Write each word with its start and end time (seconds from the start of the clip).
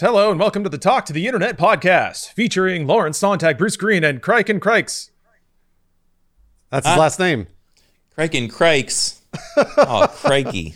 Hello 0.00 0.30
and 0.30 0.38
welcome 0.38 0.62
to 0.62 0.68
the 0.70 0.78
Talk 0.78 1.06
to 1.06 1.12
the 1.12 1.26
Internet 1.26 1.58
podcast, 1.58 2.28
featuring 2.32 2.86
Lawrence 2.86 3.18
Sonntag, 3.20 3.58
Bruce 3.58 3.76
Greene, 3.76 4.04
and 4.04 4.22
Crike 4.22 4.48
and 4.48 4.60
Crikes. 4.62 5.10
That's 6.70 6.86
his 6.86 6.96
Ah. 6.96 7.00
last 7.00 7.18
name. 7.18 7.48
Crike 8.14 8.34
and 8.34 8.50
Crikes. 8.50 9.22
Oh, 9.76 10.06
crikey. 10.08 10.74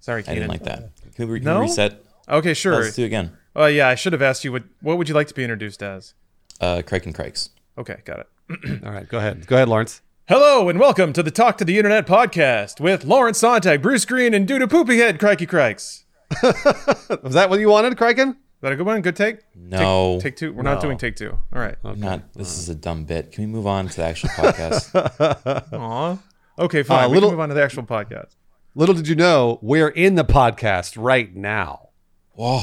Sorry, 0.00 0.24
I 0.26 0.34
didn't 0.34 0.48
like 0.48 0.64
that. 0.64 0.90
Can 1.14 1.28
we, 1.28 1.38
can 1.40 1.44
No? 1.44 1.56
we 1.60 1.66
reset? 1.66 2.02
Okay, 2.28 2.54
sure. 2.54 2.82
Let's 2.82 2.96
do 2.96 3.02
it 3.02 3.06
again. 3.06 3.36
Oh 3.54 3.66
yeah, 3.66 3.88
I 3.88 3.94
should 3.96 4.12
have 4.14 4.22
asked 4.22 4.42
you 4.44 4.50
what 4.52 4.64
what 4.80 4.96
would 4.98 5.08
you 5.08 5.14
like 5.14 5.28
to 5.28 5.34
be 5.34 5.44
introduced 5.44 5.82
as? 5.82 6.14
Uh, 6.60 6.82
Crike 6.84 7.04
and 7.06 7.14
Crikes. 7.14 7.50
Okay, 7.78 7.96
got 8.04 8.20
it. 8.20 8.26
All 8.84 8.92
right, 8.92 9.08
go 9.08 9.18
ahead. 9.18 9.46
Go 9.46 9.56
ahead, 9.56 9.68
Lawrence. 9.68 10.00
Hello 10.28 10.68
and 10.70 10.80
welcome 10.80 11.12
to 11.12 11.22
the 11.22 11.30
Talk 11.30 11.56
to 11.58 11.64
the 11.66 11.76
Internet 11.76 12.06
podcast 12.06 12.80
with 12.80 13.04
Lawrence 13.04 13.40
Sonntag, 13.42 13.82
Bruce 13.82 14.04
Greene, 14.06 14.32
and 14.34 14.48
Duda 14.48 14.66
Poopyhead, 14.66 15.18
Crikey 15.20 15.46
Crikes. 15.46 16.04
Is 16.42 17.08
Was 17.22 17.34
that 17.34 17.48
what 17.50 17.60
you 17.60 17.68
wanted, 17.68 17.96
Criken? 17.96 18.30
Is 18.30 18.62
that 18.62 18.72
a 18.72 18.76
good 18.76 18.86
one? 18.86 19.00
Good 19.02 19.16
take? 19.16 19.38
No, 19.54 20.14
Take, 20.14 20.22
take 20.32 20.36
two. 20.36 20.52
We're 20.52 20.62
not 20.62 20.76
No. 20.76 20.80
doing 20.80 20.98
take 20.98 21.16
two. 21.16 21.30
All 21.52 21.60
right. 21.60 21.76
I'm 21.84 22.00
not. 22.00 22.32
This 22.32 22.58
is 22.58 22.68
a 22.68 22.74
dumb 22.74 23.04
bit. 23.04 23.32
Can 23.32 23.44
we 23.44 23.50
move 23.50 23.66
on 23.66 23.88
to 23.88 23.96
the 23.96 24.04
actual 24.04 24.30
podcast? 24.30 25.72
Aw. 25.72 26.18
Okay, 26.58 26.82
fine. 26.82 27.04
Uh, 27.04 27.08
we 27.08 27.14
little- 27.14 27.28
can 27.30 27.36
move 27.36 27.40
on 27.42 27.48
to 27.50 27.54
the 27.54 27.62
actual 27.62 27.82
podcast. 27.84 28.34
Little 28.74 28.94
did 28.94 29.08
you 29.08 29.14
know, 29.14 29.58
we're 29.62 29.88
in 29.88 30.16
the 30.16 30.24
podcast 30.24 30.94
right 31.02 31.34
now. 31.34 31.88
Whoa, 32.32 32.60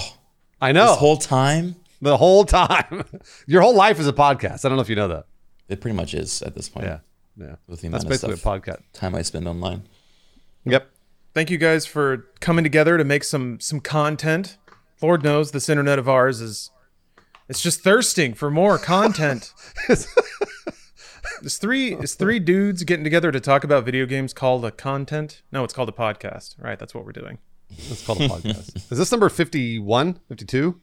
I 0.61 0.71
know. 0.71 0.89
this 0.91 0.97
whole 0.97 1.17
time? 1.17 1.75
the 2.01 2.17
whole 2.17 2.43
time. 2.43 3.05
Your 3.47 3.61
whole 3.61 3.73
life 3.75 3.99
is 3.99 4.07
a 4.07 4.13
podcast. 4.13 4.65
I 4.65 4.69
don't 4.69 4.75
know 4.75 4.81
if 4.81 4.89
you 4.89 4.95
know 4.95 5.07
that. 5.07 5.25
It 5.69 5.79
pretty 5.81 5.95
much 5.95 6.13
is 6.13 6.41
at 6.41 6.53
this 6.53 6.69
point. 6.69 6.85
Yeah. 6.87 6.99
Yeah. 7.37 7.55
With 7.67 7.81
the 7.81 7.87
That's 7.87 8.03
amount 8.03 8.03
of 8.03 8.09
basically 8.09 8.33
a 8.33 8.37
stuff, 8.37 8.61
podcast. 8.61 8.81
time 8.93 9.15
I 9.15 9.21
spend 9.23 9.47
online. 9.47 9.87
Yep. 10.65 10.87
Thank 11.33 11.49
you 11.49 11.57
guys 11.57 11.85
for 11.85 12.27
coming 12.39 12.63
together 12.63 12.97
to 12.97 13.03
make 13.03 13.23
some 13.23 13.59
some 13.59 13.79
content. 13.79 14.57
Lord 15.01 15.23
knows 15.23 15.51
this 15.51 15.67
internet 15.69 15.99
of 15.99 16.07
ours 16.07 16.41
is 16.41 16.69
it's 17.49 17.61
just 17.61 17.81
thirsting 17.81 18.33
for 18.33 18.49
more 18.51 18.77
content. 18.77 19.51
It's 21.41 21.57
three 21.57 21.93
it's 21.93 22.15
three 22.15 22.39
dudes 22.39 22.83
getting 22.83 23.03
together 23.03 23.29
to 23.31 23.39
talk 23.39 23.65
about 23.65 23.83
video 23.83 24.05
games 24.05 24.33
called 24.33 24.63
a 24.63 24.71
content. 24.71 25.41
No, 25.51 25.65
it's 25.65 25.73
called 25.73 25.89
a 25.89 25.93
podcast. 25.93 26.55
Right, 26.57 26.79
that's 26.79 26.93
what 26.93 27.05
we're 27.05 27.11
doing. 27.11 27.37
It's 27.69 28.05
called 28.05 28.21
a 28.21 28.29
podcast. 28.29 28.75
is 28.91 28.97
this 28.97 29.11
number 29.11 29.27
51, 29.27 30.19
52? 30.29 30.79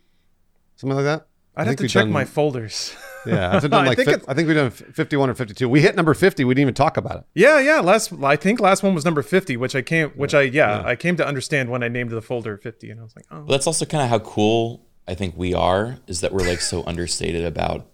Something 0.76 0.96
like 0.96 1.04
that? 1.04 1.26
I'd 1.56 1.66
have 1.66 1.76
to 1.76 1.88
check 1.88 2.04
done- 2.04 2.12
my 2.12 2.24
folders. 2.24 2.94
Yeah. 3.26 3.54
I've 3.54 3.60
done 3.70 3.86
I 3.86 3.94
think 3.94 4.08
fif- 4.08 4.16
it's- 4.16 4.28
I 4.28 4.32
think 4.32 4.48
we've 4.48 4.56
done 4.56 4.70
51 4.70 5.28
or 5.28 5.34
52. 5.34 5.68
We 5.68 5.82
hit 5.82 5.94
number 5.94 6.14
50. 6.14 6.42
We 6.44 6.54
didn't 6.54 6.62
even 6.62 6.74
talk 6.74 6.96
about 6.96 7.16
it. 7.18 7.24
yeah, 7.34 7.60
yeah. 7.60 7.80
Last 7.80 8.14
I 8.22 8.34
think 8.36 8.60
last 8.60 8.82
one 8.82 8.94
was 8.94 9.04
number 9.04 9.20
fifty, 9.22 9.58
which 9.58 9.76
I 9.76 9.82
came 9.82 10.08
which 10.12 10.32
I 10.32 10.40
yeah, 10.40 10.82
I 10.86 10.96
came 10.96 11.16
to 11.18 11.26
understand 11.26 11.68
when 11.68 11.82
I 11.82 11.88
named 11.88 12.12
the 12.12 12.22
folder 12.22 12.56
fifty, 12.56 12.88
and 12.90 12.98
I 12.98 13.02
was 13.02 13.14
like, 13.14 13.26
oh, 13.30 13.42
But 13.42 13.52
that's 13.52 13.66
also 13.66 13.84
kind 13.84 14.02
of 14.02 14.08
how 14.08 14.20
cool 14.20 14.86
I 15.06 15.12
think 15.14 15.34
we 15.36 15.52
are. 15.52 15.98
Is 16.06 16.22
that 16.22 16.32
we're 16.32 16.48
like 16.48 16.62
so 16.62 16.82
understated 16.86 17.44
about, 17.44 17.90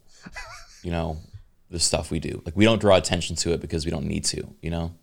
you 0.85 0.93
know, 0.93 1.17
the 1.71 1.81
stuff 1.81 2.13
we 2.13 2.21
do. 2.21 2.41
Like 2.47 2.57
we 2.57 2.65
don't 2.65 2.81
draw 2.81 2.95
attention 2.97 3.35
to 3.35 3.53
it 3.53 3.61
because 3.61 3.85
we 3.85 3.91
don't 3.91 4.07
need 4.07 4.25
to. 4.27 4.55
You 4.63 4.71
know. 4.71 4.95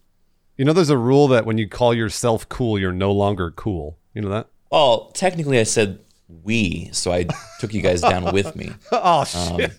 You 0.55 0.63
know, 0.63 0.71
there's 0.71 0.89
a 0.89 0.97
rule 0.97 1.27
that 1.29 1.45
when 1.45 1.57
you 1.57 1.67
call 1.67 1.93
yourself 1.93 2.47
cool, 2.47 2.79
you're 2.79 2.93
no 2.93 3.11
longer 3.11 3.51
cool. 3.51 3.97
You 4.13 4.21
know 4.21 4.29
that? 4.29 4.47
Well, 4.71 5.11
technically, 5.11 5.59
I 5.59 5.63
said 5.63 5.99
we, 6.27 6.89
so 6.93 7.11
I 7.11 7.25
took 7.59 7.73
you 7.73 7.81
guys 7.81 8.02
down 8.02 8.33
with 8.33 8.55
me. 8.55 8.71
Oh, 8.91 9.23
shit. 9.25 9.71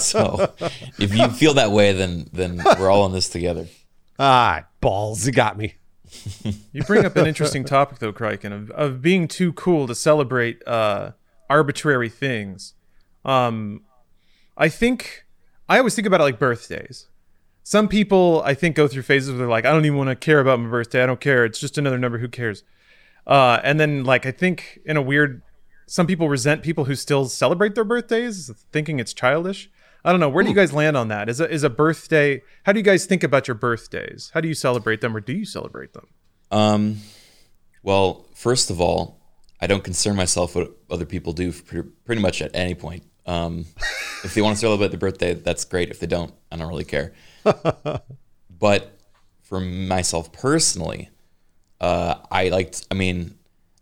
So 0.02 0.52
if 0.98 1.14
you 1.14 1.28
feel 1.28 1.54
that 1.54 1.70
way, 1.70 1.92
then 1.92 2.28
then 2.32 2.62
we're 2.78 2.90
all 2.90 3.06
in 3.06 3.12
this 3.12 3.28
together. 3.28 3.66
ah, 4.18 4.64
balls. 4.80 5.26
You 5.26 5.32
got 5.32 5.56
me. 5.56 5.74
You 6.72 6.82
bring 6.84 7.04
up 7.04 7.16
an 7.16 7.26
interesting 7.26 7.64
topic, 7.64 7.98
though, 7.98 8.12
Criken, 8.12 8.52
of, 8.52 8.70
of 8.70 9.02
being 9.02 9.26
too 9.26 9.52
cool 9.52 9.86
to 9.88 9.94
celebrate 9.94 10.62
uh, 10.66 11.12
arbitrary 11.50 12.08
things. 12.08 12.74
Um, 13.24 13.82
I 14.56 14.68
think 14.68 15.24
I 15.68 15.78
always 15.78 15.94
think 15.94 16.06
about 16.06 16.20
it 16.20 16.24
like 16.24 16.38
birthdays. 16.38 17.08
Some 17.64 17.88
people, 17.88 18.42
I 18.44 18.54
think, 18.54 18.76
go 18.76 18.86
through 18.86 19.02
phases 19.02 19.30
where 19.30 19.38
they're 19.38 19.48
like, 19.48 19.64
"I 19.64 19.72
don't 19.72 19.84
even 19.86 19.98
want 19.98 20.10
to 20.10 20.16
care 20.16 20.38
about 20.40 20.60
my 20.60 20.68
birthday. 20.68 21.02
I 21.02 21.06
don't 21.06 21.20
care. 21.20 21.44
It's 21.44 21.58
just 21.58 21.78
another 21.78 21.98
number. 21.98 22.18
Who 22.18 22.28
cares?" 22.28 22.62
Uh, 23.26 23.60
and 23.64 23.80
then, 23.80 24.04
like, 24.04 24.26
I 24.26 24.30
think 24.30 24.80
in 24.84 24.96
a 24.96 25.02
weird, 25.02 25.42
some 25.86 26.06
people 26.06 26.28
resent 26.28 26.62
people 26.62 26.84
who 26.84 26.94
still 26.94 27.26
celebrate 27.26 27.74
their 27.74 27.84
birthdays, 27.84 28.50
thinking 28.72 29.00
it's 29.00 29.14
childish. 29.14 29.70
I 30.04 30.10
don't 30.10 30.20
know. 30.20 30.28
Where 30.28 30.44
do 30.44 30.50
you 30.50 30.54
guys 30.54 30.72
land 30.72 30.96
on 30.96 31.08
that? 31.08 31.30
Is 31.30 31.40
a 31.40 31.50
is 31.50 31.62
a 31.62 31.70
birthday? 31.70 32.42
How 32.64 32.72
do 32.72 32.78
you 32.78 32.84
guys 32.84 33.06
think 33.06 33.22
about 33.22 33.48
your 33.48 33.54
birthdays? 33.54 34.30
How 34.34 34.40
do 34.42 34.48
you 34.48 34.54
celebrate 34.54 35.00
them, 35.00 35.16
or 35.16 35.20
do 35.20 35.32
you 35.32 35.46
celebrate 35.46 35.94
them? 35.94 36.08
Um, 36.50 36.98
well, 37.82 38.26
first 38.34 38.68
of 38.70 38.82
all, 38.82 39.20
I 39.60 39.66
don't 39.66 39.82
concern 39.82 40.14
myself 40.14 40.54
what 40.54 40.76
other 40.90 41.06
people 41.06 41.32
do 41.32 41.52
pretty 41.52 42.20
much 42.20 42.42
at 42.42 42.50
any 42.54 42.74
point. 42.74 43.04
Um, 43.24 43.64
if 44.24 44.34
they 44.34 44.42
want 44.42 44.56
to 44.56 44.60
celebrate 44.60 44.88
their 44.88 44.98
birthday, 44.98 45.32
that's 45.32 45.64
great. 45.64 45.90
If 45.90 46.00
they 46.00 46.06
don't, 46.06 46.34
I 46.52 46.56
don't 46.56 46.68
really 46.68 46.84
care. 46.84 47.14
but 48.50 48.98
for 49.42 49.60
myself 49.60 50.32
personally, 50.32 51.08
uh, 51.84 52.18
I 52.30 52.48
like. 52.48 52.74
I 52.90 52.94
mean, 52.94 53.34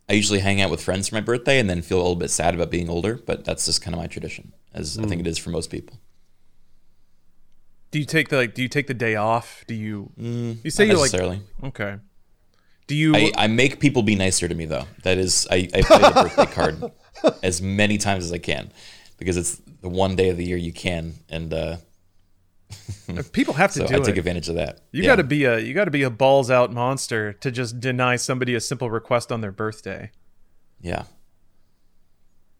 I 0.08 0.14
usually 0.14 0.40
hang 0.40 0.60
out 0.60 0.70
with 0.70 0.82
friends 0.82 1.08
for 1.08 1.14
my 1.14 1.20
birthday 1.20 1.60
and 1.60 1.70
then 1.70 1.82
feel 1.82 1.98
a 1.98 2.02
little 2.02 2.16
bit 2.16 2.30
sad 2.30 2.54
about 2.54 2.70
being 2.70 2.88
older. 2.88 3.14
But 3.14 3.44
that's 3.44 3.66
just 3.66 3.80
kind 3.80 3.94
of 3.94 4.00
my 4.00 4.08
tradition, 4.08 4.52
as 4.74 4.98
I 4.98 5.04
think 5.04 5.20
it 5.20 5.26
is 5.26 5.38
for 5.38 5.50
most 5.50 5.70
people. 5.70 5.98
Do 7.92 7.98
you 8.00 8.04
take 8.04 8.28
the 8.28 8.36
like? 8.36 8.54
Do 8.54 8.62
you 8.62 8.68
take 8.68 8.88
the 8.88 8.94
day 8.94 9.14
off? 9.14 9.64
Do 9.68 9.74
you? 9.74 10.10
you 10.16 10.70
say 10.70 10.86
Mm, 10.86 10.90
you 10.90 10.98
like 10.98 11.40
okay. 11.64 11.98
Do 12.88 12.96
you? 12.96 13.14
I, 13.14 13.32
I 13.36 13.46
make 13.46 13.78
people 13.78 14.02
be 14.02 14.16
nicer 14.16 14.48
to 14.48 14.54
me 14.54 14.66
though. 14.66 14.86
That 15.04 15.18
is, 15.18 15.46
I, 15.50 15.68
I 15.72 15.82
play 15.82 15.98
the 15.98 16.28
birthday 16.36 16.46
card 16.58 16.92
as 17.42 17.62
many 17.62 17.98
times 17.98 18.24
as 18.24 18.32
I 18.32 18.38
can 18.38 18.72
because 19.18 19.36
it's 19.36 19.60
the 19.80 19.88
one 19.88 20.16
day 20.16 20.30
of 20.30 20.36
the 20.36 20.44
year 20.44 20.56
you 20.56 20.72
can, 20.72 21.14
and 21.28 21.54
uh, 21.54 21.76
people 23.32 23.54
have 23.54 23.72
to 23.72 23.80
so 23.80 23.86
do 23.86 23.94
I 23.94 23.98
it. 23.98 24.04
take 24.04 24.16
advantage 24.16 24.48
of 24.48 24.54
that. 24.56 24.80
you 24.92 25.02
Yeah. 25.02 25.08
got 25.10 25.16
to 25.16 25.24
be 25.24 25.44
a 25.44 25.58
you 25.58 25.74
got 25.74 25.84
to 25.86 25.90
be 25.90 26.02
a 26.02 26.10
balls 26.10 26.50
out 26.50 26.72
monster 26.72 27.32
to 27.34 27.50
just 27.50 27.80
deny 27.80 28.16
somebody 28.16 28.54
a 28.54 28.60
simple 28.60 28.90
request 28.90 29.30
on 29.32 29.40
their 29.40 29.52
birthday. 29.52 30.10
yeah. 30.80 31.04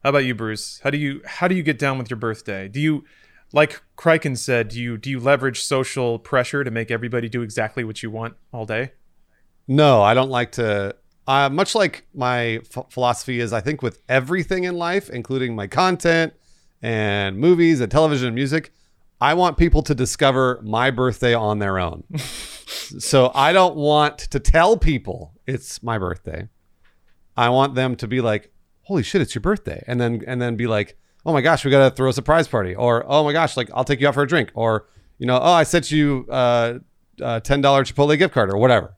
How 0.03 0.11
about 0.11 0.25
you, 0.25 0.35
Bruce? 0.35 0.81
How 0.83 0.91
do 0.91 0.99
you 0.99 1.23
how 1.25 1.47
do 1.49 1.55
you 1.55 1.63
get 1.63 1.79
down 1.79 1.97
with 1.97 2.11
your 2.11 2.17
birthday? 2.17 2.67
Do 2.69 2.81
you 2.81 3.05
like 3.53 3.83
Criken 3.97 4.37
said? 4.37 4.69
Do 4.69 4.81
you 4.81 4.99
do 4.99 5.09
you 5.09 5.21
leverage 5.21 5.63
social 5.63 6.19
pressure 6.19 6.65
to 6.65 6.71
make 6.73 6.91
everybody 6.91 7.29
do 7.29 7.43
exactly 7.43 7.85
what 7.85 8.03
you 8.03 8.11
want 8.11 8.35
all 8.53 8.67
day? 8.67 8.93
No, 9.69 10.03
I 10.03 10.15
don't 10.15 10.31
like 10.31 10.53
to. 10.53 10.97
Uh, 11.29 11.49
much 11.49 11.77
like 11.77 12.05
my 12.13 12.61
ph 12.75 12.85
philosophy 12.91 13.39
is, 13.39 13.53
I 13.53 13.61
think 13.61 13.81
with 13.81 14.03
everything 14.09 14.65
in 14.65 14.75
life, 14.75 15.09
including 15.09 15.55
my 15.55 15.69
content 15.69 16.33
and 16.83 17.37
movies 17.39 17.81
and 17.81 17.89
television 17.89 18.27
and 18.27 18.35
music, 18.35 18.73
I 19.23 19.35
want 19.35 19.57
people 19.57 19.83
to 19.83 19.95
discover 19.95 20.61
my 20.65 20.91
birthday 20.91 21.33
on 21.33 21.61
their 21.61 21.79
own. 21.79 22.03
so 22.17 23.31
I 23.37 23.53
don't 23.53 23.77
want 23.77 24.19
to 24.19 24.41
tell 24.41 24.77
people 24.77 25.33
it's 25.47 25.81
my 25.81 25.97
birthday. 25.97 26.49
I 27.37 27.49
want 27.51 27.77
them 27.77 27.95
to 27.97 28.09
be 28.09 28.21
like, 28.21 28.53
"Holy 28.83 29.05
shit, 29.05 29.23
it's 29.23 29.33
your 29.33 29.41
birthday," 29.41 29.85
and 29.87 30.01
then 30.01 30.25
and 30.27 30.43
then 30.43 30.57
be 30.57 30.67
like, 30.67 30.99
"Oh 31.25 31.33
my 31.33 31.41
gosh, 31.41 31.65
we 31.65 31.71
gotta 31.71 31.95
throw 31.95 32.11
a 32.11 32.13
surprise 32.13 32.49
party," 32.49 32.75
or 32.75 33.05
"Oh 33.07 33.23
my 33.23 33.33
gosh, 33.33 33.57
like 33.57 33.71
I'll 33.73 33.85
take 33.85 34.01
you 34.01 34.09
out 34.09 34.15
for 34.15 34.25
a 34.25 34.27
drink," 34.27 34.51
or 34.55 34.89
you 35.19 35.27
know, 35.29 35.39
"Oh, 35.39 35.53
I 35.53 35.63
sent 35.63 35.93
you 35.93 36.27
uh, 36.29 36.81
a 37.21 37.41
ten 37.41 37.61
dollar 37.61 37.85
Chipotle 37.85 38.19
gift 38.19 38.35
card," 38.35 38.53
or 38.53 38.59
whatever. 38.59 38.97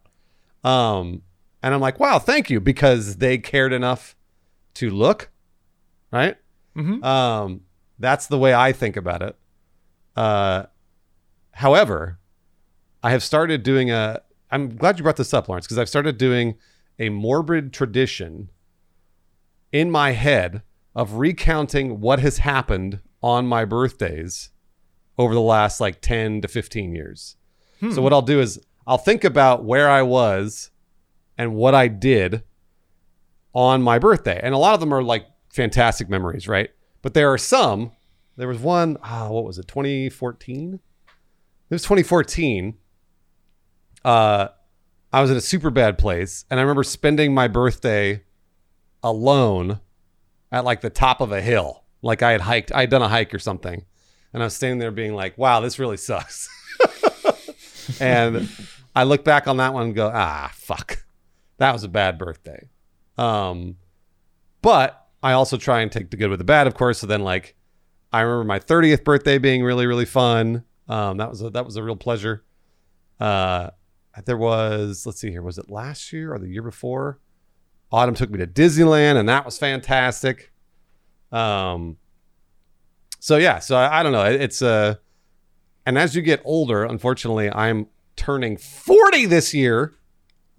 Um, 0.65 1.21
and 1.63 1.75
I'm 1.75 1.83
like, 1.83 2.01
wow, 2.01 2.19
thank 2.19 2.49
you, 2.49 2.61
because 2.61 3.17
they 3.17 3.37
cared 3.37 3.75
enough 3.75 4.17
to 4.75 4.89
look, 4.89 5.31
right? 6.11 6.39
Mhm. 6.75 7.05
Um, 7.05 7.61
that's 7.99 8.27
the 8.27 8.39
way 8.39 8.55
I 8.55 8.73
think 8.73 8.97
about 8.97 9.23
it. 9.23 9.37
Uh, 10.17 10.65
however, 11.53 12.19
I 13.03 13.11
have 13.11 13.23
started 13.23 13.63
doing 13.63 13.91
a. 13.91 14.21
I'm 14.51 14.77
glad 14.77 14.99
you 14.99 15.03
brought 15.03 15.17
this 15.17 15.35
up, 15.35 15.49
Lawrence, 15.49 15.67
because 15.67 15.79
I've 15.79 15.89
started 15.89 16.17
doing 16.19 16.55
a 16.99 17.09
morbid 17.09 17.73
tradition 17.73 18.51
in 19.73 19.91
my 19.91 20.13
head 20.13 20.63
of 20.95 21.15
recounting 21.15 22.01
what 22.01 22.21
has 22.21 22.39
happened 22.39 23.01
on 23.21 23.47
my 23.47 23.65
birthdays 23.65 24.51
over 25.19 25.35
the 25.35 25.41
last 25.41 25.81
like 25.81 26.01
10 26.01 26.41
to 26.43 26.49
15 26.49 26.95
years. 26.95 27.37
So 27.93 28.01
what 28.01 28.13
I'll 28.13 28.23
do 28.23 28.41
is 28.41 28.61
I'll 28.87 28.97
think 28.99 29.25
about 29.25 29.65
where 29.65 29.91
I 29.91 30.03
was 30.03 30.71
and 31.37 31.55
what 31.55 31.75
I 31.75 31.89
did 31.89 32.45
on 33.53 33.83
my 33.83 33.99
birthday. 33.99 34.39
And 34.43 34.55
a 34.55 34.59
lot 34.59 34.75
of 34.75 34.81
them 34.81 34.95
are 34.95 35.03
like 35.03 35.27
fantastic 35.53 36.09
memories, 36.09 36.47
right? 36.49 36.71
But 37.03 37.15
there 37.15 37.33
are 37.33 37.39
some. 37.39 37.91
There 38.37 38.49
was 38.49 38.59
one, 38.59 38.97
ah, 39.03 39.29
what 39.29 39.45
was 39.45 39.59
it? 39.59 39.69
2014? 39.69 40.75
It 40.75 40.81
was 41.75 41.83
2014. 41.83 42.75
Uh 44.05 44.49
I 45.13 45.21
was 45.21 45.31
in 45.31 45.37
a 45.37 45.41
super 45.41 45.71
bad 45.71 45.97
place 45.97 46.45
and 46.51 46.59
I 46.59 46.63
remember 46.63 46.83
spending 46.83 47.33
my 47.33 47.47
birthday 47.47 48.25
alone 49.03 49.81
at 50.51 50.65
like 50.65 50.81
the 50.81 50.91
top 50.91 51.21
of 51.21 51.31
a 51.31 51.41
hill. 51.41 51.85
Like 52.03 52.23
I 52.23 52.33
had 52.33 52.41
hiked, 52.41 52.73
I 52.73 52.81
had 52.81 52.91
done 52.91 53.03
a 53.03 53.09
hike 53.09 53.33
or 53.33 53.39
something. 53.39 53.85
And 54.33 54.43
I 54.43 54.47
was 54.47 54.57
standing 54.57 54.81
there 54.81 54.91
being 54.91 55.15
like, 55.15 55.39
wow, 55.39 55.61
this 55.61 55.79
really 55.79 55.97
sucks. 55.97 56.49
and 58.01 58.49
I 58.97 59.05
look 59.05 59.25
back 59.25 59.47
on 59.47 59.59
that 59.59 59.73
one 59.73 59.85
and 59.85 59.95
go, 59.95 60.11
ah, 60.13 60.51
fuck. 60.55 61.05
That 61.59 61.73
was 61.73 61.85
a 61.85 61.89
bad 61.89 62.19
birthday. 62.19 62.69
Um, 63.17 63.77
but 64.63 65.07
I 65.23 65.33
also 65.33 65.57
try 65.57 65.83
and 65.83 65.93
take 65.93 66.11
the 66.11 66.17
good 66.17 66.31
with 66.31 66.41
the 66.41 66.45
bad, 66.45 66.67
of 66.67 66.75
course. 66.75 66.99
So 66.99 67.07
then, 67.07 67.23
like, 67.23 67.55
I 68.15 68.21
remember 68.21 68.45
my 68.45 68.59
30th 68.61 69.03
birthday 69.05 69.39
being 69.39 69.63
really, 69.65 69.87
really 69.87 70.05
fun. 70.05 70.65
Um, 70.89 71.17
that 71.17 71.29
was 71.31 71.43
a, 71.43 71.51
that 71.51 71.65
was 71.65 71.77
a 71.77 71.83
real 71.83 71.97
pleasure. 71.97 72.45
Uh, 73.19 73.71
there 74.25 74.37
was, 74.37 75.05
let's 75.07 75.21
see 75.21 75.31
here, 75.31 75.43
was 75.43 75.59
it 75.59 75.69
last 75.69 76.13
year 76.13 76.33
or 76.33 76.39
the 76.39 76.49
year 76.49 76.63
before? 76.63 77.19
Autumn 77.91 78.15
took 78.15 78.31
me 78.31 78.39
to 78.39 78.47
Disneyland, 78.47 79.17
and 79.17 79.29
that 79.29 79.45
was 79.45 79.59
fantastic. 79.59 80.53
Um, 81.33 81.97
so 83.19 83.37
yeah, 83.37 83.59
so 83.59 83.75
I, 83.77 83.99
I 84.01 84.03
don't 84.05 84.13
know. 84.13 84.25
It- 84.25 84.41
It's 84.41 84.63
uh, 84.63 84.95
and 85.85 85.99
as 85.99 86.15
you 86.15 86.23
get 86.23 86.41
older, 86.45 86.85
unfortunately, 86.85 87.51
I'm 87.51 87.89
turning 88.17 88.57
40 88.57 89.27
this 89.27 89.53
year. 89.53 89.95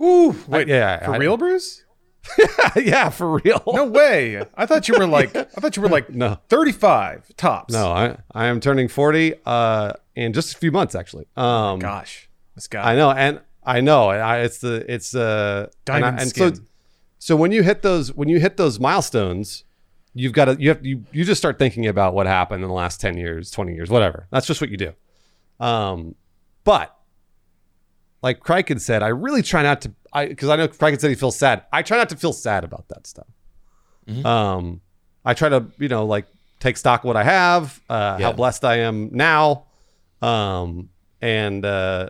Ooh, 0.02 0.36
wait, 0.48 0.68
yeah, 0.68 1.06
for 1.06 1.14
I- 1.14 1.18
real, 1.18 1.38
Bruce? 1.38 1.85
yeah, 2.76 3.10
for 3.10 3.40
real. 3.40 3.62
No 3.68 3.86
way. 3.86 4.44
I 4.56 4.66
thought 4.66 4.88
you 4.88 4.96
were 4.98 5.08
like, 5.08 5.36
I 5.36 5.44
thought 5.44 5.76
you 5.76 5.82
were 5.82 5.90
like 5.90 6.10
No. 6.14 6.40
35 6.50 7.36
tops. 7.38 7.74
No, 7.74 7.92
I, 7.92 8.18
I 8.32 8.46
am 8.48 8.60
turning 8.60 8.88
40 8.88 9.36
uh, 9.46 9.94
in 10.16 10.34
just 10.34 10.56
a 10.56 10.58
few 10.58 10.72
months, 10.72 10.96
actually. 10.96 11.28
Um, 11.38 11.80
Gosh, 11.80 12.28
this 12.56 12.68
guy. 12.68 12.94
I 12.94 12.96
know, 12.96 13.12
and 13.12 13.42
I 13.64 13.82
know, 13.82 14.10
and 14.12 14.22
I, 14.22 14.40
it's 14.40 14.60
the 14.60 14.86
it's 14.92 15.16
uh, 15.16 15.68
and, 15.88 15.96
I- 15.96 16.00
Diamond 16.00 16.20
and 16.22 16.30
so 16.36 16.50
skin. 16.54 16.68
so 17.20 17.36
when 17.36 17.52
you 17.52 17.64
hit 17.64 17.82
those 17.82 18.14
when 18.14 18.30
you 18.30 18.40
hit 18.40 18.58
those 18.58 18.80
milestones, 18.80 19.64
you've 20.14 20.34
got 20.34 20.46
to 20.46 20.56
you 20.60 20.70
have 20.70 20.86
you 20.86 21.04
you 21.12 21.26
just 21.26 21.40
start 21.40 21.58
thinking 21.60 21.88
about 21.88 22.14
what 22.14 22.28
happened 22.28 22.64
in 22.64 22.68
the 22.70 22.76
last 22.76 23.02
10 23.02 23.18
years, 23.18 23.52
20 23.52 23.74
years, 23.74 23.90
whatever. 23.90 24.28
That's 24.32 24.46
just 24.48 24.62
what 24.62 24.70
you 24.70 24.78
do. 24.78 24.94
Um, 25.60 26.16
but 26.64 26.96
like 28.22 28.40
Criken 28.40 28.80
said, 28.82 29.04
I 29.04 29.10
really 29.10 29.42
try 29.42 29.62
not 29.64 29.82
to 29.82 29.94
I 30.16 30.28
because 30.28 30.50
I 30.50 30.56
know 30.56 30.68
Criken 30.68 31.00
said 31.00 31.10
he 31.10 31.16
feels 31.16 31.38
sad. 31.38 31.64
I 31.72 31.82
try 31.84 31.98
not 31.98 32.10
to 32.10 32.16
feel 32.18 32.34
sad 32.34 32.64
about 32.64 32.88
that 32.88 33.06
stuff. 33.06 33.28
Um, 34.24 34.82
I 35.24 35.34
try 35.34 35.50
to 35.50 35.66
you 35.78 35.90
know 35.90 36.06
like 36.06 36.26
take 36.60 36.78
stock 36.78 37.02
of 37.04 37.06
what 37.06 37.18
I 37.18 37.24
have, 37.24 37.82
uh, 37.90 38.18
how 38.20 38.32
blessed 38.32 38.64
I 38.66 38.78
am 38.80 39.10
now, 39.12 39.66
um, 40.22 40.90
and 41.22 41.66
uh, 41.66 42.10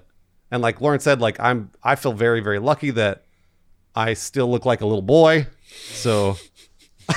and 0.52 0.62
like 0.62 0.80
Lauren 0.82 1.00
said, 1.00 1.20
like 1.20 1.40
I'm 1.40 1.72
I 1.84 1.96
feel 1.96 2.14
very 2.14 2.42
very 2.42 2.60
lucky 2.60 2.92
that 2.92 3.24
I 3.96 4.14
still 4.14 4.50
look 4.52 4.66
like 4.66 4.82
a 4.82 4.86
little 4.86 5.02
boy, 5.02 5.48
so. 5.92 6.38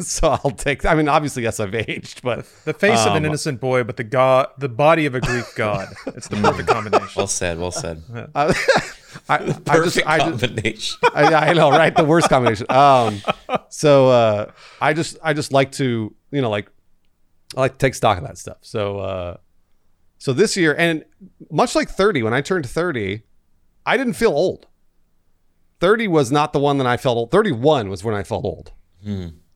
so 0.00 0.28
I'll 0.44 0.50
take. 0.50 0.84
I 0.84 0.94
mean, 0.94 1.08
obviously, 1.08 1.44
yes, 1.44 1.60
I've 1.60 1.74
aged, 1.74 2.20
but 2.22 2.44
The 2.66 2.74
face 2.74 3.00
of 3.00 3.12
an 3.12 3.22
Um, 3.22 3.24
innocent 3.24 3.58
boy, 3.58 3.84
but 3.84 3.96
the 3.96 4.04
god, 4.04 4.48
the 4.58 4.68
body 4.68 5.06
of 5.06 5.14
a 5.14 5.20
Greek 5.20 5.46
god. 5.56 5.88
It's 6.08 6.28
the 6.28 6.36
perfect 6.36 6.68
combination. 6.76 7.08
Well 7.16 7.26
said. 7.26 7.58
Well 7.58 7.70
said. 7.72 8.02
I, 9.28 9.34
I, 9.38 9.38
I 9.38 9.46
just, 9.46 9.64
Perfect 9.64 10.06
I 10.06 10.18
just, 10.18 10.40
combination. 10.40 10.98
I, 11.14 11.34
I 11.50 11.52
know, 11.52 11.70
right? 11.70 11.94
The 11.94 12.04
worst 12.04 12.28
combination. 12.28 12.66
Um, 12.70 13.20
so 13.68 14.08
uh, 14.08 14.52
I 14.80 14.92
just, 14.92 15.18
I 15.22 15.32
just 15.32 15.52
like 15.52 15.72
to, 15.72 16.14
you 16.30 16.42
know, 16.42 16.50
like, 16.50 16.68
I 17.56 17.60
like 17.60 17.72
to 17.72 17.78
take 17.78 17.94
stock 17.94 18.18
of 18.18 18.24
that 18.24 18.38
stuff. 18.38 18.58
So, 18.62 18.98
uh, 18.98 19.36
so 20.18 20.32
this 20.32 20.56
year, 20.56 20.74
and 20.76 21.04
much 21.50 21.74
like 21.74 21.88
30, 21.88 22.22
when 22.22 22.34
I 22.34 22.40
turned 22.40 22.68
30, 22.68 23.22
I 23.86 23.96
didn't 23.96 24.14
feel 24.14 24.32
old. 24.32 24.66
30 25.80 26.08
was 26.08 26.32
not 26.32 26.52
the 26.52 26.58
one 26.58 26.78
that 26.78 26.86
I 26.86 26.96
felt 26.96 27.16
old. 27.16 27.30
31 27.30 27.88
was 27.88 28.02
when 28.02 28.14
I 28.14 28.22
felt 28.22 28.44
old. 28.44 28.72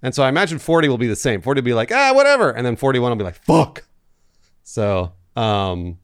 And 0.03 0.15
so 0.15 0.23
I 0.23 0.29
imagine 0.29 0.59
40 0.59 0.89
will 0.89 0.99
be 0.99 1.07
the 1.07 1.17
same. 1.17 1.41
40 1.41 1.61
will 1.61 1.65
be 1.65 1.75
like, 1.75 1.91
ah, 1.91 2.13
whatever. 2.15 2.51
And 2.51 2.67
then 2.67 2.77
41 2.77 3.11
will 3.11 3.17
be 3.17 3.25
like, 3.25 3.43
fuck. 3.43 3.85
So, 4.63 5.13
um, 5.37 5.99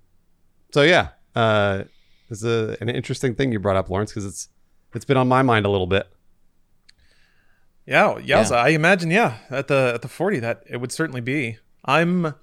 so 0.72 0.82
yeah, 0.82 1.08
uh, 1.36 1.84
it's 2.30 2.44
a, 2.44 2.76
an 2.80 2.88
interesting 2.88 3.34
thing 3.34 3.52
you 3.52 3.58
brought 3.58 3.76
up, 3.76 3.90
Lawrence, 3.90 4.10
because 4.10 4.24
it's, 4.24 4.48
it's 4.94 5.04
been 5.04 5.16
on 5.16 5.28
my 5.28 5.42
mind 5.42 5.66
a 5.66 5.70
little 5.70 5.86
bit. 5.86 6.08
Yeah, 7.86 8.18
yeah. 8.18 8.46
Yeah. 8.48 8.56
I 8.56 8.68
imagine, 8.70 9.10
yeah, 9.10 9.38
at 9.50 9.68
the 9.68 9.92
at 9.94 10.02
the 10.02 10.08
40 10.08 10.40
that 10.40 10.62
it 10.66 10.78
would 10.78 10.92
certainly 10.92 11.20
be. 11.20 11.58
I'm 11.84 12.34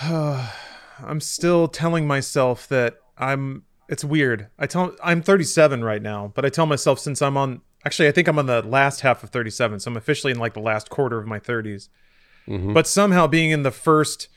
I'm 0.02 1.20
still 1.20 1.68
telling 1.68 2.06
myself 2.06 2.68
that 2.68 2.98
I'm 3.16 3.64
it's 3.88 4.04
weird. 4.04 4.48
I 4.58 4.66
tell 4.66 4.94
I'm 5.02 5.22
37 5.22 5.82
right 5.82 6.02
now, 6.02 6.32
but 6.34 6.44
I 6.44 6.50
tell 6.50 6.66
myself 6.66 6.98
since 6.98 7.22
I'm 7.22 7.36
on 7.36 7.62
actually 7.86 8.08
I 8.08 8.12
think 8.12 8.28
I'm 8.28 8.38
on 8.38 8.46
the 8.46 8.62
last 8.62 9.00
half 9.00 9.22
of 9.22 9.30
37, 9.30 9.80
so 9.80 9.90
I'm 9.90 9.96
officially 9.96 10.32
in 10.32 10.38
like 10.38 10.54
the 10.54 10.60
last 10.60 10.90
quarter 10.90 11.18
of 11.18 11.26
my 11.26 11.40
30s. 11.40 11.88
Mm-hmm. 12.46 12.72
But 12.72 12.86
somehow 12.86 13.26
being 13.26 13.50
in 13.50 13.62
the 13.62 13.70
first 13.70 14.28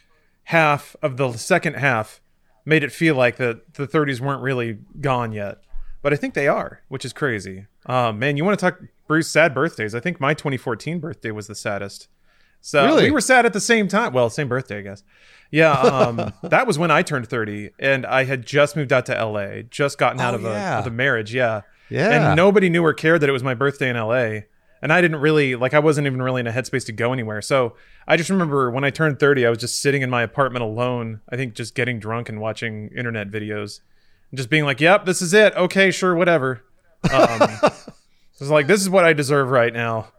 half 0.45 0.95
of 1.01 1.17
the 1.17 1.33
second 1.33 1.75
half 1.75 2.21
made 2.65 2.83
it 2.83 2.91
feel 2.91 3.15
like 3.15 3.37
the 3.37 3.61
the 3.73 3.87
30s 3.87 4.19
weren't 4.19 4.41
really 4.41 4.79
gone 4.99 5.31
yet. 5.31 5.59
But 6.01 6.13
I 6.13 6.15
think 6.15 6.33
they 6.33 6.47
are, 6.47 6.81
which 6.87 7.05
is 7.05 7.13
crazy. 7.13 7.67
Um, 7.85 8.17
man, 8.19 8.35
you 8.37 8.43
want 8.43 8.57
to 8.59 8.65
talk 8.65 8.79
Bruce 9.07 9.27
sad 9.27 9.53
birthdays? 9.53 9.93
I 9.93 9.99
think 9.99 10.19
my 10.19 10.33
2014 10.33 10.99
birthday 10.99 11.29
was 11.31 11.45
the 11.47 11.53
saddest. 11.55 12.07
So 12.59 12.85
Really? 12.85 13.03
we 13.05 13.11
were 13.11 13.21
sad 13.21 13.45
at 13.45 13.53
the 13.53 13.59
same 13.59 13.87
time. 13.87 14.13
Well, 14.13 14.29
same 14.29 14.47
birthday, 14.47 14.79
I 14.79 14.81
guess. 14.81 15.03
Yeah, 15.51 15.71
um, 15.73 16.31
that 16.43 16.65
was 16.67 16.77
when 16.79 16.91
I 16.91 17.01
turned 17.01 17.27
30, 17.27 17.71
and 17.79 18.05
I 18.05 18.23
had 18.23 18.45
just 18.45 18.75
moved 18.75 18.93
out 18.93 19.05
to 19.07 19.13
LA, 19.25 19.63
just 19.69 19.97
gotten 19.97 20.19
out 20.21 20.33
Oh, 20.33 20.37
of, 20.37 20.43
yeah. 20.43 20.75
a, 20.77 20.79
of 20.79 20.87
a 20.87 20.91
marriage. 20.91 21.33
Yeah, 21.33 21.61
Yeah. 21.89 22.27
and 22.29 22.35
nobody 22.35 22.69
knew 22.69 22.83
or 22.85 22.93
cared 22.93 23.21
that 23.21 23.29
it 23.29 23.33
was 23.33 23.43
my 23.43 23.53
birthday 23.55 23.89
in 23.89 23.95
LA. 23.97 24.41
And 24.81 24.91
I 24.91 24.99
didn't 24.99 25.19
really 25.19 25.55
like. 25.55 25.73
I 25.73 25.79
wasn't 25.79 26.07
even 26.07 26.21
really 26.21 26.39
in 26.39 26.47
a 26.47 26.51
headspace 26.51 26.85
to 26.87 26.91
go 26.91 27.13
anywhere. 27.13 27.41
So 27.41 27.75
I 28.07 28.17
just 28.17 28.29
remember 28.29 28.71
when 28.71 28.83
I 28.83 28.89
turned 28.89 29.19
30, 29.19 29.45
I 29.45 29.49
was 29.49 29.59
just 29.59 29.79
sitting 29.79 30.01
in 30.01 30.09
my 30.09 30.23
apartment 30.23 30.63
alone. 30.63 31.21
I 31.29 31.35
think 31.35 31.53
just 31.53 31.75
getting 31.75 31.99
drunk 31.99 32.29
and 32.29 32.41
watching 32.41 32.89
internet 32.95 33.29
videos, 33.29 33.81
and 34.31 34.37
just 34.37 34.49
being 34.49 34.65
like, 34.65 34.81
"Yep, 34.81 35.05
this 35.05 35.21
is 35.21 35.33
it. 35.33 35.55
Okay, 35.55 35.91
sure, 35.91 36.15
whatever." 36.15 36.63
Um, 37.13 37.49
was 38.41 38.49
like, 38.49 38.67
"This 38.67 38.81
is 38.81 38.89
what 38.89 39.05
I 39.05 39.13
deserve 39.13 39.49
right 39.49 39.71
now." 39.71 40.11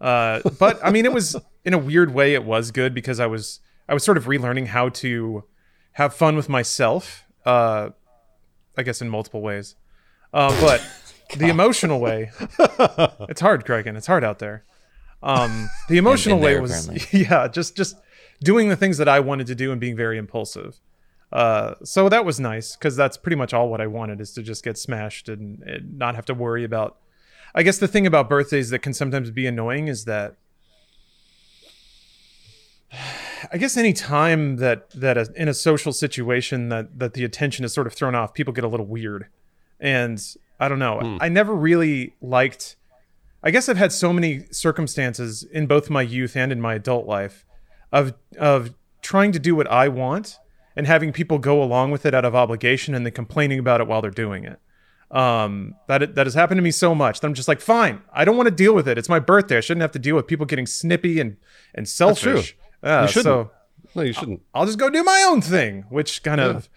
Uh, 0.00 0.40
but 0.58 0.84
I 0.84 0.90
mean, 0.90 1.04
it 1.04 1.12
was 1.12 1.36
in 1.64 1.72
a 1.72 1.78
weird 1.78 2.12
way. 2.12 2.34
It 2.34 2.44
was 2.44 2.70
good 2.70 2.92
because 2.94 3.20
I 3.20 3.26
was 3.26 3.60
I 3.88 3.94
was 3.94 4.02
sort 4.02 4.18
of 4.18 4.24
relearning 4.26 4.66
how 4.66 4.88
to 4.90 5.44
have 5.92 6.14
fun 6.14 6.36
with 6.36 6.48
myself. 6.48 7.24
Uh, 7.46 7.90
I 8.76 8.82
guess 8.82 9.00
in 9.00 9.08
multiple 9.08 9.40
ways. 9.40 9.76
Uh, 10.32 10.48
but 10.60 10.86
the 11.36 11.48
emotional 11.48 12.00
way, 12.00 12.30
it's 13.28 13.40
hard, 13.40 13.64
Criken. 13.64 13.96
It's 13.96 14.06
hard 14.06 14.24
out 14.24 14.38
there. 14.38 14.64
Um, 15.22 15.68
the 15.88 15.98
emotional 15.98 16.38
way 16.38 16.58
was 16.58 16.86
apparently. 16.86 17.20
yeah, 17.28 17.48
just 17.48 17.76
just 17.76 17.96
doing 18.42 18.68
the 18.68 18.76
things 18.76 18.98
that 18.98 19.08
I 19.08 19.20
wanted 19.20 19.46
to 19.48 19.54
do 19.54 19.72
and 19.72 19.80
being 19.80 19.96
very 19.96 20.18
impulsive. 20.18 20.80
Uh, 21.32 21.74
so 21.84 22.08
that 22.08 22.24
was 22.24 22.40
nice 22.40 22.74
because 22.74 22.96
that's 22.96 23.16
pretty 23.16 23.36
much 23.36 23.54
all 23.54 23.68
what 23.68 23.80
I 23.80 23.86
wanted 23.86 24.20
is 24.20 24.32
to 24.32 24.42
just 24.42 24.64
get 24.64 24.76
smashed 24.76 25.28
and, 25.28 25.62
and 25.62 25.96
not 25.96 26.16
have 26.16 26.24
to 26.26 26.34
worry 26.34 26.64
about. 26.64 26.96
I 27.54 27.62
guess 27.62 27.78
the 27.78 27.88
thing 27.88 28.06
about 28.06 28.28
birthdays 28.28 28.70
that 28.70 28.80
can 28.80 28.94
sometimes 28.94 29.30
be 29.30 29.46
annoying 29.46 29.88
is 29.88 30.04
that 30.06 30.36
I 33.52 33.58
guess 33.58 33.76
any 33.76 33.92
time 33.92 34.56
that 34.56 34.90
that 34.90 35.16
a, 35.16 35.28
in 35.36 35.48
a 35.48 35.54
social 35.54 35.92
situation 35.92 36.68
that 36.68 36.98
that 36.98 37.14
the 37.14 37.24
attention 37.24 37.64
is 37.64 37.72
sort 37.72 37.86
of 37.86 37.92
thrown 37.92 38.14
off, 38.14 38.34
people 38.34 38.52
get 38.52 38.64
a 38.64 38.68
little 38.68 38.86
weird, 38.86 39.26
and 39.78 40.22
I 40.60 40.68
don't 40.68 40.78
know. 40.78 41.18
I 41.20 41.28
never 41.28 41.54
really 41.54 42.14
liked. 42.20 42.76
I 43.42 43.50
guess 43.50 43.68
I've 43.68 43.78
had 43.78 43.90
so 43.92 44.12
many 44.12 44.44
circumstances 44.52 45.42
in 45.42 45.66
both 45.66 45.88
my 45.88 46.02
youth 46.02 46.36
and 46.36 46.52
in 46.52 46.60
my 46.60 46.74
adult 46.74 47.06
life 47.06 47.46
of 47.90 48.12
of 48.38 48.74
trying 49.00 49.32
to 49.32 49.38
do 49.38 49.56
what 49.56 49.66
I 49.70 49.88
want 49.88 50.38
and 50.76 50.86
having 50.86 51.12
people 51.12 51.38
go 51.38 51.62
along 51.62 51.90
with 51.90 52.04
it 52.04 52.14
out 52.14 52.24
of 52.26 52.34
obligation 52.34 52.94
and 52.94 53.04
then 53.04 53.12
complaining 53.14 53.58
about 53.58 53.80
it 53.80 53.86
while 53.86 54.02
they're 54.02 54.10
doing 54.10 54.44
it. 54.44 54.58
Um, 55.10 55.74
that 55.88 56.14
that 56.14 56.26
has 56.26 56.34
happened 56.34 56.58
to 56.58 56.62
me 56.62 56.70
so 56.70 56.94
much 56.94 57.20
that 57.20 57.26
I'm 57.26 57.34
just 57.34 57.48
like, 57.48 57.60
fine, 57.60 58.02
I 58.12 58.24
don't 58.24 58.36
want 58.36 58.46
to 58.48 58.54
deal 58.54 58.74
with 58.74 58.86
it. 58.86 58.98
It's 58.98 59.08
my 59.08 59.18
birthday. 59.18 59.56
I 59.56 59.60
shouldn't 59.60 59.82
have 59.82 59.92
to 59.92 59.98
deal 59.98 60.14
with 60.14 60.26
people 60.26 60.46
getting 60.46 60.66
snippy 60.66 61.18
and 61.18 61.36
and 61.74 61.88
selfish. 61.88 62.52
true. 62.52 62.58
Yeah, 62.84 63.02
You 63.02 63.08
shouldn't. 63.08 63.24
So 63.24 63.50
No, 63.96 64.02
you 64.02 64.12
shouldn't. 64.12 64.42
I'll 64.54 64.66
just 64.66 64.78
go 64.78 64.88
do 64.90 65.02
my 65.02 65.26
own 65.28 65.40
thing, 65.40 65.84
which 65.88 66.22
kind 66.22 66.40
of 66.40 66.68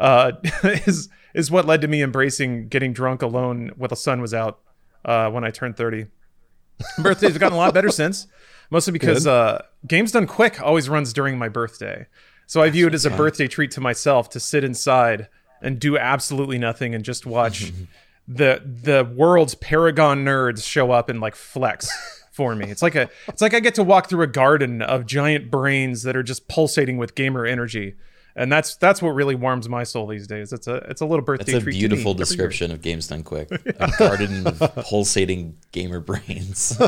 uh, 0.00 0.32
is 0.64 1.08
is 1.36 1.50
what 1.50 1.66
led 1.66 1.82
to 1.82 1.86
me 1.86 2.02
embracing 2.02 2.66
getting 2.66 2.94
drunk 2.94 3.20
alone 3.20 3.70
while 3.76 3.88
the 3.88 3.94
sun 3.94 4.22
was 4.22 4.32
out 4.32 4.58
uh, 5.04 5.30
when 5.30 5.44
I 5.44 5.50
turned 5.50 5.76
30. 5.76 6.06
Birthdays 6.98 7.32
have 7.32 7.40
gotten 7.40 7.54
a 7.54 7.58
lot 7.58 7.74
better 7.74 7.90
since, 7.90 8.26
mostly 8.70 8.92
because 8.92 9.26
uh, 9.26 9.62
Games 9.86 10.12
Done 10.12 10.26
Quick 10.26 10.60
always 10.62 10.88
runs 10.88 11.12
during 11.12 11.38
my 11.38 11.50
birthday. 11.50 12.06
So 12.46 12.62
I 12.62 12.70
view 12.70 12.86
it 12.86 12.94
as 12.94 13.04
a 13.04 13.10
birthday 13.10 13.48
treat 13.48 13.70
to 13.72 13.80
myself 13.80 14.30
to 14.30 14.40
sit 14.40 14.64
inside 14.64 15.28
and 15.60 15.78
do 15.78 15.98
absolutely 15.98 16.58
nothing 16.58 16.94
and 16.94 17.04
just 17.04 17.26
watch 17.26 17.72
the 18.28 18.62
the 18.64 19.04
world's 19.04 19.54
paragon 19.54 20.24
nerds 20.24 20.66
show 20.66 20.90
up 20.90 21.08
and 21.08 21.20
like 21.20 21.34
flex 21.34 21.88
for 22.32 22.54
me. 22.54 22.70
It's 22.70 22.82
like 22.82 22.94
a 22.94 23.10
it's 23.28 23.42
like 23.42 23.52
I 23.52 23.60
get 23.60 23.74
to 23.74 23.82
walk 23.82 24.08
through 24.08 24.22
a 24.22 24.28
garden 24.28 24.80
of 24.80 25.06
giant 25.06 25.50
brains 25.50 26.02
that 26.04 26.16
are 26.16 26.22
just 26.22 26.48
pulsating 26.48 26.96
with 26.96 27.14
gamer 27.14 27.44
energy. 27.44 27.94
And 28.38 28.52
that's 28.52 28.76
that's 28.76 29.00
what 29.00 29.10
really 29.10 29.34
warms 29.34 29.66
my 29.66 29.82
soul 29.82 30.06
these 30.06 30.26
days. 30.26 30.52
It's 30.52 30.66
a 30.66 30.74
it's 30.90 31.00
a 31.00 31.06
little 31.06 31.24
birthday 31.24 31.52
That's 31.52 31.62
a 31.62 31.64
treat 31.64 31.72
to 31.72 31.78
beautiful 31.78 32.12
me 32.12 32.18
description 32.18 32.70
of 32.70 32.82
Games 32.82 33.08
Done 33.08 33.22
Quick. 33.22 33.48
A 33.80 33.90
garden 33.98 34.46
of 34.46 34.58
pulsating 34.86 35.56
gamer 35.72 36.00
brains. 36.00 36.78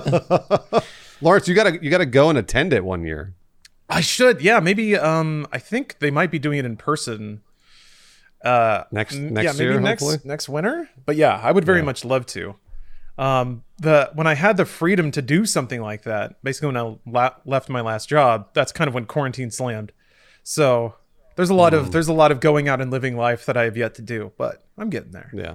Lawrence, 1.22 1.48
you 1.48 1.54
gotta 1.54 1.78
you 1.82 1.90
gotta 1.90 2.04
go 2.06 2.28
and 2.28 2.36
attend 2.38 2.74
it 2.74 2.84
one 2.84 3.02
year. 3.02 3.34
I 3.88 4.02
should, 4.02 4.42
yeah, 4.42 4.60
maybe. 4.60 4.94
Um, 4.96 5.46
I 5.50 5.58
think 5.58 5.98
they 6.00 6.10
might 6.10 6.30
be 6.30 6.38
doing 6.38 6.58
it 6.58 6.66
in 6.66 6.76
person. 6.76 7.40
Uh, 8.44 8.84
Next 8.92 9.14
next 9.16 9.44
yeah, 9.44 9.52
maybe 9.52 9.64
year, 9.72 9.80
next 9.80 10.02
hopefully. 10.02 10.20
next 10.28 10.48
winter. 10.50 10.88
But 11.06 11.16
yeah, 11.16 11.40
I 11.42 11.50
would 11.50 11.64
very 11.64 11.82
much 11.82 12.04
love 12.04 12.26
to. 12.26 12.56
Um, 13.16 13.64
the 13.78 14.10
when 14.14 14.26
I 14.26 14.34
had 14.34 14.58
the 14.58 14.66
freedom 14.66 15.10
to 15.12 15.22
do 15.22 15.46
something 15.46 15.80
like 15.80 16.02
that, 16.02 16.40
basically 16.44 16.66
when 16.66 16.76
I 16.76 16.96
la- 17.06 17.34
left 17.46 17.68
my 17.70 17.80
last 17.80 18.08
job, 18.08 18.48
that's 18.52 18.70
kind 18.70 18.86
of 18.86 18.94
when 18.94 19.06
quarantine 19.06 19.50
slammed. 19.50 19.92
So 20.44 20.94
there's 21.38 21.50
a 21.50 21.54
lot 21.54 21.72
of 21.72 21.92
there's 21.92 22.08
a 22.08 22.12
lot 22.12 22.32
of 22.32 22.40
going 22.40 22.68
out 22.68 22.80
and 22.80 22.90
living 22.90 23.16
life 23.16 23.46
that 23.46 23.56
I 23.56 23.62
have 23.62 23.76
yet 23.76 23.94
to 23.94 24.02
do, 24.02 24.32
but 24.36 24.60
I'm 24.76 24.90
getting 24.90 25.12
there. 25.12 25.30
Yeah. 25.32 25.54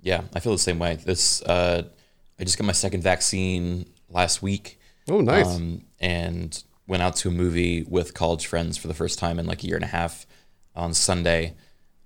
Yeah, 0.00 0.22
I 0.34 0.40
feel 0.40 0.50
the 0.50 0.58
same 0.58 0.80
way. 0.80 0.96
This 0.96 1.40
uh, 1.42 1.84
I 2.40 2.42
just 2.42 2.58
got 2.58 2.66
my 2.66 2.72
second 2.72 3.00
vaccine 3.00 3.88
last 4.10 4.42
week. 4.42 4.80
Oh, 5.08 5.20
nice. 5.20 5.46
Um, 5.46 5.82
and 6.00 6.60
went 6.88 7.00
out 7.00 7.14
to 7.18 7.28
a 7.28 7.30
movie 7.30 7.84
with 7.84 8.12
college 8.12 8.48
friends 8.48 8.76
for 8.76 8.88
the 8.88 8.94
first 8.94 9.20
time 9.20 9.38
in 9.38 9.46
like 9.46 9.62
a 9.62 9.68
year 9.68 9.76
and 9.76 9.84
a 9.84 9.88
half 9.88 10.26
on 10.74 10.94
Sunday. 10.94 11.54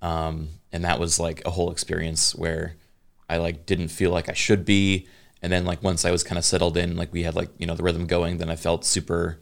Um, 0.03 0.49
and 0.71 0.83
that 0.83 0.99
was 0.99 1.19
like 1.19 1.41
a 1.47 1.49
whole 1.49 1.71
experience 1.71 2.35
where 2.35 2.75
I 3.27 3.37
like 3.37 3.65
didn't 3.65 3.87
feel 3.87 4.11
like 4.11 4.29
I 4.29 4.33
should 4.33 4.65
be. 4.65 5.07
And 5.41 5.51
then 5.51 5.65
like 5.65 5.81
once 5.81 6.05
I 6.05 6.11
was 6.11 6.23
kind 6.23 6.37
of 6.37 6.45
settled 6.45 6.77
in, 6.77 6.95
like 6.95 7.11
we 7.11 7.23
had 7.23 7.33
like, 7.33 7.49
you 7.57 7.65
know, 7.65 7.73
the 7.73 7.81
rhythm 7.81 8.05
going, 8.05 8.37
then 8.37 8.51
I 8.51 8.55
felt 8.55 8.85
super 8.85 9.39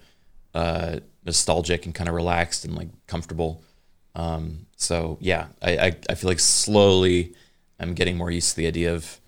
uh, 0.54 1.00
nostalgic 1.26 1.86
and 1.86 1.96
kind 1.96 2.08
of 2.08 2.16
relaxed 2.16 2.66
and 2.66 2.76
like 2.76 2.90
comfortable. 3.08 3.64
Um, 4.16 4.68
so 4.78 5.18
yeah, 5.20 5.48
I, 5.62 5.78
I, 5.78 5.96
I 6.10 6.16
feel 6.16 6.30
like 6.30 6.40
slowly 6.40 7.34
I'm 7.80 7.94
getting 7.94 8.18
more 8.18 8.32
used 8.32 8.52
to 8.52 8.56
the 8.58 8.68
idea 8.68 8.94
of 8.94 9.20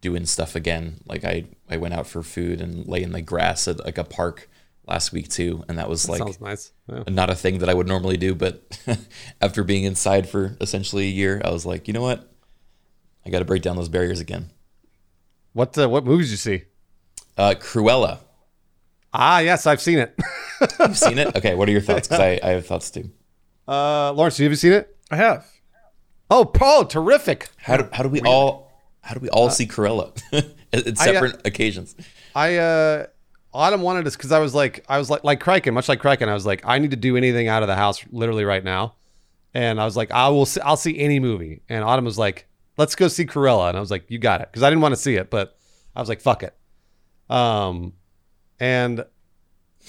doing 0.00 0.26
stuff 0.26 0.54
again. 0.54 1.00
Like 1.06 1.24
I, 1.24 1.44
I 1.68 1.76
went 1.76 1.94
out 1.94 2.06
for 2.06 2.22
food 2.22 2.60
and 2.60 2.86
lay 2.86 3.02
in 3.02 3.12
the 3.12 3.20
grass 3.20 3.68
at 3.68 3.84
like 3.84 3.98
a 3.98 4.04
park 4.04 4.48
last 4.86 5.12
week 5.12 5.28
too, 5.28 5.64
and 5.68 5.78
that 5.78 5.88
was 5.88 6.08
like 6.08 6.18
Sounds 6.18 6.40
nice. 6.40 6.72
Yeah. 6.88 7.04
not 7.08 7.30
a 7.30 7.34
thing 7.34 7.58
that 7.58 7.68
I 7.68 7.74
would 7.74 7.86
normally 7.86 8.16
do. 8.16 8.34
But 8.34 8.78
after 9.40 9.62
being 9.62 9.84
inside 9.84 10.28
for 10.28 10.56
essentially 10.60 11.04
a 11.04 11.10
year, 11.10 11.42
I 11.44 11.50
was 11.50 11.66
like, 11.66 11.86
you 11.86 11.94
know 11.94 12.02
what, 12.02 12.32
I 13.26 13.30
got 13.30 13.40
to 13.40 13.44
break 13.44 13.62
down 13.62 13.76
those 13.76 13.88
barriers 13.88 14.20
again. 14.20 14.50
What 15.52 15.76
uh, 15.76 15.88
what 15.88 16.04
movies 16.04 16.28
did 16.28 16.32
you 16.32 16.36
see? 16.36 16.64
Uh, 17.36 17.54
Cruella, 17.56 18.20
Ah, 19.12 19.38
yes, 19.38 19.66
I've 19.66 19.80
seen 19.80 19.98
it. 19.98 20.14
you've 20.80 20.98
seen 20.98 21.18
it? 21.18 21.34
Okay, 21.36 21.54
what 21.54 21.68
are 21.68 21.72
your 21.72 21.80
thoughts? 21.80 22.08
Because 22.08 22.20
I, 22.20 22.40
I 22.42 22.50
have 22.50 22.66
thoughts 22.66 22.90
too. 22.90 23.10
uh, 23.66 24.12
Lawrence, 24.12 24.36
have 24.38 24.50
you 24.50 24.56
seen 24.56 24.72
it? 24.72 24.96
I 25.10 25.16
have. 25.16 25.46
Oh, 26.30 26.44
Paul, 26.44 26.84
terrific. 26.84 27.48
How 27.56 27.78
do, 27.78 27.88
how 27.92 28.02
do 28.02 28.08
we 28.08 28.20
all 28.20 28.70
how 29.00 29.14
do 29.14 29.20
we 29.20 29.30
all 29.30 29.48
see 29.48 29.66
Cruella 29.66 30.14
at, 30.32 30.44
at 30.86 30.86
I, 30.86 30.90
uh, 30.90 30.94
separate 30.94 31.46
occasions? 31.46 31.96
I 32.34 32.56
uh 32.56 33.06
Autumn 33.54 33.80
wanted 33.80 34.06
us 34.06 34.14
because 34.16 34.32
I 34.32 34.38
was 34.38 34.54
like 34.54 34.84
I 34.88 34.98
was 34.98 35.08
like 35.08 35.24
like 35.24 35.40
Criken, 35.40 35.72
much 35.72 35.88
like 35.88 36.00
Criken, 36.02 36.28
I 36.28 36.34
was 36.34 36.44
like, 36.44 36.60
I 36.64 36.78
need 36.78 36.90
to 36.90 36.96
do 36.96 37.16
anything 37.16 37.48
out 37.48 37.62
of 37.62 37.68
the 37.68 37.76
house 37.76 38.04
literally 38.10 38.44
right 38.44 38.62
now. 38.62 38.94
And 39.54 39.80
I 39.80 39.86
was 39.86 39.96
like, 39.96 40.10
I 40.10 40.28
will 40.28 40.44
see, 40.44 40.60
I'll 40.60 40.76
see 40.76 40.98
any 40.98 41.18
movie. 41.18 41.62
And 41.70 41.82
Autumn 41.82 42.04
was 42.04 42.18
like, 42.18 42.46
let's 42.76 42.94
go 42.94 43.08
see 43.08 43.24
Cruella. 43.24 43.70
And 43.70 43.78
I 43.78 43.80
was 43.80 43.90
like, 43.90 44.10
you 44.10 44.18
got 44.18 44.42
it. 44.42 44.48
Because 44.50 44.62
I 44.62 44.68
didn't 44.68 44.82
want 44.82 44.92
to 44.94 45.00
see 45.00 45.14
it, 45.16 45.30
but 45.30 45.56
I 45.96 46.00
was 46.00 46.10
like, 46.10 46.20
fuck 46.20 46.42
it. 46.42 46.54
Um 47.30 47.94
and 48.60 49.04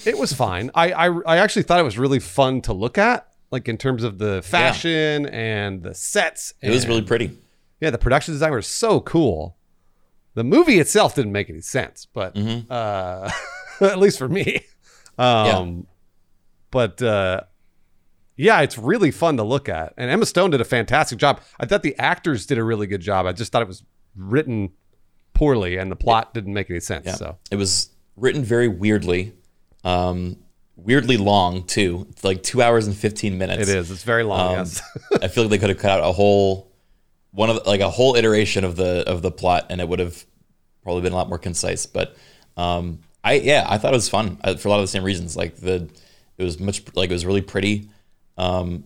it 0.04 0.18
was 0.18 0.32
fine. 0.32 0.70
I, 0.74 0.92
I 0.92 1.06
I 1.26 1.36
actually 1.38 1.62
thought 1.64 1.80
it 1.80 1.84
was 1.84 1.98
really 1.98 2.20
fun 2.20 2.60
to 2.62 2.72
look 2.72 2.96
at, 2.98 3.26
like 3.50 3.68
in 3.68 3.76
terms 3.76 4.02
of 4.04 4.18
the 4.18 4.42
fashion 4.42 5.26
and 5.26 5.82
the 5.82 5.94
sets. 5.94 6.54
It 6.62 6.70
was 6.70 6.86
really 6.88 7.02
pretty. 7.02 7.36
yeah, 7.80 7.90
the 7.90 7.98
production 7.98 8.32
design 8.34 8.52
was 8.52 8.66
so 8.66 9.00
cool. 9.00 9.56
The 10.34 10.44
movie 10.44 10.78
itself 10.78 11.14
didn't 11.16 11.32
make 11.32 11.50
any 11.50 11.60
sense, 11.60 12.06
but 12.06 12.36
uh, 12.70 13.30
at 13.80 13.98
least 13.98 14.18
for 14.18 14.28
me. 14.28 14.64
Um, 15.18 15.86
But 16.70 17.02
uh, 17.02 17.40
yeah, 18.36 18.60
it's 18.60 18.78
really 18.78 19.10
fun 19.10 19.36
to 19.38 19.42
look 19.42 19.68
at. 19.68 19.92
And 19.96 20.08
Emma 20.10 20.24
Stone 20.24 20.50
did 20.52 20.60
a 20.60 20.64
fantastic 20.64 21.18
job. 21.18 21.40
I 21.58 21.66
thought 21.66 21.82
the 21.82 21.98
actors 21.98 22.46
did 22.46 22.58
a 22.58 22.64
really 22.64 22.86
good 22.86 23.00
job. 23.00 23.26
I 23.26 23.32
just 23.32 23.50
thought 23.50 23.60
it 23.60 23.68
was 23.68 23.82
written 24.16 24.70
poorly 25.34 25.76
and 25.76 25.90
the 25.90 25.96
plot 25.96 26.32
didn't 26.32 26.54
make 26.54 26.70
any 26.70 26.80
sense. 26.80 27.06
Yeah. 27.06 27.14
So 27.16 27.38
It 27.50 27.56
was 27.56 27.90
written 28.20 28.44
very 28.44 28.68
weirdly, 28.68 29.32
um, 29.84 30.36
weirdly 30.76 31.16
long 31.16 31.64
too. 31.64 32.06
It's 32.10 32.22
like 32.22 32.42
two 32.42 32.62
hours 32.62 32.86
and 32.86 32.96
fifteen 32.96 33.38
minutes. 33.38 33.68
it 33.68 33.74
is. 33.76 33.90
It's 33.90 34.04
very 34.04 34.22
long. 34.22 34.50
Um, 34.50 34.56
yes. 34.58 34.82
I 35.22 35.28
feel 35.28 35.44
like 35.44 35.50
they 35.50 35.58
could 35.58 35.70
have 35.70 35.78
cut 35.78 35.90
out 36.00 36.08
a 36.08 36.12
whole 36.12 36.70
one 37.32 37.50
of 37.50 37.66
like 37.66 37.80
a 37.80 37.90
whole 37.90 38.16
iteration 38.16 38.64
of 38.64 38.76
the 38.76 39.08
of 39.08 39.22
the 39.22 39.30
plot, 39.30 39.66
and 39.70 39.80
it 39.80 39.88
would 39.88 39.98
have 39.98 40.24
probably 40.82 41.02
been 41.02 41.12
a 41.12 41.16
lot 41.16 41.28
more 41.28 41.38
concise. 41.38 41.86
But 41.86 42.16
um, 42.56 43.00
I 43.24 43.34
yeah, 43.34 43.66
I 43.68 43.78
thought 43.78 43.92
it 43.92 43.96
was 43.96 44.08
fun 44.08 44.38
uh, 44.44 44.56
for 44.56 44.68
a 44.68 44.70
lot 44.70 44.78
of 44.78 44.84
the 44.84 44.88
same 44.88 45.04
reasons. 45.04 45.36
Like 45.36 45.56
the 45.56 45.88
it 46.38 46.44
was 46.44 46.58
much 46.58 46.82
like 46.94 47.10
it 47.10 47.14
was 47.14 47.26
really 47.26 47.42
pretty. 47.42 47.88
Um, 48.36 48.84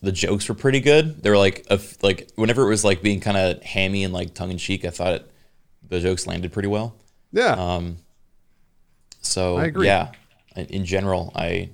the 0.00 0.12
jokes 0.12 0.48
were 0.48 0.54
pretty 0.54 0.80
good. 0.80 1.22
They 1.22 1.30
were 1.30 1.38
like 1.38 1.66
a 1.68 1.80
like 2.02 2.30
whenever 2.36 2.62
it 2.62 2.68
was 2.68 2.84
like 2.84 3.02
being 3.02 3.20
kind 3.20 3.36
of 3.36 3.62
hammy 3.62 4.04
and 4.04 4.14
like 4.14 4.34
tongue 4.34 4.50
in 4.50 4.58
cheek, 4.58 4.84
I 4.84 4.90
thought 4.90 5.14
it, 5.14 5.30
the 5.88 6.00
jokes 6.00 6.26
landed 6.26 6.52
pretty 6.52 6.68
well. 6.68 6.94
yeah. 7.32 7.52
Um, 7.52 7.96
so 9.22 9.56
I 9.56 9.64
agree. 9.66 9.86
yeah, 9.86 10.12
in- 10.56 10.66
in 10.66 10.84
general, 10.84 11.32
I 11.34 11.70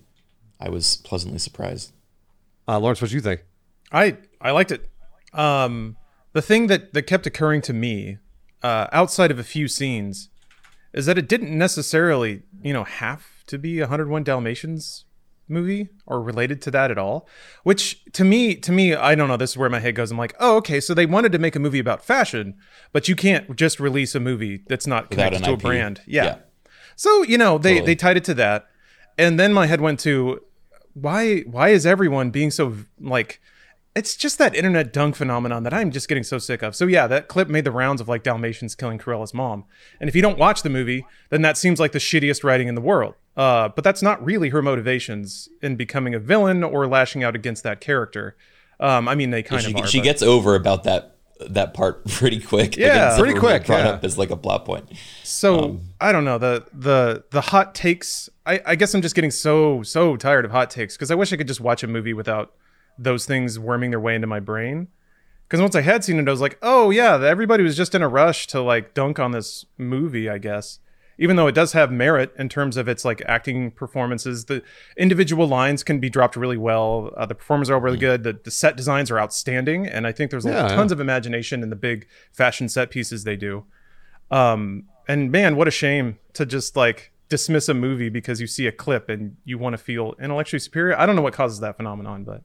I 0.61 0.69
was 0.69 0.97
pleasantly 0.99 1.39
surprised. 1.39 1.93
Uh, 2.67 2.79
Lawrence, 2.79 3.01
what 3.01 3.11
do 3.11 3.17
you 3.17 3.23
think? 3.23 3.43
I 3.93 4.17
I 4.41 4.51
liked 4.53 4.71
it. 4.73 4.89
Um, 5.33 5.97
the 6.33 6.43
thing 6.43 6.67
that 6.69 6.93
that 6.95 7.03
kept 7.03 7.27
occurring 7.27 7.63
to 7.63 7.73
me, 7.73 8.19
uh, 8.63 8.87
outside 8.93 9.31
of 9.31 9.39
a 9.39 9.45
few 9.45 9.69
scenes, 9.69 10.29
is 10.93 11.07
that 11.07 11.19
it 11.19 11.29
didn't 11.29 11.57
necessarily, 11.57 12.43
you 12.63 12.73
know, 12.73 12.85
have 12.85 13.25
to 13.47 13.59
be 13.59 13.79
a 13.81 13.85
101 13.85 14.25
Dalmatians 14.25 15.05
movie 15.51 15.89
or 16.05 16.21
related 16.21 16.61
to 16.61 16.71
that 16.71 16.91
at 16.91 16.99
all. 16.99 17.27
Which 17.63 18.05
to 18.13 18.23
me, 18.25 18.55
to 18.57 18.71
me, 18.71 18.95
I 18.95 19.15
don't 19.15 19.29
know. 19.29 19.39
This 19.39 19.53
is 19.53 19.57
where 19.57 19.71
my 19.71 19.81
head 19.81 19.95
goes. 19.95 20.11
I'm 20.11 20.19
like, 20.19 20.35
oh, 20.39 20.57
okay. 20.57 20.81
So 20.81 20.93
they 20.93 21.07
wanted 21.07 21.33
to 21.33 21.39
make 21.39 21.57
a 21.57 21.59
movie 21.59 21.79
about 21.79 22.05
fashion, 22.05 22.55
but 22.93 23.09
you 23.09 23.17
can't 23.17 23.57
just 23.57 23.81
release 23.81 24.15
a 24.15 24.21
movie 24.21 24.63
that's 24.69 24.87
not 24.87 25.11
connected 25.11 25.39
an 25.41 25.45
to 25.45 25.51
a 25.51 25.55
IP. 25.55 25.61
brand. 25.63 26.01
Yeah. 26.07 26.25
Yeah. 26.25 26.37
So 26.99 27.23
you 27.23 27.39
know 27.39 27.59
they 27.59 27.75
Totally. 27.75 27.87
they 27.87 27.95
tied 27.95 28.17
it 28.17 28.25
to 28.25 28.35
that, 28.35 28.67
and 29.17 29.39
then 29.39 29.53
my 29.53 29.67
head 29.67 29.81
went 29.81 30.01
to 30.01 30.43
why 30.95 31.41
why 31.43 31.69
is 31.69 31.87
everyone 31.87 32.31
being 32.31 32.51
so 32.51 32.75
like 33.01 33.41
it's 33.95 34.17
just 34.17 34.37
that 34.39 34.53
internet 34.57 34.93
dunk 34.93 35.15
phenomenon 35.15 35.63
that 35.63 35.73
I'm 35.73 35.93
just 35.93 36.09
getting 36.09 36.25
so 36.25 36.39
sick 36.39 36.61
of. 36.61 36.75
So 36.75 36.87
yeah, 36.89 37.07
that 37.07 37.29
clip 37.29 37.49
made 37.49 37.63
the 37.65 37.71
rounds 37.71 38.01
of 38.01 38.09
like 38.09 38.25
Dalmatians 38.25 38.75
killing 38.75 38.99
Cruella's 38.99 39.33
mom. 39.33 39.65
And 40.01 40.09
if 40.09 40.17
you 40.17 40.23
don't 40.23 40.39
watch 40.39 40.63
the 40.63 40.71
movie, 40.71 41.07
then 41.31 41.43
that 41.43 41.57
seems 41.57 41.79
like 41.79 41.93
the 41.93 42.01
shittiest 42.01 42.43
writing 42.43 42.67
in 42.67 42.75
the 42.75 42.81
world. 42.81 43.15
Uh, 43.37 43.69
but 43.69 43.85
that's 43.85 44.03
not 44.03 44.25
really 44.25 44.49
her 44.49 44.61
motivations 44.61 45.49
in 45.63 45.77
becoming 45.77 46.15
a 46.15 46.19
villain 46.19 46.65
or 46.65 46.89
lashing 46.89 47.23
out 47.23 47.37
against 47.37 47.63
that 47.63 47.81
character. 47.81 48.37
Um, 48.81 49.07
I 49.09 49.15
mean, 49.15 49.31
they 49.31 49.45
kind 49.45 49.63
she, 49.63 49.71
of 49.71 49.77
are. 49.77 49.87
she 49.87 49.99
but- 49.99 50.05
gets 50.05 50.23
over 50.23 50.57
about 50.57 50.83
that 50.83 51.18
that 51.41 51.75
part 51.75 52.05
pretty 52.09 52.41
quick. 52.41 52.77
Yeah. 52.77 53.17
Pretty 53.19 53.39
quick, 53.39 53.67
Brought 53.67 53.85
yeah. 53.85 53.91
up 53.91 54.05
as 54.05 54.19
like 54.19 54.31
a 54.31 54.37
plot 54.37 54.65
point. 54.65 54.89
So 55.23 55.59
Um, 55.65 55.81
I 56.01 56.13
don't 56.13 56.25
know 56.25 56.39
the 56.39 56.67
the 56.73 57.25
the 57.31 57.41
hot 57.41 57.75
takes. 57.75 58.29
I, 58.47 58.61
I 58.65 58.75
guess 58.77 58.95
I'm 58.95 59.03
just 59.03 59.15
getting 59.15 59.31
so 59.31 59.83
so 59.83 60.17
tired 60.17 60.45
of 60.45 60.51
hot 60.51 60.71
takes 60.71 60.97
because 60.97 61.11
I 61.11 61.15
wish 61.15 61.33
I 61.33 61.37
could 61.37 61.49
just 61.49 61.61
watch 61.61 61.83
a 61.83 61.87
movie 61.87 62.13
without 62.15 62.55
those 62.99 63.27
things 63.27 63.59
worming 63.59 63.91
their 63.91 64.01
way 64.01 64.15
into 64.15 64.27
my 64.27 64.41
brain. 64.41 64.89
Because 65.47 65.61
once 65.63 65.75
I 65.75 65.81
had 65.81 66.05
seen 66.05 66.19
it, 66.19 66.29
I 66.29 66.31
was 66.31 66.41
like, 66.43 66.59
oh 66.63 66.91
yeah, 66.91 67.23
everybody 67.25 67.63
was 67.63 67.77
just 67.77 67.95
in 67.95 68.03
a 68.03 68.09
rush 68.09 68.47
to 68.49 68.61
like 68.61 68.93
dunk 68.95 69.19
on 69.19 69.33
this 69.33 69.65
movie. 69.79 70.29
I 70.29 70.39
guess 70.39 70.79
even 71.19 71.37
though 71.37 71.47
it 71.49 71.55
does 71.55 71.73
have 71.73 71.91
merit 71.91 72.33
in 72.39 72.49
terms 72.49 72.77
of 72.77 72.89
its 72.89 73.05
like 73.05 73.21
acting 73.27 73.71
performances, 73.73 74.45
the 74.45 74.63
individual 74.97 75.47
lines 75.49 75.83
can 75.83 75.99
be 75.99 76.09
dropped 76.09 76.37
really 76.37 76.57
well. 76.57 77.13
Uh, 77.17 77.27
the 77.27 77.35
performers 77.35 77.69
are 77.69 77.75
all 77.75 77.81
really 77.81 77.99
good. 77.99 78.23
The, 78.23 78.39
the 78.45 78.51
set 78.51 78.77
designs 78.77 79.11
are 79.11 79.19
outstanding, 79.19 79.87
and 79.87 80.07
I 80.07 80.13
think 80.13 80.31
there's 80.31 80.45
Yeah, 80.45 80.69
yeah. 80.69 80.75
tons 80.75 80.93
of 80.93 81.01
imagination 81.01 81.63
in 81.63 81.71
the 81.71 81.77
big 81.77 82.07
fashion 82.33 82.69
set 82.69 82.91
pieces 82.91 83.25
they 83.25 83.37
do. 83.37 83.65
Um, 84.31 84.85
and 85.09 85.33
man, 85.33 85.57
what 85.57 85.67
a 85.69 85.73
shame 85.73 86.19
to 86.35 86.47
just 86.47 86.77
like 86.77 87.13
dismiss 87.29 87.69
a 87.69 87.75
movie 87.75 88.09
because 88.09 88.41
you 88.41 88.47
see 88.47 88.67
a 88.67 88.73
clip 88.73 89.09
and 89.09 89.37
you 89.45 89.59
want 89.59 89.75
to 89.75 89.79
feel 89.79 90.15
intellectually 90.21 90.61
superior. 90.61 90.99
I 90.99 91.05
don't 91.07 91.17
know 91.17 91.23
what 91.23 91.35
causes 91.35 91.61
that 91.61 91.77
phenomenon, 91.77 92.25
but 92.25 92.43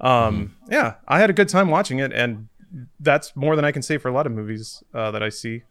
um, 0.00 0.56
yeah, 0.68 0.94
I 1.06 1.20
had 1.20 1.30
a 1.30 1.32
good 1.32 1.48
time 1.48 1.68
watching 1.68 1.98
it, 2.00 2.12
and 2.12 2.48
that's 2.98 3.36
more 3.36 3.54
than 3.56 3.64
I 3.64 3.72
can 3.72 3.82
say 3.82 3.98
for 3.98 4.08
a 4.08 4.12
lot 4.12 4.26
of 4.26 4.32
movies 4.32 4.82
uh, 4.94 5.10
that 5.10 5.22
I 5.22 5.28
see. 5.28 5.62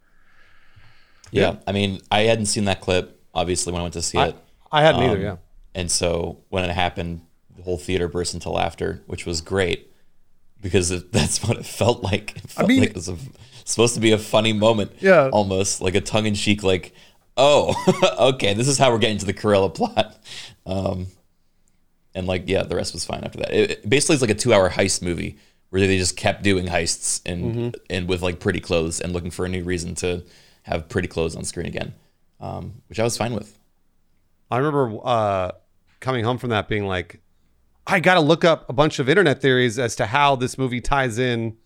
Yeah. 1.32 1.58
I 1.68 1.72
mean, 1.72 2.02
I 2.12 2.22
hadn't 2.22 2.48
seen 2.48 2.66
that 2.66 2.82
clip 2.82 3.20
obviously 3.34 3.72
when 3.74 3.80
I 3.80 3.84
went 3.84 3.94
to 3.94 4.02
see 4.02 4.18
I, 4.18 4.28
it. 4.28 4.36
I 4.72 4.82
hadn't 4.82 5.04
either. 5.04 5.16
Um, 5.16 5.22
Yeah. 5.22 5.36
And 5.76 5.92
so 5.92 6.44
when 6.50 6.66
it 6.66 6.72
happened, 6.72 7.22
the 7.56 7.64
whole 7.64 7.78
theater 7.78 8.08
burst 8.08 8.34
into 8.34 8.50
laughter, 8.50 9.04
which 9.06 9.26
was 9.26 9.42
great 9.42 9.92
because 10.62 10.92
it, 10.92 11.12
that's 11.12 11.44
what 11.44 11.58
it 11.58 11.66
felt 11.66 12.04
like. 12.04 12.38
It 12.38 12.50
felt 12.50 12.68
mean- 12.68 12.82
like 12.82 12.90
it 12.90 12.96
was 12.96 13.10
a, 13.10 13.18
supposed 13.66 13.96
to 13.96 14.00
be 14.00 14.12
a 14.12 14.18
funny 14.18 14.54
moment. 14.54 14.92
Yeah. 15.00 15.30
Almost 15.30 15.82
like 15.82 15.96
a 15.96 16.02
tongue 16.02 16.26
in 16.26 16.36
cheek, 16.36 16.64
like, 16.64 16.94
oh, 17.38 17.76
okay, 18.34 18.54
this 18.54 18.68
is 18.68 18.78
how 18.78 18.92
we're 18.92 19.00
getting 19.00 19.20
to 19.20 19.26
the 19.26 19.34
Cruella 19.34 19.74
plot. 19.74 20.18
Um, 20.66 21.08
and 22.16 22.28
like, 22.28 22.44
yeah, 22.48 22.64
the 22.64 22.76
rest 22.76 22.94
was 22.94 23.06
fine 23.06 23.24
after 23.24 23.40
that. 23.40 23.54
It, 23.54 23.72
it 23.72 23.90
basically, 23.90 24.16
it's 24.16 24.22
like 24.22 24.32
a 24.32 24.36
two 24.36 24.54
hour 24.54 24.70
heist 24.70 25.02
movie 25.02 25.38
where 25.70 25.82
they 25.82 25.98
just 25.98 26.18
kept 26.18 26.42
doing 26.42 26.66
heists 26.66 27.22
and 27.26 27.76
and 27.90 28.10
with 28.10 28.24
like 28.24 28.40
pretty 28.40 28.60
clothes 28.60 29.00
and 29.00 29.14
looking 29.14 29.30
for 29.30 29.46
a 29.46 29.50
new 29.50 29.64
reason 29.64 29.94
to 29.94 30.24
have 30.70 30.88
pretty 30.90 31.08
clothes 31.08 31.36
on 31.36 31.44
screen 31.44 31.66
again, 31.66 31.94
um, 32.40 32.82
which 32.88 33.00
I 33.00 33.04
was 33.04 33.18
fine 33.18 33.34
with. 33.34 33.58
I 34.52 34.58
remember 34.58 34.98
uh, 35.04 35.52
coming 36.00 36.24
home 36.24 36.38
from 36.38 36.50
that 36.52 36.68
being 36.68 36.86
like, 36.86 37.22
I 37.86 38.00
got 38.00 38.16
to 38.16 38.20
look 38.22 38.46
up 38.46 38.70
a 38.70 38.74
bunch 38.74 39.00
of 39.00 39.10
internet 39.10 39.42
theories 39.42 39.78
as 39.80 39.96
to 39.98 40.06
how 40.06 40.36
this 40.36 40.58
movie 40.58 40.82
ties 40.82 41.18
in 41.20 41.58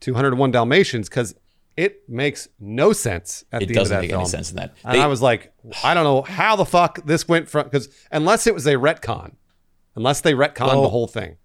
to 0.00 0.12
101 0.12 0.50
Dalmatians 0.52 1.08
because 1.08 1.34
it 1.76 2.08
makes 2.08 2.48
no 2.60 2.92
sense 2.92 3.44
at 3.52 3.62
It 3.62 3.66
the 3.66 3.70
end 3.72 3.76
of 3.78 3.80
doesn't 3.82 3.96
that 3.96 4.00
make 4.02 4.10
film. 4.10 4.20
any 4.22 4.28
sense 4.28 4.50
in 4.50 4.56
that. 4.56 4.74
And 4.84 4.94
They- 4.94 5.00
I 5.02 5.06
was 5.06 5.22
like, 5.22 5.52
I 5.82 5.94
don't 5.94 6.04
know 6.04 6.22
how 6.22 6.56
the 6.56 6.64
fuck 6.66 7.04
this 7.04 7.26
went 7.26 7.48
from 7.48 7.64
because 7.64 7.88
unless 8.10 8.46
it 8.46 8.54
was 8.54 8.66
a 8.66 8.74
retcon, 8.74 9.32
unless 9.96 10.20
they 10.20 10.34
retconned 10.34 10.82
the 10.82 10.88
whole 10.88 11.06
thing. 11.06 11.36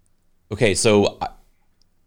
Okay, 0.52 0.74
so 0.74 1.18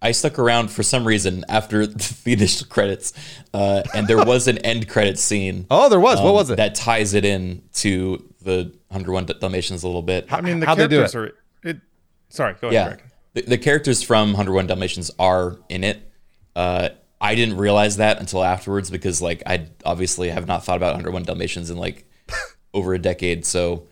I, 0.01 0.09
I 0.09 0.11
stuck 0.11 0.39
around 0.39 0.71
for 0.71 0.83
some 0.83 1.05
reason 1.05 1.45
after 1.49 1.87
the 2.23 2.33
initial 2.33 2.67
credits, 2.67 3.13
uh, 3.53 3.83
and 3.93 4.07
there 4.07 4.23
was 4.23 4.47
an 4.47 4.57
end 4.65 4.87
credit 4.87 5.19
scene. 5.19 5.67
Oh, 5.69 5.89
there 5.89 5.99
was. 5.99 6.19
what 6.19 6.29
um, 6.29 6.33
was 6.33 6.49
it? 6.49 6.57
That 6.57 6.75
ties 6.75 7.13
it 7.13 7.25
in 7.25 7.63
to 7.75 8.27
the 8.41 8.73
101 8.89 9.25
Dalmatians 9.39 9.83
a 9.83 9.87
little 9.87 10.01
bit. 10.01 10.31
I 10.31 10.41
mean, 10.41 10.59
the 10.59 10.65
How'd 10.65 10.77
they 10.77 10.87
do 10.87 10.97
characters 10.97 11.15
are. 11.15 11.31
It, 11.63 11.81
sorry, 12.29 12.55
go 12.59 12.67
ahead. 12.67 12.73
yeah, 12.73 12.87
Greg. 12.87 13.03
the, 13.33 13.41
the 13.43 13.57
characters 13.57 14.01
from 14.03 14.29
101 14.29 14.67
Dalmatians 14.67 15.11
are 15.19 15.57
in 15.69 15.83
it. 15.83 16.11
Uh, 16.55 16.89
I 17.21 17.35
didn't 17.35 17.57
realize 17.57 17.97
that 17.97 18.19
until 18.19 18.43
afterwards 18.43 18.89
because, 18.89 19.21
like, 19.21 19.43
I 19.45 19.67
obviously 19.85 20.29
have 20.29 20.47
not 20.47 20.65
thought 20.65 20.77
about 20.77 20.93
101 20.93 21.23
Dalmatians 21.23 21.69
in 21.69 21.77
like 21.77 22.09
over 22.73 22.93
a 22.93 22.99
decade. 22.99 23.45
So 23.45 23.87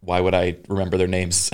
why 0.00 0.20
would 0.20 0.34
I 0.34 0.56
remember 0.68 0.96
their 0.96 1.06
names? 1.06 1.50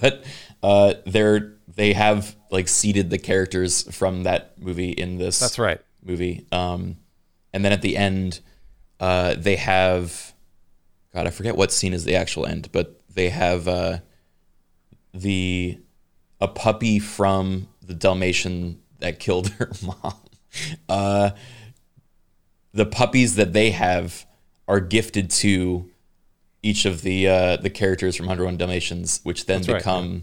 but 0.00 0.24
uh, 0.62 0.94
they're 1.06 1.54
they 1.74 1.92
have 1.92 2.36
like 2.50 2.68
seeded 2.68 3.10
the 3.10 3.18
characters 3.18 3.82
from 3.94 4.24
that 4.24 4.58
movie 4.58 4.90
in 4.90 5.18
this. 5.18 5.38
That's 5.38 5.58
right. 5.58 5.80
movie. 6.04 6.46
Um, 6.52 6.96
and 7.52 7.64
then 7.64 7.72
at 7.72 7.82
the 7.82 7.96
end, 7.96 8.40
uh, 9.00 9.34
they 9.36 9.56
have, 9.56 10.34
God, 11.14 11.26
I 11.26 11.30
forget 11.30 11.56
what 11.56 11.72
scene 11.72 11.92
is 11.92 12.04
the 12.04 12.16
actual 12.16 12.46
end, 12.46 12.70
but 12.72 13.00
they 13.14 13.30
have 13.30 13.68
uh, 13.68 13.98
the 15.12 15.78
a 16.40 16.48
puppy 16.48 16.98
from 16.98 17.68
the 17.80 17.94
Dalmatian 17.94 18.80
that 18.98 19.18
killed 19.18 19.48
her 19.58 19.70
mom. 19.82 20.14
Uh, 20.88 21.30
the 22.72 22.86
puppies 22.86 23.36
that 23.36 23.52
they 23.52 23.70
have 23.70 24.26
are 24.68 24.80
gifted 24.80 25.30
to 25.30 25.88
each 26.62 26.84
of 26.84 27.02
the 27.02 27.28
uh, 27.28 27.56
the 27.56 27.70
characters 27.70 28.16
from 28.16 28.26
101 28.26 28.56
Dalmatians, 28.56 29.20
which 29.24 29.46
then 29.46 29.62
right, 29.62 29.78
become, 29.78 30.22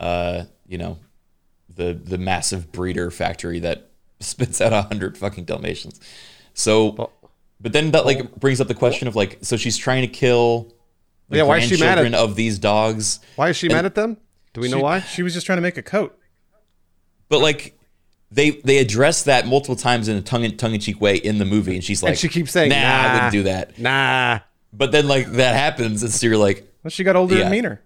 uh, 0.00 0.44
you 0.66 0.78
know, 0.78 0.98
the 1.74 1.94
the 1.94 2.18
massive 2.18 2.72
breeder 2.72 3.10
factory 3.10 3.58
that 3.60 3.90
spits 4.20 4.60
out 4.60 4.72
a 4.72 4.82
hundred 4.82 5.16
fucking 5.18 5.44
Dalmatians. 5.44 6.00
So, 6.54 7.10
but 7.60 7.72
then 7.72 7.90
that 7.92 8.06
like 8.06 8.34
brings 8.36 8.60
up 8.60 8.68
the 8.68 8.74
question 8.74 9.08
of 9.08 9.16
like, 9.16 9.38
so 9.42 9.56
she's 9.56 9.76
trying 9.76 10.02
to 10.02 10.08
kill 10.08 10.72
the 11.28 11.38
Yeah, 11.38 11.42
why 11.44 11.58
is 11.58 11.64
she 11.68 11.78
mad 11.80 11.98
at- 11.98 12.14
of 12.14 12.36
these 12.36 12.58
dogs, 12.58 13.20
Why 13.36 13.48
is 13.50 13.56
she 13.56 13.68
mad 13.68 13.84
at 13.86 13.94
them? 13.94 14.18
Do 14.52 14.60
we 14.60 14.68
know 14.68 14.76
She- 14.78 14.82
why? 14.82 15.00
She 15.00 15.22
was 15.22 15.34
just 15.34 15.46
trying 15.46 15.58
to 15.58 15.62
make 15.62 15.76
a 15.78 15.82
coat. 15.82 16.18
but 17.28 17.40
like. 17.40 17.78
They, 18.30 18.50
they 18.50 18.78
address 18.78 19.22
that 19.24 19.46
multiple 19.46 19.76
times 19.76 20.08
in 20.08 20.16
a 20.16 20.20
tongue 20.20 20.42
in, 20.42 20.56
tongue 20.56 20.74
in 20.74 20.80
cheek 20.80 21.00
way 21.00 21.14
in 21.14 21.38
the 21.38 21.44
movie, 21.44 21.76
and 21.76 21.84
she's 21.84 22.02
like, 22.02 22.16
she 22.16 22.26
keeps 22.26 22.50
saying, 22.50 22.70
"Nah, 22.70 22.76
I 22.76 23.12
wouldn't 23.14 23.32
do 23.32 23.42
that." 23.44 23.78
Nah. 23.78 24.40
But 24.72 24.90
then 24.90 25.06
like 25.06 25.30
that 25.32 25.54
happens, 25.54 26.02
and 26.02 26.10
so 26.10 26.26
you're 26.26 26.36
like, 26.36 26.68
Well, 26.82 26.90
she 26.90 27.04
got 27.04 27.14
older 27.14 27.36
Yeah. 27.36 27.42
and 27.42 27.50
meaner. 27.52 27.80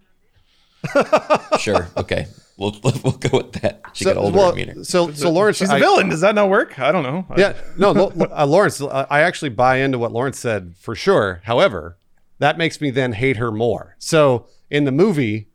"Sure, 1.58 1.88
okay, 1.96 2.26
we'll 2.56 2.74
we'll 2.84 3.12
go 3.18 3.38
with 3.38 3.52
that." 3.62 3.82
She 3.92 4.04
So, 4.04 4.14
got 4.14 4.20
older 4.22 4.36
well, 4.36 4.48
and 4.50 4.56
meaner. 4.56 4.84
so, 4.84 5.10
so 5.12 5.30
Lawrence, 5.30 5.56
She's 5.58 5.70
a 5.70 5.74
I- 5.74 5.78
villain. 5.80 6.08
Does 6.08 6.20
that 6.20 6.34
not 6.34 6.48
work? 6.48 6.78
I 6.78 6.92
don't 6.92 7.02
know. 7.02 7.26
Yeah, 7.36 7.54
no, 7.76 7.92
Lo- 7.92 8.12
uh, 8.36 8.46
Lawrence, 8.46 8.80
uh, 8.80 9.06
I 9.10 9.20
actually 9.22 9.50
buy 9.50 9.76
into 9.78 9.98
what 9.98 10.12
Lawrence 10.12 10.38
said 10.38 10.74
for 10.78 10.94
sure. 10.94 11.40
However, 11.44 11.98
that 12.38 12.58
makes 12.58 12.80
me 12.80 12.90
then 12.90 13.12
hate 13.12 13.36
her 13.38 13.50
more. 13.50 13.96
So 13.98 14.46
in 14.70 14.84
the 14.84 14.92
movie, 14.92 15.48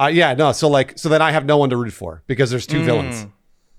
uh, 0.00 0.06
yeah, 0.06 0.32
no, 0.34 0.52
so 0.52 0.68
like, 0.68 0.98
so 0.98 1.08
then 1.08 1.20
I 1.20 1.32
have 1.32 1.44
no 1.44 1.56
one 1.58 1.70
to 1.70 1.76
root 1.76 1.92
for 1.92 2.22
because 2.26 2.50
there's 2.50 2.66
two 2.66 2.84
villains. 2.84 3.26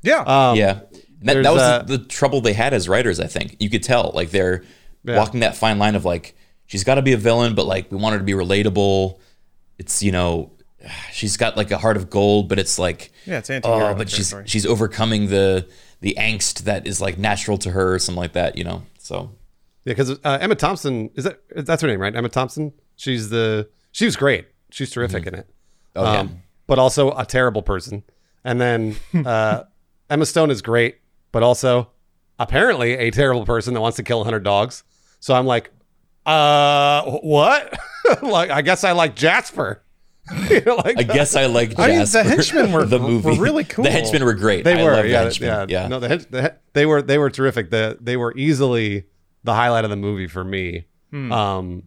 Yeah. 0.01 0.19
Um, 0.21 0.55
yeah, 0.57 0.81
that, 1.23 1.43
that 1.43 1.51
was 1.53 1.61
uh, 1.61 1.83
the, 1.83 1.97
the 1.97 2.05
trouble 2.05 2.41
they 2.41 2.53
had 2.53 2.73
as 2.73 2.87
writers. 2.87 3.19
I 3.19 3.27
think 3.27 3.55
you 3.59 3.69
could 3.69 3.83
tell 3.83 4.11
like 4.13 4.29
they're 4.31 4.63
walking 5.03 5.39
that 5.41 5.55
fine 5.57 5.79
line 5.79 5.95
of 5.95 6.05
like 6.05 6.35
she's 6.67 6.83
got 6.83 6.95
to 6.95 7.01
be 7.01 7.13
a 7.13 7.17
villain, 7.17 7.55
but 7.55 7.65
like 7.65 7.91
we 7.91 7.97
want 7.97 8.13
her 8.13 8.19
to 8.19 8.23
be 8.25 8.33
relatable. 8.33 9.17
It's 9.77 10.03
you 10.03 10.11
know 10.11 10.51
she's 11.11 11.37
got 11.37 11.57
like 11.57 11.71
a 11.71 11.77
heart 11.77 11.97
of 11.97 12.09
gold, 12.09 12.49
but 12.49 12.59
it's 12.59 12.79
like 12.79 13.11
Yeah, 13.25 13.39
it's 13.39 13.49
anti-hero 13.49 13.89
oh, 13.89 13.95
but 13.95 14.09
she's 14.09 14.29
territory. 14.29 14.47
she's 14.47 14.65
overcoming 14.65 15.27
the 15.27 15.67
the 16.01 16.15
angst 16.17 16.59
that 16.63 16.87
is 16.87 17.01
like 17.01 17.17
natural 17.17 17.57
to 17.59 17.71
her, 17.71 17.93
or 17.93 17.99
something 17.99 18.21
like 18.21 18.33
that. 18.33 18.57
You 18.57 18.63
know, 18.63 18.83
so 18.97 19.31
Yeah, 19.85 19.91
because 19.91 20.11
uh, 20.11 20.37
Emma 20.41 20.55
Thompson 20.55 21.09
is 21.15 21.25
that 21.25 21.41
that's 21.55 21.81
her 21.81 21.87
name, 21.87 21.99
right? 21.99 22.15
Emma 22.15 22.29
Thompson. 22.29 22.73
She's 22.95 23.29
the 23.29 23.69
she 23.91 24.05
was 24.05 24.15
great. 24.15 24.47
She's 24.71 24.91
terrific 24.91 25.25
in 25.25 25.35
it. 25.35 25.49
oh 25.95 26.03
yeah. 26.03 26.19
Um, 26.19 26.43
but 26.67 26.79
also 26.79 27.11
a 27.11 27.25
terrible 27.25 27.63
person. 27.63 28.03
And 28.43 28.61
then 28.61 28.95
uh, 29.25 29.63
Emma 30.09 30.25
Stone 30.25 30.51
is 30.51 30.61
great, 30.61 30.99
but 31.31 31.43
also 31.43 31.89
apparently 32.37 32.93
a 32.93 33.11
terrible 33.11 33.45
person 33.45 33.73
that 33.73 33.81
wants 33.81 33.97
to 33.97 34.03
kill 34.03 34.19
100 34.19 34.43
dogs. 34.43 34.83
So 35.19 35.33
I'm 35.33 35.45
like, 35.45 35.71
uh, 36.25 37.03
what? 37.21 37.77
like, 38.21 38.49
I 38.49 38.61
guess 38.61 38.83
I 38.83 38.93
like 38.93 39.15
Jasper. 39.15 39.83
you 40.49 40.61
know, 40.61 40.75
like 40.75 40.97
I 40.97 41.03
guess 41.03 41.35
I 41.35 41.45
like 41.47 41.77
I 41.79 41.87
mean, 41.87 42.05
the 42.05 42.23
henchmen 42.23 42.71
were- 42.71 42.85
the 42.85 42.99
were 42.99 43.07
movie. 43.07 43.39
really 43.39 43.63
cool. 43.63 43.83
The 43.85 43.91
henchmen 43.91 44.23
were 44.23 44.33
great. 44.33 44.63
they 44.63 44.79
I 44.79 44.83
were, 44.83 44.91
love 44.93 45.03
the 45.03 45.09
yeah, 45.09 45.21
henchmen. 45.23 45.69
yeah, 45.69 45.81
yeah. 45.81 45.87
No, 45.87 45.99
the, 45.99 46.07
hen- 46.07 46.25
the, 46.29 46.41
hen- 46.43 46.55
they 46.73 46.85
were 46.85 47.01
they 47.01 47.17
were 47.17 47.29
terrific. 47.29 47.69
The, 47.71 47.97
they 47.99 48.17
were 48.17 48.35
easily 48.37 49.05
the 49.43 49.53
highlight 49.53 49.83
of 49.85 49.89
the 49.89 49.95
movie 49.95 50.27
for 50.27 50.43
me. 50.43 50.85
Hmm. 51.11 51.31
Um, 51.31 51.83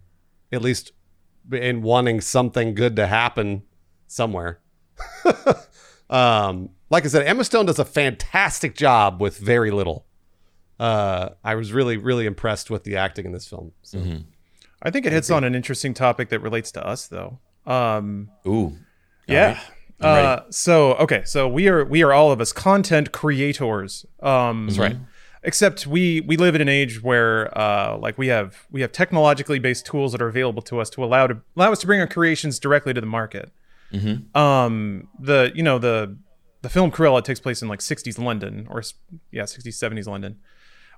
at 0.51 0.63
least 0.63 0.93
in 1.53 1.83
wanting 1.83 2.21
something 2.21 2.75
good 2.75 2.97
to 2.97 3.07
happen 3.07 3.63
somewhere. 4.07 4.61
um, 6.11 6.71
like 6.91 7.05
I 7.05 7.09
said, 7.09 7.27
Emma 7.27 7.45
Stone 7.45 7.67
does 7.67 7.79
a 7.79 7.85
fantastic 7.85 8.75
job 8.75 9.21
with 9.21 9.39
very 9.39 9.71
little. 9.71 10.07
Uh, 10.79 11.31
I 11.45 11.55
was 11.55 11.73
really, 11.73 11.97
really 11.97 12.27
impressed 12.27 12.71
with 12.71 12.85
the 12.85 12.97
acting 12.97 13.27
in 13.27 13.33
this 13.33 13.47
film. 13.47 13.73
So. 13.83 13.99
Mm-hmm. 13.99 14.17
I 14.83 14.91
think 14.91 15.07
it 15.07 15.13
hits 15.13 15.31
on 15.31 15.45
an 15.45 15.55
interesting 15.55 15.95
topic 15.95 16.29
that 16.31 16.41
relates 16.41 16.73
to 16.73 16.85
us, 16.85 17.07
though. 17.07 17.39
Um, 17.67 18.31
Ooh. 18.47 18.77
yeah. 19.27 19.61
I'm. 20.01 20.25
Uh, 20.25 20.41
so 20.51 20.95
okay, 20.95 21.23
so 21.25 21.49
we 21.49 21.69
are 21.69 21.85
we 21.85 22.03
are 22.03 22.13
all 22.13 22.33
of 22.33 22.41
us 22.41 22.53
content 22.53 23.13
creators. 23.13 24.05
Um, 24.21 24.67
That's 24.67 24.79
right. 24.79 24.97
Except 25.45 25.87
we 25.87 26.21
we 26.21 26.37
live 26.37 26.55
in 26.55 26.61
an 26.61 26.69
age 26.69 27.03
where 27.03 27.57
uh, 27.57 27.97
like 27.99 28.19
we 28.19 28.29
have 28.29 28.67
we 28.71 28.81
have 28.81 28.93
technologically 28.93 29.59
based 29.59 29.87
tools 29.87 30.13
that 30.13 30.23
are 30.23 30.29
available 30.29 30.63
to 30.63 30.81
us 30.81 30.89
to 30.91 31.05
allow 31.05 31.27
to 31.27 31.41
allow 31.57 31.73
us 31.73 31.81
to 31.81 31.87
bring 31.87 32.01
our 32.01 32.07
creations 32.07 32.59
directly 32.59 32.93
to 32.95 33.01
the 33.01 33.07
market. 33.07 33.53
Um, 34.35 35.09
the 35.19 35.53
you 35.55 35.63
know 35.63 35.79
the 35.79 36.17
the 36.63 36.69
film 36.69 36.91
Cruella 36.91 37.23
takes 37.23 37.41
place 37.41 37.61
in 37.61 37.69
like 37.69 37.81
60s 37.81 38.19
London 38.19 38.67
or 38.71 38.83
yeah 39.33 39.43
60s 39.43 39.67
70s 39.67 40.07
London, 40.07 40.39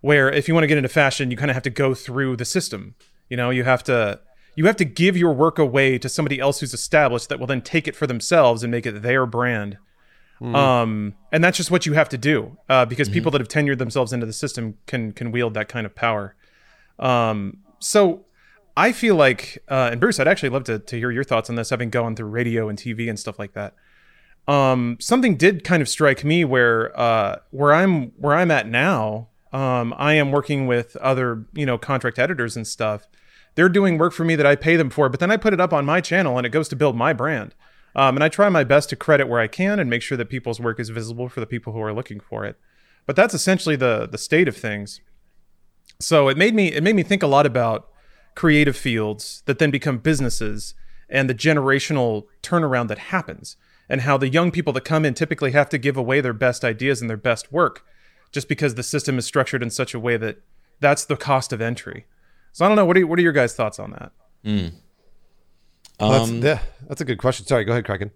where 0.03 0.31
if 0.31 0.47
you 0.47 0.55
want 0.55 0.65
to 0.65 0.69
get 0.69 0.77
into 0.77 0.91
fashion, 0.91 1.31
you 1.31 1.37
kind 1.37 1.51
of 1.51 1.55
have 1.55 1.63
to 1.65 1.71
go 1.71 1.95
through 1.95 2.37
the 2.37 2.45
system. 2.45 2.95
You 3.31 3.39
know, 3.39 3.49
you 3.49 3.65
have 3.65 3.83
to 3.85 4.21
you 4.55 4.67
have 4.67 4.77
to 4.77 4.85
give 4.85 5.17
your 5.17 5.33
work 5.33 5.59
away 5.59 5.99
to 5.99 6.09
somebody 6.09 6.41
else 6.41 6.61
who's 6.61 6.75
established 6.75 7.29
that 7.29 7.39
will 7.39 7.47
then 7.47 7.63
take 7.63 7.89
it 7.89 7.97
for 7.97 8.07
themselves 8.07 8.63
and 8.63 8.71
make 8.71 8.87
it 8.87 9.03
their 9.03 9.27
brand. 9.27 9.79
Um, 10.43 11.15
and 11.33 11.43
that's 11.43 11.57
just 11.57 11.71
what 11.71 11.87
you 11.87 11.95
have 11.95 12.09
to 12.11 12.19
do 12.19 12.59
uh, 12.69 12.85
because 12.85 13.09
people 13.09 13.31
that 13.31 13.41
have 13.41 13.49
tenured 13.49 13.79
themselves 13.79 14.13
into 14.13 14.27
the 14.27 14.33
system 14.33 14.77
can 14.87 15.13
can 15.13 15.33
wield 15.33 15.55
that 15.55 15.69
kind 15.69 15.87
of 15.87 15.95
power. 15.95 16.35
Um, 16.99 17.59
so 17.79 18.27
I 18.77 18.93
feel 18.93 19.15
like, 19.15 19.63
uh, 19.69 19.91
and 19.93 20.01
Bruce, 20.01 20.19
I'd 20.19 20.29
actually 20.29 20.49
love 20.49 20.65
to, 20.65 20.79
to 20.81 20.99
hear 20.99 21.11
your 21.11 21.25
thoughts 21.25 21.49
on 21.49 21.57
this, 21.57 21.71
having 21.71 21.91
gone 21.91 22.17
through 22.17 22.29
radio 22.29 22.69
and 22.69 22.79
TV 22.79 23.09
and 23.09 23.19
stuff 23.19 23.39
like 23.39 23.53
that. 23.53 23.75
Um, 24.47 24.99
something 25.01 25.37
did 25.37 25.65
kind 25.65 25.81
of 25.81 25.89
strike 25.89 26.25
me 26.25 26.45
where 26.45 26.99
uh, 26.99 27.39
where 27.51 27.73
I'm 27.73 28.11
where 28.19 28.35
I'm 28.35 28.51
at 28.51 28.69
now. 28.69 29.29
Um, 29.53 29.95
I 29.97 30.15
am 30.15 30.33
working 30.33 30.67
with 30.67 30.97
other 30.97 31.47
you 31.55 31.65
know 31.65 31.79
contract 31.79 32.19
editors 32.19 32.57
and 32.57 32.67
stuff. 32.67 33.07
They're 33.55 33.69
doing 33.69 33.99
work 33.99 34.13
for 34.13 34.25
me 34.25 34.37
that 34.37 34.47
I 34.47 34.57
pay 34.57 34.77
them 34.77 34.91
for, 34.91 35.09
but 35.09 35.21
then 35.21 35.31
I 35.31 35.37
put 35.37 35.53
it 35.53 35.61
up 35.61 35.73
on 35.73 35.85
my 35.85 36.01
channel 36.01 36.37
and 36.37 36.47
it 36.47 36.51
goes 36.51 36.69
to 36.69 36.77
build 36.77 36.97
my 36.97 37.13
brand. 37.13 37.55
Um, 37.97 38.17
and 38.17 38.25
I 38.25 38.29
try 38.29 38.49
my 38.49 38.65
best 38.65 38.91
to 38.91 38.97
credit 38.97 39.29
where 39.29 39.41
I 39.41 39.47
can 39.47 39.79
and 39.79 39.89
make 39.89 40.03
sure 40.03 40.19
that 40.19 40.29
people's 40.29 40.61
work 40.61 40.81
is 40.81 40.89
visible 40.89 41.29
for 41.29 41.41
the 41.41 41.47
people 41.47 41.73
who 41.73 41.81
are 41.81 41.93
looking 41.93 42.19
for 42.19 42.45
it. 42.45 42.59
But 43.07 43.17
that's 43.17 43.35
essentially 43.35 43.77
the 43.77 44.09
the 44.11 44.19
state 44.19 44.49
of 44.49 44.57
things. 44.57 45.01
So 46.01 46.29
it 46.29 46.37
made 46.37 46.55
me 46.55 46.73
it 46.73 46.83
made 46.83 46.97
me 46.97 47.03
think 47.03 47.23
a 47.23 47.29
lot 47.29 47.47
about 47.47 47.89
creative 48.35 48.77
fields 48.77 49.43
that 49.47 49.59
then 49.59 49.71
become 49.71 49.99
businesses 49.99 50.75
and 51.09 51.31
the 51.31 51.35
generational 51.35 52.25
turnaround 52.43 52.89
that 52.89 52.99
happens 52.99 53.57
and 53.89 54.01
how 54.01 54.17
the 54.17 54.29
young 54.29 54.51
people 54.51 54.73
that 54.73 54.85
come 54.85 55.05
in 55.05 55.15
typically 55.15 55.53
have 55.53 55.69
to 55.69 55.79
give 55.79 55.97
away 55.97 56.21
their 56.21 56.33
best 56.33 56.65
ideas 56.65 57.01
and 57.01 57.09
their 57.09 57.17
best 57.17 57.53
work 57.53 57.85
just 58.33 58.49
because 58.49 58.75
the 58.75 58.83
system 58.83 59.19
is 59.19 59.27
structured 59.27 59.63
in 59.63 59.71
such 59.71 59.95
a 59.95 60.01
way 60.01 60.17
that 60.17 60.39
that's 60.81 61.05
the 61.05 61.17
cost 61.17 61.53
of 61.53 61.61
entry. 61.61 62.07
So 62.55 62.65
I 62.65 62.69
don't 62.69 62.77
know 62.77 62.85
what 62.87 62.97
are 62.97 63.07
what 63.07 63.19
are 63.19 63.23
your 63.23 63.33
guys 63.33 63.53
thoughts 63.55 63.79
on 63.79 63.91
that? 63.91 64.13
Well, 66.01 66.11
that's, 66.11 66.31
Um, 66.31 66.41
yeah, 66.43 66.61
that's 66.89 67.01
a 67.01 67.05
good 67.05 67.19
question. 67.19 67.47
Sorry, 67.47 67.65
go 67.65 67.73
ahead, 67.73 67.85
Criken. 67.85 68.11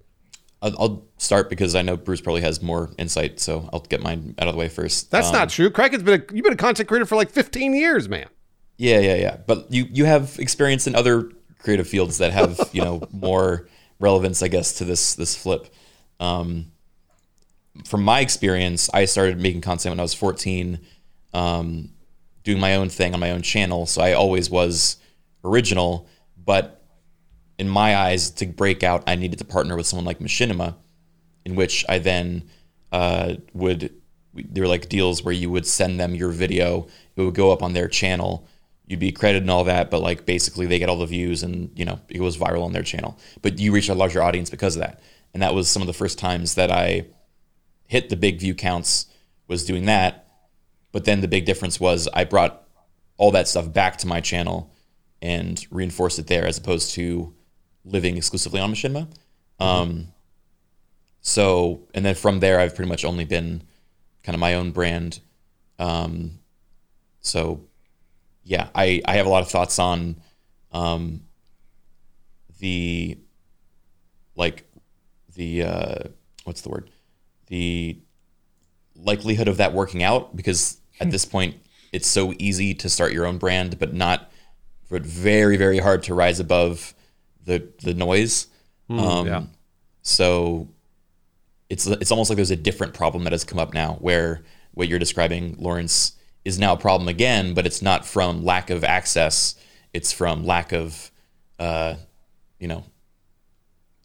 I'll, 0.63 0.81
I'll 0.81 1.05
start 1.19 1.51
because 1.51 1.75
I 1.75 1.83
know 1.83 1.97
Bruce 1.97 2.21
probably 2.21 2.43
has 2.43 2.63
more 2.63 2.91
insight, 2.99 3.41
so 3.41 3.69
I'll 3.73 3.81
get 3.81 4.01
mine 4.01 4.35
out 4.39 4.49
of 4.49 4.55
the 4.55 4.59
way 4.59 4.69
first. 4.69 5.11
That's 5.11 5.27
Um, 5.29 5.33
not 5.33 5.49
true. 5.51 5.71
Criken's 5.71 6.03
been 6.05 6.21
a, 6.21 6.35
you've 6.35 6.45
been 6.45 6.53
a 6.53 6.57
content 6.57 6.89
creator 6.89 7.05
for 7.07 7.17
like 7.17 7.31
15 7.31 7.75
years, 7.75 8.09
man. 8.09 8.27
Yeah, 8.77 9.01
yeah, 9.01 9.15
yeah. 9.17 9.37
But 9.47 9.73
you 9.73 9.87
you 9.91 10.05
have 10.05 10.37
experience 10.39 10.87
in 10.87 10.95
other 10.95 11.31
creative 11.59 11.89
fields 11.89 12.19
that 12.19 12.33
have 12.33 12.59
you 12.73 12.83
know 12.83 13.03
more 13.13 13.69
relevance, 13.99 14.41
I 14.43 14.49
guess, 14.49 14.73
to 14.75 14.85
this 14.85 15.15
this 15.15 15.35
flip. 15.37 15.67
Um, 16.21 16.71
from 17.85 18.03
my 18.05 18.21
experience, 18.21 18.89
I 18.95 19.05
started 19.05 19.41
making 19.41 19.61
content 19.63 19.93
when 19.93 20.01
I 20.01 20.03
was 20.03 20.15
14. 20.15 20.79
um, 21.35 21.91
doing 22.49 22.61
my 22.61 22.77
own 22.77 22.89
thing 22.89 23.13
on 23.13 23.21
my 23.21 23.31
own 23.31 23.43
channel. 23.43 23.85
So 23.85 24.01
I 24.01 24.15
always 24.15 24.49
was 24.49 24.97
original, 25.45 26.09
but 26.43 26.83
in 27.59 27.69
my 27.69 27.95
eyes, 27.95 28.31
to 28.31 28.47
break 28.47 28.83
out, 28.83 29.05
I 29.07 29.17
needed 29.17 29.39
to 29.41 29.45
partner 29.45 29.77
with 29.77 29.87
someone 29.87 30.07
like 30.07 30.19
Machinima, 30.19 30.75
in 31.45 31.57
which 31.57 31.85
I 31.91 31.99
then 31.99 32.49
uh, 32.91 33.35
would. 33.53 33.93
There 34.33 34.63
were 34.63 34.69
like 34.69 34.89
deals 34.89 35.23
where 35.23 35.35
you 35.35 35.51
would 35.51 35.67
send 35.67 36.01
them 36.01 36.15
your 36.15 36.31
video, 36.31 36.87
it 37.17 37.21
would 37.21 37.35
go 37.35 37.53
up 37.53 37.63
on 37.63 37.75
their 37.75 37.87
channel, 37.87 38.47
you'd 38.87 38.99
be 38.99 39.13
credited 39.13 39.43
and 39.43 39.51
all 39.51 39.65
that, 39.65 39.91
but 39.91 40.01
like 40.01 40.25
basically 40.25 40.65
they 40.65 40.79
get 40.79 40.89
all 40.89 40.99
the 40.99 41.07
views 41.07 41.43
and 41.43 41.71
you 41.77 41.85
know 41.85 42.01
it 42.09 42.23
was 42.23 42.39
viral 42.39 42.65
on 42.65 42.73
their 42.73 42.83
channel. 42.83 43.19
But 43.43 43.59
you 43.59 43.73
reach 43.73 43.91
a 43.91 43.95
larger 43.95 44.23
audience 44.23 44.49
because 44.49 44.75
of 44.75 44.81
that, 44.81 45.01
and 45.35 45.43
that 45.43 45.55
was 45.55 45.69
some 45.69 45.83
of 45.83 45.87
the 45.87 45.93
first 45.93 46.19
times 46.19 46.55
that 46.55 46.71
I 46.71 47.09
hit 47.89 48.09
the 48.09 48.17
big 48.17 48.41
view 48.41 48.55
counts 48.55 49.07
was 49.49 49.67
doing 49.67 49.85
that. 49.85 50.28
But 50.93 51.05
then 51.05 51.21
the 51.21 51.29
big 51.29 51.45
difference 51.45 51.79
was 51.79 52.09
I 52.15 52.25
brought 52.25 52.67
all 53.17 53.31
that 53.33 53.49
stuff 53.49 53.73
back 53.73 53.99
to 53.99 54.07
my 54.07 54.21
channel 54.21 54.73
and 55.21 55.65
reinforced 55.71 56.19
it 56.19 56.29
there 56.29 56.47
as 56.47 56.59
opposed 56.59 56.93
to 56.95 57.35
living 57.85 58.17
exclusively 58.17 58.61
on 58.61 58.73
Machinima. 58.73 59.09
Um, 59.59 60.09
so, 61.21 61.83
and 61.95 62.05
then 62.05 62.15
from 62.15 62.41
there, 62.41 62.61
I've 62.61 62.75
pretty 62.75 62.89
much 62.89 63.05
only 63.05 63.25
been 63.25 63.63
kind 64.23 64.35
of 64.35 64.41
my 64.41 64.55
own 64.55 64.71
brand. 64.71 65.21
Um, 65.79 66.39
so, 67.21 67.65
yeah, 68.45 68.69
I, 68.75 69.03
I 69.05 69.17
have 69.17 69.27
a 69.27 69.29
lot 69.29 69.43
of 69.43 69.51
thoughts 69.51 69.79
on 69.79 70.17
um, 70.73 71.23
the 72.61 73.19
like 74.37 74.65
the 75.35 75.63
uh, 75.63 75.99
what's 76.45 76.63
the 76.63 76.69
word 76.69 76.91
the 77.47 77.99
likelihood 78.95 79.49
of 79.49 79.59
that 79.59 79.73
working 79.73 80.03
out 80.03 80.35
because 80.37 80.78
at 81.01 81.11
this 81.11 81.25
point 81.25 81.57
it's 81.93 82.07
so 82.09 82.35
easy 82.39 82.75
to 82.75 82.89
start 82.89 83.13
your 83.13 83.27
own 83.27 83.39
brand 83.39 83.79
but 83.79 83.95
not 83.95 84.31
but 84.91 85.03
very 85.03 85.57
very 85.57 85.79
hard 85.79 86.03
to 86.03 86.15
rise 86.15 86.41
above 86.41 86.95
the 87.49 87.67
the 87.83 87.95
noise. 87.95 88.47
Um, 88.91 89.27
yeah. 89.27 89.43
so 90.03 90.69
it's 91.69 91.87
it's 91.87 92.11
almost 92.11 92.31
like 92.31 92.37
there's 92.37 92.51
a 92.51 92.57
different 92.57 92.95
problem 92.95 93.25
that 93.25 93.33
has 93.33 93.45
come 93.45 93.59
up 93.59 93.75
now 93.75 93.95
where 93.95 94.43
what 94.73 94.89
you're 94.89 94.99
describing 94.99 95.57
Lawrence 95.59 96.13
is 96.45 96.59
now 96.59 96.75
a 96.75 96.77
problem 96.77 97.09
again 97.09 97.53
but 97.55 97.67
it's 97.67 97.83
not 97.83 98.07
from 98.07 98.45
lack 98.45 98.71
of 98.71 98.85
access. 98.85 99.57
It's 99.93 100.13
from 100.13 100.47
lack 100.47 100.73
of 100.73 101.11
uh, 101.59 101.97
you 102.61 102.69
know 102.69 102.85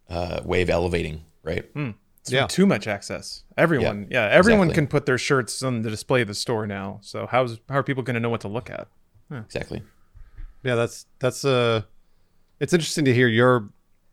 uh, 0.10 0.42
way 0.44 0.62
of 0.62 0.70
elevating 0.70 1.22
right 1.44 1.66
It's 2.24 2.32
Yeah. 2.32 2.48
too 2.48 2.66
much 2.66 2.88
access. 2.88 3.44
Everyone, 3.58 4.08
yeah, 4.10 4.30
everyone 4.32 4.68
exactly. 4.70 4.76
can 4.76 4.88
put 4.88 5.06
their 5.06 5.18
shirts 5.18 5.62
on 5.62 5.82
the 5.82 5.90
display 5.90 6.22
of 6.22 6.30
the 6.30 6.34
store 6.34 6.66
now. 6.66 7.00
So 7.02 7.28
how's 7.28 7.60
how 7.70 7.76
are 7.76 7.84
people 7.84 8.02
going 8.02 8.14
to 8.16 8.20
know 8.22 8.30
what 8.30 8.42
to 8.42 8.48
look 8.48 8.70
at? 8.70 8.88
exactly 9.32 9.82
Yeah, 10.64 10.76
that's 10.76 11.06
that's 11.20 11.44
uh 11.44 11.82
it's 12.60 12.72
interesting 12.72 13.04
to 13.06 13.14
hear 13.14 13.28
your 13.28 13.70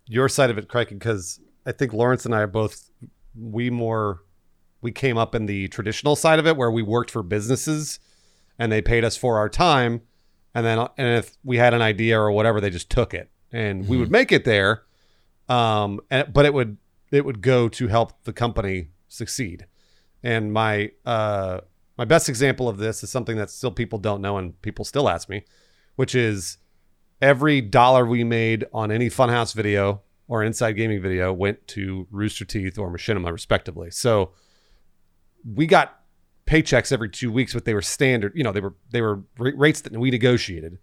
your 0.07 0.29
side 0.29 0.51
of 0.51 0.59
it, 0.59 0.67
Criken, 0.67 0.99
because 0.99 1.39
I 1.67 1.73
think 1.73 1.93
Lawrence 1.93 2.25
and 2.25 2.35
I 2.35 2.41
are 2.41 2.47
both 2.49 2.91
we 3.39 3.71
more 3.71 4.23
we 4.81 4.91
came 4.91 5.17
up 5.17 5.35
in 5.37 5.47
the 5.47 5.69
traditional 5.69 6.17
side 6.17 6.39
of 6.41 6.47
it 6.49 6.57
where 6.57 6.71
we 6.71 6.83
worked 6.83 7.11
for 7.13 7.23
businesses 7.23 8.01
and 8.59 8.73
they 8.73 8.83
paid 8.83 9.05
us 9.05 9.17
for 9.17 9.39
our 9.39 9.49
time 9.49 10.01
and 10.55 10.67
then 10.67 10.79
and 10.99 11.19
if 11.19 11.37
we 11.45 11.59
had 11.59 11.75
an 11.75 11.83
idea 11.83 12.19
or 12.19 12.33
whatever 12.33 12.61
they 12.61 12.71
just 12.71 12.91
took 12.91 13.15
it 13.15 13.31
and 13.53 13.87
we 13.87 13.97
would 13.97 14.11
make 14.11 14.33
it 14.33 14.45
there 14.45 14.83
um 15.49 16.01
and 16.11 16.33
but 16.33 16.45
it 16.45 16.53
would 16.55 16.77
it 17.11 17.25
would 17.25 17.41
go 17.43 17.69
to 17.69 17.89
help 17.89 18.25
the 18.25 18.33
company 18.33 18.89
succeed. 19.09 19.67
And 20.23 20.53
my 20.53 20.93
uh 21.05 21.61
my 21.97 22.05
best 22.05 22.29
example 22.29 22.69
of 22.69 22.79
this 22.79 23.03
is 23.03 23.11
something 23.11 23.37
that 23.37 23.51
still 23.51 23.71
people 23.71 23.99
don't 23.99 24.23
know 24.23 24.39
and 24.39 24.61
people 24.63 24.85
still 24.85 25.09
ask 25.09 25.29
me 25.29 25.45
which 25.97 26.15
is 26.15 26.57
every 27.21 27.61
dollar 27.61 28.07
we 28.07 28.25
made 28.25 28.65
on 28.73 28.91
any 28.91 29.11
funhouse 29.11 29.55
video 29.55 30.01
or 30.29 30.43
inside 30.43 30.73
gaming 30.73 31.03
video 31.03 31.31
went 31.31 31.67
to 31.67 32.07
rooster 32.11 32.45
teeth 32.45 32.79
or 32.79 32.91
machinima 32.91 33.31
respectively. 33.31 33.91
So 33.91 34.33
we 35.45 35.67
got 35.67 36.01
paychecks 36.47 36.91
every 36.91 37.11
two 37.11 37.31
weeks 37.31 37.53
but 37.53 37.65
they 37.65 37.75
were 37.75 37.83
standard 37.83 38.33
you 38.35 38.43
know 38.43 38.51
they 38.51 38.61
were 38.61 38.75
they 38.91 39.03
were 39.03 39.17
ra- 39.39 39.53
rates 39.57 39.83
that 39.83 39.93
we 39.93 40.11
negotiated. 40.11 40.79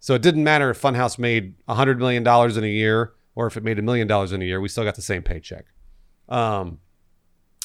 So 0.00 0.14
it 0.14 0.22
didn't 0.22 0.44
matter 0.44 0.70
if 0.70 0.80
funhouse 0.80 1.18
made 1.18 1.54
$100 1.66 1.98
million 1.98 2.26
in 2.26 2.64
a 2.64 2.66
year 2.66 3.12
or 3.36 3.46
if 3.46 3.56
it 3.56 3.62
made 3.62 3.78
a 3.78 3.82
million 3.82 4.08
dollars 4.08 4.32
in 4.32 4.42
a 4.42 4.44
year 4.44 4.60
we 4.60 4.66
still 4.68 4.82
got 4.82 4.96
the 4.96 5.02
same 5.02 5.22
paycheck. 5.22 5.66
Um, 6.28 6.80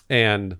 and 0.10 0.58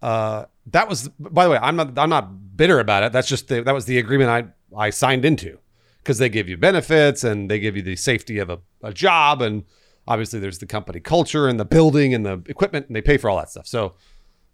uh, 0.00 0.44
that 0.66 0.88
was 0.88 1.08
by 1.18 1.44
the 1.44 1.50
way 1.50 1.58
i'm 1.58 1.74
not 1.74 1.98
i'm 1.98 2.10
not 2.10 2.56
bitter 2.56 2.78
about 2.78 3.02
it. 3.02 3.12
That's 3.12 3.26
just 3.26 3.48
the, 3.48 3.62
that 3.62 3.74
was 3.74 3.86
the 3.86 3.98
agreement 3.98 4.30
i 4.30 4.76
i 4.78 4.90
signed 4.90 5.24
into 5.24 5.58
because 5.98 6.18
they 6.18 6.28
give 6.28 6.48
you 6.48 6.56
benefits 6.56 7.24
and 7.24 7.50
they 7.50 7.58
give 7.58 7.74
you 7.74 7.82
the 7.82 7.96
safety 7.96 8.38
of 8.38 8.50
a, 8.50 8.60
a 8.82 8.92
job 8.92 9.42
and 9.42 9.64
obviously 10.06 10.38
there's 10.38 10.58
the 10.58 10.66
company 10.66 11.00
culture 11.00 11.48
and 11.48 11.58
the 11.58 11.64
building 11.64 12.14
and 12.14 12.24
the 12.24 12.40
equipment 12.46 12.86
and 12.86 12.94
they 12.94 13.02
pay 13.02 13.16
for 13.16 13.28
all 13.28 13.38
that 13.38 13.50
stuff. 13.50 13.66
So 13.66 13.94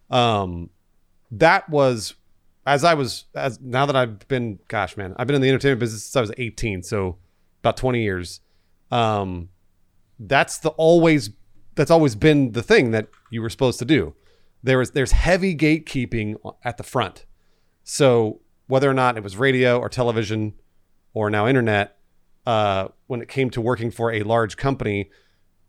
um 0.09 0.69
that 1.31 1.67
was 1.69 2.15
as 2.65 2.83
i 2.83 2.93
was 2.93 3.25
as 3.33 3.59
now 3.59 3.85
that 3.85 3.95
i've 3.95 4.27
been 4.27 4.59
gosh 4.67 4.95
man 4.95 5.15
i've 5.17 5.25
been 5.27 5.35
in 5.35 5.41
the 5.41 5.49
entertainment 5.49 5.79
business 5.79 6.03
since 6.03 6.15
i 6.15 6.21
was 6.21 6.31
18 6.37 6.83
so 6.83 7.17
about 7.63 7.77
20 7.77 8.03
years. 8.03 8.41
Um 8.91 9.49
that's 10.19 10.57
the 10.59 10.69
always 10.69 11.31
that's 11.75 11.91
always 11.91 12.15
been 12.15 12.51
the 12.51 12.63
thing 12.63 12.91
that 12.91 13.07
you 13.31 13.41
were 13.41 13.49
supposed 13.49 13.79
to 13.79 13.85
do 13.85 14.13
there 14.61 14.77
was 14.77 14.91
there's 14.91 15.11
heavy 15.11 15.55
gatekeeping 15.55 16.35
at 16.63 16.77
the 16.77 16.83
front 16.83 17.25
so 17.83 18.39
whether 18.67 18.89
or 18.89 18.93
not 18.93 19.17
it 19.17 19.23
was 19.23 19.37
radio 19.37 19.79
or 19.79 19.89
television 19.89 20.53
or 21.13 21.29
now 21.29 21.47
internet, 21.47 21.97
uh, 22.45 22.87
when 23.07 23.21
it 23.21 23.27
came 23.27 23.49
to 23.51 23.61
working 23.61 23.91
for 23.91 24.11
a 24.11 24.23
large 24.23 24.57
company, 24.57 25.09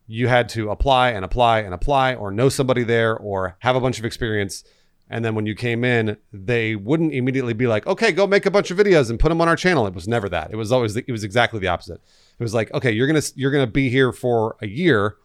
you 0.07 0.29
had 0.29 0.49
to 0.51 0.71
apply 0.71 1.11
and 1.11 1.25
apply 1.25 1.61
and 1.61 1.73
apply, 1.73 2.15
or 2.15 2.31
know 2.31 2.49
somebody 2.49 2.83
there, 2.83 3.17
or 3.17 3.57
have 3.61 3.77
a 3.77 3.81
bunch 3.81 3.99
of 3.99 4.05
experience. 4.05 4.65
And 5.09 5.25
then 5.25 5.35
when 5.35 5.47
you 5.47 5.55
came 5.55 5.85
in, 5.85 6.17
they 6.33 6.77
wouldn't 6.77 7.13
immediately 7.13 7.53
be 7.53 7.67
like, 7.67 7.87
"Okay, 7.87 8.13
go 8.13 8.27
make 8.27 8.47
a 8.47 8.51
bunch 8.51 8.71
of 8.71 8.79
videos 8.79 9.11
and 9.11 9.19
put 9.19 9.29
them 9.29 9.41
on 9.41 9.49
our 9.49 9.57
channel." 9.57 9.87
It 9.87 9.95
was 9.95 10.09
never 10.09 10.29
that. 10.31 10.51
It 10.51 10.57
was 10.57 10.73
always 10.73 10.95
the, 10.95 11.05
it 11.07 11.13
was 11.13 11.25
exactly 11.25 11.61
the 11.61 11.69
opposite. 11.69 12.01
It 12.38 12.42
was 12.42 12.55
like, 12.55 12.73
"Okay, 12.73 12.92
you're 12.92 13.07
gonna 13.07 13.23
you're 13.35 13.51
gonna 13.51 13.66
be 13.66 13.88
here 13.88 14.12
for 14.12 14.57
a 14.61 14.66
year. 14.66 15.16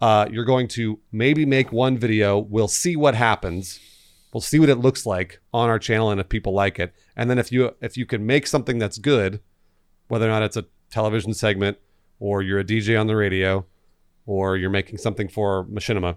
Uh, 0.00 0.26
you're 0.30 0.44
going 0.44 0.68
to 0.68 1.00
maybe 1.12 1.46
make 1.46 1.72
one 1.72 1.96
video. 1.98 2.38
We'll 2.38 2.68
see 2.68 2.96
what 2.96 3.14
happens." 3.14 3.80
We'll 4.34 4.40
see 4.40 4.58
what 4.58 4.68
it 4.68 4.78
looks 4.78 5.06
like 5.06 5.40
on 5.52 5.68
our 5.68 5.78
channel 5.78 6.10
and 6.10 6.20
if 6.20 6.28
people 6.28 6.52
like 6.52 6.80
it. 6.80 6.92
And 7.16 7.30
then 7.30 7.38
if 7.38 7.52
you 7.52 7.76
if 7.80 7.96
you 7.96 8.04
can 8.04 8.26
make 8.26 8.48
something 8.48 8.78
that's 8.78 8.98
good, 8.98 9.40
whether 10.08 10.26
or 10.26 10.30
not 10.30 10.42
it's 10.42 10.56
a 10.56 10.64
television 10.90 11.32
segment 11.34 11.78
or 12.18 12.42
you're 12.42 12.58
a 12.58 12.64
DJ 12.64 13.00
on 13.00 13.06
the 13.06 13.14
radio 13.14 13.64
or 14.26 14.56
you're 14.56 14.70
making 14.70 14.98
something 14.98 15.28
for 15.28 15.64
Machinima, 15.66 16.16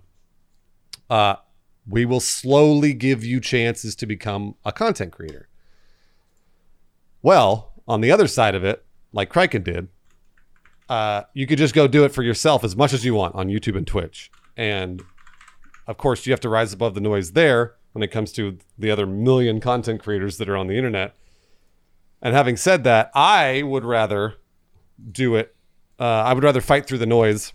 uh, 1.11 1.35
we 1.87 2.05
will 2.05 2.19
slowly 2.19 2.91
give 2.93 3.23
you 3.23 3.39
chances 3.39 3.95
to 3.95 4.07
become 4.07 4.55
a 4.65 4.71
content 4.71 5.11
creator. 5.11 5.47
Well, 7.21 7.73
on 7.87 8.01
the 8.01 8.11
other 8.11 8.27
side 8.27 8.55
of 8.55 8.63
it, 8.63 8.83
like 9.11 9.31
Criken 9.31 9.63
did, 9.63 9.89
uh, 10.89 11.23
you 11.33 11.47
could 11.47 11.57
just 11.57 11.73
go 11.73 11.87
do 11.87 12.05
it 12.05 12.09
for 12.09 12.23
yourself 12.23 12.63
as 12.63 12.75
much 12.75 12.93
as 12.93 13.03
you 13.03 13.13
want 13.13 13.35
on 13.35 13.47
YouTube 13.47 13.77
and 13.77 13.85
Twitch. 13.85 14.31
And 14.55 15.03
of 15.85 15.97
course, 15.97 16.25
you 16.25 16.33
have 16.33 16.39
to 16.41 16.49
rise 16.49 16.73
above 16.73 16.93
the 16.93 17.01
noise 17.01 17.31
there 17.31 17.75
when 17.93 18.03
it 18.03 18.11
comes 18.11 18.31
to 18.33 18.57
the 18.77 18.91
other 18.91 19.05
million 19.05 19.59
content 19.59 20.01
creators 20.01 20.37
that 20.37 20.49
are 20.49 20.57
on 20.57 20.67
the 20.67 20.75
internet. 20.75 21.15
And 22.21 22.33
having 22.33 22.57
said 22.57 22.83
that, 22.83 23.11
I 23.13 23.63
would 23.63 23.83
rather 23.83 24.35
do 25.11 25.35
it. 25.35 25.55
Uh, 25.99 26.03
I 26.03 26.33
would 26.33 26.43
rather 26.43 26.61
fight 26.61 26.85
through 26.85 26.99
the 26.99 27.05
noise 27.05 27.53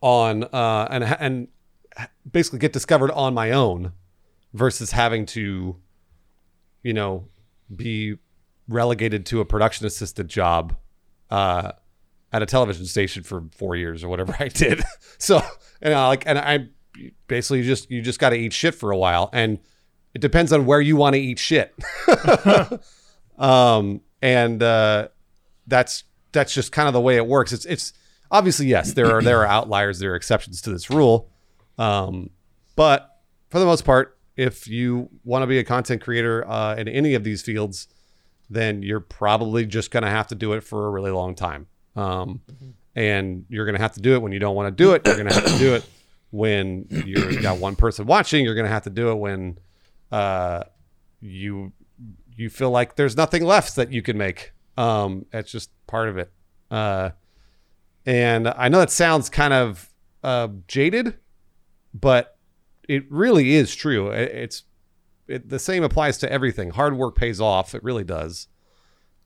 on 0.00 0.44
uh, 0.44 0.88
and 0.90 1.04
and 1.04 1.48
basically 2.30 2.58
get 2.58 2.72
discovered 2.72 3.10
on 3.12 3.34
my 3.34 3.52
own 3.52 3.92
versus 4.52 4.92
having 4.92 5.26
to, 5.26 5.76
you 6.82 6.92
know, 6.92 7.28
be 7.74 8.16
relegated 8.68 9.26
to 9.26 9.40
a 9.40 9.44
production 9.44 9.86
assistant 9.86 10.28
job 10.28 10.76
uh, 11.30 11.72
at 12.32 12.42
a 12.42 12.46
television 12.46 12.86
station 12.86 13.22
for 13.22 13.44
four 13.56 13.76
years 13.76 14.02
or 14.02 14.08
whatever 14.08 14.34
I 14.40 14.48
did. 14.48 14.82
so 15.18 15.40
and 15.80 15.94
I 15.94 16.08
like 16.08 16.24
and 16.26 16.38
I 16.38 16.68
basically 17.26 17.62
just 17.62 17.90
you 17.90 18.02
just 18.02 18.18
got 18.18 18.30
to 18.30 18.36
eat 18.36 18.52
shit 18.52 18.74
for 18.74 18.90
a 18.90 18.96
while 18.96 19.30
and 19.32 19.58
it 20.14 20.20
depends 20.20 20.52
on 20.52 20.66
where 20.66 20.80
you 20.80 20.96
want 20.96 21.14
to 21.14 21.20
eat 21.20 21.38
shit. 21.38 21.74
um 23.38 24.00
and 24.20 24.62
uh 24.62 25.08
that's 25.66 26.04
that's 26.32 26.52
just 26.52 26.70
kind 26.72 26.86
of 26.86 26.94
the 26.94 27.00
way 27.00 27.16
it 27.16 27.26
works 27.26 27.52
it's 27.52 27.64
it's 27.64 27.92
obviously 28.30 28.66
yes 28.66 28.92
there 28.92 29.10
are 29.10 29.22
there 29.22 29.40
are 29.40 29.46
outliers 29.46 29.98
there 29.98 30.12
are 30.12 30.16
exceptions 30.16 30.60
to 30.60 30.70
this 30.70 30.90
rule 30.90 31.30
um 31.78 32.28
but 32.76 33.20
for 33.48 33.58
the 33.58 33.64
most 33.64 33.84
part 33.84 34.18
if 34.36 34.68
you 34.68 35.08
want 35.24 35.42
to 35.42 35.46
be 35.46 35.58
a 35.58 35.64
content 35.64 36.02
creator 36.02 36.46
uh, 36.48 36.74
in 36.76 36.88
any 36.88 37.14
of 37.14 37.24
these 37.24 37.42
fields 37.42 37.88
then 38.50 38.82
you're 38.82 39.00
probably 39.00 39.64
just 39.64 39.90
going 39.90 40.02
to 40.02 40.10
have 40.10 40.26
to 40.26 40.34
do 40.34 40.52
it 40.52 40.62
for 40.62 40.86
a 40.86 40.90
really 40.90 41.10
long 41.10 41.34
time 41.34 41.66
um 41.96 42.40
and 42.94 43.44
you're 43.48 43.64
going 43.64 43.76
to 43.76 43.80
have 43.80 43.92
to 43.92 44.00
do 44.00 44.14
it 44.14 44.22
when 44.22 44.32
you 44.32 44.38
don't 44.38 44.54
want 44.54 44.66
to 44.66 44.84
do 44.84 44.92
it 44.92 45.02
you're 45.06 45.16
going 45.16 45.28
to 45.28 45.34
have 45.34 45.46
to 45.46 45.58
do 45.58 45.74
it 45.74 45.88
when 46.30 46.86
you've 46.90 47.42
got 47.42 47.58
one 47.58 47.76
person 47.76 48.06
watching 48.06 48.44
you're 48.44 48.54
going 48.54 48.66
to 48.66 48.72
have 48.72 48.84
to 48.84 48.90
do 48.90 49.10
it 49.10 49.14
when 49.14 49.58
uh 50.10 50.62
you 51.20 51.72
you 52.36 52.50
feel 52.50 52.70
like 52.70 52.96
there's 52.96 53.16
nothing 53.16 53.44
left 53.44 53.76
that 53.76 53.92
you 53.92 54.02
can 54.02 54.16
make. 54.16 54.52
Um, 54.76 55.26
it's 55.32 55.50
just 55.50 55.70
part 55.86 56.08
of 56.08 56.18
it. 56.18 56.32
Uh, 56.70 57.10
and 58.06 58.48
I 58.48 58.68
know 58.68 58.80
that 58.80 58.90
sounds 58.90 59.28
kind 59.28 59.52
of 59.52 59.88
uh, 60.24 60.48
jaded, 60.66 61.18
but 61.94 62.36
it 62.88 63.04
really 63.10 63.54
is 63.54 63.74
true. 63.74 64.10
It, 64.10 64.30
it's 64.32 64.62
it, 65.28 65.48
the 65.48 65.58
same 65.58 65.84
applies 65.84 66.18
to 66.18 66.32
everything. 66.32 66.70
Hard 66.70 66.96
work 66.96 67.16
pays 67.16 67.40
off. 67.40 67.74
It 67.74 67.84
really 67.84 68.04
does. 68.04 68.48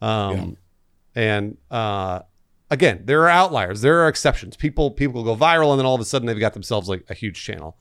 Um, 0.03 0.59
and 1.15 1.57
uh, 1.71 2.21
again, 2.71 3.03
there 3.05 3.23
are 3.23 3.29
outliers. 3.29 3.81
There 3.81 4.03
are 4.03 4.09
exceptions. 4.09 4.57
People 4.57 4.91
people 4.91 5.23
go 5.25 5.37
viral, 5.37 5.71
and 5.71 5.79
then 5.79 5.87
all 5.87 5.95
of 5.95 6.01
a 6.01 6.05
sudden 6.05 6.27
they've 6.27 6.39
got 6.39 6.55
themselves 6.55 6.89
like 6.89 7.05
a 7.09 7.15
huge 7.15 7.43
channel. 7.43 7.77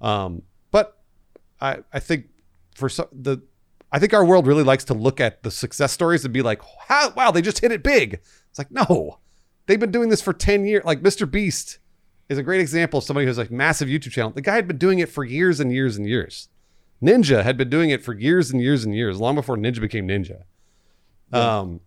Um, 0.00 0.42
but 0.70 0.98
I 1.60 1.78
I 1.92 2.00
think 2.00 2.26
for 2.74 2.88
some 2.88 3.08
the 3.12 3.42
I 3.92 3.98
think 3.98 4.12
our 4.12 4.24
world 4.24 4.46
really 4.46 4.64
likes 4.64 4.84
to 4.84 4.94
look 4.94 5.20
at 5.20 5.42
the 5.42 5.50
success 5.50 5.92
stories 5.92 6.24
and 6.24 6.34
be 6.34 6.42
like, 6.42 6.60
How, 6.88 7.10
wow, 7.16 7.30
they 7.30 7.42
just 7.42 7.60
hit 7.60 7.72
it 7.72 7.82
big. 7.82 8.14
It's 8.50 8.58
like, 8.58 8.70
no, 8.70 9.20
they've 9.66 9.80
been 9.80 9.92
doing 9.92 10.08
this 10.08 10.20
for 10.20 10.32
10 10.32 10.66
years. 10.66 10.84
Like 10.84 11.02
Mr. 11.02 11.30
Beast 11.30 11.78
is 12.28 12.38
a 12.38 12.42
great 12.42 12.60
example 12.60 12.98
of 12.98 13.04
somebody 13.04 13.26
who's 13.26 13.38
like 13.38 13.50
massive 13.50 13.88
YouTube 13.88 14.10
channel. 14.10 14.32
The 14.32 14.42
guy 14.42 14.56
had 14.56 14.66
been 14.66 14.78
doing 14.78 14.98
it 14.98 15.08
for 15.08 15.24
years 15.24 15.60
and 15.60 15.72
years 15.72 15.96
and 15.96 16.06
years. 16.06 16.48
Ninja 17.02 17.42
had 17.42 17.56
been 17.56 17.70
doing 17.70 17.90
it 17.90 18.02
for 18.02 18.14
years 18.14 18.50
and 18.50 18.60
years 18.60 18.84
and 18.84 18.94
years, 18.94 19.20
long 19.20 19.34
before 19.34 19.56
Ninja 19.56 19.80
became 19.80 20.08
Ninja. 20.08 20.42
Um, 21.32 21.80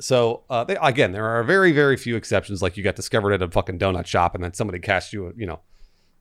so 0.00 0.42
uh, 0.50 0.64
they, 0.64 0.76
again, 0.76 1.12
there 1.12 1.26
are 1.26 1.42
very, 1.42 1.72
very 1.72 1.96
few 1.96 2.16
exceptions. 2.16 2.62
Like 2.62 2.76
you 2.76 2.82
got 2.82 2.96
discovered 2.96 3.32
at 3.32 3.42
a 3.42 3.48
fucking 3.48 3.78
donut 3.78 4.06
shop, 4.06 4.34
and 4.34 4.42
then 4.42 4.54
somebody 4.54 4.78
cast 4.78 5.12
you, 5.12 5.32
you 5.36 5.46
know, 5.46 5.60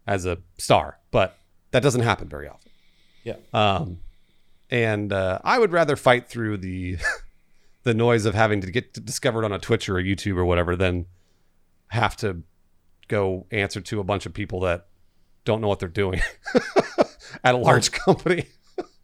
as 0.07 0.25
a 0.25 0.37
star. 0.57 0.99
But 1.11 1.37
that 1.71 1.83
doesn't 1.83 2.01
happen 2.01 2.29
very 2.29 2.47
often. 2.47 2.71
Yeah. 3.23 3.35
Um, 3.53 3.99
and 4.69 5.11
uh, 5.13 5.39
I 5.43 5.59
would 5.59 5.71
rather 5.71 5.95
fight 5.95 6.27
through 6.27 6.57
the 6.57 6.97
the 7.83 7.93
noise 7.93 8.25
of 8.25 8.33
having 8.33 8.61
to 8.61 8.71
get 8.71 9.05
discovered 9.05 9.43
on 9.45 9.51
a 9.51 9.59
Twitch 9.59 9.89
or 9.89 9.97
a 9.97 10.03
YouTube 10.03 10.37
or 10.37 10.45
whatever 10.45 10.75
than 10.75 11.05
have 11.87 12.15
to 12.17 12.43
go 13.07 13.45
answer 13.51 13.81
to 13.81 13.99
a 13.99 14.03
bunch 14.03 14.25
of 14.25 14.33
people 14.33 14.61
that 14.61 14.87
don't 15.45 15.61
know 15.61 15.67
what 15.67 15.79
they're 15.79 15.89
doing 15.89 16.21
at 17.43 17.55
a 17.55 17.57
large 17.57 17.91
company. 18.05 18.45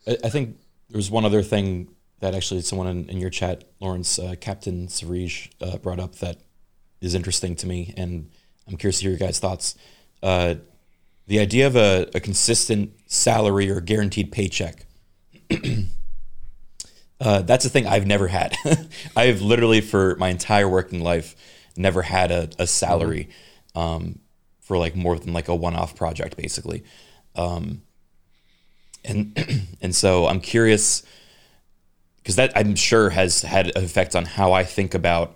I, 0.08 0.18
I 0.24 0.30
think 0.30 0.58
there's 0.90 1.12
one 1.12 1.26
other 1.26 1.44
thing 1.44 1.90
that 2.20 2.36
actually 2.36 2.62
someone 2.62 2.88
in, 2.88 3.10
in 3.10 3.18
your 3.20 3.30
chat, 3.30 3.64
Lawrence, 3.80 4.20
uh, 4.20 4.36
Captain 4.40 4.88
Sarij, 4.88 5.50
uh, 5.62 5.78
brought 5.78 6.00
up 6.00 6.16
that 6.16 6.38
is 7.02 7.16
interesting 7.16 7.56
to 7.58 7.68
me, 7.68 7.94
and 7.98 8.30
I'm 8.68 8.78
curious 8.78 9.00
to 9.00 9.04
hear 9.04 9.12
your 9.12 9.20
guys' 9.20 9.40
thoughts. 9.40 9.76
Uh, 10.22 10.56
the 11.28 11.40
idea 11.40 11.68
of 11.68 11.76
a, 11.76 12.10
a 12.14 12.20
consistent 12.20 12.92
salary 13.06 13.70
or 13.70 13.80
guaranteed 13.80 14.32
paycheck. 14.32 14.86
uh, 17.22 17.42
that's 17.44 17.66
a 17.66 17.70
thing 17.70 17.88
I've 17.88 18.08
never 18.08 18.28
had. 18.28 18.56
I've 19.16 19.42
literally, 19.42 19.80
for 19.82 20.16
my 20.16 20.30
entire 20.30 20.68
working 20.68 21.02
life, 21.02 21.36
never 21.78 22.02
had 22.02 22.32
a, 22.32 22.50
a 22.58 22.68
salary 22.68 23.30
um, 23.76 24.20
for 24.60 24.78
like 24.78 24.96
more 24.96 25.18
than 25.18 25.34
like 25.34 25.48
a 25.48 25.56
one-off 25.56 25.96
project, 25.96 26.36
basically. 26.36 26.84
Um, 27.36 27.84
and 29.06 29.38
and 29.82 29.96
so 29.96 30.26
I'm 30.26 30.42
curious 30.42 31.04
because 32.22 32.36
that 32.36 32.52
I'm 32.56 32.76
sure 32.76 33.10
has 33.10 33.42
had 33.42 33.76
an 33.76 33.84
effect 33.84 34.16
on 34.16 34.26
how 34.26 34.54
I 34.54 34.64
think 34.64 34.94
about 34.94 35.36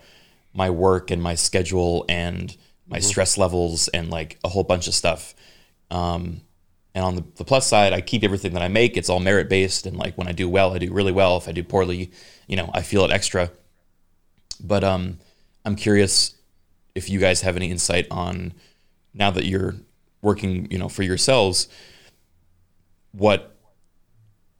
my 0.53 0.69
work 0.69 1.11
and 1.11 1.21
my 1.21 1.35
schedule 1.35 2.05
and 2.07 2.55
my 2.87 2.99
stress 2.99 3.37
levels 3.37 3.87
and 3.87 4.09
like 4.09 4.37
a 4.43 4.49
whole 4.49 4.63
bunch 4.63 4.87
of 4.87 4.93
stuff. 4.93 5.33
Um, 5.89 6.41
and 6.93 7.03
on 7.03 7.15
the, 7.15 7.23
the 7.37 7.45
plus 7.45 7.65
side, 7.65 7.93
I 7.93 8.01
keep 8.01 8.23
everything 8.23 8.53
that 8.53 8.61
I 8.61 8.67
make. 8.67 8.97
It's 8.97 9.09
all 9.09 9.19
merit 9.19 9.49
based, 9.49 9.85
and 9.87 9.97
like 9.97 10.17
when 10.17 10.27
I 10.27 10.31
do 10.31 10.47
well, 10.47 10.73
I 10.73 10.77
do 10.77 10.93
really 10.93 11.11
well. 11.11 11.37
If 11.37 11.47
I 11.47 11.51
do 11.51 11.63
poorly, 11.63 12.11
you 12.47 12.55
know, 12.55 12.69
I 12.73 12.83
feel 12.83 13.03
it 13.03 13.11
extra. 13.11 13.49
But 14.63 14.83
um, 14.83 15.17
I'm 15.65 15.75
curious 15.75 16.35
if 16.93 17.09
you 17.09 17.19
guys 17.19 17.41
have 17.41 17.55
any 17.55 17.71
insight 17.71 18.07
on 18.11 18.53
now 19.13 19.31
that 19.31 19.45
you're 19.45 19.75
working, 20.21 20.69
you 20.69 20.77
know, 20.77 20.89
for 20.89 21.03
yourselves, 21.03 21.67
what 23.11 23.52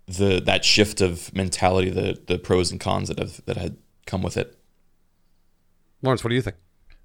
the 0.08 0.42
that 0.42 0.66
shift 0.66 1.02
of 1.02 1.34
mentality, 1.34 1.90
the 1.90 2.20
the 2.26 2.38
pros 2.38 2.72
and 2.72 2.80
cons 2.80 3.08
that 3.08 3.20
have 3.20 3.44
that 3.46 3.58
had 3.58 3.78
come 4.06 4.22
with 4.22 4.38
it. 4.38 4.58
Lawrence, 6.02 6.24
what 6.24 6.30
do 6.30 6.36
you 6.36 6.42
think? 6.42 6.58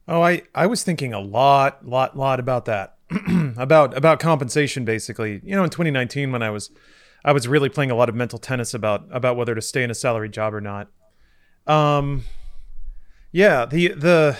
Oh, 0.06 0.22
I 0.22 0.42
I 0.54 0.66
was 0.66 0.82
thinking 0.82 1.12
a 1.12 1.20
lot, 1.20 1.86
lot, 1.86 2.16
lot 2.16 2.40
about 2.40 2.64
that. 2.64 2.96
about 3.56 3.96
about 3.96 4.20
compensation 4.20 4.84
basically. 4.84 5.40
You 5.44 5.54
know, 5.54 5.64
in 5.64 5.70
2019 5.70 6.32
when 6.32 6.42
I 6.42 6.50
was 6.50 6.70
I 7.24 7.32
was 7.32 7.46
really 7.46 7.68
playing 7.68 7.90
a 7.90 7.94
lot 7.94 8.08
of 8.08 8.14
mental 8.14 8.38
tennis 8.38 8.74
about 8.74 9.06
about 9.10 9.36
whether 9.36 9.54
to 9.54 9.62
stay 9.62 9.82
in 9.82 9.90
a 9.90 9.94
salary 9.94 10.28
job 10.28 10.54
or 10.54 10.60
not. 10.60 10.88
Um 11.66 12.24
yeah, 13.30 13.66
the 13.66 13.88
the 13.88 14.38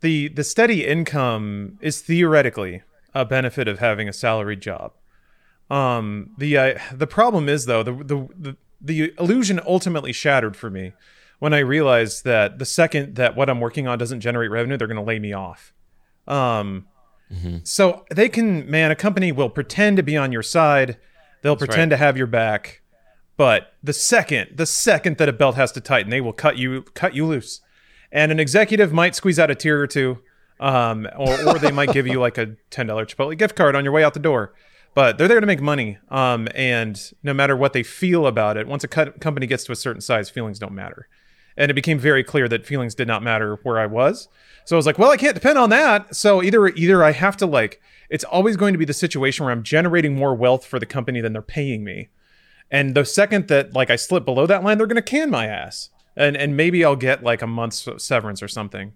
the 0.00 0.28
the 0.28 0.44
steady 0.44 0.84
income 0.84 1.78
is 1.80 2.00
theoretically 2.00 2.82
a 3.14 3.24
benefit 3.24 3.68
of 3.68 3.78
having 3.78 4.08
a 4.08 4.12
salaried 4.12 4.60
job. 4.60 4.92
Um 5.72 6.30
the 6.38 6.56
uh, 6.58 6.78
the 6.92 7.06
problem 7.06 7.48
is 7.48 7.66
though 7.66 7.82
the, 7.82 7.92
the 7.92 8.28
the 8.38 8.56
the 8.80 9.14
illusion 9.18 9.60
ultimately 9.66 10.12
shattered 10.12 10.56
for 10.56 10.68
me 10.70 10.92
when 11.42 11.52
I 11.52 11.58
realized 11.58 12.24
that 12.24 12.60
the 12.60 12.64
second 12.64 13.16
that 13.16 13.34
what 13.34 13.50
I'm 13.50 13.58
working 13.60 13.88
on 13.88 13.98
doesn't 13.98 14.20
generate 14.20 14.50
revenue, 14.52 14.76
they're 14.76 14.86
going 14.86 14.96
to 14.96 15.02
lay 15.02 15.18
me 15.18 15.32
off. 15.32 15.72
Um, 16.28 16.86
so 17.64 18.04
they 18.14 18.28
can, 18.28 18.70
man, 18.70 18.90
a 18.92 18.94
company 18.94 19.32
will 19.32 19.50
pretend 19.50 19.96
to 19.96 20.04
be 20.04 20.16
on 20.16 20.30
your 20.30 20.42
side. 20.42 20.98
They'll 21.42 21.56
pretend 21.56 21.90
to 21.90 21.96
have 21.96 22.16
your 22.16 22.28
back. 22.28 22.82
But 23.36 23.72
the 23.82 23.92
second, 23.92 24.50
the 24.56 24.66
second 24.66 25.16
that 25.16 25.28
a 25.28 25.32
belt 25.32 25.56
has 25.56 25.72
to 25.72 25.80
tighten, 25.80 26.10
they 26.10 26.20
will 26.20 26.32
cut 26.34 26.58
you, 26.58 26.82
cut 26.94 27.14
you 27.14 27.26
loose. 27.26 27.60
And 28.12 28.30
an 28.30 28.38
executive 28.38 28.92
might 28.92 29.16
squeeze 29.16 29.38
out 29.38 29.50
a 29.50 29.54
tear 29.56 29.80
or 29.80 29.86
two, 29.88 30.18
um, 30.60 31.08
or, 31.16 31.48
or 31.48 31.58
they 31.58 31.72
might 31.72 31.92
give 31.92 32.06
you 32.06 32.20
like 32.20 32.38
a 32.38 32.54
ten 32.70 32.86
dollar 32.86 33.04
Chipotle 33.06 33.36
gift 33.36 33.56
card 33.56 33.74
on 33.74 33.82
your 33.82 33.92
way 33.92 34.04
out 34.04 34.14
the 34.14 34.20
door. 34.20 34.52
But 34.94 35.16
they're 35.16 35.28
there 35.28 35.40
to 35.40 35.46
make 35.46 35.60
money, 35.60 35.98
um, 36.10 36.48
and 36.54 37.00
no 37.22 37.32
matter 37.32 37.56
what 37.56 37.72
they 37.72 37.82
feel 37.82 38.26
about 38.26 38.58
it, 38.58 38.66
once 38.66 38.84
a 38.84 38.88
company 38.88 39.46
gets 39.46 39.64
to 39.64 39.72
a 39.72 39.76
certain 39.76 40.02
size, 40.02 40.28
feelings 40.28 40.58
don't 40.58 40.74
matter. 40.74 41.08
And 41.56 41.70
it 41.70 41.74
became 41.74 41.98
very 41.98 42.22
clear 42.22 42.46
that 42.48 42.66
feelings 42.66 42.94
did 42.94 43.08
not 43.08 43.22
matter 43.22 43.58
where 43.62 43.78
I 43.78 43.86
was. 43.86 44.28
So 44.64 44.76
I 44.76 44.78
was 44.78 44.86
like, 44.86 44.98
well, 44.98 45.10
I 45.10 45.16
can't 45.16 45.34
depend 45.34 45.58
on 45.58 45.70
that. 45.70 46.14
So 46.14 46.42
either 46.42 46.68
either 46.68 47.02
I 47.02 47.12
have 47.12 47.36
to 47.38 47.46
like 47.46 47.80
it's 48.10 48.24
always 48.24 48.56
going 48.56 48.74
to 48.74 48.78
be 48.78 48.84
the 48.84 48.92
situation 48.92 49.44
where 49.44 49.52
I'm 49.52 49.62
generating 49.62 50.14
more 50.14 50.34
wealth 50.34 50.66
for 50.66 50.78
the 50.78 50.86
company 50.86 51.22
than 51.22 51.32
they're 51.32 51.40
paying 51.42 51.82
me. 51.82 52.10
And 52.70 52.94
the 52.94 53.04
second 53.04 53.48
that 53.48 53.74
like 53.74 53.90
I 53.90 53.96
slip 53.96 54.24
below 54.24 54.46
that 54.46 54.62
line, 54.62 54.78
they're 54.78 54.86
to 54.96 55.02
can 55.02 55.30
my 55.30 55.46
ass. 55.46 55.88
And 56.16 56.36
and 56.36 56.56
maybe 56.56 56.84
I'll 56.84 56.96
get 56.96 57.22
like 57.22 57.40
a 57.40 57.46
month's 57.46 57.88
severance 57.98 58.42
or 58.42 58.48
something. 58.48 58.92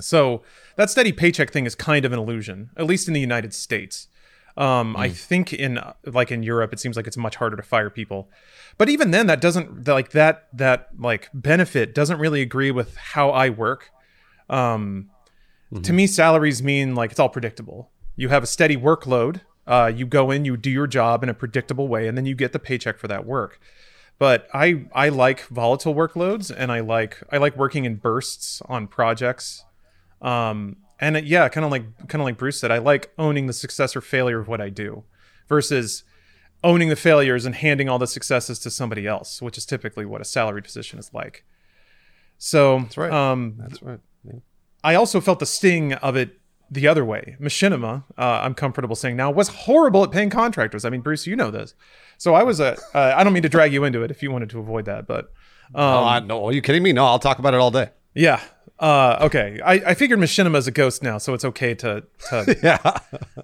So 0.00 0.42
that 0.76 0.90
steady 0.90 1.12
paycheck 1.12 1.52
thing 1.52 1.66
is 1.66 1.74
kind 1.74 2.04
of 2.04 2.12
an 2.12 2.18
illusion, 2.18 2.70
at 2.76 2.86
least 2.86 3.08
in 3.08 3.14
the 3.14 3.20
United 3.20 3.54
States. 3.54 4.08
Um, 4.56 4.96
I 4.96 5.10
think 5.10 5.52
in 5.52 5.78
like 6.04 6.32
in 6.32 6.42
Europe, 6.42 6.72
it 6.72 6.80
seems 6.80 6.96
like 6.96 7.06
it's 7.06 7.16
much 7.16 7.36
harder 7.36 7.56
to 7.56 7.62
fire 7.62 7.90
people. 7.90 8.30
But 8.78 8.88
even 8.88 9.10
then, 9.10 9.26
that 9.26 9.40
doesn't 9.40 9.86
like 9.86 10.10
that 10.12 10.48
that 10.54 10.88
like 10.98 11.28
benefit 11.34 11.94
doesn't 11.94 12.18
really 12.18 12.40
agree 12.42 12.70
with 12.70 12.96
how 12.96 13.30
I 13.30 13.50
work. 13.50 13.90
Um, 14.48 15.10
To 15.82 15.92
me, 15.92 16.06
salaries 16.06 16.62
mean 16.62 16.94
like 16.94 17.10
it's 17.10 17.20
all 17.20 17.28
predictable. 17.28 17.90
You 18.14 18.28
have 18.30 18.42
a 18.42 18.46
steady 18.46 18.76
workload. 18.76 19.40
Uh, 19.66 19.92
you 19.94 20.06
go 20.06 20.30
in, 20.30 20.44
you 20.44 20.56
do 20.56 20.70
your 20.70 20.86
job 20.86 21.22
in 21.22 21.28
a 21.28 21.34
predictable 21.34 21.88
way, 21.88 22.06
and 22.08 22.16
then 22.16 22.24
you 22.24 22.34
get 22.34 22.52
the 22.52 22.58
paycheck 22.58 22.98
for 22.98 23.08
that 23.08 23.26
work. 23.26 23.60
But 24.18 24.48
I 24.54 24.86
I 24.94 25.10
like 25.10 25.46
volatile 25.48 25.94
workloads, 25.94 26.54
and 26.56 26.72
I 26.72 26.80
like 26.80 27.22
I 27.30 27.36
like 27.36 27.56
working 27.56 27.84
in 27.84 27.96
bursts 27.96 28.62
on 28.66 28.86
projects. 28.86 29.64
Um, 30.22 30.76
and 30.98 31.16
it, 31.16 31.24
yeah, 31.24 31.48
kind 31.48 31.64
of 31.64 31.70
like 31.70 31.84
kind 32.08 32.20
of 32.22 32.24
like 32.26 32.38
Bruce 32.38 32.60
said, 32.60 32.70
I 32.70 32.78
like 32.78 33.12
owning 33.18 33.46
the 33.46 33.52
success 33.52 33.94
or 33.96 34.00
failure 34.00 34.40
of 34.40 34.48
what 34.48 34.60
I 34.60 34.68
do, 34.68 35.04
versus 35.48 36.04
owning 36.64 36.88
the 36.88 36.96
failures 36.96 37.44
and 37.44 37.54
handing 37.54 37.88
all 37.88 37.98
the 37.98 38.06
successes 38.06 38.58
to 38.60 38.70
somebody 38.70 39.06
else, 39.06 39.42
which 39.42 39.58
is 39.58 39.66
typically 39.66 40.04
what 40.04 40.20
a 40.20 40.24
salaried 40.24 40.64
position 40.64 40.98
is 40.98 41.10
like. 41.12 41.44
So 42.38 42.80
That's 42.80 42.96
right. 42.96 43.12
Um, 43.12 43.54
That's 43.58 43.82
right. 43.82 44.00
Yeah. 44.24 44.40
I 44.82 44.94
also 44.94 45.20
felt 45.20 45.38
the 45.38 45.46
sting 45.46 45.92
of 45.94 46.16
it 46.16 46.38
the 46.70 46.88
other 46.88 47.04
way. 47.04 47.36
Machinima, 47.40 48.04
uh, 48.18 48.40
I'm 48.42 48.54
comfortable 48.54 48.96
saying 48.96 49.16
now, 49.16 49.30
was 49.30 49.48
horrible 49.48 50.02
at 50.02 50.10
paying 50.10 50.30
contractors. 50.30 50.84
I 50.84 50.90
mean, 50.90 51.00
Bruce, 51.00 51.26
you 51.26 51.36
know 51.36 51.50
this. 51.50 51.74
So 52.18 52.34
I 52.34 52.42
was 52.42 52.60
a. 52.60 52.76
Uh, 52.94 53.14
I 53.16 53.22
don't 53.22 53.32
mean 53.32 53.42
to 53.42 53.48
drag 53.48 53.72
you 53.72 53.84
into 53.84 54.02
it 54.02 54.10
if 54.10 54.22
you 54.22 54.30
wanted 54.30 54.50
to 54.50 54.58
avoid 54.58 54.86
that, 54.86 55.06
but 55.06 55.26
um, 55.74 55.82
oh, 55.82 56.04
I, 56.04 56.20
no, 56.20 56.44
are 56.46 56.52
you 56.52 56.62
kidding 56.62 56.82
me? 56.82 56.92
No, 56.92 57.04
I'll 57.04 57.18
talk 57.18 57.38
about 57.38 57.54
it 57.54 57.60
all 57.60 57.70
day. 57.70 57.90
yeah. 58.14 58.40
Uh, 58.78 59.16
okay, 59.22 59.58
I, 59.64 59.72
I 59.74 59.94
figured 59.94 60.18
Machinima 60.18 60.56
is 60.56 60.66
a 60.66 60.70
ghost 60.70 61.02
now, 61.02 61.16
so 61.18 61.32
it's 61.34 61.44
okay 61.46 61.74
to 61.76 62.04
to, 62.30 62.56
Yeah. 62.62 62.98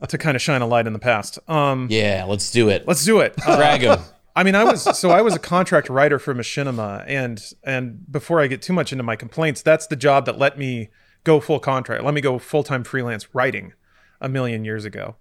to 0.07 0.19
kind 0.19 0.37
of 0.37 0.43
shine 0.43 0.61
a 0.63 0.67
light 0.67 0.87
in 0.87 0.93
the 0.93 0.99
past. 0.99 1.39
Um, 1.49 1.87
Yeah, 1.91 2.25
let's 2.29 2.51
do 2.51 2.69
it. 2.69 2.87
let's 2.87 3.05
do 3.05 3.21
it. 3.21 3.35
Uh, 3.47 3.57
drag 3.57 3.81
him. 3.83 3.99
I 4.37 4.45
mean, 4.45 4.55
I 4.55 4.65
was 4.65 4.83
so 4.99 5.11
I 5.11 5.21
was 5.23 5.35
a 5.35 5.39
contract 5.39 5.89
writer 5.91 6.19
for 6.19 6.35
Machinima, 6.35 7.05
and 7.07 7.43
and 7.65 8.11
before 8.11 8.41
I 8.41 8.47
get 8.47 8.63
too 8.63 8.73
much 8.73 8.91
into 8.93 9.03
my 9.05 9.17
complaints, 9.17 9.61
that's 9.63 9.87
the 9.87 9.97
job 9.97 10.25
that 10.27 10.39
let 10.39 10.57
me 10.59 10.89
go 11.25 11.39
full 11.41 11.61
contract, 11.61 12.03
let 12.05 12.15
me 12.15 12.21
go 12.21 12.39
full 12.39 12.63
time 12.63 12.83
freelance 12.85 13.35
writing 13.35 13.73
a 14.21 14.29
million 14.29 14.65
years 14.65 14.85
ago. 14.85 15.17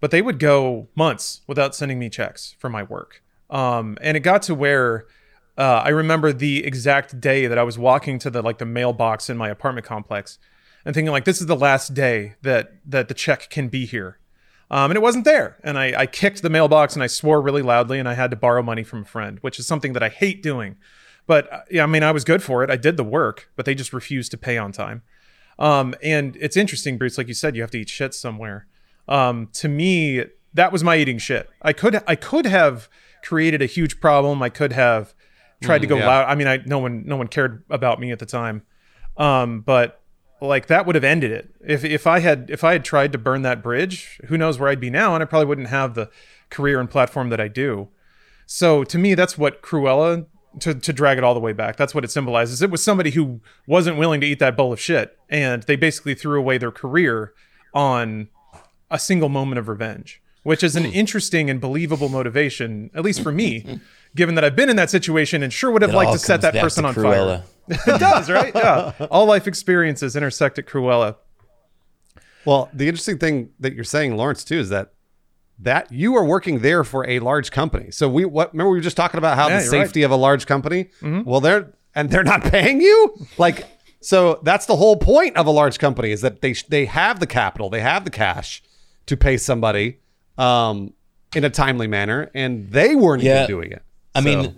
But 0.00 0.10
they 0.12 0.22
would 0.22 0.38
go 0.40 0.88
months 0.96 1.42
without 1.46 1.74
sending 1.74 1.98
me 1.98 2.08
checks 2.08 2.54
for 2.58 2.68
my 2.68 2.82
work. 2.82 3.22
Um, 3.50 3.96
and 4.00 4.16
it 4.16 4.20
got 4.20 4.42
to 4.42 4.54
where 4.54 5.06
uh, 5.58 5.82
I 5.84 5.90
remember 5.90 6.32
the 6.32 6.64
exact 6.64 7.20
day 7.20 7.46
that 7.46 7.58
I 7.58 7.62
was 7.62 7.78
walking 7.78 8.18
to 8.20 8.30
the 8.30 8.42
like 8.42 8.58
the 8.58 8.66
mailbox 8.66 9.28
in 9.28 9.36
my 9.36 9.48
apartment 9.48 9.86
complex 9.86 10.38
and 10.84 10.94
thinking 10.94 11.12
like 11.12 11.24
this 11.24 11.40
is 11.40 11.46
the 11.46 11.56
last 11.56 11.94
day 11.94 12.34
that 12.42 12.74
that 12.86 13.08
the 13.08 13.14
check 13.14 13.50
can 13.50 13.68
be 13.68 13.86
here. 13.86 14.18
Um, 14.70 14.90
and 14.90 14.96
it 14.96 15.02
wasn't 15.02 15.26
there. 15.26 15.58
And 15.62 15.78
I, 15.78 15.92
I 16.00 16.06
kicked 16.06 16.40
the 16.40 16.48
mailbox 16.48 16.94
and 16.94 17.02
I 17.02 17.06
swore 17.06 17.42
really 17.42 17.60
loudly 17.60 17.98
and 17.98 18.08
I 18.08 18.14
had 18.14 18.30
to 18.30 18.36
borrow 18.36 18.62
money 18.62 18.82
from 18.82 19.02
a 19.02 19.04
friend, 19.04 19.38
which 19.42 19.58
is 19.58 19.66
something 19.66 19.92
that 19.92 20.02
I 20.02 20.08
hate 20.08 20.42
doing. 20.42 20.76
But 21.26 21.52
uh, 21.52 21.60
yeah, 21.70 21.82
I 21.82 21.86
mean, 21.86 22.02
I 22.02 22.10
was 22.10 22.24
good 22.24 22.42
for 22.42 22.64
it. 22.64 22.70
I 22.70 22.76
did 22.76 22.96
the 22.96 23.04
work, 23.04 23.50
but 23.54 23.66
they 23.66 23.74
just 23.74 23.92
refused 23.92 24.30
to 24.30 24.38
pay 24.38 24.56
on 24.56 24.72
time. 24.72 25.02
Um, 25.58 25.94
and 26.02 26.36
it's 26.40 26.56
interesting, 26.56 26.96
Bruce, 26.96 27.18
like 27.18 27.28
you 27.28 27.34
said, 27.34 27.54
you 27.54 27.60
have 27.60 27.70
to 27.72 27.80
eat 27.80 27.90
shit 27.90 28.14
somewhere. 28.14 28.66
Um, 29.08 29.48
to 29.54 29.68
me, 29.68 30.24
that 30.54 30.72
was 30.72 30.82
my 30.82 30.96
eating 30.96 31.18
shit. 31.18 31.50
I 31.60 31.74
could 31.74 32.02
I 32.06 32.16
could 32.16 32.46
have 32.46 32.88
created 33.22 33.60
a 33.60 33.66
huge 33.66 34.00
problem. 34.00 34.42
I 34.42 34.48
could 34.48 34.72
have 34.72 35.14
tried 35.62 35.82
to 35.82 35.86
go 35.86 35.96
yeah. 35.96 36.06
loud. 36.06 36.28
I 36.28 36.34
mean, 36.34 36.46
I 36.46 36.58
no 36.64 36.78
one 36.78 37.04
no 37.06 37.16
one 37.16 37.28
cared 37.28 37.64
about 37.70 38.00
me 38.00 38.12
at 38.12 38.18
the 38.18 38.26
time. 38.26 38.62
Um, 39.16 39.60
but 39.60 40.00
like 40.40 40.66
that 40.66 40.86
would 40.86 40.94
have 40.94 41.04
ended 41.04 41.30
it. 41.30 41.54
If 41.64 41.84
if 41.84 42.06
I 42.06 42.20
had 42.20 42.50
if 42.50 42.64
I 42.64 42.72
had 42.72 42.84
tried 42.84 43.12
to 43.12 43.18
burn 43.18 43.42
that 43.42 43.62
bridge, 43.62 44.20
who 44.26 44.36
knows 44.36 44.58
where 44.58 44.68
I'd 44.68 44.80
be 44.80 44.90
now, 44.90 45.14
and 45.14 45.22
I 45.22 45.26
probably 45.26 45.46
wouldn't 45.46 45.68
have 45.68 45.94
the 45.94 46.10
career 46.50 46.80
and 46.80 46.90
platform 46.90 47.30
that 47.30 47.40
I 47.40 47.48
do. 47.48 47.88
So 48.46 48.84
to 48.84 48.98
me, 48.98 49.14
that's 49.14 49.38
what 49.38 49.62
Cruella 49.62 50.26
to 50.60 50.74
to 50.74 50.92
drag 50.92 51.18
it 51.18 51.24
all 51.24 51.34
the 51.34 51.40
way 51.40 51.52
back. 51.52 51.76
That's 51.76 51.94
what 51.94 52.04
it 52.04 52.10
symbolizes. 52.10 52.60
It 52.62 52.70
was 52.70 52.82
somebody 52.82 53.10
who 53.10 53.40
wasn't 53.66 53.98
willing 53.98 54.20
to 54.20 54.26
eat 54.26 54.38
that 54.40 54.56
bowl 54.56 54.72
of 54.72 54.80
shit, 54.80 55.18
and 55.28 55.62
they 55.64 55.76
basically 55.76 56.14
threw 56.14 56.38
away 56.38 56.58
their 56.58 56.72
career 56.72 57.32
on 57.72 58.28
a 58.90 58.98
single 58.98 59.28
moment 59.28 59.58
of 59.58 59.68
revenge, 59.68 60.20
which 60.42 60.62
is 60.62 60.76
an 60.76 60.84
interesting 60.84 61.48
and 61.48 61.60
believable 61.60 62.08
motivation, 62.08 62.90
at 62.94 63.02
least 63.02 63.22
for 63.22 63.32
me, 63.32 63.80
given 64.14 64.34
that 64.34 64.44
I've 64.44 64.56
been 64.56 64.68
in 64.68 64.76
that 64.76 64.90
situation 64.90 65.42
and 65.42 65.52
sure 65.52 65.70
would 65.70 65.82
have 65.82 65.92
It 65.92 65.96
liked 65.96 66.12
to 66.12 66.18
set 66.18 66.40
that 66.42 66.54
person 66.54 66.84
on 66.84 66.94
Cruella. 66.94 67.44
fire. 67.44 67.44
it 67.96 68.00
does, 68.00 68.28
right? 68.30 68.52
Yeah. 68.54 68.92
All 69.10 69.24
life 69.26 69.46
experiences 69.46 70.16
intersect 70.16 70.58
at 70.58 70.66
Cruella. 70.66 71.16
Well, 72.44 72.68
the 72.72 72.88
interesting 72.88 73.18
thing 73.18 73.50
that 73.60 73.74
you're 73.74 73.84
saying, 73.84 74.16
Lawrence, 74.16 74.42
too, 74.44 74.58
is 74.58 74.68
that 74.70 74.92
that 75.58 75.92
you 75.92 76.16
are 76.16 76.24
working 76.24 76.58
there 76.58 76.82
for 76.82 77.08
a 77.08 77.20
large 77.20 77.52
company. 77.52 77.90
So 77.92 78.08
we 78.08 78.24
what 78.24 78.52
remember 78.52 78.70
we 78.70 78.78
were 78.78 78.82
just 78.82 78.96
talking 78.96 79.18
about 79.18 79.36
how 79.36 79.48
Yeah, 79.48 79.58
the 79.58 79.64
you're 79.64 79.72
right. 79.72 79.84
safety 79.86 80.02
of 80.02 80.10
a 80.10 80.16
large 80.16 80.46
company. 80.46 80.90
Well, 81.02 81.40
they're 81.40 81.72
and 81.94 82.10
they're 82.10 82.24
not 82.24 82.42
paying 82.50 82.80
you 82.80 83.14
like 83.38 83.66
so 84.00 84.40
that's 84.42 84.66
the 84.66 84.74
whole 84.74 84.96
point 84.96 85.36
of 85.36 85.46
a 85.46 85.50
large 85.52 85.78
company 85.78 86.10
is 86.10 86.20
that 86.22 86.40
they 86.40 86.54
they 86.68 86.86
have 86.86 87.20
the 87.20 87.26
capital, 87.28 87.70
they 87.70 87.80
have 87.80 88.04
the 88.04 88.10
cash 88.10 88.60
to 89.06 89.16
pay 89.16 89.36
somebody 89.36 89.98
um, 90.36 90.94
in 91.36 91.44
a 91.44 91.50
timely 91.50 91.86
manner, 91.86 92.28
and 92.34 92.70
they 92.72 92.96
weren't 92.96 93.22
Yeah. 93.22 93.44
even 93.44 93.46
doing 93.48 93.70
it. 93.72 93.82
I 94.14 94.20
So- 94.20 94.24
mean, 94.24 94.56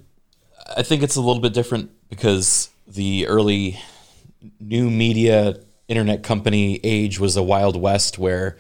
I 0.77 0.83
think 0.83 1.03
it's 1.03 1.17
a 1.17 1.21
little 1.21 1.43
bit 1.43 1.53
different 1.53 1.91
because 2.09 2.71
the 2.87 3.27
early 3.27 3.79
new 4.61 4.91
media 4.91 5.59
internet 5.89 6.23
company 6.23 6.81
age 6.83 7.21
was 7.21 7.37
a 7.37 7.43
wild 7.43 7.77
west 7.77 8.19
where 8.19 8.57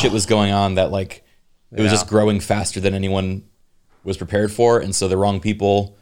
shit 0.00 0.12
was 0.12 0.26
going 0.26 0.52
on 0.52 0.74
that 0.76 0.90
like 0.92 1.24
it 1.72 1.80
was 1.82 1.90
just 1.90 2.06
growing 2.06 2.38
faster 2.38 2.78
than 2.80 2.94
anyone 2.94 3.42
was 4.04 4.16
prepared 4.16 4.52
for 4.52 4.78
and 4.78 4.94
so 4.94 5.08
the 5.08 5.16
wrong 5.16 5.40
people 5.40 5.96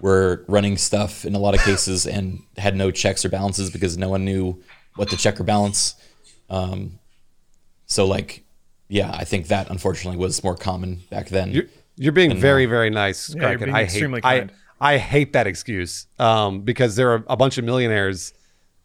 were 0.00 0.44
running 0.48 0.78
stuff 0.78 1.26
in 1.26 1.34
a 1.34 1.38
lot 1.38 1.54
of 1.54 1.60
cases 1.60 2.06
and 2.06 2.40
had 2.56 2.74
no 2.74 2.90
checks 2.90 3.24
or 3.24 3.28
balances 3.28 3.70
because 3.70 3.98
no 3.98 4.08
one 4.08 4.24
knew 4.24 4.58
what 4.96 5.10
to 5.10 5.16
check 5.16 5.38
or 5.38 5.44
balance 5.44 5.94
um, 6.48 6.98
so 7.86 8.06
like 8.06 8.44
yeah 8.88 9.10
i 9.14 9.24
think 9.24 9.48
that 9.48 9.68
unfortunately 9.70 10.16
was 10.18 10.42
more 10.42 10.56
common 10.56 11.02
back 11.10 11.28
then. 11.28 11.52
You're, 11.52 11.64
you're 11.98 12.12
being 12.12 12.36
very, 12.36 12.66
very 12.66 12.90
nice, 12.90 13.34
you're 13.34 13.44
Criken. 13.44 13.64
being 13.64 13.74
I 13.76 13.84
hate, 13.84 14.04
I, 14.24 14.38
kind. 14.38 14.52
I 14.80 14.96
hate 14.98 15.32
that 15.34 15.46
excuse 15.46 16.06
um, 16.18 16.60
because 16.62 16.96
there 16.96 17.10
are 17.12 17.24
a 17.28 17.36
bunch 17.36 17.58
of 17.58 17.64
millionaires 17.64 18.32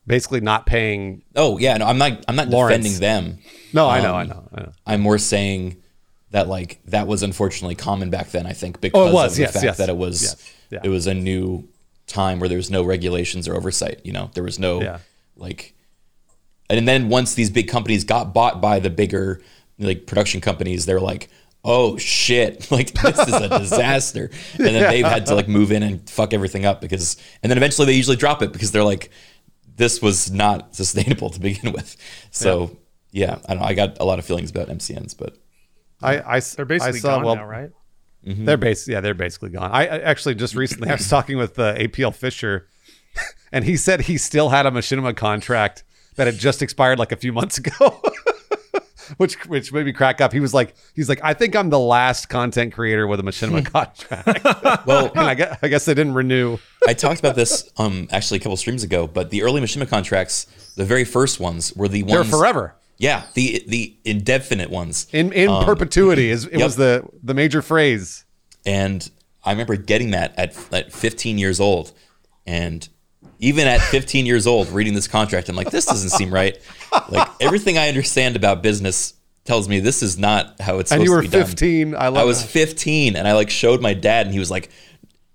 basically 0.05 0.41
not 0.41 0.65
paying. 0.65 1.23
oh 1.37 1.57
yeah 1.59 1.77
no 1.77 1.85
i'm 1.85 1.97
not 1.97 2.25
i'm 2.27 2.35
not 2.35 2.49
Lawrence. 2.49 2.83
defending 2.83 2.99
them 2.99 3.37
No, 3.71 3.87
I 3.87 4.01
know, 4.01 4.09
Um, 4.15 4.15
I 4.17 4.23
know, 4.25 4.49
I 4.53 4.61
know. 4.63 4.71
I'm 4.85 4.99
more 5.01 5.17
saying 5.17 5.77
that 6.31 6.49
like 6.49 6.79
that 6.87 7.07
was 7.07 7.23
unfortunately 7.23 7.75
common 7.75 8.09
back 8.09 8.31
then. 8.31 8.45
I 8.45 8.51
think 8.53 8.81
because 8.81 9.11
Oh, 9.11 9.13
was, 9.13 9.31
of 9.31 9.35
the 9.37 9.41
yes, 9.43 9.53
fact 9.53 9.63
yes. 9.63 9.77
that 9.77 9.87
it 9.89 9.95
was 9.95 10.21
Yes, 10.23 10.53
yeah. 10.71 10.79
it 10.83 10.89
was 10.89 11.07
a 11.07 11.13
new 11.13 11.69
time 12.07 12.39
where 12.39 12.49
there 12.49 12.57
was 12.57 12.69
no 12.71 12.83
regulations 12.83 13.47
or 13.47 13.55
oversight. 13.55 14.01
You 14.03 14.11
know, 14.11 14.29
there 14.33 14.43
was 14.43 14.57
no 14.59 14.81
Yeah. 14.81 14.97
like, 15.37 15.73
and 16.69 16.85
then 16.87 17.07
once 17.07 17.33
these 17.35 17.49
big 17.49 17.67
companies 17.69 18.03
got 18.03 18.33
bought 18.33 18.59
by 18.61 18.79
the 18.79 18.89
bigger 18.89 19.41
like 19.79 20.05
production 20.07 20.41
companies, 20.41 20.85
they're 20.85 20.99
like. 20.99 21.29
Oh 21.63 21.97
shit! 21.97 22.67
Like 22.71 22.91
this 22.91 23.19
is 23.19 23.33
a 23.33 23.59
disaster, 23.59 24.29
and 24.57 24.65
then 24.65 24.89
they've 24.89 25.05
had 25.05 25.25
to 25.27 25.35
like 25.35 25.47
move 25.47 25.71
in 25.71 25.83
and 25.83 26.09
fuck 26.09 26.33
everything 26.33 26.65
up 26.65 26.81
because, 26.81 27.17
and 27.41 27.49
then 27.49 27.57
eventually 27.57 27.85
they 27.85 27.93
usually 27.93 28.17
drop 28.17 28.41
it 28.41 28.51
because 28.51 28.71
they're 28.71 28.83
like, 28.83 29.11
this 29.75 30.01
was 30.01 30.31
not 30.31 30.75
sustainable 30.75 31.29
to 31.29 31.39
begin 31.39 31.71
with. 31.71 31.95
So 32.31 32.77
yeah, 33.11 33.39
I 33.45 33.53
don't 33.53 33.61
know. 33.61 33.67
I 33.67 33.73
got 33.73 33.99
a 33.99 34.05
lot 34.05 34.19
of 34.19 34.25
feelings 34.25 34.49
about 34.49 34.67
MCNs, 34.69 35.15
but 35.17 35.37
I 36.01 36.39
They're 36.39 36.65
basically 36.65 36.99
I 36.99 37.01
saw, 37.01 37.15
gone 37.15 37.25
well, 37.25 37.35
now, 37.35 37.45
right? 37.45 37.69
They're 38.25 38.57
bas- 38.57 38.87
yeah, 38.87 39.01
they're 39.01 39.13
basically 39.13 39.49
gone. 39.49 39.71
I, 39.71 39.85
I 39.85 39.99
actually 39.99 40.35
just 40.35 40.55
recently 40.55 40.89
I 40.89 40.93
was 40.93 41.09
talking 41.09 41.37
with 41.37 41.59
uh, 41.59 41.75
APL 41.75 42.15
Fisher, 42.15 42.69
and 43.51 43.65
he 43.65 43.75
said 43.75 44.01
he 44.01 44.17
still 44.17 44.49
had 44.49 44.65
a 44.65 44.71
machinima 44.71 45.15
contract 45.15 45.83
that 46.15 46.27
had 46.27 46.37
just 46.37 46.61
expired 46.61 46.99
like 46.99 47.11
a 47.11 47.17
few 47.17 47.33
months 47.33 47.57
ago. 47.57 48.01
Which, 49.17 49.35
which 49.47 49.71
made 49.73 49.85
me 49.85 49.93
crack 49.93 50.21
up. 50.21 50.33
He 50.33 50.39
was 50.39 50.53
like, 50.53 50.75
he's 50.93 51.09
like, 51.09 51.19
I 51.23 51.33
think 51.33 51.55
I'm 51.55 51.69
the 51.69 51.79
last 51.79 52.29
content 52.29 52.73
creator 52.73 53.07
with 53.07 53.19
a 53.19 53.23
machinima 53.23 53.65
contract. 53.71 54.85
well, 54.87 55.11
and 55.11 55.19
I 55.19 55.33
guess, 55.35 55.57
I 55.61 55.67
guess 55.67 55.85
they 55.85 55.93
didn't 55.93 56.13
renew. 56.13 56.57
I 56.87 56.93
talked 56.93 57.19
about 57.19 57.35
this 57.35 57.69
um 57.77 58.07
actually 58.11 58.39
a 58.39 58.41
couple 58.41 58.57
streams 58.57 58.83
ago, 58.83 59.07
but 59.07 59.29
the 59.29 59.43
early 59.43 59.61
machinima 59.61 59.87
contracts, 59.89 60.45
the 60.75 60.85
very 60.85 61.05
first 61.05 61.39
ones 61.39 61.73
were 61.75 61.87
the 61.87 62.03
ones 62.03 62.13
They're 62.13 62.39
forever 62.39 62.75
Yeah, 62.97 63.23
the 63.33 63.63
the 63.67 63.95
indefinite 64.03 64.69
ones. 64.69 65.07
in 65.11 65.31
in 65.33 65.49
perpetuity. 65.63 66.29
Is 66.29 66.45
it 66.45 66.53
yep. 66.53 66.63
was 66.63 66.75
the 66.75 67.03
the 67.21 67.33
major 67.33 67.61
phrase. 67.61 68.25
And 68.65 69.09
I 69.43 69.51
remember 69.51 69.75
getting 69.75 70.11
that 70.11 70.37
at 70.37 70.55
at 70.73 70.91
15 70.93 71.37
years 71.37 71.59
old. 71.59 71.91
And 72.45 72.87
even 73.43 73.67
at 73.67 73.81
15 73.81 74.25
years 74.25 74.47
old 74.47 74.69
reading 74.69 74.93
this 74.93 75.07
contract, 75.07 75.49
I'm 75.49 75.55
like 75.55 75.69
this 75.69 75.85
doesn't 75.85 76.11
seem 76.11 76.33
right. 76.33 76.57
Like 77.09 77.29
everything 77.41 77.77
I 77.77 77.89
understand 77.89 78.35
about 78.35 78.63
business 78.63 79.15
tells 79.43 79.67
me 79.67 79.81
this 79.81 80.01
is 80.01 80.17
not 80.17 80.61
how 80.61 80.79
it's 80.79 80.89
supposed 80.89 81.01
And 81.01 81.03
you 81.03 81.11
were 81.11 81.21
to 81.21 81.27
be 81.27 81.37
done. 81.37 81.45
15. 81.45 81.95
I 81.95 82.07
love. 82.07 82.17
I 82.17 82.23
was 82.23 82.41
that. 82.41 82.49
15 82.49 83.15
and 83.17 83.27
I 83.27 83.33
like 83.33 83.49
showed 83.49 83.81
my 83.81 83.93
dad 83.93 84.25
and 84.25 84.33
he 84.33 84.39
was 84.39 84.49
like 84.49 84.69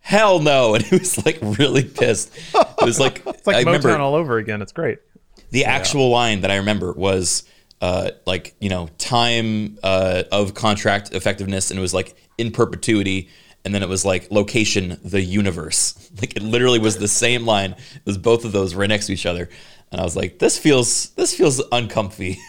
hell 0.00 0.40
no 0.40 0.74
and 0.74 0.84
he 0.84 0.96
was 0.96 1.24
like 1.26 1.38
really 1.42 1.84
pissed. 1.84 2.34
It 2.54 2.84
was 2.84 2.98
like, 2.98 3.22
It's 3.26 3.46
like 3.46 3.56
I 3.56 3.64
Motown 3.64 3.66
remember 3.66 3.98
all 3.98 4.14
over 4.14 4.38
again. 4.38 4.62
It's 4.62 4.72
great. 4.72 4.98
the 5.50 5.66
actual 5.66 6.08
line 6.08 6.40
that 6.40 6.50
I 6.50 6.56
remember 6.56 6.92
was 6.92 7.44
uh, 7.80 8.10
like 8.26 8.54
you 8.58 8.68
know 8.68 8.88
time 8.98 9.78
uh, 9.82 10.24
of 10.32 10.54
contract 10.54 11.12
effectiveness, 11.12 11.70
and 11.70 11.78
it 11.78 11.82
was 11.82 11.94
like 11.94 12.16
in 12.36 12.50
perpetuity, 12.50 13.28
and 13.64 13.74
then 13.74 13.82
it 13.82 13.88
was 13.88 14.04
like 14.04 14.30
location 14.30 14.98
the 15.04 15.22
universe. 15.22 15.94
Like 16.20 16.36
it 16.36 16.42
literally 16.42 16.80
was 16.80 16.98
the 16.98 17.06
same 17.06 17.46
line. 17.46 17.72
It 17.94 18.04
was 18.04 18.18
both 18.18 18.44
of 18.44 18.50
those 18.50 18.74
right 18.74 18.88
next 18.88 19.06
to 19.06 19.12
each 19.12 19.24
other, 19.26 19.48
and 19.92 20.00
I 20.00 20.04
was 20.04 20.16
like, 20.16 20.40
this 20.40 20.58
feels 20.58 21.10
this 21.10 21.32
feels 21.32 21.62
uncomfy. 21.70 22.38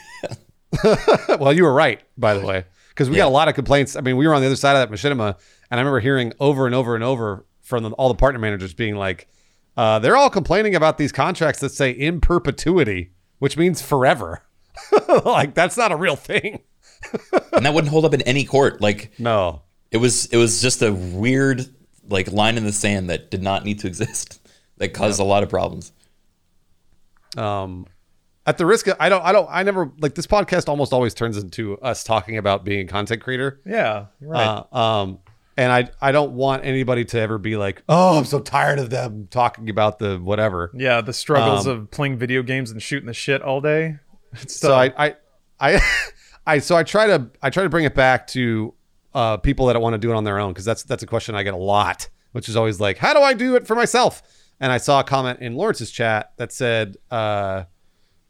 well, 1.40 1.54
you 1.54 1.64
were 1.64 1.74
right, 1.74 2.02
by 2.18 2.34
the 2.34 2.46
way, 2.46 2.66
because 2.90 3.10
we 3.10 3.18
got 3.18 3.28
a 3.28 3.30
lot 3.30 3.48
of 3.48 3.56
complaints. 3.56 3.96
I 3.96 4.02
mean, 4.02 4.18
we 4.18 4.28
were 4.28 4.34
on 4.34 4.42
the 4.42 4.48
other 4.48 4.56
side 4.56 4.76
of 4.76 4.90
that 4.90 4.96
machinima, 4.96 5.38
and 5.70 5.80
I 5.80 5.82
remember 5.82 6.00
hearing 6.00 6.34
over 6.40 6.66
and 6.66 6.74
over 6.74 6.96
and 6.96 7.04
over 7.04 7.46
from 7.62 7.84
the, 7.84 7.92
all 7.92 8.08
the 8.08 8.16
partner 8.16 8.40
managers 8.40 8.74
being 8.74 8.96
like, 8.96 9.28
uh, 9.78 10.00
they're 10.00 10.18
all 10.18 10.30
complaining 10.30 10.76
about 10.76 10.98
these 10.98 11.12
contracts 11.12 11.60
that 11.62 11.70
say 11.70 11.92
in 11.92 12.22
perpetuity, 12.22 13.12
which 13.40 13.58
means 13.58 13.82
forever. 13.82 14.44
like 15.26 15.54
that's 15.54 15.78
not 15.78 15.92
a 15.92 15.96
real 15.96 16.16
thing. 16.16 16.60
and 17.54 17.66
that 17.66 17.74
wouldn't 17.74 17.92
hold 17.92 18.06
up 18.06 18.14
in 18.14 18.22
any 18.24 18.46
court. 18.46 18.82
Like 18.82 19.12
No. 19.20 19.62
It 19.92 19.98
was 19.98 20.26
it 20.28 20.38
was 20.38 20.62
just 20.62 20.82
a 20.82 20.92
weird 20.94 21.66
like 22.08 22.32
line 22.32 22.58
in 22.58 22.66
the 22.66 22.72
sand 22.72 23.10
that 23.10 23.32
did 23.32 23.42
not 23.44 23.64
need 23.64 23.80
to 23.80 23.88
exist. 23.88 24.36
That 24.78 24.94
caused 24.94 25.20
a 25.20 25.26
lot 25.26 25.44
of 25.44 25.50
problems. 25.50 25.92
Um, 27.36 27.86
at 28.46 28.58
the 28.58 28.66
risk 28.66 28.88
of, 28.88 28.96
I 28.98 29.10
don't, 29.10 29.22
I 29.24 29.34
don't, 29.34 29.48
I 29.52 29.64
never 29.64 29.92
like 30.00 30.16
this 30.16 30.26
podcast 30.26 30.70
almost 30.70 30.94
always 30.94 31.14
turns 31.14 31.36
into 31.38 31.78
us 31.80 32.04
talking 32.04 32.38
about 32.38 32.64
being 32.64 32.88
a 32.88 32.90
content 32.90 33.22
creator. 33.22 33.60
Yeah, 33.66 34.06
right. 34.22 34.66
Uh, 34.72 34.76
um, 34.76 35.20
and 35.58 35.72
I, 35.72 35.90
I 36.02 36.14
don't 36.14 36.32
want 36.32 36.64
anybody 36.64 37.04
to 37.04 37.20
ever 37.20 37.38
be 37.38 37.58
like, 37.58 37.84
oh, 37.90 38.18
I'm 38.18 38.24
so 38.24 38.40
tired 38.40 38.80
of 38.80 38.90
them 38.90 39.28
talking 39.30 39.70
about 39.70 40.00
the 40.00 40.18
whatever. 40.18 40.72
yeah, 40.74 41.02
the 41.02 41.12
struggles 41.12 41.68
um, 41.68 41.78
of 41.78 41.92
playing 41.92 42.18
video 42.18 42.42
games 42.42 42.72
and 42.72 42.82
shooting 42.82 43.08
the 43.08 43.14
shit 43.14 43.42
all 43.42 43.60
day. 43.60 43.98
It's 44.32 44.56
so 44.56 44.74
I, 44.74 44.94
I, 44.98 45.16
I, 45.60 45.82
I, 46.48 46.60
so 46.60 46.78
I 46.78 46.84
try 46.84 47.08
to, 47.08 47.30
I 47.42 47.50
try 47.50 47.64
to 47.64 47.70
bring 47.70 47.84
it 47.84 47.96
back 47.96 48.28
to 48.28 48.74
uh, 49.20 49.36
people 49.36 49.66
that 49.66 49.82
want 49.82 49.94
to 49.94 49.98
do 49.98 50.12
it 50.12 50.16
on 50.16 50.24
their 50.24 50.40
own 50.40 50.54
because 50.54 50.64
that's 50.64 50.84
that's 50.84 51.04
a 51.04 51.06
question 51.06 51.36
I 51.36 51.44
get 51.44 51.54
a 51.54 51.58
lot, 51.58 52.08
which 52.32 52.48
is 52.48 52.56
always 52.56 52.80
like, 52.80 52.98
how 52.98 53.14
do 53.14 53.20
I 53.20 53.34
do 53.34 53.58
it 53.58 53.68
for 53.68 53.76
myself? 53.76 54.24
And 54.62 54.72
I 54.72 54.78
saw 54.78 55.02
a 55.02 55.04
comment 55.04 55.40
in 55.42 55.56
Lawrence's 55.56 55.92
chat 55.92 56.32
that 56.38 56.54
said, 56.54 56.96
uh, 57.12 57.66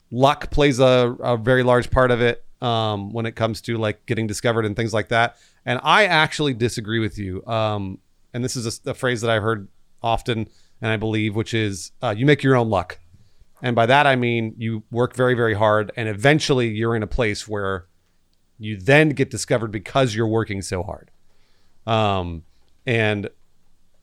luck 0.10 0.50
plays 0.50 0.80
a, 0.80 1.16
a 1.20 1.38
very 1.38 1.62
large 1.62 1.92
part 1.92 2.10
of 2.10 2.22
it 2.22 2.44
um, 2.60 3.14
when 3.14 3.28
it 3.28 3.36
comes 3.36 3.62
to 3.62 3.78
like 3.78 4.04
getting 4.08 4.26
discovered 4.26 4.66
and 4.66 4.76
things 4.76 4.92
like 4.92 5.10
that. 5.10 5.38
And 5.64 5.80
I 5.84 6.06
actually 6.06 6.56
disagree 6.56 7.00
with 7.00 7.20
you. 7.20 7.46
Um, 7.46 8.00
and 8.34 8.44
this 8.44 8.56
is 8.56 8.82
a, 8.86 8.90
a 8.90 8.94
phrase 8.96 9.22
that 9.22 9.30
I've 9.30 9.44
heard 9.44 9.68
often, 10.02 10.48
and 10.82 10.92
I 10.92 10.98
believe, 10.98 11.36
which 11.36 11.54
is 11.54 11.92
uh, 12.02 12.16
you 12.18 12.26
make 12.26 12.42
your 12.42 12.56
own 12.56 12.70
luck. 12.72 12.98
And 13.62 13.76
by 13.76 13.86
that 13.86 14.08
I 14.08 14.16
mean 14.16 14.56
you 14.58 14.84
work 14.90 15.16
very, 15.16 15.36
very 15.36 15.54
hard, 15.54 15.92
and 15.96 16.10
eventually 16.10 16.70
you're 16.70 16.96
in 16.96 17.04
a 17.04 17.08
place 17.08 17.48
where 17.48 17.86
you 18.60 18.78
then 18.78 19.10
get 19.10 19.32
discovered 19.32 19.72
because 19.72 20.14
you're 20.14 20.28
working 20.28 20.62
so 20.62 20.84
hard. 20.84 21.10
Um, 21.88 22.44
and 22.86 23.30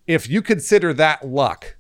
if 0.07 0.29
you 0.29 0.43
consider 0.43 0.93
that 0.95 1.27
luck, 1.29 1.77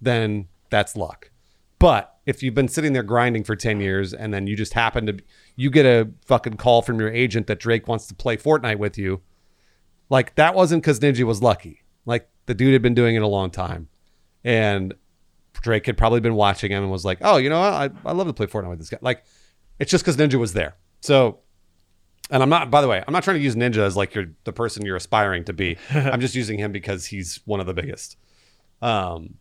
then 0.00 0.48
that's 0.68 0.96
luck. 0.96 1.30
But 1.78 2.14
if 2.26 2.42
you've 2.42 2.54
been 2.54 2.68
sitting 2.68 2.92
there 2.92 3.02
grinding 3.02 3.42
for 3.42 3.56
10 3.56 3.80
years 3.80 4.12
and 4.12 4.32
then 4.34 4.46
you 4.46 4.54
just 4.54 4.74
happen 4.74 5.06
to, 5.06 5.18
you 5.56 5.70
get 5.70 5.86
a 5.86 6.10
fucking 6.26 6.58
call 6.58 6.82
from 6.82 7.00
your 7.00 7.10
agent 7.10 7.46
that 7.46 7.58
Drake 7.58 7.88
wants 7.88 8.06
to 8.08 8.14
play 8.14 8.36
Fortnite 8.36 8.78
with 8.78 8.98
you, 8.98 9.22
like 10.10 10.34
that 10.34 10.54
wasn't 10.54 10.82
because 10.82 11.00
Ninja 11.00 11.24
was 11.24 11.42
lucky. 11.42 11.82
Like 12.04 12.28
the 12.46 12.54
dude 12.54 12.74
had 12.74 12.82
been 12.82 12.94
doing 12.94 13.16
it 13.16 13.22
a 13.22 13.26
long 13.26 13.50
time. 13.50 13.88
And 14.44 14.94
Drake 15.54 15.86
had 15.86 15.96
probably 15.96 16.20
been 16.20 16.34
watching 16.34 16.70
him 16.70 16.82
and 16.82 16.92
was 16.92 17.04
like, 17.04 17.18
oh, 17.22 17.38
you 17.38 17.48
know? 17.48 17.60
I, 17.60 17.90
I 18.04 18.12
love 18.12 18.26
to 18.26 18.32
play 18.32 18.46
Fortnite 18.46 18.70
with 18.70 18.78
this 18.78 18.90
guy. 18.90 18.98
Like 19.00 19.24
it's 19.78 19.90
just 19.90 20.04
because 20.04 20.16
Ninja 20.16 20.34
was 20.34 20.52
there. 20.52 20.76
So 21.00 21.38
and 22.30 22.42
I'm 22.42 22.48
not, 22.48 22.70
by 22.70 22.80
the 22.80 22.88
way, 22.88 23.02
I'm 23.06 23.12
not 23.12 23.22
trying 23.24 23.36
to 23.36 23.42
use 23.42 23.56
Ninja 23.56 23.78
as 23.78 23.96
like 23.96 24.14
you're 24.14 24.26
the 24.44 24.52
person 24.52 24.84
you're 24.84 24.96
aspiring 24.96 25.44
to 25.44 25.52
be. 25.52 25.76
I'm 25.90 26.20
just 26.20 26.34
using 26.34 26.58
him 26.58 26.72
because 26.72 27.06
he's 27.06 27.40
one 27.44 27.60
of 27.60 27.66
the 27.66 27.74
biggest. 27.74 28.16
Um, 28.82 29.34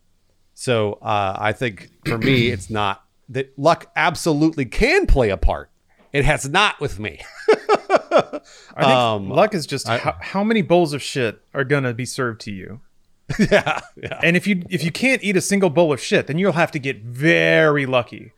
so 0.54 0.94
uh, 1.02 1.38
I 1.40 1.54
think 1.54 1.90
for 2.06 2.18
me, 2.18 2.48
it's 2.52 2.70
not 2.70 3.04
that 3.30 3.58
luck 3.58 3.92
absolutely 3.96 4.66
can 4.66 5.06
play 5.06 5.30
a 5.30 5.38
part. 5.38 5.70
It 6.12 6.26
has 6.26 6.50
not 6.50 6.80
with 6.80 7.00
me. 7.00 7.22
I 7.48 8.40
think 8.76 8.88
Um, 8.88 9.30
luck 9.30 9.54
is 9.54 9.68
just 9.68 9.88
how, 9.88 10.18
how 10.20 10.44
many 10.44 10.62
bowls 10.64 10.94
of 10.94 11.02
shit 11.04 11.40
are 11.54 11.64
gonna 11.64 11.94
be 11.94 12.06
served 12.06 12.42
to 12.42 12.52
you. 12.52 12.82
yeah, 13.40 13.80
yeah. 13.96 14.20
And 14.24 14.36
if 14.36 14.48
you 14.48 14.64
if 14.72 14.84
you 14.84 14.92
can't 14.92 15.24
eat 15.24 15.38
a 15.38 15.42
single 15.42 15.70
bowl 15.70 15.94
of 15.94 16.02
shit, 16.02 16.26
then 16.26 16.40
you'll 16.40 16.54
have 16.54 16.72
to 16.72 16.80
get 16.80 17.04
very 17.04 17.86
lucky. 17.86 18.32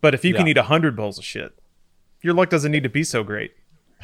But 0.00 0.14
if 0.14 0.24
you 0.24 0.32
can 0.32 0.48
eat 0.48 0.56
a 0.56 0.62
hundred 0.62 0.96
bowls 0.96 1.18
of 1.18 1.24
shit, 1.24 1.52
your 2.22 2.32
luck 2.32 2.48
doesn't 2.48 2.72
need 2.72 2.84
to 2.84 2.88
be 2.88 3.04
so 3.04 3.22
great. 3.22 3.52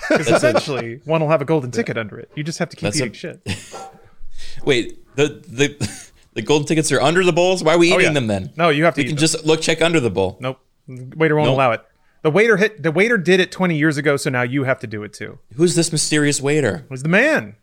Because 0.08 0.28
eventually, 0.28 1.00
one 1.04 1.20
will 1.20 1.28
have 1.28 1.42
a 1.42 1.44
golden 1.44 1.70
ticket 1.70 1.96
under 1.98 2.18
it. 2.18 2.30
You 2.34 2.42
just 2.42 2.58
have 2.58 2.68
to 2.70 2.76
keep 2.76 2.84
That's 2.84 3.00
a- 3.00 3.04
eating 3.04 3.12
shit. 3.12 3.40
Wait, 4.64 4.98
the 5.16 5.42
the 5.46 6.10
the 6.34 6.42
golden 6.42 6.66
tickets 6.66 6.90
are 6.92 7.00
under 7.00 7.22
the 7.24 7.32
bowls. 7.32 7.62
Why 7.62 7.74
are 7.74 7.78
we 7.78 7.92
oh, 7.92 7.96
eating 7.96 8.06
Oh, 8.06 8.10
yeah. 8.10 8.14
them 8.14 8.26
then? 8.26 8.52
No, 8.56 8.68
you 8.70 8.84
have 8.84 8.94
to 8.94 9.00
We 9.00 9.04
can 9.04 9.14
them. 9.16 9.20
just 9.20 9.44
look 9.44 9.60
check 9.60 9.82
under 9.82 10.00
the 10.00 10.10
bowl. 10.10 10.38
Nope. 10.40 10.58
Waiter 10.88 11.36
won't 11.36 11.48
Nope. 11.48 11.54
allow 11.56 11.72
it. 11.72 11.82
The 12.22 12.30
waiter 12.30 12.56
hit 12.56 12.82
the 12.82 12.92
waiter 12.92 13.16
did 13.18 13.40
it 13.40 13.50
20 13.52 13.76
years 13.76 13.96
ago, 13.96 14.16
so 14.16 14.28
now 14.30 14.42
you 14.42 14.64
have 14.64 14.78
to 14.80 14.86
do 14.86 15.02
it 15.04 15.12
too. 15.12 15.38
Who's 15.54 15.74
this 15.74 15.90
mysterious 15.92 16.40
waiter? 16.40 16.86
He's 16.90 17.02
the 17.02 17.08
man. 17.08 17.56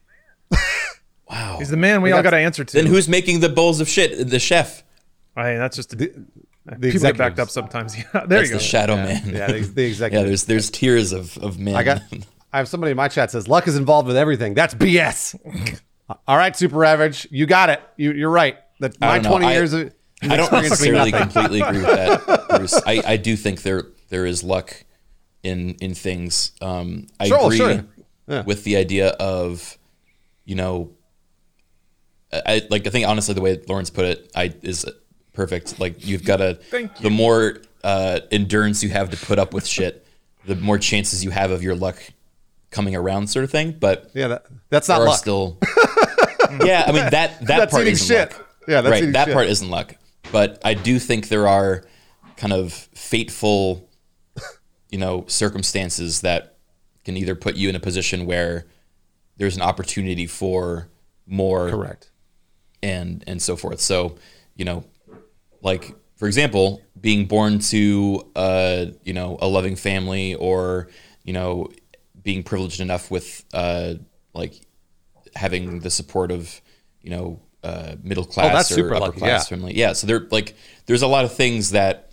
Wow. 1.29 1.57
He's 1.59 1.69
the 1.69 1.75
man 1.75 2.01
we 2.01 2.13
all 2.13 2.23
got 2.23 2.29
to 2.29 2.37
answer 2.37 2.63
to. 2.63 2.73
Then 2.73 2.85
who's 2.85 3.09
making 3.09 3.41
the 3.41 3.49
bowls 3.49 3.81
of 3.81 3.89
shit? 3.89 4.29
The 4.29 4.39
chef. 4.39 4.81
I 5.35 5.49
mean, 5.49 5.57
that's 5.59 5.75
just 5.75 5.97
The, 5.97 6.25
the 6.67 6.91
people 6.91 7.07
get 7.07 7.17
backed 7.17 7.39
up 7.39 7.49
sometimes. 7.49 7.95
Yeah, 7.97 8.03
there 8.13 8.27
That's 8.27 8.49
you 8.49 8.55
go. 8.55 8.57
the 8.59 8.63
shadow 8.63 8.95
man. 8.95 9.29
Yeah, 9.29 9.47
the, 9.47 9.59
the 9.61 9.83
Yeah, 10.11 10.23
there's 10.23 10.45
there's 10.45 10.69
tiers 10.69 11.11
of 11.13 11.37
of 11.39 11.57
men. 11.59 11.75
I 11.75 11.83
got. 11.83 12.01
I 12.53 12.57
have 12.59 12.67
somebody 12.69 12.91
in 12.91 12.97
my 12.97 13.07
chat 13.09 13.29
says 13.31 13.47
luck 13.47 13.67
is 13.67 13.75
involved 13.75 14.07
with 14.07 14.15
everything. 14.17 14.53
That's 14.53 14.73
BS. 14.73 15.37
All 16.27 16.37
right, 16.37 16.55
super 16.55 16.83
average. 16.85 17.27
You 17.29 17.45
got 17.45 17.69
it. 17.69 17.81
You, 17.97 18.13
you're 18.13 18.29
right. 18.29 18.57
That 18.79 18.99
my 19.01 19.15
don't 19.15 19.23
know. 19.23 19.29
20 19.31 19.45
I- 19.45 19.53
years 19.53 19.73
of 19.73 19.93
I 20.23 20.35
don't 20.37 20.51
experience 20.53 20.81
mean 20.81 21.11
necessarily 21.11 21.11
completely 21.11 21.59
agree 21.61 21.77
with 21.83 22.25
that, 22.25 22.47
Bruce. 22.49 22.73
I, 22.85 23.03
I 23.05 23.17
do 23.17 23.35
think 23.35 23.61
there 23.63 23.83
there 24.09 24.25
is 24.25 24.43
luck 24.43 24.83
in 25.43 25.75
in 25.75 25.93
things. 25.93 26.53
Um, 26.61 27.07
I 27.19 27.27
Sure, 27.27 27.45
agree 27.45 27.57
sure. 27.57 27.85
Yeah. 28.27 28.41
with 28.43 28.63
the 28.63 28.77
idea 28.77 29.09
of, 29.09 29.77
you 30.45 30.55
know, 30.55 30.91
I 32.31 32.41
I- 32.47 32.67
like 32.69 32.87
I 32.87 32.89
think 32.89 33.07
honestly 33.07 33.33
the 33.33 33.41
way 33.41 33.61
Lawrence 33.67 33.89
put 33.89 34.05
it, 34.05 34.31
I 34.35 34.53
is 34.63 34.85
perfect. 35.37 35.79
Like 35.79 36.05
you've 36.05 36.25
got 36.25 36.37
to 36.37 36.55
Thank 36.55 36.99
you. 36.99 37.03
the 37.03 37.09
more 37.11 37.59
uh, 37.83 38.19
endurance 38.31 38.83
you 38.83 38.89
have 38.89 39.11
to 39.11 39.17
put 39.25 39.39
up 39.39 39.53
with 39.53 39.65
shit, 39.65 40.05
the 40.45 40.55
more 40.55 40.77
chances 40.79 41.23
you 41.23 41.29
have 41.29 41.51
of 41.51 41.61
your 41.63 41.75
luck 41.75 42.01
coming 42.71 42.95
around, 42.95 43.27
sort 43.27 43.45
of 43.45 43.51
thing. 43.51 43.77
But 43.79 44.09
Yeah, 44.13 44.27
that, 44.29 44.45
that's 44.69 44.89
not 44.89 45.01
luck. 45.01 45.17
still. 45.19 45.57
yeah, 46.65 46.83
I 46.87 46.91
mean 46.91 47.09
that 47.11 47.39
that 47.41 47.45
That's 47.45 47.71
part 47.71 47.87
isn't 47.87 48.05
shit. 48.07 48.31
luck. 48.33 48.47
Yeah, 48.67 48.81
that's 48.81 49.01
right. 49.01 49.13
That 49.13 49.25
shit. 49.25 49.33
part 49.33 49.47
isn't 49.47 49.69
luck, 49.69 49.95
but 50.31 50.59
I 50.65 50.73
do 50.73 50.99
think 50.99 51.29
there 51.29 51.47
are 51.47 51.83
kind 52.35 52.51
of 52.51 52.73
fateful, 52.73 53.87
you 54.89 54.97
know, 54.97 55.23
circumstances 55.27 56.21
that 56.21 56.57
can 57.05 57.15
either 57.15 57.35
put 57.35 57.55
you 57.55 57.69
in 57.69 57.75
a 57.75 57.79
position 57.79 58.25
where 58.25 58.65
there's 59.37 59.55
an 59.55 59.61
opportunity 59.61 60.25
for 60.27 60.89
more 61.27 61.69
Correct. 61.69 62.09
and 62.83 63.23
and 63.27 63.41
so 63.41 63.55
forth. 63.55 63.79
So, 63.79 64.15
you 64.55 64.65
know, 64.65 64.83
like 65.61 65.95
for 66.15 66.27
example, 66.27 66.81
being 66.99 67.25
born 67.27 67.59
to 67.59 68.29
uh, 68.35 68.85
you 69.03 69.13
know, 69.13 69.37
a 69.41 69.47
loving 69.47 69.75
family 69.75 70.33
or, 70.35 70.89
you 71.23 71.33
know, 71.33 71.69
being 72.23 72.43
privileged 72.43 72.79
enough 72.81 73.09
with 73.11 73.45
uh 73.53 73.93
like 74.33 74.53
having 75.35 75.79
the 75.79 75.89
support 75.89 76.31
of, 76.31 76.59
you 77.01 77.09
know, 77.09 77.39
uh 77.63 77.95
middle 78.03 78.25
class 78.25 78.71
Oh, 78.71 78.73
or 78.73 78.77
super 78.77 78.95
upper 78.95 79.05
lucky, 79.05 79.19
class 79.19 79.49
yeah. 79.49 79.55
family. 79.57 79.75
Yeah, 79.75 79.93
so 79.93 80.07
there 80.07 80.27
like 80.31 80.55
there's 80.87 81.03
a 81.03 81.07
lot 81.07 81.25
of 81.25 81.33
things 81.33 81.71
that 81.71 82.11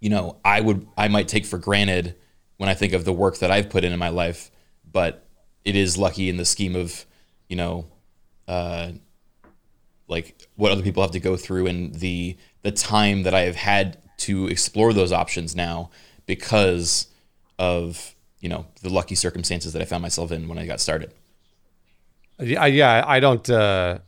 you 0.00 0.08
know, 0.10 0.38
I 0.44 0.60
would 0.60 0.86
I 0.96 1.08
might 1.08 1.28
take 1.28 1.44
for 1.44 1.58
granted 1.58 2.16
when 2.56 2.68
I 2.68 2.74
think 2.74 2.92
of 2.92 3.04
the 3.04 3.12
work 3.12 3.38
that 3.38 3.50
I've 3.50 3.68
put 3.70 3.84
in 3.84 3.92
in 3.92 3.98
my 3.98 4.08
life, 4.08 4.50
but 4.90 5.26
it 5.64 5.76
is 5.76 5.98
lucky 5.98 6.28
in 6.28 6.36
the 6.36 6.44
scheme 6.44 6.74
of, 6.76 7.04
you 7.48 7.56
know, 7.56 7.86
uh, 8.48 8.92
like 10.10 10.48
what 10.56 10.72
other 10.72 10.82
people 10.82 11.02
have 11.02 11.12
to 11.12 11.20
go 11.20 11.36
through 11.36 11.66
and 11.66 11.94
the 11.94 12.36
the 12.62 12.72
time 12.72 13.22
that 13.22 13.32
I 13.32 13.42
have 13.42 13.56
had 13.56 13.98
to 14.18 14.48
explore 14.48 14.92
those 14.92 15.12
options 15.12 15.56
now 15.56 15.90
because 16.26 17.06
of 17.58 18.14
you 18.40 18.48
know 18.48 18.66
the 18.82 18.90
lucky 18.90 19.14
circumstances 19.14 19.72
that 19.72 19.80
I 19.80 19.84
found 19.84 20.02
myself 20.02 20.32
in 20.32 20.48
when 20.48 20.58
I 20.58 20.66
got 20.66 20.80
started. 20.80 21.14
Yeah, 22.38 22.66
yeah. 22.66 23.04
I 23.06 23.20
don't. 23.20 23.48
Uh, 23.48 23.98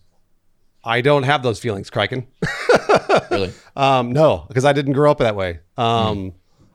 I 0.85 1.01
don't 1.01 1.23
have 1.23 1.43
those 1.43 1.61
feelings, 1.61 1.91
Criken. 1.91 2.27
Really, 3.31 3.53
Um, 3.77 4.13
no, 4.13 4.45
because 4.49 4.65
I 4.65 4.73
didn't 4.73 4.93
grow 4.93 5.11
up 5.11 5.19
that 5.19 5.37
way. 5.37 5.61
Um, 5.77 6.35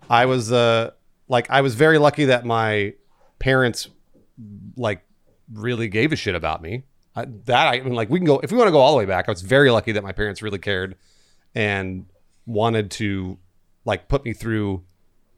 I 0.10 0.26
was 0.26 0.52
uh, 0.52 0.92
like, 1.28 1.50
I 1.50 1.62
was 1.62 1.76
very 1.76 1.98
lucky 1.98 2.26
that 2.26 2.46
my 2.46 2.94
parents 3.40 3.90
like 4.76 5.04
really 5.52 5.88
gave 5.88 6.12
a 6.12 6.16
shit 6.16 6.36
about 6.36 6.62
me. 6.62 6.84
I, 7.18 7.26
that 7.46 7.68
I 7.68 7.80
mean, 7.82 7.96
like, 7.96 8.12
we 8.12 8.20
can 8.20 8.28
go 8.28 8.40
if 8.40 8.52
we 8.52 8.58
want 8.60 8.68
to 8.68 8.72
go 8.72 8.80
all 8.80 8.92
the 8.92 8.98
way 9.00 9.06
back. 9.06 9.28
I 9.28 9.32
was 9.32 9.42
very 9.42 9.72
lucky 9.72 9.92
that 9.94 10.04
my 10.04 10.12
parents 10.12 10.44
really 10.44 10.60
cared 10.60 10.96
and 11.56 12.06
wanted 12.46 12.92
to 12.92 13.40
like 13.86 14.08
put 14.08 14.24
me 14.24 14.34
through 14.34 14.84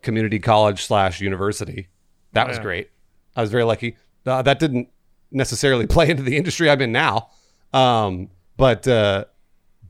community 0.02 0.40
college 0.40 0.84
slash 0.84 1.22
university. 1.22 1.88
That 2.34 2.50
was 2.50 2.58
yeah. 2.58 2.64
great. 2.64 2.90
I 3.34 3.42
was 3.42 3.50
very 3.50 3.64
lucky. 3.64 3.96
Uh, 4.26 4.42
that 4.42 4.60
didn't 4.60 4.90
necessarily 5.32 5.88
play 5.96 6.10
into 6.10 6.22
the 6.22 6.36
industry 6.36 6.70
I'm 6.70 6.82
in 6.82 6.92
now, 6.92 7.30
um, 7.72 8.30
but 8.58 8.86
uh, 8.86 9.26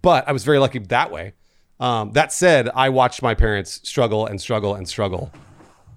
but 0.03 0.27
I 0.27 0.31
was 0.31 0.43
very 0.43 0.59
lucky 0.59 0.77
that 0.77 1.11
way. 1.11 1.33
Um, 1.79 2.11
that 2.11 2.31
said, 2.31 2.69
I 2.69 2.89
watched 2.89 3.23
my 3.23 3.33
parents 3.33 3.81
struggle 3.83 4.27
and 4.27 4.39
struggle 4.39 4.75
and 4.75 4.87
struggle, 4.87 5.31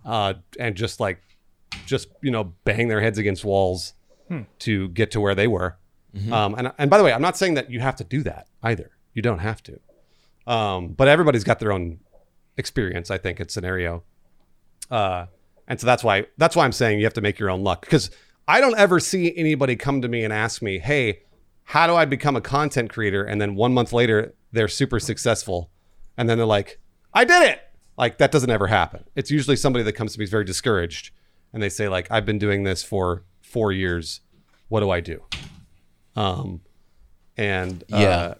uh, 0.06 0.34
and 0.58 0.74
just 0.74 1.00
like, 1.00 1.20
just 1.84 2.08
you 2.22 2.30
know, 2.30 2.54
bang 2.64 2.88
their 2.88 3.02
heads 3.02 3.18
against 3.18 3.44
walls 3.44 3.92
to 4.60 4.88
get 4.88 5.10
to 5.10 5.20
where 5.20 5.34
they 5.34 5.46
were. 5.46 5.76
Um, 6.32 6.54
and 6.56 6.72
and 6.78 6.90
by 6.90 6.98
the 6.98 7.04
way, 7.04 7.12
I'm 7.12 7.22
not 7.22 7.36
saying 7.36 7.54
that 7.54 7.70
you 7.70 7.80
have 7.80 7.96
to 7.96 8.04
do 8.04 8.22
that 8.24 8.46
either. 8.62 8.90
You 9.14 9.22
don't 9.22 9.38
have 9.38 9.62
to. 9.64 9.80
Um, 10.46 10.88
but 10.88 11.08
everybody's 11.08 11.44
got 11.44 11.58
their 11.58 11.72
own 11.72 12.00
experience. 12.56 13.10
I 13.10 13.18
think 13.18 13.40
it's 13.40 13.54
scenario. 13.54 14.02
Uh, 14.90 15.26
and 15.68 15.80
so 15.80 15.86
that's 15.86 16.04
why 16.04 16.26
that's 16.36 16.56
why 16.56 16.64
I'm 16.64 16.72
saying 16.72 16.98
you 16.98 17.04
have 17.04 17.14
to 17.14 17.20
make 17.20 17.38
your 17.38 17.50
own 17.50 17.62
luck 17.62 17.82
because 17.82 18.10
I 18.46 18.60
don't 18.60 18.76
ever 18.76 19.00
see 19.00 19.34
anybody 19.36 19.76
come 19.76 20.02
to 20.02 20.08
me 20.08 20.24
and 20.24 20.32
ask 20.32 20.60
me, 20.60 20.78
"Hey, 20.78 21.20
how 21.64 21.86
do 21.86 21.94
I 21.94 22.04
become 22.04 22.36
a 22.36 22.40
content 22.40 22.90
creator?" 22.90 23.24
And 23.24 23.40
then 23.40 23.54
one 23.54 23.72
month 23.72 23.92
later, 23.92 24.34
they're 24.52 24.68
super 24.68 25.00
successful, 25.00 25.70
and 26.16 26.28
then 26.28 26.36
they're 26.38 26.46
like, 26.46 26.80
"I 27.14 27.24
did 27.24 27.42
it!" 27.50 27.60
Like 27.96 28.18
that 28.18 28.32
doesn't 28.32 28.50
ever 28.50 28.66
happen. 28.66 29.04
It's 29.14 29.30
usually 29.30 29.56
somebody 29.56 29.84
that 29.84 29.92
comes 29.92 30.12
to 30.14 30.18
me 30.18 30.24
is 30.24 30.30
very 30.30 30.44
discouraged, 30.44 31.10
and 31.52 31.62
they 31.62 31.68
say 31.68 31.88
like, 31.88 32.10
"I've 32.10 32.26
been 32.26 32.38
doing 32.38 32.64
this 32.64 32.82
for 32.82 33.24
four 33.40 33.72
years. 33.72 34.20
What 34.68 34.80
do 34.80 34.90
I 34.90 35.00
do?" 35.00 35.22
Um, 36.16 36.60
and 37.36 37.82
uh, 37.92 37.96
Yeah. 37.98 38.34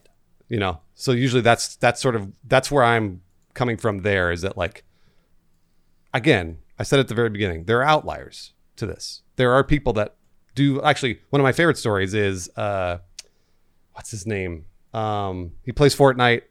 you 0.49 0.59
know, 0.59 0.81
so 0.95 1.13
usually 1.13 1.43
that's 1.43 1.77
that's 1.77 2.01
sort 2.01 2.15
of 2.17 2.31
that's 2.45 2.71
where 2.71 2.85
I'm 2.85 3.23
coming 3.55 3.77
from. 3.77 3.99
There 4.03 4.31
is 4.33 4.43
that 4.43 4.57
like 4.57 4.85
again, 6.15 6.59
I 6.79 6.83
said 6.83 7.01
at 7.01 7.09
the 7.09 7.15
very 7.15 7.31
beginning, 7.31 7.65
there 7.65 7.79
are 7.81 7.85
outliers 7.85 8.53
to 8.77 8.87
this. 8.87 9.23
There 9.37 9.53
are 9.53 9.65
people 9.65 9.93
that 9.95 10.17
do 10.55 10.83
actually 10.83 11.21
one 11.31 11.41
of 11.41 11.45
my 11.45 11.53
favorite 11.53 11.79
stories 11.79 12.13
is 12.15 12.51
uh 12.57 12.99
what's 13.93 14.11
his 14.11 14.27
name? 14.27 14.67
Um 14.93 15.53
he 15.65 15.73
plays 15.73 15.97
Fortnite. 15.97 16.43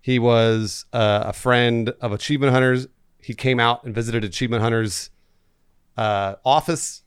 He 0.00 0.18
was 0.18 0.84
uh, 0.92 1.24
a 1.26 1.32
friend 1.32 1.90
of 2.00 2.10
Achievement 2.12 2.52
Hunters. 2.52 2.88
He 3.20 3.34
came 3.34 3.60
out 3.60 3.84
and 3.84 3.94
visited 3.94 4.24
Achievement 4.24 4.62
Hunters 4.62 5.10
uh 5.96 6.36
office 6.44 7.02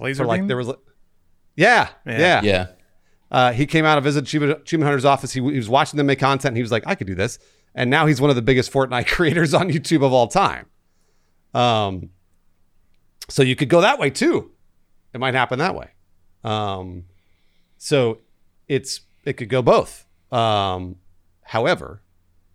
Laser 0.00 0.24
for 0.24 0.26
like 0.26 0.40
beam? 0.40 0.48
there 0.48 0.56
was 0.56 0.72
yeah, 1.56 1.90
Yeah. 2.04 2.40
yeah. 2.42 2.66
Uh, 3.34 3.50
he 3.52 3.66
came 3.66 3.84
out 3.84 4.00
visited 4.00 4.28
Achievement 4.28 4.60
Achievement 4.60 4.86
Hunter's 4.86 5.04
office. 5.04 5.32
He, 5.32 5.40
he 5.40 5.56
was 5.56 5.68
watching 5.68 5.96
them 5.96 6.06
make 6.06 6.20
content. 6.20 6.50
And 6.50 6.56
he 6.56 6.62
was 6.62 6.70
like, 6.70 6.84
I 6.86 6.94
could 6.94 7.08
do 7.08 7.16
this. 7.16 7.40
And 7.74 7.90
now 7.90 8.06
he's 8.06 8.20
one 8.20 8.30
of 8.30 8.36
the 8.36 8.42
biggest 8.42 8.72
Fortnite 8.72 9.06
creators 9.08 9.52
on 9.52 9.70
YouTube 9.70 10.06
of 10.06 10.12
all 10.12 10.28
time. 10.28 10.66
Um, 11.52 12.10
so 13.28 13.42
you 13.42 13.56
could 13.56 13.68
go 13.68 13.80
that 13.80 13.98
way 13.98 14.10
too. 14.10 14.52
It 15.12 15.18
might 15.18 15.34
happen 15.34 15.58
that 15.58 15.74
way. 15.74 15.88
Um, 16.44 17.06
so 17.76 18.18
it's 18.68 19.00
it 19.24 19.32
could 19.32 19.48
go 19.48 19.62
both. 19.62 20.06
Um, 20.30 20.96
however, 21.42 22.02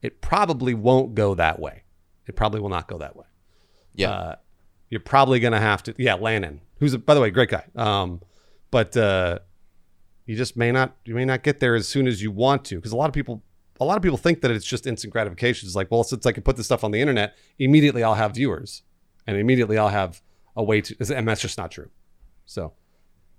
it 0.02 0.22
probably 0.22 0.74
won't 0.74 1.14
go 1.14 1.36
that 1.36 1.60
way. 1.60 1.84
It 2.26 2.38
probably 2.38 2.62
will 2.62 2.70
not 2.70 2.88
go 2.88 3.00
that 3.00 3.18
way. 3.18 3.26
Yeah. 3.96 4.12
Uh, 4.12 4.36
you're 4.88 5.02
probably 5.02 5.42
gonna 5.42 5.60
have 5.60 5.84
to, 5.84 5.96
yeah, 5.98 6.16
Lannan, 6.16 6.60
who's 6.80 6.94
a, 6.94 7.00
by 7.00 7.16
the 7.16 7.20
way, 7.20 7.32
great 7.32 7.50
guy. 7.50 7.66
Um, 7.76 8.22
but 8.72 8.96
uh, 8.96 9.40
you 10.30 10.36
just 10.36 10.56
may 10.56 10.72
not, 10.72 10.96
you 11.06 11.16
may 11.16 11.26
not 11.26 11.42
get 11.42 11.60
there 11.60 11.74
as 11.74 11.88
soon 11.88 12.06
as 12.06 12.22
you 12.22 12.30
want 12.30 12.64
to, 12.66 12.76
because 12.76 12.92
a 12.92 12.96
lot 12.96 13.10
of 13.10 13.14
people, 13.14 13.42
a 13.80 13.84
lot 13.84 13.98
of 13.98 14.04
people 14.04 14.16
think 14.16 14.42
that 14.42 14.52
it's 14.52 14.64
just 14.64 14.86
instant 14.86 15.12
gratification. 15.12 15.66
It's 15.66 15.76
like, 15.76 15.90
well, 15.90 16.04
since 16.04 16.24
I 16.28 16.32
can 16.32 16.44
put 16.44 16.56
this 16.56 16.68
stuff 16.68 16.84
on 16.84 16.92
the 16.92 17.02
internet, 17.02 17.36
immediately 17.58 18.04
I'll 18.04 18.14
have 18.14 18.36
viewers, 18.36 18.84
and 19.26 19.36
immediately 19.38 19.80
I'll 19.80 19.90
have 19.90 20.22
a 20.56 20.64
way 20.64 20.82
to, 20.82 20.96
and 21.16 21.28
that's 21.28 21.42
just 21.42 21.58
not 21.58 21.72
true. 21.72 21.90
So 22.46 22.74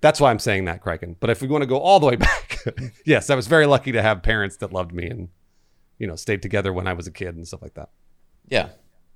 that's 0.00 0.20
why 0.20 0.32
I'm 0.32 0.40
saying 0.40 0.64
that, 0.64 0.82
Criken. 0.82 1.14
But 1.20 1.30
if 1.30 1.40
we 1.40 1.46
want 1.46 1.62
to 1.62 1.66
go 1.66 1.78
all 1.78 2.00
the 2.00 2.06
way 2.06 2.16
back, 2.16 2.58
yes, 3.06 3.30
I 3.30 3.36
was 3.36 3.46
very 3.46 3.66
lucky 3.66 3.92
to 3.92 4.02
have 4.02 4.24
parents 4.24 4.56
that 4.56 4.72
loved 4.72 4.92
me 4.92 5.06
and 5.08 5.28
you 5.96 6.08
know 6.08 6.16
stayed 6.16 6.42
together 6.42 6.72
when 6.72 6.88
I 6.88 6.94
was 6.94 7.06
a 7.06 7.12
kid 7.12 7.36
and 7.36 7.46
stuff 7.46 7.62
like 7.62 7.74
that. 7.74 7.90
yeah. 8.48 8.70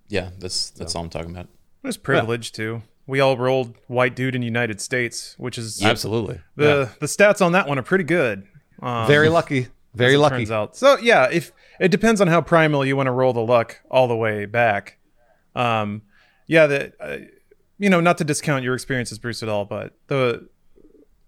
Yeah. 0.07 0.31
That's 0.39 0.71
that's 0.71 0.95
all 0.95 1.03
I'm 1.03 1.11
talking 1.11 1.33
about. 1.33 1.47
It 1.47 1.87
was 1.89 1.97
privilege 1.97 2.53
too. 2.53 2.83
We 3.07 3.21
all 3.21 3.37
rolled 3.37 3.77
white 3.87 4.17
dude 4.17 4.35
in 4.35 4.41
the 4.41 4.47
United 4.47 4.81
States, 4.81 5.35
which 5.39 5.59
is 5.59 5.83
Absolutely, 5.83 6.41
the 6.57 6.91
the 7.01 7.07
stats 7.07 7.45
on 7.45 7.53
that 7.53 7.69
one 7.69 7.79
are 7.79 7.83
pretty 7.83 8.05
good. 8.05 8.47
Um, 8.81 9.07
very 9.07 9.29
lucky, 9.29 9.69
very 9.95 10.17
lucky. 10.17 10.37
Turns 10.39 10.51
out. 10.51 10.77
So 10.77 10.99
yeah, 10.99 11.29
if 11.31 11.53
it 11.81 11.91
depends 11.91 12.21
on 12.21 12.29
how 12.29 12.41
primal 12.41 12.85
you 12.85 12.97
want 12.97 13.09
to 13.09 13.13
roll 13.13 13.33
the 13.33 13.41
luck 13.41 13.81
all 13.91 14.09
the 14.09 14.17
way 14.17 14.47
back. 14.47 14.99
Um, 15.55 16.03
yeah, 16.47 16.67
that 16.67 16.95
uh, 17.01 17.17
you 17.79 17.91
know, 17.91 18.01
not 18.01 18.19
to 18.19 18.25
discount 18.25 18.65
your 18.65 18.75
experiences, 18.75 19.19
Bruce, 19.19 19.43
at 19.43 19.49
all, 19.49 19.65
but 19.65 19.93
the 20.07 20.49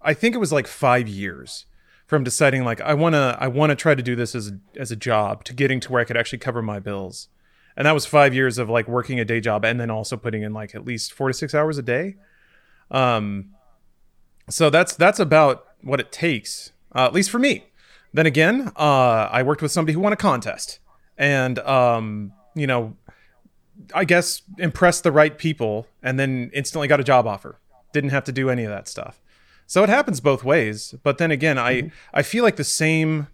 I 0.01 0.15
think 0.15 0.35
it 0.35 0.39
was 0.39 0.53
like 0.53 0.67
five 0.67 1.09
years 1.09 1.67
from 2.07 2.23
deciding 2.23 2.65
like 2.65 2.81
I 2.81 2.95
wanna 2.95 3.37
I 3.41 3.49
wanna 3.49 3.75
try 3.77 3.95
to 3.95 4.03
do 4.03 4.15
this 4.17 4.35
as 4.35 4.49
a, 4.49 4.59
as 4.79 4.91
a 4.91 4.97
job 4.97 5.45
to 5.45 5.53
getting 5.53 5.81
to 5.81 5.93
where 5.93 6.01
I 6.01 6.05
could 6.05 6.17
actually 6.17 6.39
cover 6.39 6.63
my 6.63 6.79
bills, 6.79 7.29
and 7.77 7.87
that 7.87 7.93
was 7.93 8.07
five 8.07 8.35
years 8.35 8.59
of 8.59 8.71
like 8.71 8.89
working 8.89 9.21
a 9.21 9.25
day 9.25 9.41
job 9.41 9.65
and 9.65 9.79
then 9.79 9.91
also 9.91 10.17
putting 10.17 10.43
in 10.43 10.53
like 10.53 10.75
at 10.75 10.85
least 10.85 11.13
four 11.13 11.29
to 11.29 11.35
six 11.35 11.55
hours 11.55 11.77
a 11.79 11.83
day. 11.83 12.17
Um, 12.91 13.51
so 14.49 14.71
that's 14.71 14.95
that's 14.95 15.21
about 15.21 15.67
what 15.83 16.01
it 16.01 16.11
takes, 16.11 16.73
uh, 16.95 17.05
at 17.07 17.13
least 17.13 17.31
for 17.31 17.39
me. 17.39 17.65
Then 18.13 18.27
again, 18.27 18.73
uh, 18.77 19.29
I 19.31 19.43
worked 19.43 19.61
with 19.61 19.73
somebody 19.73 19.93
who 19.93 20.01
won 20.01 20.13
a 20.13 20.17
contest, 20.17 20.79
and 21.19 21.59
um, 21.61 22.33
you 22.55 22.67
know, 22.67 22.97
I 23.95 24.05
guess 24.05 24.43
impressed 24.59 25.03
the 25.03 25.13
right 25.13 25.37
people, 25.37 25.87
and 26.03 26.19
then 26.19 26.51
instantly 26.55 26.89
got 26.89 27.01
a 27.01 27.05
job 27.05 27.27
offer. 27.27 27.59
Didn't 27.93 28.11
have 28.11 28.25
to 28.25 28.33
do 28.33 28.49
any 28.49 28.65
of 28.65 28.71
that 28.71 28.89
stuff. 28.89 29.21
So 29.67 29.83
it 29.83 29.89
happens 29.89 30.21
both 30.21 30.45
ways. 30.45 30.95
But 31.03 31.19
then 31.19 31.31
again, 31.31 31.59
I 31.59 31.91
I 32.15 32.23
feel 32.23 32.45
like 32.45 32.57
the 32.57 32.65
same 32.65 33.27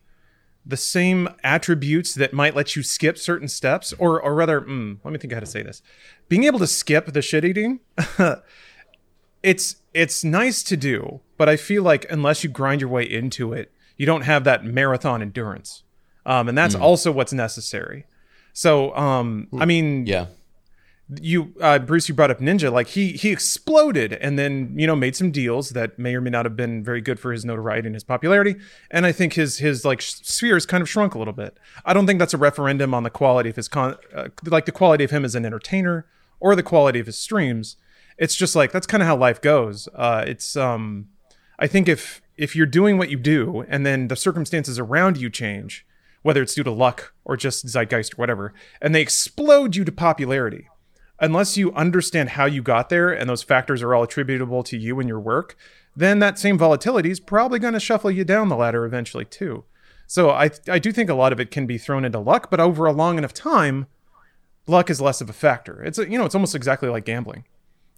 the 0.64 0.76
same 0.76 1.28
attributes 1.42 2.14
that 2.14 2.32
might 2.32 2.54
let 2.54 2.76
you 2.76 2.82
skip 2.82 3.18
certain 3.18 3.48
steps, 3.48 3.92
or 3.98 4.20
or 4.20 4.34
rather, 4.34 4.60
mm, 4.60 4.98
let 5.04 5.12
me 5.12 5.18
think 5.18 5.32
how 5.32 5.40
to 5.40 5.46
say 5.46 5.62
this. 5.62 5.82
Being 6.28 6.44
able 6.44 6.58
to 6.60 6.66
skip 6.66 7.12
the 7.12 7.22
shit 7.22 7.44
eating, 7.44 7.80
it's 9.42 9.76
it's 9.92 10.24
nice 10.24 10.62
to 10.64 10.76
do, 10.76 11.20
but 11.36 11.48
I 11.48 11.56
feel 11.56 11.82
like 11.82 12.06
unless 12.10 12.44
you 12.44 12.50
grind 12.50 12.80
your 12.80 12.90
way 12.90 13.02
into 13.04 13.52
it, 13.52 13.72
you 13.96 14.06
don't 14.06 14.22
have 14.22 14.44
that 14.44 14.64
marathon 14.64 15.20
endurance, 15.22 15.82
um, 16.24 16.48
and 16.48 16.56
that's 16.56 16.74
also 16.74 17.12
what's 17.12 17.32
necessary. 17.32 18.06
So, 18.52 18.94
um, 18.96 19.48
I 19.58 19.64
mean, 19.64 20.06
Yeah. 20.06 20.26
You 21.20 21.54
uh, 21.60 21.78
Bruce, 21.78 22.08
you 22.08 22.14
brought 22.14 22.30
up 22.30 22.38
Ninja. 22.38 22.72
Like 22.72 22.88
he 22.88 23.12
he 23.12 23.30
exploded 23.30 24.12
and 24.14 24.38
then 24.38 24.74
you 24.76 24.86
know 24.86 24.96
made 24.96 25.16
some 25.16 25.30
deals 25.30 25.70
that 25.70 25.98
may 25.98 26.14
or 26.14 26.20
may 26.20 26.30
not 26.30 26.44
have 26.44 26.56
been 26.56 26.82
very 26.82 27.00
good 27.00 27.18
for 27.18 27.32
his 27.32 27.44
notoriety 27.44 27.86
and 27.86 27.94
his 27.94 28.04
popularity. 28.04 28.56
And 28.90 29.04
I 29.06 29.12
think 29.12 29.34
his 29.34 29.58
his 29.58 29.84
like 29.84 30.00
sphere 30.02 30.54
has 30.54 30.66
kind 30.66 30.82
of 30.82 30.88
shrunk 30.88 31.14
a 31.14 31.18
little 31.18 31.32
bit. 31.32 31.58
I 31.84 31.92
don't 31.92 32.06
think 32.06 32.18
that's 32.18 32.34
a 32.34 32.38
referendum 32.38 32.94
on 32.94 33.02
the 33.02 33.10
quality 33.10 33.50
of 33.50 33.56
his 33.56 33.68
con 33.68 33.96
uh, 34.14 34.28
like 34.44 34.66
the 34.66 34.72
quality 34.72 35.04
of 35.04 35.10
him 35.10 35.24
as 35.24 35.34
an 35.34 35.44
entertainer 35.44 36.06
or 36.40 36.56
the 36.56 36.62
quality 36.62 36.98
of 37.00 37.06
his 37.06 37.18
streams. 37.18 37.76
It's 38.18 38.34
just 38.34 38.54
like 38.54 38.72
that's 38.72 38.86
kind 38.86 39.02
of 39.02 39.06
how 39.06 39.16
life 39.16 39.40
goes. 39.40 39.88
Uh, 39.94 40.24
it's 40.26 40.56
um, 40.56 41.08
I 41.58 41.66
think 41.66 41.88
if 41.88 42.22
if 42.36 42.56
you're 42.56 42.66
doing 42.66 42.98
what 42.98 43.10
you 43.10 43.16
do 43.16 43.64
and 43.68 43.84
then 43.86 44.08
the 44.08 44.16
circumstances 44.16 44.78
around 44.78 45.16
you 45.16 45.30
change, 45.30 45.86
whether 46.22 46.42
it's 46.42 46.54
due 46.54 46.64
to 46.64 46.70
luck 46.70 47.14
or 47.24 47.36
just 47.36 47.66
zeitgeist 47.66 48.14
or 48.14 48.16
whatever, 48.16 48.54
and 48.80 48.94
they 48.94 49.02
explode 49.02 49.76
you 49.76 49.84
to 49.84 49.92
popularity, 49.92 50.68
unless 51.22 51.56
you 51.56 51.72
understand 51.72 52.30
how 52.30 52.44
you 52.44 52.60
got 52.60 52.90
there 52.90 53.08
and 53.10 53.30
those 53.30 53.42
factors 53.42 53.80
are 53.82 53.94
all 53.94 54.02
attributable 54.02 54.62
to 54.64 54.76
you 54.76 55.00
and 55.00 55.08
your 55.08 55.20
work, 55.20 55.56
then 55.96 56.18
that 56.18 56.38
same 56.38 56.58
volatility 56.58 57.10
is 57.10 57.20
probably 57.20 57.58
going 57.58 57.72
to 57.74 57.80
shuffle 57.80 58.10
you 58.10 58.24
down 58.24 58.48
the 58.48 58.56
ladder 58.56 58.84
eventually 58.84 59.24
too. 59.24 59.64
So 60.06 60.30
I 60.30 60.50
I 60.68 60.78
do 60.78 60.92
think 60.92 61.08
a 61.08 61.14
lot 61.14 61.32
of 61.32 61.40
it 61.40 61.50
can 61.50 61.64
be 61.66 61.78
thrown 61.78 62.04
into 62.04 62.18
luck, 62.18 62.50
but 62.50 62.60
over 62.60 62.84
a 62.84 62.92
long 62.92 63.16
enough 63.16 63.32
time, 63.32 63.86
luck 64.66 64.90
is 64.90 65.00
less 65.00 65.20
of 65.22 65.30
a 65.30 65.32
factor. 65.32 65.82
It's 65.82 65.98
a, 65.98 66.10
you 66.10 66.18
know 66.18 66.26
it's 66.26 66.34
almost 66.34 66.54
exactly 66.54 66.88
like 66.90 67.04
gambling. 67.06 67.44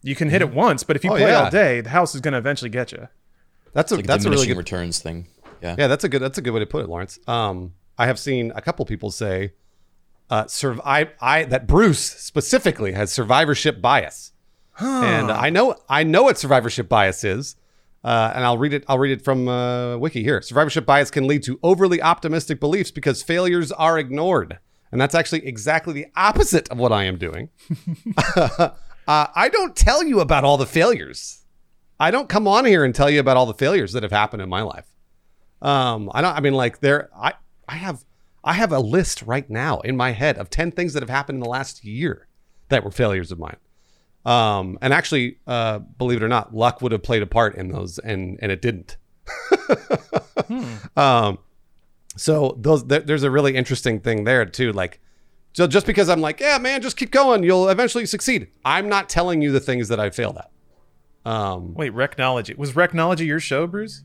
You 0.03 0.15
can 0.15 0.29
hit 0.29 0.43
it 0.43 0.53
once, 0.53 0.85
but 0.85 0.97
if 0.97 1.03
you 1.03 1.11
Oh, 1.11 1.17
play 1.17 1.29
yeah. 1.31 1.45
all 1.45 1.51
day, 1.51 1.81
the 1.81 1.89
house 1.89 2.15
is 2.15 2.21
going 2.21 2.33
to 2.33 2.39
eventually 2.39 2.69
get 2.69 2.93
you. 2.93 3.09
That's 3.73 3.91
a 3.91 3.97
Like 3.97 4.07
that's 4.07 4.27
a 4.27 4.31
really 4.31 4.47
good 4.47 4.59
returns 4.59 4.99
thing. 5.01 5.27
Yeah. 5.63 5.77
yeah. 5.79 5.87
That's 5.87 6.05
a 6.05 6.09
good 6.11 6.21
that's 6.21 6.37
a 6.39 6.43
good 6.43 6.53
way 6.53 6.61
to 6.61 6.67
put 6.67 6.85
it, 6.85 6.89
Lawrence. 6.91 7.19
Um, 7.27 7.73
I 7.99 8.07
have 8.07 8.19
seen 8.19 8.53
a 8.55 8.61
couple 8.61 8.85
people 8.85 9.11
say, 9.11 9.53
uh, 10.31 10.45
surv- 10.45 10.81
I, 10.85 11.11
I 11.21 11.45
that 11.45 11.67
Bruce 11.67 12.01
specifically 12.01 12.93
has 12.93 13.13
survivorship 13.13 13.81
bias, 13.81 14.33
and 14.79 15.31
I 15.31 15.51
know 15.51 15.77
I 15.89 16.03
know 16.03 16.25
what 16.25 16.39
survivorship 16.39 16.89
bias 16.89 17.25
is. 17.25 17.57
Uh, 18.03 18.33
and 18.35 18.45
I'll 18.45 18.59
read 18.59 18.75
it. 18.75 18.85
I'll 18.87 18.99
read 18.99 19.13
it 19.13 19.25
from 19.25 19.49
uh, 19.49 19.97
Wiki 19.97 20.23
here. 20.23 20.43
Survivorship 20.43 20.85
bias 20.85 21.11
can 21.11 21.27
lead 21.27 21.43
to 21.45 21.59
overly 21.63 22.03
optimistic 22.03 22.61
beliefs 22.61 22.91
because 22.91 23.23
failures 23.23 23.73
are 23.73 23.99
ignored, 23.99 24.59
and 24.93 25.01
that's 25.01 25.15
actually 25.15 25.47
exactly 25.47 25.95
the 25.95 26.07
opposite 26.15 26.69
of 26.69 26.79
what 26.79 26.93
I 26.93 27.05
am 27.05 27.17
doing. 27.17 27.49
uh, 28.37 28.69
I 29.07 29.49
don't 29.51 29.75
tell 29.75 30.03
you 30.05 30.21
about 30.21 30.45
all 30.45 30.59
the 30.59 30.67
failures. 30.67 31.45
I 31.99 32.11
don't 32.11 32.29
come 32.29 32.47
on 32.47 32.67
here 32.67 32.85
and 32.85 32.95
tell 32.95 33.09
you 33.09 33.21
about 33.21 33.39
all 33.39 33.47
the 33.47 33.55
failures 33.55 33.93
that 33.93 34.03
have 34.03 34.13
happened 34.13 34.43
in 34.43 34.51
my 34.51 34.61
life. 34.61 34.85
Um, 35.63 36.11
I 36.13 36.21
don't. 36.21 36.37
I 36.37 36.41
mean, 36.41 36.55
like 36.55 36.81
there. 36.81 37.09
I 37.17 37.33
I 37.67 37.77
have 37.77 38.05
I 38.45 38.53
have 38.55 38.73
a 38.73 38.79
list 38.79 39.23
right 39.23 39.49
now 39.49 39.81
in 39.81 39.97
my 39.97 40.13
head 40.13 40.39
of 40.39 40.51
ten 40.51 40.71
things 40.71 40.93
that 40.93 41.03
have 41.03 41.11
happened 41.11 41.37
in 41.37 41.41
the 41.41 41.49
last 41.49 41.85
year 41.85 42.29
that 42.69 42.85
were 42.85 42.91
failures 42.91 43.33
of 43.33 43.39
mine. 43.39 43.57
Um, 44.25 44.79
and 44.81 44.95
actually, 44.95 45.39
uh, 45.47 45.81
believe 45.81 46.23
it 46.23 46.25
or 46.25 46.29
not, 46.29 46.55
luck 46.55 46.81
would 46.81 46.93
have 46.93 47.03
played 47.03 47.23
a 47.23 47.27
part 47.27 47.57
in 47.57 47.69
those, 47.69 47.99
and 47.99 48.39
and 48.41 48.53
it 48.53 48.63
didn't. 48.63 48.97
Um, 50.97 51.39
so 52.17 52.57
those 52.61 52.87
there, 52.87 53.01
there's 53.01 53.23
a 53.23 53.31
really 53.31 53.57
interesting 53.57 54.01
thing 54.01 54.25
there 54.25 54.45
too. 54.45 54.73
Like, 54.73 55.01
so 55.53 55.67
just 55.67 55.87
because 55.87 56.09
I'm 56.09 56.21
like, 56.21 56.41
yeah, 56.41 56.59
man, 56.59 56.83
just 56.83 56.97
keep 56.97 57.11
going, 57.11 57.43
you'll 57.43 57.69
eventually 57.69 58.07
succeed. 58.07 58.49
I'm 58.65 58.89
not 58.89 59.09
telling 59.09 59.43
you 59.43 59.53
the 59.53 59.61
things 59.61 59.89
that 59.89 59.99
I 59.99 60.11
failed 60.11 60.39
at. 60.39 60.51
Um, 61.31 61.75
Wait, 61.75 61.93
Recnology 61.93 62.57
was 62.57 62.73
Recnology 62.73 63.27
your 63.27 63.41
show, 63.41 63.67
Bruce? 63.67 64.03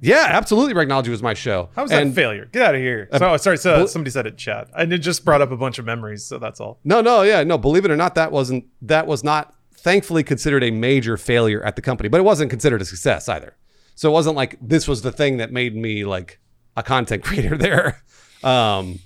Yeah, 0.00 0.26
absolutely. 0.28 0.74
Recnology 0.74 1.08
was 1.08 1.22
my 1.22 1.34
show. 1.34 1.68
How 1.76 1.82
was 1.82 1.90
that 1.90 2.02
And- 2.02 2.12
a 2.12 2.14
failure? 2.14 2.46
Get 2.52 2.62
out 2.62 2.74
of 2.74 2.80
here. 2.80 3.08
so, 3.16 3.36
sorry, 3.36 3.58
so 3.58 3.86
somebody 3.86 4.10
said 4.10 4.26
it 4.26 4.30
in 4.34 4.36
chat. 4.36 4.68
And 4.76 4.92
it 4.92 4.98
just 4.98 5.24
brought 5.24 5.42
up 5.42 5.50
a 5.50 5.56
bunch 5.56 5.78
of 5.78 5.84
memories, 5.84 6.24
so 6.24 6.38
that's 6.38 6.60
all. 6.60 6.78
No, 6.84 7.00
no, 7.00 7.22
yeah, 7.22 7.42
no. 7.44 7.58
Believe 7.58 7.84
it 7.84 7.90
or 7.90 7.96
not, 7.96 8.14
that 8.14 8.32
wasn't 8.32 8.64
that 8.82 9.06
was 9.06 9.22
not 9.24 9.54
thankfully 9.74 10.22
considered 10.22 10.62
a 10.62 10.70
major 10.70 11.16
failure 11.16 11.62
at 11.62 11.74
the 11.76 11.82
company, 11.82 12.08
but 12.08 12.18
it 12.20 12.24
wasn't 12.24 12.50
considered 12.50 12.82
a 12.82 12.84
success 12.84 13.28
either. 13.28 13.56
So 13.94 14.08
it 14.10 14.12
wasn't 14.12 14.36
like 14.36 14.56
this 14.60 14.86
was 14.88 15.02
the 15.02 15.12
thing 15.12 15.36
that 15.38 15.52
made 15.52 15.74
me 15.76 16.04
like 16.04 16.38
a 16.76 16.82
content 16.82 17.22
creator 17.24 17.56
there. 17.56 18.02
Um, 18.42 18.98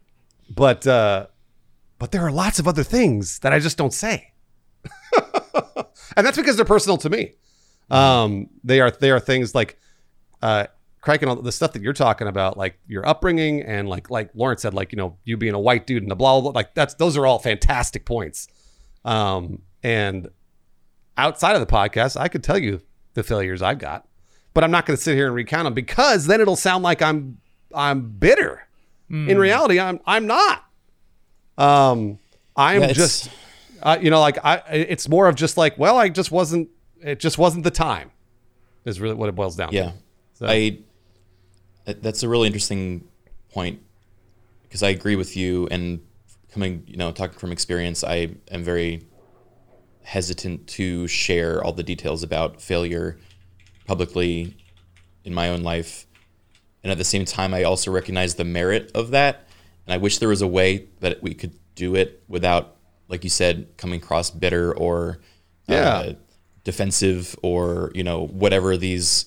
but 0.54 0.86
uh, 0.86 1.26
but 1.98 2.12
there 2.12 2.22
are 2.22 2.32
lots 2.32 2.58
of 2.58 2.66
other 2.68 2.82
things 2.84 3.38
that 3.40 3.52
I 3.52 3.58
just 3.58 3.76
don't 3.76 3.92
say, 3.92 4.32
and 6.16 6.26
that's 6.26 6.36
because 6.36 6.56
they're 6.56 6.64
personal 6.64 6.96
to 6.98 7.10
me. 7.10 7.32
Um, 7.90 8.48
they 8.64 8.80
are 8.80 8.90
they 8.90 9.10
are 9.10 9.20
things 9.20 9.54
like 9.54 9.78
uh, 10.42 10.66
Criken, 11.02 11.28
all 11.28 11.36
the 11.36 11.52
stuff 11.52 11.72
that 11.74 11.82
you're 11.82 11.92
talking 11.92 12.26
about, 12.26 12.56
like 12.56 12.78
your 12.88 13.06
upbringing 13.06 13.62
and 13.62 13.88
like 13.88 14.10
like 14.10 14.30
Lawrence 14.34 14.62
said, 14.62 14.74
like 14.74 14.92
you 14.92 14.96
know 14.96 15.16
you 15.24 15.36
being 15.36 15.54
a 15.54 15.60
white 15.60 15.86
dude 15.86 16.02
and 16.02 16.10
the 16.10 16.16
blah 16.16 16.40
blah, 16.40 16.50
blah 16.52 16.58
like 16.58 16.74
that's 16.74 16.94
those 16.94 17.16
are 17.16 17.24
all 17.26 17.38
fantastic 17.38 18.04
points. 18.04 18.48
Um, 19.04 19.62
and 19.82 20.28
outside 21.16 21.54
of 21.54 21.60
the 21.60 21.72
podcast, 21.72 22.18
I 22.20 22.28
could 22.28 22.42
tell 22.42 22.58
you 22.58 22.80
the 23.14 23.22
failures 23.22 23.62
I've 23.62 23.78
got, 23.78 24.06
but 24.54 24.64
I'm 24.64 24.70
not 24.70 24.86
going 24.86 24.96
to 24.96 25.02
sit 25.02 25.14
here 25.14 25.26
and 25.26 25.34
recount 25.34 25.64
them 25.64 25.74
because 25.74 26.26
then 26.26 26.40
it'll 26.40 26.56
sound 26.56 26.82
like 26.84 27.00
I'm 27.00 27.38
I'm 27.74 28.10
bitter. 28.10 28.66
In 29.10 29.38
reality, 29.38 29.80
I'm 29.80 30.00
I'm 30.04 30.26
not. 30.26 30.64
Um, 31.56 32.18
I'm 32.56 32.82
Yeah, 32.82 32.92
just, 32.92 33.30
uh, 33.82 33.96
you 34.00 34.10
know, 34.10 34.20
like 34.20 34.44
I. 34.44 34.56
It's 34.70 35.08
more 35.08 35.28
of 35.28 35.34
just 35.34 35.56
like, 35.56 35.78
well, 35.78 35.96
I 35.96 36.08
just 36.10 36.30
wasn't. 36.30 36.68
It 37.00 37.18
just 37.20 37.38
wasn't 37.38 37.64
the 37.64 37.70
time. 37.70 38.10
Is 38.84 39.00
really 39.00 39.14
what 39.14 39.28
it 39.28 39.34
boils 39.34 39.56
down 39.56 39.70
Yeah. 39.72 39.82
to. 39.92 39.94
So- 40.38 40.46
I 40.46 40.78
That's 41.86 42.22
a 42.22 42.28
really 42.28 42.46
interesting 42.46 43.04
point 43.50 43.80
because 44.64 44.82
I 44.82 44.90
agree 44.90 45.16
with 45.16 45.36
you. 45.38 45.66
And 45.70 46.00
coming, 46.52 46.84
you 46.86 46.96
know, 46.98 47.12
talking 47.12 47.38
from 47.38 47.50
experience, 47.50 48.04
I 48.04 48.34
am 48.50 48.62
very 48.62 49.04
hesitant 50.02 50.66
to 50.68 51.06
share 51.08 51.64
all 51.64 51.72
the 51.72 51.82
details 51.82 52.22
about 52.22 52.60
failure 52.60 53.18
publicly 53.86 54.54
in 55.24 55.32
my 55.32 55.48
own 55.48 55.62
life. 55.62 56.06
And 56.82 56.92
at 56.92 56.98
the 56.98 57.04
same 57.04 57.24
time, 57.24 57.54
I 57.54 57.62
also 57.64 57.90
recognize 57.90 58.34
the 58.34 58.44
merit 58.44 58.90
of 58.94 59.10
that. 59.12 59.48
And 59.86 59.94
I 59.94 59.96
wish 59.96 60.18
there 60.18 60.28
was 60.28 60.42
a 60.42 60.46
way 60.46 60.88
that 61.00 61.22
we 61.22 61.32
could 61.32 61.52
do 61.74 61.94
it 61.94 62.22
without, 62.28 62.76
like 63.08 63.24
you 63.24 63.30
said, 63.30 63.66
coming 63.78 64.00
across 64.00 64.28
bitter 64.30 64.74
or 64.76 65.20
Yeah. 65.66 65.88
uh, 65.88 66.12
defensive 66.64 67.34
or, 67.42 67.90
you 67.94 68.04
know, 68.04 68.26
whatever 68.26 68.76
these 68.76 69.24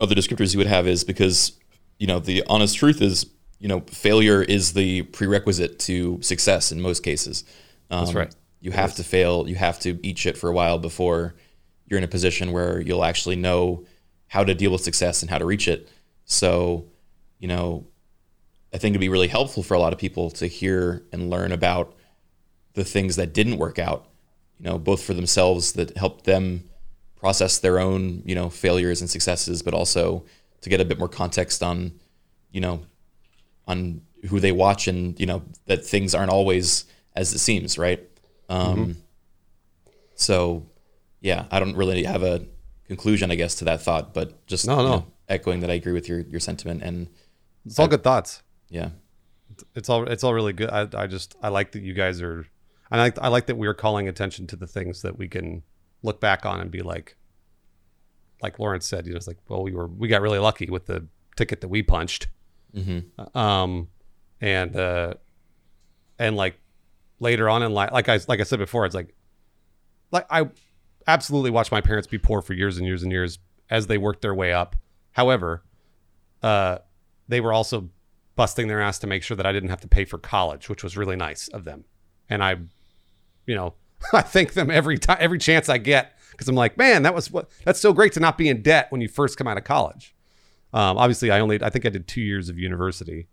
other 0.00 0.14
descriptors 0.14 0.54
you 0.54 0.58
would 0.58 0.66
have 0.66 0.86
is 0.86 1.04
because, 1.04 1.52
you 1.98 2.06
know, 2.06 2.18
the 2.18 2.42
honest 2.48 2.76
truth 2.76 3.02
is, 3.02 3.26
you 3.58 3.68
know, 3.68 3.80
failure 3.80 4.42
is 4.42 4.72
the 4.72 5.02
prerequisite 5.02 5.78
to 5.80 6.20
success 6.22 6.72
in 6.72 6.80
most 6.80 7.02
cases. 7.02 7.44
Um, 7.90 8.04
That's 8.04 8.14
right. 8.14 8.34
You 8.60 8.72
have 8.72 8.94
to 8.96 9.04
fail. 9.04 9.48
You 9.48 9.56
have 9.56 9.78
to 9.80 9.98
eat 10.02 10.18
shit 10.18 10.36
for 10.36 10.48
a 10.48 10.52
while 10.52 10.78
before 10.78 11.34
you're 11.86 11.98
in 11.98 12.04
a 12.04 12.08
position 12.08 12.52
where 12.52 12.80
you'll 12.80 13.04
actually 13.04 13.36
know 13.36 13.84
how 14.28 14.44
to 14.44 14.54
deal 14.54 14.70
with 14.70 14.82
success 14.82 15.22
and 15.22 15.30
how 15.30 15.38
to 15.38 15.44
reach 15.44 15.66
it. 15.66 15.90
So, 16.24 16.86
you 17.38 17.48
know, 17.48 17.86
I 18.72 18.78
think 18.78 18.92
it'd 18.92 19.00
be 19.00 19.08
really 19.08 19.28
helpful 19.28 19.62
for 19.62 19.74
a 19.74 19.80
lot 19.80 19.92
of 19.92 19.98
people 19.98 20.30
to 20.32 20.46
hear 20.46 21.02
and 21.12 21.28
learn 21.28 21.50
about 21.50 21.96
the 22.74 22.84
things 22.84 23.16
that 23.16 23.34
didn't 23.34 23.58
work 23.58 23.78
out, 23.78 24.06
you 24.58 24.64
know, 24.64 24.78
both 24.78 25.02
for 25.02 25.12
themselves 25.12 25.72
that 25.72 25.96
helped 25.96 26.24
them 26.24 26.69
process 27.20 27.58
their 27.58 27.78
own, 27.78 28.22
you 28.24 28.34
know, 28.34 28.48
failures 28.50 29.00
and 29.00 29.10
successes, 29.10 29.62
but 29.62 29.74
also 29.74 30.24
to 30.62 30.70
get 30.70 30.80
a 30.80 30.84
bit 30.84 30.98
more 30.98 31.08
context 31.08 31.62
on, 31.62 31.92
you 32.50 32.60
know, 32.60 32.80
on 33.68 34.00
who 34.28 34.40
they 34.40 34.52
watch 34.52 34.88
and, 34.88 35.18
you 35.20 35.26
know, 35.26 35.42
that 35.66 35.84
things 35.84 36.14
aren't 36.14 36.30
always 36.30 36.84
as 37.14 37.32
it 37.34 37.38
seems, 37.38 37.78
right? 37.78 38.00
Um, 38.48 38.96
So, 40.14 40.66
yeah, 41.20 41.46
I 41.50 41.60
don't 41.60 41.76
really 41.76 42.04
have 42.04 42.22
a 42.22 42.44
conclusion, 42.86 43.30
I 43.30 43.36
guess, 43.36 43.54
to 43.56 43.64
that 43.66 43.82
thought, 43.82 44.12
but 44.14 44.46
just 44.46 44.66
No, 44.66 44.76
you 44.78 44.82
no. 44.82 44.88
know, 44.90 45.06
echoing 45.28 45.60
that 45.60 45.70
I 45.70 45.74
agree 45.74 45.92
with 45.92 46.08
your 46.08 46.20
your 46.20 46.40
sentiment 46.40 46.82
and 46.82 47.08
It's 47.64 47.78
all 47.78 47.88
good 47.88 48.02
thoughts. 48.02 48.42
yeah, 48.68 48.90
It's 49.74 49.88
all 49.88 50.04
it's 50.08 50.24
all 50.24 50.34
really 50.34 50.52
good. 50.52 50.70
I, 50.70 50.88
I 50.94 51.06
just 51.06 51.36
I 51.42 51.48
like 51.48 51.72
that 51.72 51.82
you 51.82 51.94
guys 51.94 52.20
are. 52.22 52.46
I 52.90 52.98
like 52.98 53.18
I 53.18 53.28
like 53.28 53.46
that 53.46 53.56
we're 53.56 53.74
calling 53.74 54.08
attention 54.08 54.46
to 54.48 54.56
the 54.56 54.66
things 54.66 55.02
that 55.02 55.16
we 55.16 55.28
can 55.28 55.62
look 56.02 56.20
back 56.20 56.46
on 56.46 56.60
and 56.60 56.70
be 56.70 56.82
like, 56.82 57.16
like 58.42 58.58
Lawrence 58.58 58.86
said, 58.86 59.06
you 59.06 59.12
know, 59.12 59.16
it's 59.16 59.26
like, 59.26 59.38
well, 59.48 59.62
we 59.62 59.72
were 59.72 59.86
we 59.86 60.08
got 60.08 60.22
really 60.22 60.38
lucky 60.38 60.66
with 60.70 60.86
the 60.86 61.06
ticket 61.36 61.60
that 61.60 61.68
we 61.68 61.82
punched, 61.82 62.28
um, 63.34 63.88
and 64.40 64.76
uh, 64.76 65.14
and 66.18 66.36
like 66.36 66.58
later 67.18 67.48
on 67.48 67.62
in 67.62 67.72
life, 67.72 67.90
like 67.92 68.08
I 68.08 68.18
like 68.28 68.40
I 68.40 68.44
said 68.44 68.58
before, 68.58 68.86
it's 68.86 68.94
like, 68.94 69.14
like 70.10 70.26
I 70.30 70.48
absolutely 71.06 71.50
watched 71.50 71.72
my 71.72 71.80
parents 71.80 72.06
be 72.08 72.18
poor 72.18 72.42
for 72.42 72.54
years 72.54 72.78
and 72.78 72.86
years 72.86 73.02
and 73.02 73.12
years 73.12 73.38
as 73.68 73.86
they 73.86 73.98
worked 73.98 74.22
their 74.22 74.34
way 74.34 74.52
up. 74.52 74.76
However, 75.12 75.62
uh, 76.42 76.78
they 77.28 77.40
were 77.40 77.52
also 77.52 77.90
busting 78.36 78.68
their 78.68 78.80
ass 78.80 78.98
to 79.00 79.06
make 79.06 79.22
sure 79.22 79.36
that 79.36 79.46
I 79.46 79.52
didn't 79.52 79.68
have 79.70 79.80
to 79.82 79.88
pay 79.88 80.04
for 80.04 80.18
college, 80.18 80.68
which 80.68 80.82
was 80.82 80.96
really 80.96 81.16
nice 81.16 81.48
of 81.48 81.64
them. 81.64 81.84
And 82.28 82.42
I, 82.42 82.56
you 83.46 83.54
know, 83.54 83.74
I 84.12 84.22
thank 84.22 84.54
them 84.54 84.70
every 84.70 84.98
time, 84.98 85.18
every 85.20 85.38
chance 85.38 85.68
I 85.68 85.78
get 85.78 86.16
because 86.30 86.48
I'm 86.48 86.54
like, 86.54 86.76
man, 86.76 87.02
that 87.02 87.14
was 87.14 87.30
what 87.30 87.50
that's 87.64 87.80
so 87.80 87.92
great 87.92 88.12
to 88.14 88.20
not 88.20 88.38
be 88.38 88.48
in 88.48 88.62
debt 88.62 88.86
when 88.90 89.00
you 89.00 89.08
first 89.08 89.36
come 89.36 89.46
out 89.46 89.58
of 89.58 89.64
college. 89.64 90.14
Um, 90.72 90.98
obviously, 90.98 91.30
I 91.30 91.40
only 91.40 91.62
I 91.62 91.70
think 91.70 91.86
I 91.86 91.90
did 91.90 92.06
two 92.06 92.22
years 92.22 92.48
of 92.48 92.58
university, 92.58 93.28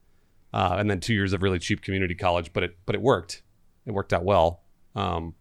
uh, 0.53 0.75
and 0.79 0.89
then 0.89 0.99
two 0.99 1.13
years 1.13 1.33
of 1.33 1.41
really 1.43 1.59
cheap 1.59 1.81
community 1.81 2.15
college, 2.15 2.51
but 2.53 2.63
it 2.63 2.77
but 2.85 2.95
it 2.95 3.01
worked. 3.01 3.43
It 3.85 3.91
worked 3.91 4.13
out 4.13 4.23
well. 4.23 4.63
Um, 4.95 5.35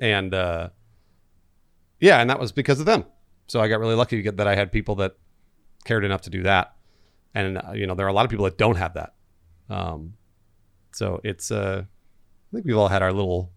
and 0.00 0.34
uh, 0.34 0.70
yeah, 2.00 2.20
and 2.20 2.28
that 2.30 2.40
was 2.40 2.52
because 2.52 2.80
of 2.80 2.86
them. 2.86 3.04
So 3.46 3.60
I 3.60 3.68
got 3.68 3.78
really 3.78 3.94
lucky 3.94 4.20
get 4.22 4.38
that 4.38 4.48
I 4.48 4.56
had 4.56 4.72
people 4.72 4.96
that 4.96 5.16
cared 5.84 6.04
enough 6.04 6.22
to 6.22 6.30
do 6.30 6.42
that 6.42 6.76
and 7.36 7.58
uh, 7.58 7.72
you 7.72 7.86
know 7.86 7.94
there 7.94 8.06
are 8.06 8.08
a 8.08 8.12
lot 8.12 8.24
of 8.24 8.30
people 8.30 8.44
that 8.46 8.58
don't 8.58 8.76
have 8.76 8.94
that 8.94 9.14
um 9.70 10.14
so 10.92 11.20
it's 11.22 11.50
uh 11.50 11.82
i 11.84 12.50
think 12.52 12.64
we've 12.64 12.76
all 12.76 12.88
had 12.88 13.02
our 13.02 13.12
little 13.12 13.52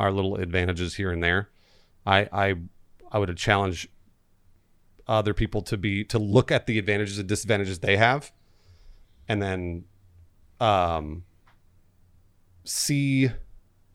our 0.00 0.10
little 0.10 0.36
advantages 0.36 0.94
here 0.94 1.10
and 1.10 1.22
there 1.22 1.48
i 2.06 2.28
i 2.32 2.54
i 3.12 3.18
would 3.18 3.34
challenge 3.36 3.88
other 5.06 5.34
people 5.34 5.62
to 5.62 5.76
be 5.76 6.04
to 6.04 6.18
look 6.18 6.50
at 6.50 6.66
the 6.66 6.78
advantages 6.78 7.18
and 7.18 7.28
disadvantages 7.28 7.80
they 7.80 7.96
have 7.96 8.32
and 9.28 9.42
then 9.42 9.84
um 10.60 11.24
see 12.64 13.30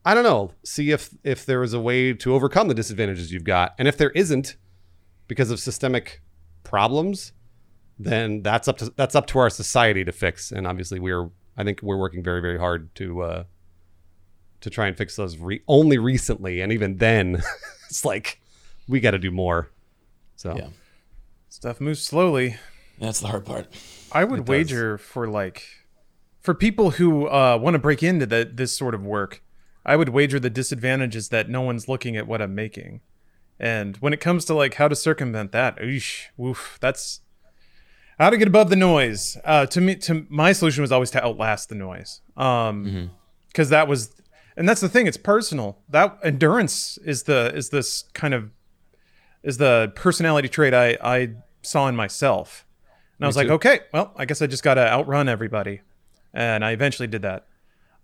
i 0.04 0.14
don't 0.14 0.24
know 0.24 0.52
see 0.64 0.90
if 0.90 1.10
if 1.24 1.46
there 1.46 1.62
is 1.62 1.72
a 1.72 1.80
way 1.80 2.12
to 2.12 2.34
overcome 2.34 2.68
the 2.68 2.74
disadvantages 2.74 3.32
you've 3.32 3.44
got 3.44 3.74
and 3.78 3.88
if 3.88 3.96
there 3.96 4.10
isn't 4.10 4.56
because 5.28 5.50
of 5.50 5.58
systemic 5.58 6.22
problems 6.62 7.32
then 7.98 8.42
that's 8.42 8.68
up 8.68 8.78
to 8.78 8.92
that's 8.96 9.14
up 9.14 9.26
to 9.26 9.38
our 9.38 9.50
society 9.50 10.04
to 10.04 10.12
fix. 10.12 10.52
And 10.52 10.66
obviously, 10.66 10.98
we're 11.00 11.30
I 11.56 11.64
think 11.64 11.82
we're 11.82 11.96
working 11.96 12.22
very 12.22 12.40
very 12.40 12.58
hard 12.58 12.94
to 12.96 13.22
uh, 13.22 13.44
to 14.66 14.70
try 14.70 14.88
and 14.88 14.96
fix 14.96 15.16
those. 15.16 15.38
Re- 15.38 15.62
only 15.68 15.96
recently, 15.96 16.60
and 16.60 16.72
even 16.72 16.96
then, 16.98 17.42
it's 17.88 18.04
like 18.04 18.40
we 18.88 19.00
got 19.00 19.12
to 19.12 19.18
do 19.18 19.30
more. 19.30 19.70
So 20.34 20.54
yeah, 20.56 20.68
Stuff 21.48 21.80
moves 21.80 22.02
slowly. 22.02 22.56
that's 22.98 23.20
the 23.20 23.28
hard 23.28 23.46
part. 23.46 23.68
I 24.12 24.24
would 24.24 24.48
wager 24.48 24.98
for 24.98 25.28
like 25.28 25.62
for 26.40 26.54
people 26.54 26.90
who 26.92 27.26
uh, 27.28 27.58
want 27.60 27.74
to 27.74 27.78
break 27.78 28.02
into 28.02 28.26
the, 28.26 28.48
this 28.52 28.76
sort 28.76 28.94
of 28.94 29.02
work, 29.04 29.42
I 29.84 29.96
would 29.96 30.10
wager 30.10 30.38
the 30.38 30.50
disadvantage 30.50 31.16
is 31.16 31.28
that 31.30 31.48
no 31.48 31.60
one's 31.62 31.88
looking 31.88 32.16
at 32.16 32.26
what 32.26 32.42
I'm 32.42 32.54
making. 32.54 33.00
And 33.58 33.96
when 33.98 34.12
it 34.12 34.20
comes 34.20 34.44
to 34.46 34.54
like 34.54 34.74
how 34.74 34.86
to 34.88 34.94
circumvent 34.94 35.52
that, 35.52 35.78
oosh, 35.78 36.24
woof, 36.36 36.78
that's 36.80 37.20
how 38.18 38.30
to 38.30 38.36
get 38.36 38.46
above 38.48 38.68
the 38.70 38.76
noise. 38.76 39.36
Uh, 39.44 39.66
to 39.66 39.80
me, 39.80 39.94
to 39.96 40.26
my 40.28 40.52
solution 40.52 40.82
was 40.82 40.92
always 40.92 41.10
to 41.12 41.24
outlast 41.24 41.68
the 41.68 41.74
noise. 41.74 42.20
Um, 42.36 43.10
because 43.48 43.70
that 43.70 43.88
was, 43.88 44.14
and 44.56 44.68
that's 44.68 44.80
the 44.80 44.88
thing. 44.88 45.06
It's 45.06 45.16
personal. 45.16 45.78
That 45.88 46.18
endurance 46.24 46.98
is 46.98 47.24
the 47.24 47.52
is 47.54 47.70
this 47.70 48.04
kind 48.14 48.34
of 48.34 48.50
is 49.42 49.58
the 49.58 49.92
personality 49.94 50.48
trait 50.48 50.74
I 50.74 50.96
I 51.02 51.30
saw 51.62 51.88
in 51.88 51.96
myself. 51.96 52.66
And 53.18 53.24
I 53.24 53.28
was 53.28 53.36
like, 53.36 53.48
okay, 53.48 53.80
well, 53.92 54.12
I 54.16 54.26
guess 54.26 54.42
I 54.42 54.46
just 54.46 54.62
got 54.62 54.74
to 54.74 54.86
outrun 54.86 55.28
everybody. 55.28 55.80
And 56.34 56.64
I 56.64 56.72
eventually 56.72 57.06
did 57.06 57.22
that. 57.22 57.46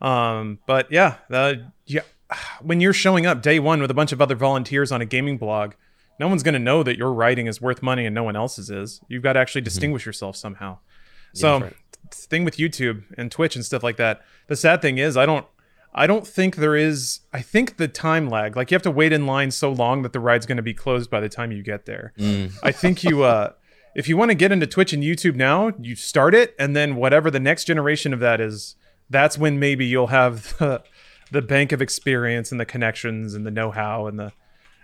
Um, 0.01 0.59
but 0.67 0.91
yeah, 0.91 1.17
the, 1.29 1.71
yeah, 1.87 2.01
when 2.63 2.81
you're 2.81 2.95
showing 2.95 3.27
up 3.27 3.43
day 3.43 3.59
one 3.59 3.81
with 3.81 3.91
a 3.91 3.95
bunch 3.95 4.13
of 4.13 4.23
other 4.23 4.35
volunteers 4.35 4.91
on 4.91 5.03
a 5.03 5.05
gaming 5.05 5.37
blog, 5.37 5.75
no 6.19 6.29
one's 6.29 6.43
going 6.43 6.55
to 6.55 6.59
know 6.59 6.83
that 6.83 6.97
your 6.97 7.13
writing 7.13 7.47
is 7.47 7.61
worth 7.61 7.83
money 7.83 8.07
and 8.07 8.15
no 8.15 8.25
one 8.25 8.37
else's 8.37 8.71
is. 8.71 9.01
You've 9.07 9.23
got 9.23 9.35
to 9.35 9.41
actually 9.41 9.61
distinguish 9.61 10.07
yourself 10.07 10.37
somehow. 10.37 10.79
So, 11.35 11.61
right. 11.61 11.77
thing 12.11 12.45
with 12.45 12.57
YouTube 12.57 13.05
and 13.17 13.31
Twitch 13.31 13.55
and 13.55 13.65
stuff 13.65 13.83
like 13.83 13.97
that. 13.97 14.23
The 14.47 14.57
sad 14.57 14.83
thing 14.83 14.99
is, 14.99 15.17
I 15.17 15.27
don't, 15.27 15.47
I 15.95 16.07
don't 16.07 16.27
think 16.27 16.57
there 16.57 16.77
is. 16.77 17.21
I 17.33 17.43
think 17.43 17.77
the 17.77 17.89
time 17.89 18.29
lag, 18.29 18.57
like 18.57 18.71
you 18.71 18.75
have 18.75 18.83
to 18.83 18.91
wait 18.91 19.13
in 19.13 19.27
line 19.27 19.51
so 19.51 19.71
long 19.71 20.03
that 20.03 20.13
the 20.13 20.21
ride's 20.21 20.47
going 20.47 20.57
to 20.57 20.63
be 20.63 20.75
closed 20.75 21.11
by 21.11 21.21
the 21.21 21.29
time 21.29 21.53
you 21.53 21.63
get 21.63 21.87
there. 21.87 22.13
I 22.63 22.73
think 22.73 23.05
you, 23.05 23.25
uh, 23.25 23.53
if 23.95 24.09
you 24.09 24.17
want 24.17 24.31
to 24.31 24.35
get 24.35 24.53
into 24.53 24.67
Twitch 24.67 24.93
and 24.93 25.03
YouTube 25.03 25.37
now, 25.37 25.73
you 25.79 25.95
start 25.95 26.35
it, 26.35 26.55
and 26.59 26.75
then 26.75 26.97
whatever 26.97 27.31
the 27.31 27.41
next 27.41 27.65
generation 27.65 28.15
of 28.15 28.21
that 28.21 28.41
is, 28.41 28.77
that's 29.11 29.37
when 29.37 29.59
maybe 29.59 29.85
you'll 29.85 30.07
have 30.07 30.57
the, 30.59 30.83
the 31.31 31.43
bank 31.43 31.73
of 31.73 31.83
experience 31.83 32.51
and 32.51 32.61
the 32.61 32.65
connections 32.65 33.35
and 33.35 33.47
the 33.47 33.51
know-how 33.51 34.07
and 34.07 34.19
the 34.19 34.33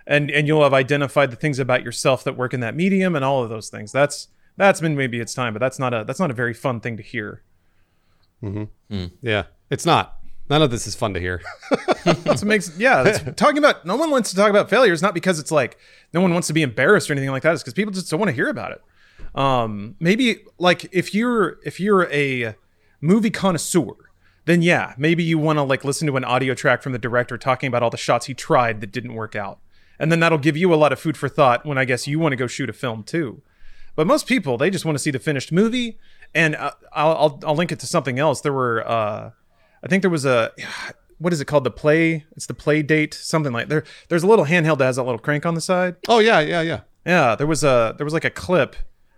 and 0.06 0.30
and 0.30 0.46
you'll 0.48 0.62
have 0.62 0.74
identified 0.74 1.30
the 1.30 1.36
things 1.36 1.59
about 1.59 1.84
yourself 1.84 2.24
that 2.24 2.36
work 2.36 2.54
in 2.54 2.61
that 2.61 2.74
medium 2.74 3.14
and 3.14 3.24
all 3.24 3.42
of 3.42 3.50
those 3.50 3.68
things. 3.68 3.92
That's 3.92 4.28
that's 4.56 4.80
been 4.80 4.96
maybe 4.96 5.20
it's 5.20 5.34
time, 5.34 5.52
but 5.52 5.61
that's 5.61 5.78
not 5.78 5.94
a 5.94 6.04
that's 6.04 6.18
not 6.18 6.30
a 6.30 6.34
very 6.34 6.54
fun 6.54 6.80
thing 6.80 6.96
to 6.96 7.02
hear. 7.02 7.42
mm-hmm 8.42 9.06
yeah, 9.20 9.44
it's 9.70 9.84
not. 9.86 10.17
None 10.51 10.62
of 10.62 10.70
this 10.70 10.86
is 10.86 10.94
fun 10.94 11.14
to 11.14 11.20
hear. 11.20 11.42
That's 12.05 12.42
what 12.42 12.44
makes 12.44 12.76
yeah. 12.78 13.05
Talking 13.36 13.59
about 13.59 13.84
no 13.84 13.96
one 13.96 14.11
wants 14.11 14.30
to 14.30 14.36
talk 14.36 14.51
about 14.51 14.70
failures, 14.70 15.03
not 15.03 15.14
because 15.14 15.38
it's 15.38 15.51
like 15.51 15.78
no 16.12 16.20
one 16.20 16.32
wants 16.32 16.49
to 16.49 16.55
be 16.55 16.62
embarrassed 16.62 17.11
or 17.11 17.12
anything 17.12 17.30
like 17.30 17.42
that. 17.42 17.53
It's 17.53 17.62
because 17.62 17.74
people 17.74 17.92
just 17.92 18.11
don't 18.11 18.18
want 18.18 18.30
to 18.30 18.34
hear 18.34 18.49
about 18.49 18.72
it. 18.72 18.82
Um, 19.34 19.96
maybe 20.01 20.44
like 20.59 20.88
if 20.92 21.14
you're 21.14 21.59
if 21.64 21.78
you're 21.78 22.11
a 22.11 22.55
movie 23.01 23.30
connoisseur, 23.30 23.94
then 24.46 24.62
yeah, 24.62 24.94
maybe 24.96 25.22
you 25.22 25.38
want 25.38 25.59
to 25.59 25.62
like 25.62 25.84
listen 25.84 26.07
to 26.07 26.16
an 26.16 26.24
audio 26.24 26.55
track 26.55 26.82
from 26.82 26.92
the 26.92 26.99
director 26.99 27.36
talking 27.36 27.68
about 27.68 27.82
all 27.82 27.90
the 27.90 27.99
shots 27.99 28.26
he 28.26 28.34
tried 28.34 28.80
that 28.80 28.90
didn't 28.90 29.14
work 29.14 29.36
out, 29.36 29.59
and 29.99 30.11
then 30.11 30.20
that'll 30.20 30.38
give 30.38 30.57
you 30.57 30.72
a 30.72 30.76
lot 30.76 30.92
of 30.92 30.99
food 30.99 31.16
for 31.16 31.28
thought 31.28 31.66
when 31.66 31.76
I 31.76 31.84
guess 31.84 32.07
you 32.07 32.18
want 32.18 32.32
to 32.32 32.36
go 32.36 32.46
shoot 32.46 32.70
a 32.70 32.72
film 32.72 33.03
too. 33.03 33.42
But 33.94 34.07
most 34.07 34.26
people 34.26 34.57
they 34.57 34.70
just 34.70 34.86
want 34.86 34.96
to 34.96 35.03
see 35.03 35.11
the 35.11 35.18
finished 35.18 35.53
movie, 35.53 35.99
and 36.34 36.57
uh, 36.57 36.70
I'll, 36.92 37.16
I'll 37.16 37.40
I'll 37.49 37.55
link 37.55 37.70
it 37.70 37.80
to 37.80 37.86
something 37.86 38.18
else. 38.18 38.40
There 38.40 38.53
were 38.53 38.88
uh, 38.88 39.30
I 39.84 39.88
think 39.88 40.02
there 40.02 40.10
was 40.10 40.24
a 40.24 40.52
what 41.18 41.32
is 41.32 41.40
it 41.40 41.46
called 41.46 41.64
the 41.64 41.70
play? 41.70 42.24
It's 42.36 42.46
the 42.46 42.54
Playdate 42.54 43.14
something 43.14 43.52
like 43.52 43.68
there. 43.68 43.84
There's 44.08 44.22
a 44.22 44.26
little 44.26 44.44
handheld 44.46 44.78
that 44.78 44.84
has 44.86 44.96
that 44.96 45.02
little 45.04 45.18
crank 45.18 45.44
on 45.46 45.54
the 45.54 45.60
side. 45.60 45.96
oh 46.08 46.18
yeah, 46.20 46.40
yeah, 46.40 46.60
yeah. 46.62 46.80
Yeah, 47.06 47.34
there 47.36 47.46
was 47.46 47.64
a 47.64 47.94
there 47.96 48.04
was 48.04 48.12
like 48.12 48.24
a 48.24 48.30
clip 48.30 48.76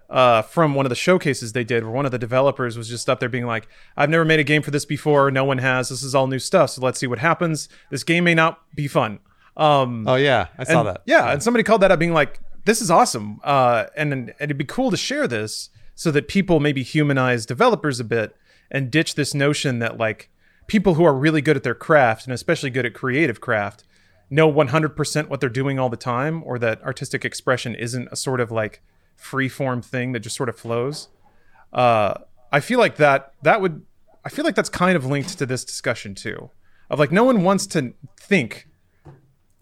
uh, 0.09 0.43
from 0.43 0.75
one 0.75 0.87
of 0.87 0.91
the 0.91 0.97
showcases 0.97 1.53
they 1.53 1.65
did, 1.65 1.83
where 1.85 1.93
one 1.93 2.05
of 2.05 2.13
the 2.13 2.19
developers 2.19 2.77
was 2.77 2.89
just 2.89 3.09
up 3.09 3.21
there 3.21 3.29
being 3.29 3.47
like, 3.47 3.69
"I've 3.97 4.11
never 4.11 4.25
made 4.25 4.41
a 4.41 4.45
game 4.45 4.63
for 4.63 4.71
this 4.71 4.85
before. 4.85 5.31
No 5.31 5.45
one 5.45 5.59
has. 5.59 5.89
This 5.89 6.03
is 6.03 6.15
all 6.15 6.27
new 6.27 6.39
stuff. 6.39 6.71
So 6.71 6.83
let's 6.83 6.99
see 6.99 7.07
what 7.07 7.19
happens. 7.19 7.69
This 7.91 8.03
game 8.05 8.25
may 8.25 8.35
not 8.35 8.61
be 8.75 8.87
fun." 8.89 9.19
Um, 9.57 10.07
Oh 10.09 10.15
yeah, 10.17 10.49
I 10.59 10.65
saw 10.65 10.81
and- 10.81 10.89
that. 10.89 11.03
Yeah, 11.07 11.33
and 11.33 11.43
somebody 11.43 11.65
called 11.65 11.81
that 11.83 11.91
up, 11.91 11.99
being 11.99 12.13
like, 12.15 12.41
"This 12.65 12.81
is 12.81 12.91
awesome," 12.91 13.41
uh, 13.45 13.87
and 13.97 14.13
and 14.13 14.35
it'd 14.41 14.59
be 14.59 14.65
cool 14.65 14.91
to 14.91 14.97
share 14.97 15.27
this 15.27 15.71
so 15.95 16.11
that 16.13 16.29
people 16.29 16.61
maybe 16.61 16.83
humanize 16.83 17.45
developers 17.45 17.99
a 18.01 18.05
bit 18.05 18.35
and 18.71 18.91
ditch 18.91 19.17
this 19.17 19.35
notion 19.35 19.81
that 19.81 19.99
like 19.99 20.31
people 20.71 20.95
who 20.95 21.03
are 21.03 21.13
really 21.13 21.43
good 21.43 21.57
at 21.57 21.65
their 21.65 21.75
craft 21.75 22.27
and 22.27 22.33
especially 22.33 22.71
good 22.71 22.87
at 22.87 22.95
creative 22.95 23.41
craft 23.41 23.83
know 24.31 24.51
100% 24.51 25.29
what 25.29 25.41
they're 25.41 25.49
doing 25.49 25.81
all 25.81 25.89
the 25.89 25.97
time, 25.97 26.45
or 26.47 26.61
that 26.61 26.81
artistic 26.85 27.25
expression 27.25 27.75
isn't 27.75 28.09
a 28.13 28.17
sort 28.17 28.41
of 28.41 28.53
like 28.53 28.81
free 29.17 29.49
form 29.49 29.83
thing 29.83 30.13
that 30.13 30.21
just 30.21 30.37
sort 30.37 30.49
of 30.49 30.57
flows. 30.57 31.09
Uh, 31.73 32.15
I 32.53 32.61
feel 32.61 32.79
like 32.79 32.97
that 32.97 33.35
that 33.43 33.61
would 33.61 33.85
I 34.25 34.29
feel 34.29 34.45
like 34.45 34.55
that's 34.55 34.69
kind 34.69 34.97
of 34.97 35.05
linked 35.05 35.37
to 35.39 35.47
this 35.47 35.65
discussion 35.65 36.15
too, 36.15 36.51
of 36.89 37.01
like 37.01 37.11
no 37.11 37.25
one 37.25 37.43
wants 37.43 37.67
to 37.69 37.95
think 38.17 38.69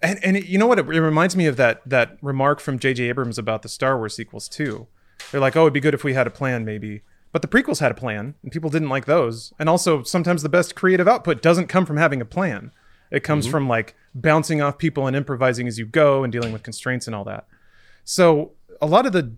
and 0.03 0.23
and 0.23 0.37
it, 0.37 0.47
you 0.47 0.59
know 0.59 0.67
what? 0.67 0.79
It, 0.79 0.87
it 0.89 1.01
reminds 1.01 1.37
me 1.37 1.47
of 1.47 1.57
that 1.57 1.81
that 1.87 2.19
remark 2.21 2.61
from 2.61 2.79
J.J. 2.79 3.09
Abrams 3.09 3.39
about 3.39 3.63
the 3.63 3.69
Star 3.71 3.97
Wars 3.97 4.15
sequels 4.15 4.47
too. 4.47 4.87
They're 5.31 5.41
like, 5.41 5.57
oh, 5.57 5.63
it'd 5.63 5.73
be 5.73 5.81
good 5.81 5.95
if 5.95 6.05
we 6.05 6.13
had 6.13 6.27
a 6.27 6.31
plan, 6.31 6.65
maybe. 6.65 7.03
But 7.33 7.43
the 7.43 7.49
prequels 7.49 7.81
had 7.81 7.91
a 7.91 7.95
plan, 7.95 8.35
and 8.43 8.51
people 8.51 8.71
didn't 8.71 8.89
like 8.89 9.05
those. 9.05 9.53
And 9.59 9.69
also, 9.69 10.03
sometimes 10.03 10.43
the 10.43 10.49
best 10.49 10.75
creative 10.75 11.07
output 11.07 11.43
doesn't 11.43 11.67
come 11.67 11.85
from 11.85 11.99
having 11.99 12.21
a 12.21 12.25
plan. 12.25 12.73
It 13.11 13.23
comes 13.23 13.45
mm-hmm. 13.45 13.53
from 13.53 13.69
like 13.69 13.95
bouncing 14.15 14.61
off 14.61 14.79
people 14.79 15.07
and 15.07 15.17
improvising 15.17 15.67
as 15.67 15.79
you 15.79 15.87
go 15.87 16.25
and 16.25 16.33
dealing 16.33 16.53
with 16.53 16.63
constraints 16.63 17.07
and 17.07 17.15
all 17.15 17.25
that. 17.25 17.47
So 18.05 18.53
a 18.81 18.87
lot 18.87 19.07
of 19.07 19.13
the 19.13 19.35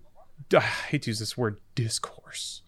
I 0.54 0.60
hate 0.60 1.02
to 1.02 1.10
use 1.10 1.18
this 1.18 1.36
word 1.36 1.60
discourse 1.74 2.62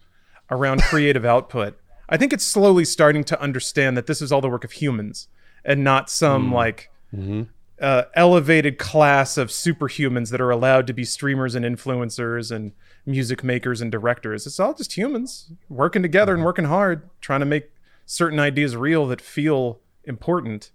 around 0.49 0.81
creative 0.83 1.25
output. 1.25 1.77
I 2.09 2.17
think 2.17 2.33
it's 2.33 2.45
slowly 2.45 2.85
starting 2.85 3.23
to 3.25 3.41
understand 3.41 3.97
that 3.97 4.07
this 4.07 4.21
is 4.21 4.31
all 4.31 4.41
the 4.41 4.49
work 4.49 4.63
of 4.63 4.73
humans 4.73 5.27
and 5.63 5.83
not 5.83 6.09
some 6.09 6.49
mm. 6.49 6.53
like 6.53 6.91
mm-hmm. 7.15 7.43
Uh, 7.83 8.05
elevated 8.15 8.77
class 8.77 9.37
of 9.37 9.49
superhumans 9.49 10.31
that 10.31 10.39
are 10.39 10.49
allowed 10.49 10.87
to 10.87 10.93
be 10.93 11.03
streamers 11.03 11.53
and 11.53 11.65
influencers 11.65 12.49
and 12.49 12.71
music 13.05 13.43
makers 13.43 13.81
and 13.81 13.91
directors. 13.91 14.47
It's 14.47 14.59
all 14.59 14.73
just 14.73 14.97
humans 14.97 15.51
working 15.67 16.01
together 16.01 16.33
and 16.33 16.45
working 16.45 16.65
hard, 16.65 17.09
trying 17.19 17.41
to 17.41 17.45
make 17.45 17.69
certain 18.05 18.39
ideas 18.39 18.77
real 18.77 19.05
that 19.07 19.19
feel 19.19 19.81
important. 20.05 20.71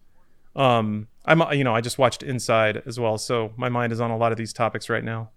Um, 0.55 1.09
I'm, 1.25 1.41
you 1.53 1.65
know, 1.65 1.75
I 1.75 1.81
just 1.81 1.99
watched 1.99 2.23
Inside 2.23 2.83
as 2.85 3.01
well, 3.01 3.17
so 3.17 3.53
my 3.57 3.71
mind 3.71 3.93
is 3.93 4.01
on 4.01 4.11
a 4.11 4.17
lot 4.17 4.31
of 4.31 4.39
these 4.39 4.53
topics 4.53 4.91
right 4.91 5.05
now. 5.05 5.31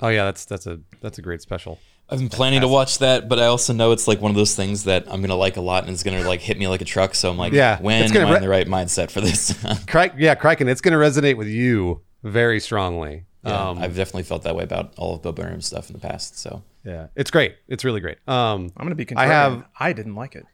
Oh 0.00 0.08
yeah, 0.08 0.24
that's 0.24 0.44
that's 0.44 0.66
a 0.66 0.80
that's 1.00 1.18
a 1.18 1.22
great 1.22 1.40
special. 1.40 1.78
I've 2.10 2.18
been 2.18 2.28
planning 2.28 2.60
to 2.60 2.68
watch 2.68 2.98
that, 2.98 3.28
but 3.28 3.38
I 3.38 3.46
also 3.46 3.72
know 3.72 3.92
it's 3.92 4.06
like 4.06 4.20
one 4.20 4.30
of 4.30 4.36
those 4.36 4.54
things 4.54 4.84
that 4.84 5.04
I'm 5.08 5.20
gonna 5.22 5.34
like 5.36 5.56
a 5.56 5.60
lot, 5.62 5.84
and 5.84 5.92
it's 5.92 6.02
gonna 6.02 6.22
like 6.28 6.40
hit 6.40 6.58
me 6.58 6.68
like 6.68 6.82
a 6.82 6.84
truck. 6.84 7.14
So 7.14 7.30
I'm 7.30 7.38
like, 7.38 7.52
Yeah, 7.52 7.80
when 7.80 8.02
it's 8.02 8.10
am 8.10 8.14
gonna 8.14 8.26
I 8.26 8.30
re- 8.32 8.36
in 8.36 8.42
the 8.42 8.48
right 8.48 8.66
mindset 8.66 9.10
for 9.10 9.20
this? 9.22 9.54
Crike, 9.88 10.12
yeah, 10.18 10.34
Criken, 10.34 10.68
it's 10.68 10.80
going 10.82 10.92
to 10.92 10.98
resonate 10.98 11.36
with 11.38 11.48
you 11.48 12.02
very 12.22 12.60
strongly. 12.60 13.24
Yeah, 13.42 13.70
um, 13.70 13.78
I've 13.78 13.96
definitely 13.96 14.22
felt 14.24 14.42
that 14.44 14.54
way 14.56 14.64
about 14.64 14.94
all 14.96 15.14
of 15.16 15.22
Bo 15.22 15.32
Burnham 15.32 15.60
stuff 15.60 15.88
in 15.88 15.94
the 15.94 16.00
past. 16.00 16.38
So 16.38 16.62
yeah, 16.84 17.08
it's 17.16 17.30
great. 17.30 17.56
It's 17.68 17.84
really 17.84 18.00
great. 18.00 18.18
Um, 18.28 18.70
I'm 18.76 18.84
gonna 18.84 18.94
be 18.94 19.06
Contrarian. 19.06 19.18
I 19.18 19.26
have- 19.26 19.64
I 19.80 19.92
didn't 19.94 20.14
like 20.14 20.34
it. 20.36 20.44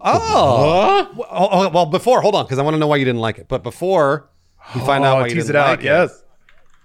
oh, 0.00 1.10
well, 1.16 1.28
oh, 1.30 1.68
well, 1.70 1.86
before, 1.86 2.22
hold 2.22 2.34
on, 2.34 2.44
because 2.44 2.58
I 2.58 2.62
want 2.62 2.74
to 2.74 2.78
know 2.78 2.86
why 2.86 2.96
you 2.96 3.04
didn't 3.04 3.20
like 3.20 3.38
it. 3.38 3.46
But 3.48 3.62
before 3.62 4.28
we 4.74 4.80
find 4.80 5.04
out 5.04 5.18
Oh, 5.18 5.20
why 5.20 5.26
you 5.28 5.34
didn't 5.34 5.50
it 5.50 5.56
out. 5.56 5.68
like 5.68 5.80
it, 5.80 5.84
yes. 5.84 6.22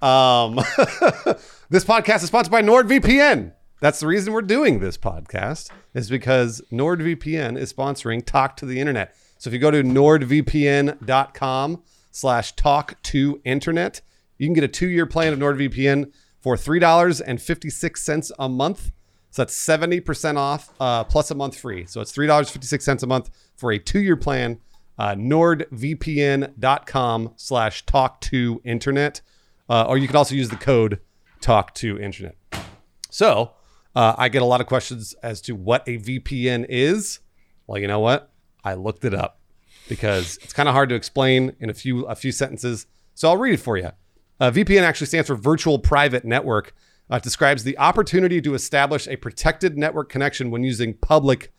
Um, 0.02 0.56
this 1.70 1.84
podcast 1.84 2.18
is 2.18 2.28
sponsored 2.28 2.52
by 2.52 2.62
NordVPN. 2.62 3.54
That's 3.80 4.00
the 4.00 4.08
reason 4.08 4.34
we're 4.34 4.42
doing 4.42 4.80
this 4.80 4.98
podcast 4.98 5.70
is 5.94 6.10
because 6.10 6.64
NordVPN 6.72 7.58
is 7.58 7.72
sponsoring 7.72 8.26
Talk 8.26 8.58
to 8.58 8.66
the 8.66 8.80
Internet. 8.80 9.16
So 9.38 9.50
if 9.50 9.54
you 9.54 9.60
go 9.60 9.70
to 9.70 9.84
nordvpn.com 9.84 11.84
slash 12.10 12.56
talk 12.56 13.00
to 13.04 13.40
internet, 13.44 14.02
you 14.40 14.48
can 14.48 14.56
get 14.56 14.64
a 14.64 14.68
two-year 14.68 15.06
plan 15.06 15.34
of 15.34 15.40
NordVPN 15.40 16.12
for 16.42 16.56
$3.56 16.56 18.32
a 18.40 18.50
month. 18.50 18.92
So 19.30 19.44
that's 19.44 19.56
70% 19.56 20.38
off 20.38 20.74
uh, 20.80 21.04
plus 21.04 21.30
a 21.30 21.36
month 21.36 21.60
free. 21.60 21.86
So 21.86 22.02
it's 22.02 22.12
$3.56 22.14 23.04
a 23.04 23.08
month 23.08 23.30
for 23.56 23.72
a 23.72 23.78
two-year 23.78 24.16
plan. 24.16 24.60
Uh, 24.98 25.14
nordvpn.com 25.14 27.34
slash 27.36 27.86
talk 27.86 28.20
to 28.22 28.60
internet. 28.64 29.22
Uh, 29.70 29.84
or 29.84 30.00
you 30.00 30.08
can 30.08 30.16
also 30.16 30.34
use 30.34 30.50
the 30.50 30.56
code 30.56 31.00
talk 31.42 31.76
to 31.76 32.00
internet. 32.00 32.36
So 33.12 33.52
uh, 33.98 34.14
I 34.16 34.30
get 34.30 34.44
a 34.44 34.46
lot 34.46 34.62
of 34.62 34.68
questions 34.68 35.16
as 35.24 35.42
to 35.42 35.56
what 35.56 35.82
a 35.88 35.98
VPN 35.98 36.68
is. 36.70 37.20
Well, 37.66 37.82
you 37.82 37.88
know 37.88 38.00
what? 38.00 38.32
I 38.64 38.76
looked 38.76 39.04
it 39.06 39.16
up 39.16 39.40
because 39.90 40.38
it's 40.44 40.54
kind 40.54 40.70
of 40.70 40.76
hard 40.76 40.90
to 40.90 40.96
explain 40.96 41.56
in 41.60 41.72
a 41.72 41.74
few 41.74 42.06
a 42.06 42.14
few 42.14 42.32
sentences. 42.32 42.86
So 43.16 43.28
I'll 43.28 43.38
read 43.38 43.56
it 43.56 43.60
for 43.60 43.76
you. 43.76 43.90
Uh, 44.40 44.52
VPN 44.52 44.84
actually 44.84 45.08
stands 45.08 45.26
for 45.28 45.36
Virtual 45.36 45.80
Private 45.80 46.26
Network. 46.26 46.76
Uh, 47.10 47.16
it 47.16 47.24
describes 47.24 47.64
the 47.64 47.76
opportunity 47.80 48.40
to 48.40 48.54
establish 48.54 49.08
a 49.08 49.16
protected 49.16 49.80
network 49.80 50.10
connection 50.10 50.52
when 50.52 50.64
using 50.64 50.94
public 50.94 51.52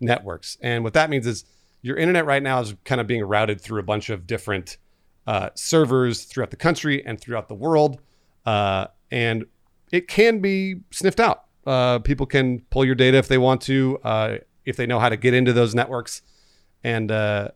networks. 0.00 0.58
And 0.60 0.82
what 0.82 0.94
that 0.94 1.10
means 1.10 1.28
is 1.28 1.44
your 1.80 1.96
internet 1.96 2.26
right 2.26 2.42
now 2.42 2.58
is 2.58 2.74
kind 2.84 3.00
of 3.00 3.06
being 3.06 3.22
routed 3.22 3.60
through 3.60 3.78
a 3.78 3.84
bunch 3.84 4.10
of 4.10 4.26
different 4.26 4.78
uh, 5.28 5.50
servers 5.54 6.24
throughout 6.24 6.50
the 6.50 6.56
country 6.56 7.06
and 7.06 7.20
throughout 7.20 7.46
the 7.46 7.54
world. 7.54 8.00
Uh, 8.44 8.88
and 9.12 9.44
it 9.92 10.08
can 10.08 10.40
be 10.40 10.80
sniffed 10.90 11.20
out. 11.20 11.43
Uh, 11.66 11.98
people 11.98 12.26
can 12.26 12.60
pull 12.70 12.84
your 12.84 12.94
data 12.94 13.16
if 13.16 13.28
they 13.28 13.38
want 13.38 13.60
to, 13.62 13.98
uh, 14.04 14.38
if 14.64 14.76
they 14.76 14.86
know 14.86 14.98
how 14.98 15.08
to 15.08 15.16
get 15.16 15.34
into 15.34 15.52
those 15.52 15.74
networks 15.74 16.22
and 16.82 17.10
uh, 17.10 17.48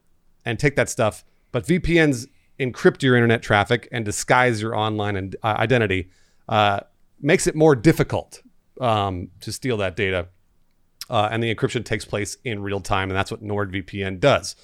and 0.44 0.58
take 0.58 0.76
that 0.76 0.88
stuff. 0.88 1.24
But 1.52 1.66
VPNs 1.66 2.26
encrypt 2.58 3.02
your 3.02 3.14
internet 3.16 3.42
traffic 3.42 3.88
and 3.92 4.04
disguise 4.04 4.60
your 4.60 4.74
online 4.74 5.16
and, 5.16 5.36
uh, 5.42 5.54
identity. 5.58 6.10
Uh, 6.48 6.80
makes 7.20 7.46
it 7.46 7.54
more 7.54 7.74
difficult 7.74 8.42
um, 8.80 9.28
to 9.40 9.52
steal 9.52 9.76
that 9.78 9.96
data. 9.96 10.28
Uh, 11.10 11.28
and 11.30 11.42
the 11.42 11.54
encryption 11.54 11.84
takes 11.84 12.04
place 12.04 12.36
in 12.44 12.60
real 12.60 12.80
time, 12.80 13.10
and 13.10 13.16
that's 13.16 13.30
what 13.30 13.42
NordVPN 13.42 14.20
does. 14.20 14.56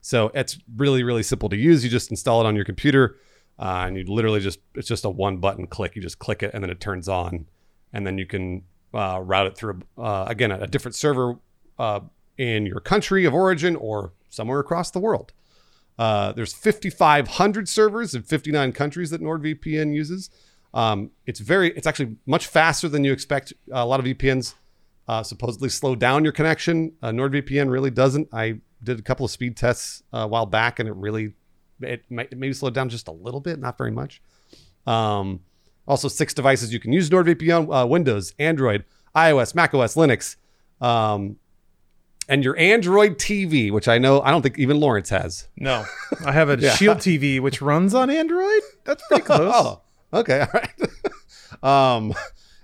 So 0.00 0.32
it's 0.34 0.58
really, 0.76 1.04
really 1.04 1.22
simple 1.22 1.48
to 1.48 1.56
use. 1.56 1.84
You 1.84 1.90
just 1.90 2.10
install 2.10 2.40
it 2.40 2.46
on 2.46 2.56
your 2.56 2.64
computer, 2.64 3.18
uh, 3.58 3.84
and 3.86 3.96
you 3.96 4.04
literally 4.04 4.40
just 4.40 4.58
it's 4.74 4.88
just 4.88 5.04
a 5.04 5.10
one 5.10 5.36
button 5.36 5.66
click. 5.68 5.94
You 5.94 6.02
just 6.02 6.18
click 6.18 6.42
it, 6.42 6.50
and 6.54 6.62
then 6.62 6.70
it 6.70 6.80
turns 6.80 7.08
on, 7.08 7.46
and 7.92 8.04
then 8.04 8.18
you 8.18 8.26
can 8.26 8.62
uh, 8.94 9.20
route 9.22 9.46
it 9.46 9.56
through 9.56 9.80
uh, 9.98 10.26
again 10.28 10.50
a, 10.50 10.66
different 10.66 10.94
server 10.94 11.38
uh, 11.78 12.00
in 12.36 12.66
your 12.66 12.80
country 12.80 13.24
of 13.24 13.34
origin 13.34 13.76
or 13.76 14.12
somewhere 14.28 14.60
across 14.60 14.90
the 14.90 15.00
world. 15.00 15.32
Uh, 15.98 16.32
there's 16.32 16.54
5,500 16.54 17.68
servers 17.68 18.14
in 18.14 18.22
59 18.22 18.72
countries 18.72 19.10
that 19.10 19.20
NordVPN 19.20 19.94
uses. 19.94 20.30
Um, 20.74 21.10
it's 21.26 21.38
very, 21.38 21.70
it's 21.76 21.86
actually 21.86 22.16
much 22.26 22.46
faster 22.46 22.88
than 22.88 23.04
you 23.04 23.12
expect. 23.12 23.52
a 23.70 23.84
lot 23.84 24.00
of 24.00 24.06
VPNs 24.06 24.54
uh, 25.08 25.22
supposedly 25.22 25.68
slow 25.68 25.94
down 25.94 26.24
your 26.24 26.32
connection. 26.32 26.92
Uh, 27.02 27.10
NordVPN 27.10 27.70
really 27.70 27.90
doesn't. 27.90 28.28
I 28.32 28.60
did 28.82 28.98
a 28.98 29.02
couple 29.02 29.24
of 29.24 29.30
speed 29.30 29.56
tests 29.56 30.02
uh, 30.12 30.18
a 30.18 30.26
while 30.26 30.46
back, 30.46 30.78
and 30.78 30.88
it 30.88 30.94
really, 30.94 31.34
it, 31.80 32.04
may, 32.10 32.24
it 32.24 32.38
maybe 32.38 32.52
slowed 32.52 32.74
down 32.74 32.88
just 32.88 33.08
a 33.08 33.12
little 33.12 33.40
bit, 33.40 33.58
not 33.58 33.76
very 33.76 33.90
much. 33.90 34.22
Um, 34.86 35.40
also, 35.86 36.08
six 36.08 36.32
devices 36.34 36.72
you 36.72 36.80
can 36.80 36.92
use 36.92 37.10
NordVPN: 37.10 37.82
uh, 37.82 37.86
Windows, 37.86 38.34
Android, 38.38 38.84
iOS, 39.16 39.54
macOS, 39.54 39.94
Linux, 39.96 40.36
um, 40.80 41.36
and 42.28 42.44
your 42.44 42.56
Android 42.56 43.18
TV, 43.18 43.72
which 43.72 43.88
I 43.88 43.98
know 43.98 44.20
I 44.22 44.30
don't 44.30 44.42
think 44.42 44.58
even 44.58 44.78
Lawrence 44.78 45.10
has. 45.10 45.48
No, 45.56 45.84
I 46.24 46.32
have 46.32 46.48
a 46.48 46.70
Shield 46.76 46.98
TV 46.98 47.40
which 47.40 47.60
runs 47.60 47.94
on 47.94 48.10
Android. 48.10 48.62
That's 48.84 49.06
pretty 49.08 49.22
close. 49.26 49.52
Oh, 49.54 49.82
okay, 50.12 50.40
all 50.40 50.48
right. 50.54 51.62
um, 51.96 52.14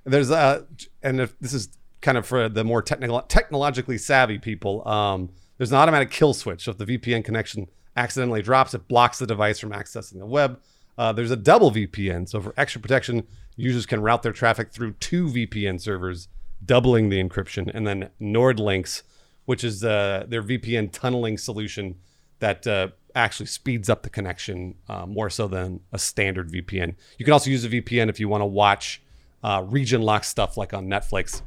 there's 0.05 0.31
uh, 0.31 0.63
and 1.03 1.21
if 1.21 1.39
this 1.41 1.53
is 1.53 1.69
kind 2.01 2.17
of 2.17 2.27
for 2.27 2.49
the 2.49 2.65
more 2.65 2.83
technical, 2.83 3.21
technologically 3.23 3.99
savvy 3.99 4.39
people. 4.39 4.87
Um, 4.87 5.31
there's 5.57 5.73
an 5.73 5.79
automatic 5.79 6.11
kill 6.11 6.35
switch. 6.35 6.65
So 6.65 6.71
if 6.71 6.79
the 6.79 6.87
VPN 6.87 7.25
connection 7.25 7.67
accidentally 7.97 8.43
drops, 8.43 8.75
it 8.75 8.87
blocks 8.89 9.19
the 9.19 9.27
device 9.27 9.59
from 9.59 9.71
accessing 9.71 10.19
the 10.19 10.27
web. 10.27 10.61
Uh, 10.99 11.13
there's 11.13 11.31
a 11.31 11.37
double 11.37 11.71
VPN. 11.71 12.29
So 12.29 12.41
for 12.41 12.53
extra 12.57 12.81
protection, 12.81 13.27
users 13.57 13.87
can 13.87 14.03
route 14.03 14.23
their 14.23 14.33
traffic 14.33 14.73
through 14.73 14.93
two 14.95 15.29
VPN 15.29 15.81
servers, 15.81 16.29
doubling 16.65 17.09
the 17.09 17.23
encryption. 17.23 17.71
And 17.73 17.87
then 17.87 18.11
NordLynx, 18.21 19.03
which 19.45 19.63
is 19.63 19.85
uh, 19.85 20.27
their 20.29 20.43
VPN 20.43 20.91
tunneling 20.91 21.39
solution 21.39 21.95
that 22.41 22.67
uh, 22.67 22.89
actually 23.15 23.47
speeds 23.47 23.89
up 23.89 24.03
the 24.03 24.11
connection 24.11 24.75
uh, 24.89 25.07
more 25.07 25.31
so 25.31 25.47
than 25.47 25.81
a 25.93 25.99
standard 25.99 26.51
VPN. 26.51 26.97
You 27.17 27.25
can 27.25 27.33
also 27.33 27.51
use 27.51 27.65
a 27.65 27.69
VPN 27.69 28.09
if 28.09 28.19
you 28.19 28.29
want 28.29 28.43
to 28.43 28.47
watch 28.47 29.01
uh, 29.43 29.65
region 29.67 30.03
lock 30.03 30.25
stuff 30.25 30.57
like 30.57 30.75
on 30.75 30.89
Netflix. 30.89 31.43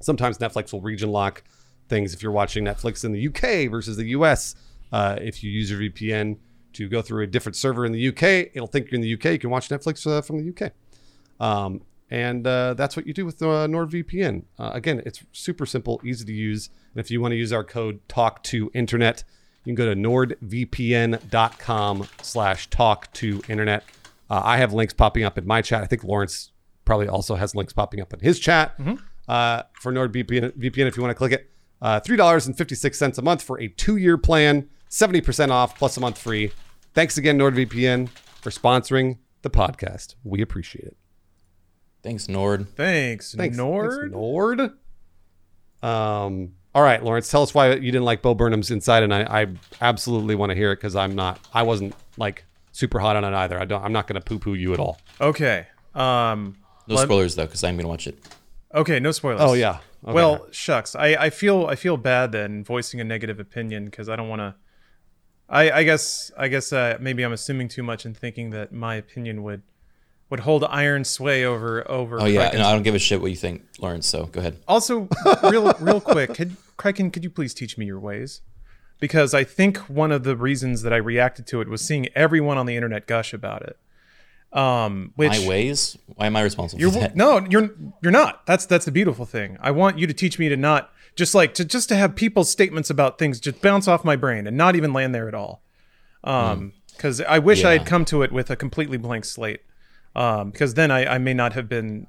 Sometimes 0.00 0.38
Netflix 0.38 0.72
will 0.72 0.80
region 0.80 1.10
lock 1.10 1.42
things 1.88 2.14
if 2.14 2.22
you're 2.22 2.32
watching 2.32 2.64
Netflix 2.64 3.04
in 3.04 3.12
the 3.12 3.28
UK 3.28 3.70
versus 3.70 3.96
the 3.96 4.08
US. 4.08 4.54
Uh, 4.92 5.18
if 5.20 5.42
you 5.42 5.50
use 5.50 5.70
your 5.70 5.80
VPN 5.80 6.38
to 6.78 6.88
go 6.88 7.02
through 7.02 7.22
a 7.24 7.26
different 7.26 7.56
server 7.56 7.84
in 7.84 7.92
the 7.92 8.08
UK, 8.08 8.22
it'll 8.54 8.66
think 8.66 8.90
you're 8.90 8.96
in 8.96 9.02
the 9.02 9.14
UK. 9.14 9.24
You 9.34 9.38
can 9.38 9.50
watch 9.50 9.68
Netflix 9.68 10.06
uh, 10.06 10.22
from 10.22 10.38
the 10.38 10.48
UK. 10.52 10.72
Um, 11.46 11.82
And 12.10 12.46
uh, 12.46 12.72
that's 12.72 12.96
what 12.96 13.06
you 13.06 13.12
do 13.12 13.26
with 13.26 13.42
uh, 13.42 13.66
NordVPN. 13.68 14.44
Uh, 14.58 14.70
again, 14.72 15.02
it's 15.04 15.22
super 15.32 15.66
simple, 15.66 16.00
easy 16.02 16.24
to 16.24 16.32
use. 16.32 16.70
And 16.94 17.00
if 17.04 17.10
you 17.10 17.20
want 17.20 17.32
to 17.32 17.36
use 17.36 17.52
our 17.52 17.62
code 17.64 18.00
Talk 18.08 18.42
to 18.44 18.70
Internet, 18.72 19.24
you 19.64 19.74
can 19.76 19.84
go 19.84 19.92
to 19.92 20.00
nordvpn.com 20.88 22.08
slash 22.22 22.70
talk 22.70 23.12
to 23.14 23.42
internet. 23.48 23.84
Uh, 24.30 24.40
I 24.44 24.56
have 24.58 24.72
links 24.72 24.94
popping 24.94 25.24
up 25.24 25.36
in 25.38 25.46
my 25.46 25.60
chat. 25.62 25.82
I 25.82 25.86
think 25.86 26.04
Lawrence 26.04 26.52
probably 26.84 27.08
also 27.08 27.34
has 27.34 27.54
links 27.54 27.72
popping 27.74 28.00
up 28.00 28.14
in 28.14 28.20
his 28.20 28.38
chat 28.38 28.74
uh, 29.28 29.62
for 29.74 29.92
NordVPN. 29.92 30.52
VPN, 30.58 30.86
if 30.86 30.96
you 30.96 31.02
want 31.02 31.10
to 31.10 31.14
click 31.14 31.32
it, 31.32 31.50
uh, 31.82 32.00
three 32.00 32.16
dollars 32.16 32.46
and 32.46 32.56
fifty 32.56 32.74
six 32.74 32.98
cents 32.98 33.18
a 33.18 33.22
month 33.22 33.42
for 33.42 33.60
a 33.60 33.68
two 33.68 33.96
year 33.98 34.16
plan, 34.16 34.68
seventy 34.88 35.20
percent 35.20 35.52
off 35.52 35.78
plus 35.78 35.96
a 35.96 36.00
month 36.00 36.16
free. 36.18 36.50
Thanks 36.98 37.16
again, 37.16 37.38
NordVPN, 37.38 38.08
for 38.08 38.50
sponsoring 38.50 39.18
the 39.42 39.50
podcast. 39.50 40.16
We 40.24 40.42
appreciate 40.42 40.84
it. 40.84 40.96
Thanks, 42.02 42.28
Nord. 42.28 42.66
Thanks, 42.74 43.36
Thanks, 43.36 43.56
Nord. 43.56 43.92
Thanks, 43.92 44.12
Nord. 44.12 44.60
Um. 45.80 46.54
All 46.74 46.82
right, 46.82 47.00
Lawrence, 47.00 47.30
tell 47.30 47.44
us 47.44 47.54
why 47.54 47.72
you 47.74 47.92
didn't 47.92 48.02
like 48.02 48.20
Bo 48.20 48.34
Burnham's 48.34 48.72
Inside, 48.72 49.04
and 49.04 49.14
I, 49.14 49.42
I 49.42 49.46
absolutely 49.80 50.34
want 50.34 50.50
to 50.50 50.56
hear 50.56 50.72
it 50.72 50.78
because 50.78 50.96
I'm 50.96 51.14
not. 51.14 51.38
I 51.54 51.62
wasn't 51.62 51.94
like 52.16 52.44
super 52.72 52.98
hot 52.98 53.14
on 53.14 53.22
it 53.22 53.32
either. 53.32 53.60
I 53.60 53.64
don't. 53.64 53.84
I'm 53.84 53.92
not 53.92 54.08
going 54.08 54.20
to 54.20 54.20
poo 54.20 54.40
poo 54.40 54.54
you 54.54 54.74
at 54.74 54.80
all. 54.80 54.98
Okay. 55.20 55.68
Um. 55.94 56.56
No 56.88 56.96
let- 56.96 57.04
spoilers 57.04 57.36
though, 57.36 57.46
because 57.46 57.62
I'm 57.62 57.76
gonna 57.76 57.86
watch 57.86 58.08
it. 58.08 58.18
Okay, 58.74 58.98
no 58.98 59.12
spoilers. 59.12 59.40
Oh 59.40 59.52
yeah. 59.52 59.78
Okay. 60.02 60.14
Well, 60.14 60.48
shucks. 60.50 60.96
I, 60.96 61.14
I 61.14 61.30
feel 61.30 61.66
I 61.66 61.76
feel 61.76 61.96
bad 61.96 62.32
then 62.32 62.64
voicing 62.64 63.00
a 63.00 63.04
negative 63.04 63.38
opinion 63.38 63.84
because 63.84 64.08
I 64.08 64.16
don't 64.16 64.28
want 64.28 64.40
to. 64.40 64.56
I 65.48 65.70
I 65.70 65.82
guess 65.82 66.30
I 66.36 66.48
guess 66.48 66.72
uh, 66.72 66.98
maybe 67.00 67.22
I'm 67.22 67.32
assuming 67.32 67.68
too 67.68 67.82
much 67.82 68.04
and 68.04 68.16
thinking 68.16 68.50
that 68.50 68.72
my 68.72 68.94
opinion 68.96 69.42
would 69.42 69.62
would 70.30 70.40
hold 70.40 70.64
iron 70.64 71.04
sway 71.04 71.44
over 71.44 71.88
over. 71.90 72.20
Oh 72.20 72.26
yeah, 72.26 72.50
Criken's. 72.50 72.58
no, 72.58 72.68
I 72.68 72.72
don't 72.72 72.82
give 72.82 72.94
a 72.94 72.98
shit 72.98 73.20
what 73.20 73.30
you 73.30 73.36
think, 73.36 73.62
Lawrence. 73.78 74.06
So 74.06 74.26
go 74.26 74.40
ahead. 74.40 74.58
Also, 74.68 75.08
real 75.44 75.72
real 75.80 76.00
quick, 76.00 76.34
could 76.34 76.56
Criken, 76.76 77.12
could 77.12 77.24
you 77.24 77.30
please 77.30 77.54
teach 77.54 77.78
me 77.78 77.86
your 77.86 77.98
ways? 77.98 78.40
Because 79.00 79.32
I 79.32 79.44
think 79.44 79.78
one 79.88 80.10
of 80.12 80.24
the 80.24 80.36
reasons 80.36 80.82
that 80.82 80.92
I 80.92 80.96
reacted 80.96 81.46
to 81.48 81.60
it 81.60 81.68
was 81.68 81.82
seeing 81.84 82.08
everyone 82.14 82.58
on 82.58 82.66
the 82.66 82.74
internet 82.74 83.06
gush 83.06 83.32
about 83.32 83.62
it. 83.62 83.78
Um, 84.52 85.12
which 85.14 85.30
My 85.30 85.46
ways? 85.46 85.96
Why 86.16 86.26
am 86.26 86.34
I 86.34 86.42
responsible 86.42 86.80
You're 86.80 86.90
for 86.90 87.00
that? 87.00 87.16
no, 87.16 87.46
you're 87.48 87.70
you're 88.02 88.12
not. 88.12 88.46
That's 88.46 88.66
that's 88.66 88.84
the 88.86 88.92
beautiful 88.92 89.24
thing. 89.24 89.56
I 89.60 89.70
want 89.70 89.98
you 89.98 90.06
to 90.06 90.14
teach 90.14 90.38
me 90.38 90.48
to 90.48 90.56
not 90.56 90.90
just 91.18 91.34
like 91.34 91.52
to 91.54 91.64
just 91.64 91.88
to 91.88 91.96
have 91.96 92.14
people's 92.14 92.48
statements 92.48 92.90
about 92.90 93.18
things 93.18 93.40
just 93.40 93.60
bounce 93.60 93.88
off 93.88 94.04
my 94.04 94.14
brain 94.14 94.46
and 94.46 94.56
not 94.56 94.76
even 94.76 94.92
land 94.92 95.12
there 95.14 95.26
at 95.28 95.34
all. 95.34 95.62
Um, 96.22 96.72
because 96.92 97.20
I 97.20 97.38
wish 97.40 97.64
I 97.64 97.72
had 97.72 97.86
come 97.86 98.04
to 98.06 98.22
it 98.22 98.32
with 98.32 98.50
a 98.50 98.56
completely 98.56 98.98
blank 98.98 99.24
slate. 99.24 99.60
Um, 100.16 100.50
because 100.50 100.74
then 100.74 100.90
I, 100.90 101.14
I 101.14 101.18
may 101.18 101.34
not 101.34 101.52
have 101.52 101.68
been 101.68 102.06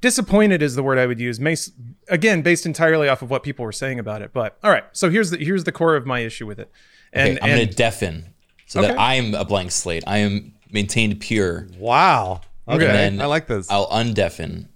disappointed 0.00 0.62
is 0.62 0.74
the 0.76 0.82
word 0.82 0.98
I 0.98 1.06
would 1.06 1.20
use. 1.20 1.40
Mas- 1.40 1.72
again, 2.08 2.42
based 2.42 2.64
entirely 2.66 3.08
off 3.08 3.22
of 3.22 3.30
what 3.30 3.42
people 3.42 3.64
were 3.64 3.72
saying 3.72 3.98
about 3.98 4.20
it. 4.22 4.32
But 4.32 4.56
all 4.62 4.70
right, 4.70 4.84
so 4.92 5.10
here's 5.10 5.30
the 5.30 5.38
here's 5.38 5.64
the 5.64 5.72
core 5.72 5.96
of 5.96 6.06
my 6.06 6.20
issue 6.20 6.46
with 6.46 6.58
it. 6.58 6.70
And, 7.12 7.38
Okay, 7.38 7.38
I'm 7.42 7.50
and 7.50 7.60
gonna 7.60 7.72
deafen 7.72 8.26
so 8.66 8.80
Okay. 8.80 8.88
that 8.88 8.98
I'm 9.00 9.34
a 9.34 9.44
blank 9.44 9.70
slate. 9.72 10.04
I 10.06 10.18
am 10.18 10.54
maintained 10.70 11.20
pure. 11.20 11.68
wow. 11.78 12.40
Okay. 12.68 12.84
And 12.86 12.94
then 13.18 13.20
I 13.20 13.26
like 13.26 13.46
this. 13.48 13.68
I'll 13.70 13.88
undeafen 13.88 14.66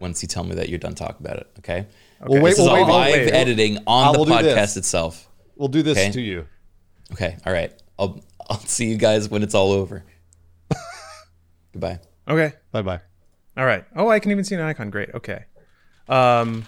once 0.00 0.22
you 0.22 0.28
tell 0.28 0.42
me 0.42 0.56
that 0.56 0.68
you're 0.68 0.78
done 0.80 0.94
talking 0.96 1.24
about 1.24 1.36
it. 1.38 1.46
Okay. 1.60 1.86
Well, 2.26 2.42
wait, 2.42 2.50
This 2.50 2.58
is 2.58 2.66
well, 2.66 2.76
all 2.76 2.86
wait, 2.86 2.92
live 2.92 3.12
wait, 3.12 3.24
wait. 3.26 3.32
editing 3.34 3.78
I 3.78 3.82
on 3.86 4.12
the 4.12 4.18
will 4.18 4.24
do 4.26 4.42
this. 4.42 4.54
podcast 4.58 4.76
itself. 4.76 5.28
We'll 5.56 5.68
do 5.68 5.82
this 5.82 5.98
Okay. 5.98 6.10
to 6.12 6.20
you. 6.20 6.46
Okay. 7.12 7.36
All 7.46 7.52
right. 7.52 7.72
I'll 7.98 8.20
I'll 8.50 8.58
see 8.60 8.86
you 8.86 8.96
guys 8.96 9.28
when 9.28 9.42
it's 9.42 9.54
all 9.54 9.72
over. 9.72 10.04
Goodbye. 11.72 12.00
okay. 12.28 12.54
Bye 12.72 12.82
bye. 12.82 13.00
All 13.56 13.66
right. 13.66 13.84
Oh, 13.96 14.08
I 14.08 14.20
can 14.20 14.30
even 14.30 14.44
see 14.44 14.54
an 14.54 14.60
icon. 14.60 14.90
Great. 14.90 15.10
Okay. 15.14 15.44
Um, 16.08 16.66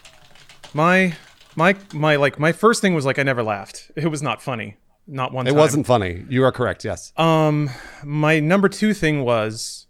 my 0.75 1.15
my 1.57 1.77
my 1.93 2.17
like 2.17 2.39
my 2.39 2.53
first 2.53 2.81
thing 2.83 2.95
was 2.95 3.05
like 3.07 3.19
I 3.19 3.23
never 3.23 3.43
laughed. 3.43 3.91
It 3.97 4.09
was 4.09 4.23
not 4.23 4.43
funny. 4.43 4.77
Not 5.07 5.33
one. 5.33 5.47
It 5.47 5.51
time. 5.51 5.59
wasn't 5.59 5.87
funny. 5.87 6.25
You 6.29 6.45
are 6.45 6.53
correct. 6.53 6.85
Yes. 6.85 7.13
Um, 7.17 7.71
my 8.05 8.41
number 8.41 8.69
two 8.69 8.93
thing 8.95 9.23
was 9.25 9.87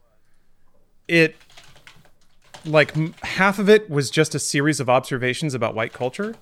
it. 1.08 1.36
Like 2.64 2.94
half 3.24 3.58
of 3.58 3.68
it 3.68 3.88
was 3.88 4.10
just 4.10 4.34
a 4.34 4.38
series 4.38 4.80
of 4.80 4.88
observations 4.90 5.54
about 5.54 5.74
white 5.74 5.92
culture, 5.92 6.34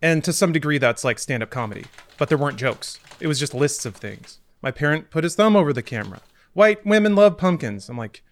and 0.00 0.24
to 0.24 0.32
some 0.32 0.52
degree 0.52 0.78
that's 0.78 1.04
like 1.04 1.18
stand-up 1.18 1.50
comedy. 1.50 1.84
But 2.18 2.28
there 2.28 2.38
weren't 2.38 2.56
jokes. 2.56 2.98
It 3.20 3.26
was 3.26 3.38
just 3.38 3.52
lists 3.54 3.84
of 3.84 3.94
things. 3.96 4.38
My 4.62 4.70
parent 4.70 5.10
put 5.10 5.22
his 5.24 5.34
thumb 5.34 5.54
over 5.54 5.72
the 5.72 5.82
camera. 5.82 6.20
White 6.54 6.84
women 6.86 7.14
love 7.14 7.36
pumpkins. 7.36 7.88
I'm 7.90 7.98
like, 7.98 8.22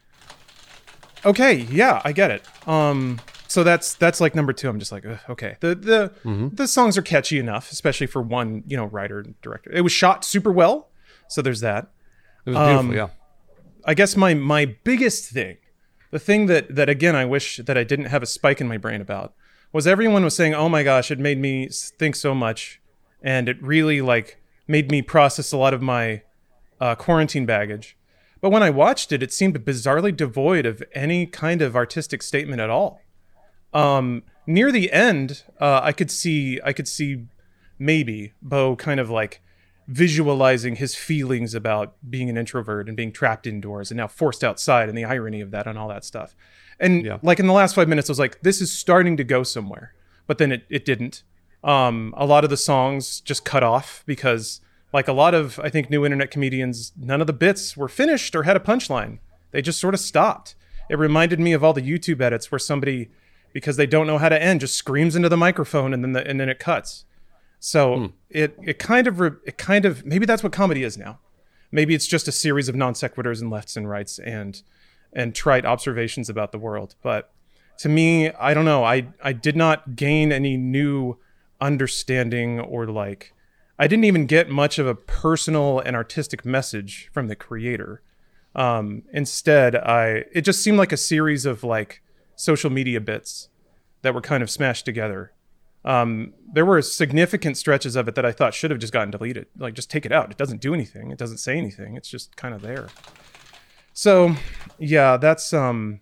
okay, 1.24 1.53
yeah, 1.55 2.01
I 2.05 2.12
get 2.12 2.30
it. 2.30 2.42
Um, 2.66 3.20
so 3.47 3.62
that's 3.62 3.95
that's 3.95 4.20
like 4.20 4.34
number 4.34 4.53
two. 4.53 4.68
I'm 4.68 4.78
just 4.78 4.90
like, 4.92 5.05
okay. 5.28 5.57
The 5.61 5.74
the 5.74 6.51
the 6.55 6.66
songs 6.66 6.97
are 6.97 7.03
catchy 7.03 7.38
enough, 7.38 7.70
especially 7.70 8.07
for 8.07 8.22
one 8.22 8.64
you 8.66 8.76
know 8.76 8.86
writer 8.86 9.20
and 9.20 9.40
director. 9.42 9.70
It 9.72 9.82
was 9.82 9.92
shot 9.92 10.24
super 10.24 10.51
well, 10.51 10.88
so 11.28 11.42
there's 11.42 11.61
that. 11.61 11.88
It 12.47 12.51
was 12.51 12.57
beautiful. 12.59 12.78
um, 12.78 12.92
yeah. 12.95 13.09
I 13.84 13.95
guess 13.95 14.16
my 14.16 14.32
my 14.34 14.64
biggest 14.82 15.30
thing, 15.30 15.59
the 16.14 16.20
thing 16.20 16.46
that 16.46 16.72
that 16.72 16.88
again 16.88 17.16
I 17.16 17.24
wish 17.24 17.56
that 17.56 17.76
I 17.76 17.82
didn't 17.82 18.04
have 18.04 18.22
a 18.22 18.26
spike 18.26 18.60
in 18.60 18.68
my 18.68 18.78
brain 18.78 19.00
about, 19.00 19.34
was 19.72 19.84
everyone 19.84 20.22
was 20.22 20.36
saying, 20.36 20.54
"Oh 20.54 20.68
my 20.68 20.84
gosh, 20.84 21.10
it 21.10 21.18
made 21.18 21.40
me 21.40 21.68
think 21.68 22.14
so 22.14 22.36
much," 22.36 22.80
and 23.20 23.48
it 23.48 23.60
really 23.60 24.00
like 24.00 24.40
made 24.68 24.92
me 24.92 25.02
process 25.02 25.50
a 25.50 25.56
lot 25.56 25.74
of 25.74 25.82
my 25.82 26.22
uh, 26.80 26.94
quarantine 26.94 27.46
baggage. 27.46 27.96
But 28.40 28.50
when 28.50 28.62
I 28.62 28.70
watched 28.70 29.10
it, 29.10 29.24
it 29.24 29.32
seemed 29.32 29.58
bizarrely 29.64 30.16
devoid 30.16 30.66
of 30.66 30.84
any 30.92 31.26
kind 31.26 31.60
of 31.60 31.74
artistic 31.74 32.22
statement 32.22 32.60
at 32.60 32.70
all. 32.70 33.00
Um, 33.72 34.22
near 34.46 34.70
the 34.70 34.92
end, 34.92 35.42
uh, 35.60 35.80
I 35.82 35.90
could 35.90 36.12
see 36.12 36.60
I 36.64 36.72
could 36.72 36.86
see 36.86 37.24
maybe 37.76 38.34
Bo 38.40 38.76
kind 38.76 39.00
of 39.00 39.10
like 39.10 39.42
visualizing 39.87 40.76
his 40.76 40.95
feelings 40.95 41.55
about 41.55 41.95
being 42.09 42.30
an 42.30 42.37
introvert 42.37 42.89
and 42.89 42.97
being 42.97 43.12
trapped 43.12 43.47
indoors 43.47 43.91
and 43.91 43.99
now 43.99 44.07
forced 44.07 44.43
outside 44.43 44.89
and 44.89 44.97
the 44.97 45.05
irony 45.05 45.41
of 45.41 45.51
that 45.51 45.66
and 45.66 45.78
all 45.78 45.89
that 45.89 46.05
stuff. 46.05 46.35
And 46.80 47.05
Yeah. 47.05 47.18
like 47.22 47.39
in 47.39 47.47
the 47.47 47.53
last 47.53 47.74
five 47.74 47.89
minutes, 47.89 48.09
I 48.09 48.12
was 48.12 48.18
like, 48.18 48.41
this 48.43 48.61
is 48.61 48.72
starting 48.72 49.16
to 49.18 49.24
go 49.24 49.43
somewhere. 49.43 49.93
But 50.26 50.39
then 50.39 50.53
it, 50.53 50.64
it 50.70 50.85
didn't. 50.85 51.22
Um, 51.62 52.12
a 52.16 52.26
lot 52.26 52.45
of 52.45 52.51
the 52.51 52.57
songs 52.57 53.20
just 53.20 53.45
cut 53.45 53.62
off 53.62 54.03
because, 54.07 54.61
like 54.93 55.09
a 55.09 55.12
lot 55.12 55.35
of, 55.35 55.59
I 55.62 55.68
think, 55.70 55.91
new 55.91 56.05
internet 56.05 56.30
comedians, 56.30 56.93
none 56.99 57.20
of 57.20 57.26
the 57.26 57.32
bits 57.32 57.76
were 57.76 57.89
finished 57.89 58.35
or 58.35 58.43
had 58.45 58.57
a 58.57 58.61
punchline. 58.61 59.18
They 59.51 59.62
just 59.62 59.80
sort 59.80 59.95
of 59.95 60.01
stopped. 60.01 60.55
It 60.91 60.99
reminded 60.99 61.41
me 61.41 61.53
of 61.53 61.62
all 61.64 61.72
the 61.72 61.80
YouTube 61.82 62.20
edits 62.20 62.51
where 62.51 62.59
somebody, 62.59 63.11
because 63.53 63.76
they 63.76 63.87
don't 63.87 64.07
know 64.07 64.18
how 64.18 64.28
to 64.28 64.43
end, 64.43 64.61
just 64.61 64.76
screams 64.76 65.14
into 65.16 65.28
the 65.28 65.37
microphone 65.37 65.95
and 65.95 66.03
then 66.05 66.12
the, 66.12 66.26
and 66.26 66.39
then 66.41 66.49
it 66.49 66.59
cuts. 66.59 67.05
So 67.64 68.12
it 68.28 68.58
it 68.62 68.78
kind 68.78 69.06
of 69.06 69.20
re- 69.20 69.30
it 69.46 69.56
kind 69.56 69.86
of 69.86 70.04
maybe 70.04 70.26
that's 70.26 70.42
what 70.42 70.52
comedy 70.52 70.82
is 70.82 70.98
now. 70.98 71.20
Maybe 71.72 71.94
it's 71.94 72.06
just 72.06 72.28
a 72.28 72.32
series 72.32 72.68
of 72.68 72.74
non 72.74 72.92
sequiturs 72.92 73.40
and 73.40 73.50
lefts 73.50 73.74
and 73.74 73.88
rights 73.88 74.18
and 74.18 74.60
and 75.14 75.34
trite 75.34 75.64
observations 75.64 76.28
about 76.28 76.52
the 76.52 76.58
world. 76.58 76.94
But 77.02 77.32
to 77.78 77.88
me, 77.88 78.30
I 78.32 78.52
don't 78.52 78.66
know. 78.66 78.84
I 78.84 79.06
I 79.22 79.32
did 79.32 79.56
not 79.56 79.96
gain 79.96 80.30
any 80.30 80.58
new 80.58 81.16
understanding 81.58 82.60
or 82.60 82.86
like 82.86 83.32
I 83.78 83.86
didn't 83.86 84.04
even 84.04 84.26
get 84.26 84.50
much 84.50 84.78
of 84.78 84.86
a 84.86 84.94
personal 84.94 85.78
and 85.78 85.96
artistic 85.96 86.44
message 86.44 87.08
from 87.14 87.28
the 87.28 87.34
creator. 87.34 88.02
Um, 88.54 89.04
instead, 89.10 89.74
I 89.74 90.26
it 90.32 90.42
just 90.42 90.62
seemed 90.62 90.76
like 90.76 90.92
a 90.92 90.98
series 90.98 91.46
of 91.46 91.64
like 91.64 92.02
social 92.36 92.68
media 92.68 93.00
bits 93.00 93.48
that 94.02 94.12
were 94.12 94.20
kind 94.20 94.42
of 94.42 94.50
smashed 94.50 94.84
together. 94.84 95.32
Um, 95.85 96.32
there 96.53 96.64
were 96.64 96.80
significant 96.80 97.59
stretches 97.59 97.95
of 97.97 98.09
it 98.09 98.14
that 98.14 98.24
I 98.24 98.32
thought 98.32 98.55
should 98.55 98.70
have 98.70 98.80
just 98.80 98.93
gotten 98.93 99.11
deleted. 99.11 99.47
Like, 99.59 99.74
just 99.74 99.91
take 99.91 100.07
it 100.07 100.12
out. 100.12 100.30
It 100.30 100.39
doesn't 100.39 100.61
do 100.62 100.72
anything. 100.72 101.11
It 101.11 101.18
doesn't 101.18 101.39
say 101.39 101.59
anything. 101.59 101.97
It's 101.97 102.09
just 102.09 102.37
kind 102.37 102.55
of 102.55 102.62
there. 102.62 102.89
So, 103.93 104.35
yeah, 104.78 105.16
that's 105.18 105.53
um, 105.53 106.01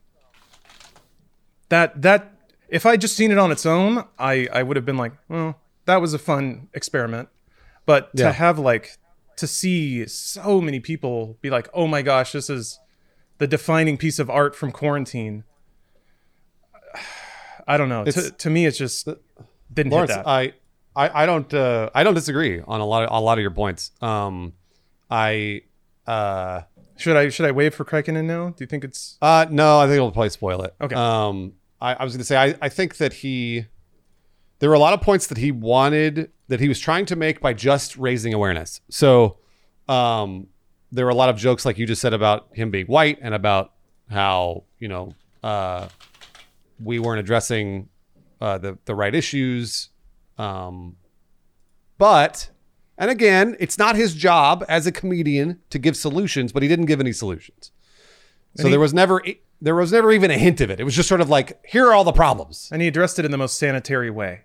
that 1.69 2.01
that 2.03 2.33
if 2.69 2.87
I 2.87 2.97
just 2.97 3.17
seen 3.17 3.31
it 3.31 3.39
on 3.39 3.53
its 3.53 3.67
own, 3.67 4.05
I 4.19 4.49
I 4.53 4.63
would 4.63 4.77
have 4.77 4.87
been 4.87 4.97
like, 4.97 5.13
well, 5.29 5.59
that 5.87 6.01
was 6.01 6.15
a 6.15 6.19
fun 6.19 6.69
experiment. 6.75 7.29
But 7.85 8.15
to 8.17 8.25
Yeah. 8.25 8.33
have 8.33 8.59
like 8.59 8.97
to 9.37 9.47
see 9.47 10.07
so 10.07 10.61
many 10.61 10.79
people 10.79 11.37
be 11.41 11.51
like, 11.51 11.69
oh 11.75 11.87
my 11.87 12.03
gosh, 12.03 12.33
this 12.33 12.49
is 12.49 12.79
the 13.39 13.47
defining 13.49 13.97
piece 13.97 14.19
of 14.21 14.31
art 14.31 14.55
from 14.55 14.71
quarantine. 14.71 15.43
I 17.67 17.77
don't 17.77 17.89
know. 17.89 18.05
To, 18.05 18.31
to 18.31 18.51
me, 18.51 18.67
it's 18.67 18.79
just 18.79 19.09
didn't 19.73 19.93
Lawrence, 19.93 20.13
hit 20.13 20.25
that. 20.25 20.29
I, 20.29 20.53
I, 20.95 21.23
I 21.23 21.27
don't, 21.27 21.53
uh, 21.55 21.91
I 21.95 22.05
don't 22.05 22.15
disagree 22.15 22.61
on 22.61 22.81
a 22.81 22.87
lot 22.87 23.05
of 23.05 23.11
a 23.11 23.21
lot 23.21 23.39
of 23.39 23.43
your 23.43 23.51
points. 23.51 23.93
Um, 24.01 24.53
I, 25.11 25.63
uh, 26.07 26.63
should 26.97 27.17
I 27.17 27.29
should 27.29 27.47
I 27.47 27.53
wave 27.53 27.75
for 27.75 27.85
Criken 27.85 28.23
now? 28.25 28.51
Do 28.51 28.57
you 28.63 28.67
think 28.67 28.85
it's 28.85 29.19
uh, 29.23 29.47
no, 29.51 29.81
I 29.81 29.87
think 29.87 29.97
it'll 29.97 30.13
probably 30.13 30.31
spoil 30.31 30.63
it. 30.63 30.75
Okay. 30.81 30.95
Um, 30.95 31.55
I, 31.81 31.95
I 31.95 32.05
was 32.05 32.13
going 32.13 32.21
to 32.21 32.25
say, 32.25 32.37
I, 32.37 32.55
I 32.63 32.69
think 32.69 32.99
that 32.99 33.13
he, 33.13 33.67
there 34.61 34.69
were 34.69 34.77
a 34.77 34.79
lot 34.79 34.93
of 34.93 35.01
points 35.01 35.27
that 35.27 35.39
he 35.39 35.51
wanted 35.51 36.31
that 36.49 36.61
he 36.61 36.69
was 36.69 36.79
trying 36.79 37.07
to 37.07 37.17
make 37.17 37.41
by 37.41 37.53
just 37.55 37.97
raising 37.97 38.33
awareness. 38.35 38.81
So, 38.89 39.39
um, 39.89 40.47
there 40.93 41.07
were 41.07 41.11
a 41.11 41.15
lot 41.17 41.29
of 41.29 41.37
jokes 41.37 41.65
like 41.65 41.79
you 41.79 41.87
just 41.87 42.01
said 42.01 42.13
about 42.13 42.49
him 42.53 42.71
being 42.71 42.87
white 42.87 43.19
and 43.21 43.35
about 43.35 43.73
how 44.11 44.65
you 44.79 44.89
know, 44.89 45.15
uh, 45.43 45.89
we 46.83 46.99
weren't 46.99 47.21
addressing 47.21 47.89
uh, 48.43 48.59
the 48.59 48.79
the 48.85 48.95
right 48.95 49.15
issues. 49.15 49.91
Um, 50.39 50.97
but 51.99 52.51
and 52.99 53.11
again, 53.11 53.57
it's 53.61 53.79
not 53.79 53.97
his 53.97 54.15
job 54.15 54.65
as 54.69 54.87
a 54.87 54.93
comedian 54.93 55.61
to 55.71 55.79
give 55.79 55.97
solutions, 55.97 56.53
but 56.53 56.63
he 56.63 56.69
didn't 56.69 56.87
give 56.87 57.01
any 57.01 57.13
solutions. 57.13 57.71
So 58.57 58.65
he- 58.65 58.71
there 58.71 58.81
was 58.81 58.93
never 58.95 59.23
there 59.61 59.75
was 59.77 59.93
never 59.93 60.11
even 60.13 60.31
a 60.31 60.39
hint 60.39 60.61
of 60.61 60.71
it. 60.71 60.81
It 60.81 60.85
was 60.85 60.97
just 60.97 61.09
sort 61.09 61.21
of 61.21 61.29
like 61.31 61.65
here 61.67 61.87
are 61.87 61.95
all 61.95 62.05
the 62.05 62.13
problems. 62.13 62.69
and 62.73 62.83
he 62.83 62.89
addressed 62.89 63.19
it 63.19 63.25
in 63.25 63.31
the 63.31 63.39
most 63.39 63.59
sanitary 63.59 64.11
way. 64.11 64.41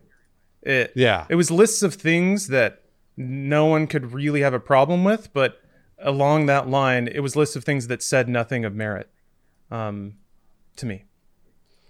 It 0.62 0.92
Yeah. 0.96 1.26
It 1.30 1.36
was 1.36 1.50
lists 1.52 1.82
of 1.84 1.96
things 1.96 2.48
that 2.48 2.84
no 3.16 3.66
one 3.66 3.88
could 3.88 4.14
really 4.14 4.42
have 4.42 4.54
a 4.54 4.60
problem 4.60 5.04
with, 5.04 5.34
but 5.34 5.60
along 6.00 6.46
that 6.46 6.70
line, 6.70 7.08
it 7.08 7.22
was 7.22 7.36
lists 7.36 7.56
of 7.56 7.64
things 7.64 7.88
that 7.88 8.04
said 8.04 8.30
nothing 8.30 8.64
of 8.64 8.76
merit. 8.76 9.10
Um, 9.72 10.18
to 10.76 10.86
me, 10.86 11.06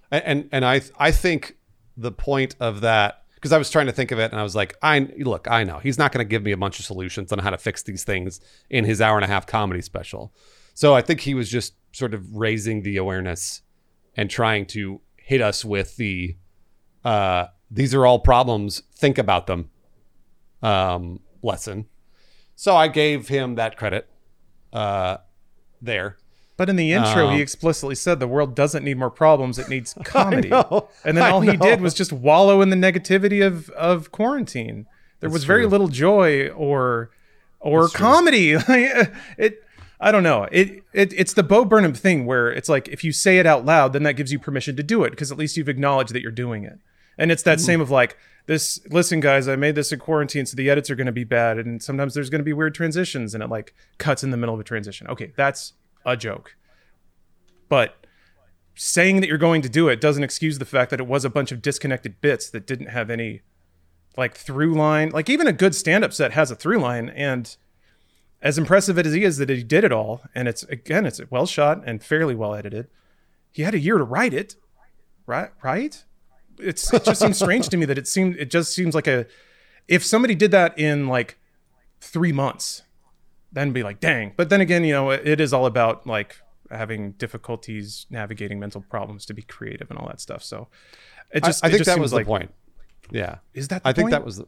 And 0.09 0.23
and, 0.25 0.49
and 0.53 0.65
I 0.65 0.81
I 0.97 1.11
think 1.11 1.56
the 1.97 2.11
point 2.11 2.55
of 2.59 2.81
that 2.81 3.23
because 3.35 3.51
I 3.51 3.57
was 3.57 3.69
trying 3.69 3.85
to 3.85 3.91
think 3.91 4.11
of 4.11 4.17
it 4.17 4.31
and 4.31 4.39
I 4.39 4.43
was 4.43 4.55
like, 4.55 4.75
I 4.81 5.11
look, 5.19 5.47
I 5.49 5.63
know 5.63 5.77
he's 5.77 5.97
not 5.97 6.11
going 6.11 6.25
to 6.25 6.29
give 6.29 6.41
me 6.41 6.51
a 6.51 6.57
bunch 6.57 6.79
of 6.79 6.85
solutions 6.85 7.31
on 7.31 7.39
how 7.39 7.51
to 7.51 7.57
fix 7.57 7.83
these 7.83 8.03
things 8.03 8.39
in 8.69 8.83
his 8.83 8.99
hour 8.99 9.15
and 9.15 9.23
a 9.23 9.27
half 9.27 9.45
comedy 9.45 9.81
special. 9.81 10.33
So 10.73 10.95
I 10.95 11.01
think 11.01 11.21
he 11.21 11.35
was 11.35 11.49
just 11.49 11.73
sort 11.91 12.13
of 12.13 12.35
raising 12.35 12.81
the 12.81 12.97
awareness 12.97 13.61
and 14.15 14.29
trying 14.29 14.65
to 14.67 15.01
hit 15.17 15.41
us 15.41 15.63
with 15.63 15.97
the 15.97 16.35
uh, 17.05 17.47
these 17.69 17.93
are 17.93 18.05
all 18.05 18.19
problems. 18.19 18.81
Think 18.93 19.17
about 19.17 19.47
them 19.47 19.69
um, 20.63 21.19
lesson. 21.41 21.85
So 22.55 22.75
I 22.75 22.87
gave 22.87 23.27
him 23.27 23.55
that 23.55 23.77
credit 23.77 24.09
uh, 24.73 25.17
there. 25.81 26.17
But 26.57 26.69
in 26.69 26.75
the 26.75 26.91
intro, 26.91 27.27
Um, 27.27 27.35
he 27.35 27.41
explicitly 27.41 27.95
said 27.95 28.19
the 28.19 28.27
world 28.27 28.55
doesn't 28.55 28.83
need 28.83 28.97
more 28.97 29.09
problems; 29.11 29.57
it 29.59 29.69
needs 29.69 29.95
comedy. 30.03 30.49
know, 30.49 30.89
and 31.05 31.15
then 31.15 31.23
I 31.23 31.29
all 31.29 31.41
he 31.41 31.55
did 31.55 31.79
was 31.81 31.93
just 31.93 32.11
wallow 32.11 32.61
in 32.61 32.69
the 32.69 32.75
negativity 32.75 33.45
of 33.45 33.69
of 33.71 34.11
quarantine. 34.11 34.87
There 35.19 35.29
was 35.29 35.45
very 35.45 35.61
true. 35.61 35.69
little 35.69 35.87
joy 35.87 36.49
or 36.49 37.11
or 37.59 37.87
comedy. 37.89 38.53
it. 39.37 39.63
I 39.99 40.11
don't 40.11 40.21
know. 40.21 40.47
It, 40.51 40.83
it 40.93 41.11
it's 41.13 41.33
the 41.33 41.41
Bo 41.41 41.65
Burnham 41.65 41.93
thing 41.93 42.25
where 42.27 42.51
it's 42.51 42.69
like 42.69 42.87
if 42.87 43.03
you 43.03 43.11
say 43.11 43.39
it 43.39 43.47
out 43.47 43.65
loud, 43.65 43.93
then 43.93 44.03
that 44.03 44.13
gives 44.13 44.31
you 44.31 44.37
permission 44.37 44.75
to 44.75 44.83
do 44.83 45.03
it 45.03 45.09
because 45.09 45.31
at 45.31 45.37
least 45.39 45.57
you've 45.57 45.69
acknowledged 45.69 46.13
that 46.13 46.21
you're 46.21 46.31
doing 46.31 46.63
it. 46.63 46.77
And 47.17 47.31
it's 47.31 47.41
that 47.43 47.59
same 47.59 47.81
of 47.81 47.89
like 47.89 48.15
this. 48.45 48.79
Listen, 48.91 49.19
guys, 49.19 49.47
I 49.47 49.55
made 49.55 49.73
this 49.73 49.91
in 49.91 49.97
quarantine, 49.97 50.45
so 50.45 50.55
the 50.55 50.69
edits 50.69 50.91
are 50.91 50.95
going 50.95 51.07
to 51.07 51.11
be 51.11 51.23
bad, 51.23 51.57
and 51.57 51.81
sometimes 51.81 52.13
there's 52.13 52.29
going 52.29 52.41
to 52.41 52.45
be 52.45 52.53
weird 52.53 52.75
transitions, 52.75 53.33
and 53.33 53.41
it 53.43 53.49
like 53.49 53.73
cuts 53.97 54.23
in 54.23 54.29
the 54.29 54.37
middle 54.37 54.53
of 54.53 54.61
a 54.61 54.63
transition. 54.63 55.07
Okay, 55.07 55.33
that's 55.35 55.73
a 56.05 56.17
joke. 56.17 56.55
But 57.69 58.05
saying 58.75 59.21
that 59.21 59.27
you're 59.27 59.37
going 59.37 59.61
to 59.63 59.69
do 59.69 59.89
it 59.89 59.99
doesn't 59.99 60.23
excuse 60.23 60.59
the 60.59 60.65
fact 60.65 60.91
that 60.91 60.99
it 60.99 61.07
was 61.07 61.25
a 61.25 61.29
bunch 61.29 61.51
of 61.51 61.61
disconnected 61.61 62.21
bits 62.21 62.49
that 62.51 62.67
didn't 62.67 62.87
have 62.87 63.09
any 63.09 63.41
like 64.15 64.35
through 64.35 64.73
line. 64.75 65.09
Like 65.09 65.29
even 65.29 65.47
a 65.47 65.53
good 65.53 65.75
stand-up 65.75 66.13
set 66.13 66.31
has 66.33 66.51
a 66.51 66.55
through 66.55 66.79
line, 66.79 67.09
and 67.09 67.55
as 68.41 68.57
impressive 68.57 68.97
as 68.97 69.13
he 69.13 69.23
is 69.23 69.37
that 69.37 69.49
he 69.49 69.63
did 69.63 69.83
it 69.83 69.91
all, 69.91 70.21
and 70.35 70.47
it's 70.47 70.63
again 70.63 71.05
it's 71.05 71.21
well 71.29 71.45
shot 71.45 71.81
and 71.85 72.03
fairly 72.03 72.35
well 72.35 72.53
edited. 72.53 72.87
He 73.51 73.63
had 73.63 73.73
a 73.73 73.79
year 73.79 73.97
to 73.97 74.03
write 74.03 74.33
it, 74.33 74.55
right? 75.25 75.49
Right? 75.63 76.03
It's 76.59 76.91
it 76.91 77.03
just 77.03 77.21
seems 77.21 77.37
strange 77.37 77.69
to 77.69 77.77
me 77.77 77.85
that 77.85 77.97
it 77.97 78.07
seemed 78.07 78.35
it 78.37 78.49
just 78.49 78.73
seems 78.73 78.95
like 78.95 79.07
a 79.07 79.25
if 79.87 80.03
somebody 80.03 80.35
did 80.35 80.51
that 80.51 80.77
in 80.77 81.07
like 81.07 81.39
three 82.01 82.31
months, 82.31 82.83
then 83.51 83.71
be 83.71 83.83
like, 83.83 83.99
dang. 83.99 84.33
But 84.35 84.49
then 84.49 84.61
again, 84.61 84.83
you 84.83 84.93
know, 84.93 85.09
it, 85.11 85.27
it 85.27 85.41
is 85.41 85.53
all 85.53 85.65
about 85.65 86.05
like 86.05 86.35
having 86.69 87.11
difficulties 87.13 88.05
navigating 88.09 88.59
mental 88.59 88.81
problems 88.81 89.25
to 89.25 89.33
be 89.33 89.41
creative 89.41 89.89
and 89.89 89.97
all 89.97 90.07
that 90.07 90.19
stuff. 90.19 90.43
So 90.43 90.67
it 91.31 91.43
I- 91.43 91.47
just 91.47 91.63
I, 91.63 91.67
it 91.67 91.71
think 91.71 91.79
just 91.85 91.89
that 91.95 91.99
was 91.99 92.13
like, 92.13 92.25
the 92.25 92.29
point. 92.29 92.51
Yeah. 93.11 93.37
Is 93.53 93.69
that 93.69 93.83
the 93.83 93.89
I 93.89 93.93
think 93.93 94.05
point? 94.05 94.11
that 94.11 94.25
was 94.25 94.37
the, 94.37 94.47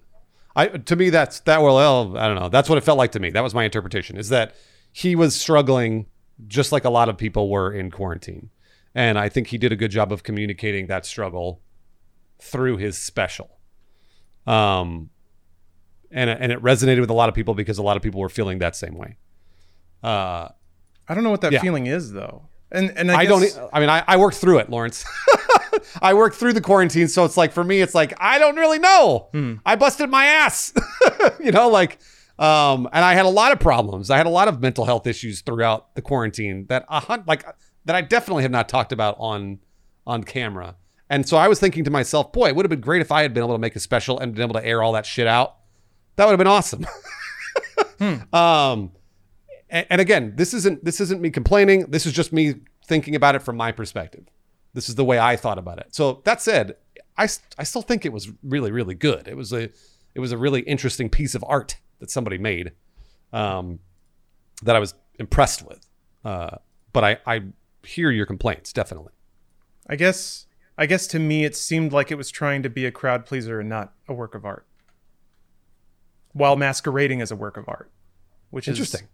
I 0.55 0.67
to 0.67 0.95
me 0.95 1.09
that's 1.09 1.39
that 1.41 1.61
well 1.61 2.17
I 2.17 2.27
don't 2.27 2.35
know. 2.35 2.49
That's 2.49 2.67
what 2.67 2.77
it 2.77 2.81
felt 2.83 2.97
like 2.97 3.11
to 3.13 3.19
me. 3.19 3.29
That 3.29 3.43
was 3.43 3.53
my 3.53 3.63
interpretation 3.63 4.17
is 4.17 4.29
that 4.29 4.55
he 4.91 5.15
was 5.15 5.35
struggling 5.35 6.07
just 6.47 6.71
like 6.71 6.83
a 6.83 6.89
lot 6.89 7.07
of 7.09 7.17
people 7.17 7.49
were 7.49 7.71
in 7.71 7.91
quarantine. 7.91 8.49
And 8.95 9.17
I 9.19 9.29
think 9.29 9.47
he 9.47 9.57
did 9.57 9.71
a 9.71 9.75
good 9.75 9.91
job 9.91 10.11
of 10.11 10.23
communicating 10.23 10.87
that 10.87 11.05
struggle 11.05 11.61
through 12.41 12.77
his 12.77 12.97
special. 12.97 13.59
Um 14.47 15.09
and 16.11 16.29
and 16.29 16.51
it 16.51 16.61
resonated 16.61 16.99
with 17.01 17.09
a 17.09 17.13
lot 17.13 17.29
of 17.29 17.35
people 17.35 17.53
because 17.53 17.77
a 17.77 17.83
lot 17.83 17.97
of 17.97 18.03
people 18.03 18.19
were 18.21 18.29
feeling 18.29 18.59
that 18.59 18.75
same 18.75 18.95
way. 18.95 19.17
Uh 20.03 20.49
I 21.07 21.15
don't 21.15 21.23
know 21.23 21.31
what 21.31 21.41
that 21.41 21.51
Yeah. 21.51 21.61
feeling 21.61 21.87
is 21.87 22.11
though. 22.11 22.43
And 22.71 22.91
and 22.97 23.11
I, 23.11 23.21
I, 23.21 23.25
guess, 23.25 23.55
don't. 23.55 23.69
I 23.73 23.79
mean, 23.79 23.89
I, 23.89 24.03
I 24.07 24.17
worked 24.17 24.37
through 24.37 24.59
it, 24.59 24.69
Lawrence. 24.69 25.03
I 26.01 26.13
worked 26.13 26.35
through 26.35 26.53
the 26.53 26.61
quarantine, 26.61 27.07
so 27.07 27.25
it's 27.25 27.35
like 27.37 27.51
for 27.51 27.63
me, 27.63 27.81
it's 27.81 27.95
like 27.95 28.13
I 28.19 28.37
don't 28.37 28.57
really 28.57 28.77
know. 28.79 29.29
Hmm. 29.33 29.55
I 29.65 29.75
busted 29.75 30.09
my 30.09 30.25
ass, 30.25 30.71
you 31.39 31.51
know, 31.51 31.67
like, 31.69 31.97
um, 32.37 32.87
and 32.93 33.03
I 33.03 33.15
had 33.15 33.25
a 33.25 33.29
lot 33.29 33.51
of 33.51 33.59
problems. 33.59 34.11
I 34.11 34.17
had 34.17 34.27
a 34.27 34.29
lot 34.29 34.47
of 34.47 34.61
mental 34.61 34.85
health 34.85 35.07
issues 35.07 35.41
throughout 35.41 35.95
the 35.95 36.01
quarantine 36.03 36.67
that 36.69 36.85
a 36.89 36.99
hun- 36.99 37.23
like 37.25 37.43
that 37.85 37.95
I 37.95 38.01
definitely 38.01 38.43
have 38.43 38.51
not 38.51 38.69
talked 38.69 38.91
about 38.91 39.15
on 39.19 39.59
on 40.05 40.23
camera. 40.23 40.75
And 41.09 41.27
so 41.27 41.37
I 41.37 41.47
was 41.47 41.59
thinking 41.59 41.83
to 41.85 41.89
myself, 41.91 42.31
boy, 42.31 42.49
it 42.49 42.55
would 42.55 42.65
have 42.65 42.69
been 42.69 42.81
great 42.81 43.01
if 43.01 43.11
I 43.11 43.23
had 43.23 43.33
been 43.33 43.41
able 43.43 43.55
to 43.55 43.59
make 43.59 43.75
a 43.75 43.79
special 43.79 44.19
and 44.19 44.35
been 44.35 44.43
able 44.43 44.59
to 44.59 44.63
air 44.65 44.83
all 44.83 44.91
that 44.91 45.07
shit 45.07 45.25
out. 45.25 45.55
That 46.19 46.25
would 46.25 46.31
have 46.31 46.37
been 46.37 46.47
awesome. 46.47 46.85
Um, 48.31 48.93
and, 49.69 49.85
and 49.89 49.99
again, 49.99 50.33
this 50.37 50.53
isn't 50.53 50.85
this 50.85 51.01
isn't 51.01 51.19
me 51.19 51.29
complaining. 51.29 51.87
This 51.91 52.05
is 52.05 52.13
just 52.13 52.31
me 52.31 52.55
thinking 52.85 53.13
about 53.13 53.35
it 53.35 53.41
from 53.41 53.57
my 53.57 53.73
perspective. 53.73 54.25
This 54.73 54.87
is 54.87 54.95
the 54.95 55.03
way 55.03 55.19
I 55.19 55.35
thought 55.35 55.57
about 55.57 55.79
it. 55.79 55.87
So 55.91 56.21
that 56.23 56.41
said, 56.41 56.77
I 57.17 57.23
I 57.57 57.63
still 57.63 57.81
think 57.81 58.05
it 58.05 58.13
was 58.13 58.31
really 58.41 58.71
really 58.71 58.95
good. 58.95 59.27
It 59.27 59.35
was 59.35 59.51
a 59.51 59.63
it 60.15 60.19
was 60.19 60.31
a 60.31 60.37
really 60.37 60.61
interesting 60.61 61.09
piece 61.09 61.35
of 61.35 61.43
art 61.45 61.75
that 61.99 62.09
somebody 62.09 62.37
made, 62.37 62.71
um, 63.33 63.79
that 64.63 64.77
I 64.77 64.79
was 64.79 64.93
impressed 65.15 65.67
with. 65.67 65.85
Uh, 66.23 66.55
but 66.93 67.03
I 67.03 67.17
I 67.25 67.41
hear 67.83 68.11
your 68.11 68.25
complaints 68.25 68.71
definitely. 68.71 69.11
I 69.87 69.97
guess 69.97 70.45
I 70.77 70.85
guess 70.85 71.05
to 71.07 71.19
me 71.19 71.43
it 71.43 71.57
seemed 71.57 71.91
like 71.91 72.11
it 72.11 72.15
was 72.15 72.31
trying 72.31 72.63
to 72.63 72.69
be 72.69 72.85
a 72.85 72.91
crowd 72.91 73.25
pleaser 73.25 73.59
and 73.59 73.67
not 73.67 73.93
a 74.07 74.13
work 74.13 74.35
of 74.35 74.45
art. 74.45 74.65
While 76.33 76.55
masquerading 76.55 77.21
as 77.21 77.31
a 77.31 77.35
work 77.35 77.57
of 77.57 77.65
art. 77.67 77.89
Which 78.51 78.67
is 78.67 78.77
Interesting. 78.77 79.07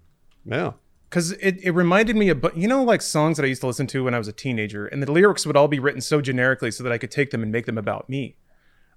Yeah. 0.45 0.73
because 1.09 1.31
it, 1.33 1.57
it 1.63 1.71
reminded 1.71 2.15
me 2.15 2.29
of 2.29 2.39
but 2.39 2.55
you 2.55 2.67
know 2.67 2.83
like 2.83 3.01
songs 3.01 3.37
that 3.37 3.43
i 3.43 3.47
used 3.47 3.61
to 3.61 3.67
listen 3.67 3.87
to 3.87 4.03
when 4.03 4.13
i 4.13 4.17
was 4.17 4.27
a 4.27 4.31
teenager 4.31 4.85
and 4.85 5.01
the 5.01 5.11
lyrics 5.11 5.45
would 5.45 5.57
all 5.57 5.67
be 5.67 5.79
written 5.79 5.99
so 6.01 6.21
generically 6.21 6.69
so 6.71 6.83
that 6.83 6.91
i 6.91 6.97
could 6.97 7.09
take 7.11 7.31
them 7.31 7.41
and 7.41 7.51
make 7.51 7.65
them 7.65 7.77
about 7.77 8.07
me 8.07 8.35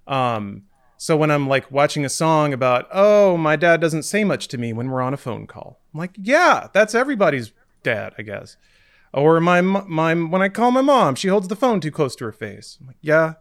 um 0.07 0.63
so 0.97 1.17
when 1.17 1.31
i'm 1.31 1.47
like 1.47 1.69
watching 1.71 2.05
a 2.05 2.09
song 2.09 2.53
about 2.53 2.87
oh 2.93 3.35
my 3.35 3.55
dad 3.55 3.81
doesn't 3.81 4.03
say 4.03 4.23
much 4.23 4.47
to 4.47 4.57
me 4.57 4.71
when 4.73 4.89
we're 4.91 5.01
on 5.01 5.13
a 5.13 5.17
phone 5.17 5.47
call 5.47 5.79
i'm 5.93 5.99
like 5.99 6.11
yeah 6.21 6.67
that's 6.71 6.93
everybody's 6.93 7.51
dad 7.83 8.13
i 8.17 8.21
guess 8.21 8.55
or 9.11 9.39
my 9.41 9.59
my 9.61 10.13
when 10.13 10.41
i 10.41 10.49
call 10.49 10.69
my 10.71 10.81
mom 10.81 11.15
she 11.15 11.27
holds 11.29 11.47
the 11.47 11.55
phone 11.55 11.81
too 11.81 11.91
close 11.91 12.15
to 12.15 12.25
her 12.25 12.31
face 12.31 12.77
i'm 12.79 12.87
like 12.87 12.97
yeah 13.01 13.33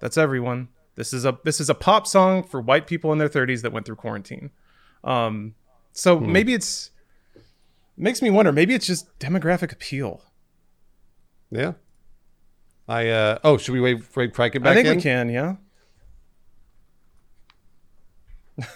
that's 0.00 0.18
everyone 0.18 0.68
this 0.94 1.12
is 1.12 1.24
a 1.24 1.38
this 1.44 1.60
is 1.60 1.68
a 1.70 1.74
pop 1.74 2.06
song 2.06 2.42
for 2.42 2.60
white 2.60 2.86
people 2.86 3.12
in 3.12 3.18
their 3.18 3.28
30s 3.28 3.62
that 3.62 3.72
went 3.72 3.86
through 3.86 3.96
quarantine 3.96 4.50
um 5.04 5.54
so 5.92 6.18
maybe 6.20 6.54
it's 6.54 6.90
makes 7.96 8.20
me 8.22 8.30
wonder 8.30 8.52
maybe 8.52 8.74
it's 8.74 8.86
just 8.86 9.18
demographic 9.18 9.72
appeal 9.72 10.22
Yeah. 11.50 11.72
I 12.88 13.08
uh 13.08 13.38
oh, 13.44 13.56
should 13.58 13.72
we 13.72 13.80
wait 13.80 14.02
for 14.04 14.26
Craig 14.28 14.52
back 14.62 14.72
i 14.72 14.74
think 14.74 14.88
in? 14.88 14.96
we 14.96 15.02
can 15.02 15.28
yeah 15.30 15.56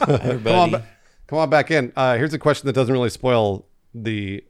Come 0.00 0.46
on, 0.46 0.82
come 1.26 1.38
on 1.38 1.50
back 1.50 1.70
in. 1.70 1.92
Uh, 1.96 2.16
here's 2.16 2.32
a 2.32 2.38
question 2.38 2.66
that 2.66 2.72
doesn't 2.74 2.92
really 2.92 3.10
spoil 3.10 3.66
the 3.94 4.44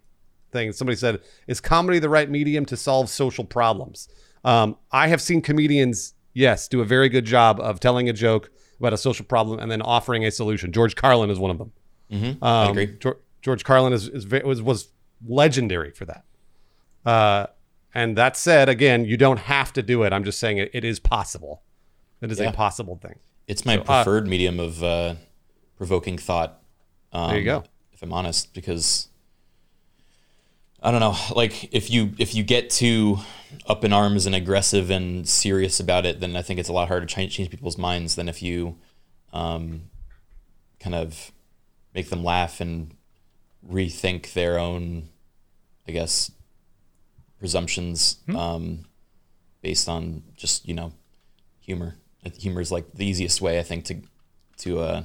thing. 0.53 0.73
Somebody 0.73 0.97
said, 0.97 1.21
"Is 1.47 1.61
comedy 1.61 1.99
the 1.99 2.09
right 2.09 2.29
medium 2.31 2.65
to 2.67 2.77
solve 2.77 3.09
social 3.09 3.45
problems?" 3.45 4.09
Um, 4.45 4.77
I 4.93 5.09
have 5.09 5.21
seen 5.21 5.41
comedians, 5.41 6.15
yes, 6.39 6.69
do 6.69 6.81
a 6.81 6.85
very 6.85 7.09
good 7.09 7.25
job 7.25 7.61
of 7.61 7.81
telling 7.81 8.09
a 8.09 8.13
joke 8.13 8.51
about 8.79 8.93
a 8.93 8.97
social 8.97 9.25
problem 9.25 9.59
and 9.59 9.71
then 9.71 9.83
offering 9.83 10.25
a 10.25 10.31
solution. 10.31 10.73
George 10.73 10.95
Carlin 10.95 11.31
is 11.31 11.39
one 11.39 11.51
of 11.51 11.59
them. 11.59 11.73
Mhm, 12.13 12.31
Um, 12.43 12.69
I 12.69 12.71
agree. 12.71 12.97
George, 13.01 13.17
George 13.43 13.65
Carlin 13.65 13.93
is, 13.93 14.09
is 14.09 14.27
was 14.27 14.63
was 14.63 14.89
legendary 15.27 15.91
for 15.91 16.05
that. 16.07 16.25
Uh, 17.05 17.47
and 17.95 18.17
that 18.17 18.37
said, 18.37 18.69
again, 18.69 19.05
you 19.05 19.17
don't 19.17 19.39
have 19.41 19.73
to 19.73 19.83
do 19.83 20.03
it. 20.05 20.13
I'm 20.13 20.25
just 20.25 20.39
saying 20.39 20.59
it, 20.59 20.71
it 20.73 20.85
is 20.85 21.01
possible. 21.01 21.63
It 22.21 22.31
is 22.31 22.39
Yeah. 22.39 22.51
a 22.51 22.53
possible 22.53 22.97
thing. 22.97 23.17
It's 23.47 23.65
my 23.65 23.79
preferred 23.79 24.27
medium 24.29 24.61
of 24.61 24.83
uh, 24.83 25.15
provoking 25.77 26.19
thought. 26.19 26.61
Um, 27.13 27.31
There 27.31 27.39
you 27.39 27.45
go. 27.45 27.65
If 27.93 28.03
I'm 28.03 28.13
honest, 28.13 28.53
because 28.55 29.09
I 30.81 30.91
don't 30.93 31.01
know, 31.01 31.17
like 31.35 31.75
if 31.75 31.91
you 31.91 32.13
if 32.19 32.35
you 32.35 32.45
get 32.45 32.71
too 32.71 33.19
up 33.67 33.85
in 33.85 33.93
arms 33.93 34.27
and 34.27 34.35
aggressive 34.35 34.91
and 34.91 35.29
serious 35.29 35.81
about 35.81 36.07
it, 36.07 36.21
then 36.21 36.37
I 36.37 36.43
think 36.43 36.61
it's 36.61 36.69
a 36.69 36.73
lot 36.73 36.89
harder 36.89 37.07
to 37.07 37.13
change, 37.15 37.35
change 37.35 37.51
people's 37.51 37.79
minds 37.79 38.15
than 38.15 38.29
if 38.29 38.43
you 38.43 38.77
um, 39.33 39.91
kind 40.79 40.95
of 40.95 41.33
make 41.95 42.11
them 42.11 42.23
laugh 42.23 42.61
and 42.61 42.95
rethink 43.69 44.33
their 44.35 44.59
own, 44.59 45.09
I 45.89 45.93
guess, 45.93 46.31
presumptions 47.41 48.19
Hmm. 48.27 48.37
um, 48.37 48.85
based 49.63 49.89
on 49.89 50.23
just 50.37 50.69
you 50.69 50.75
know 50.75 50.93
humor. 51.61 51.97
Humor 52.39 52.61
is 52.61 52.71
like 52.71 52.93
the 52.93 53.07
easiest 53.07 53.41
way 53.41 53.59
I 53.59 53.63
think 53.63 53.85
to 53.87 54.03
to 54.59 54.81
uh, 54.81 55.03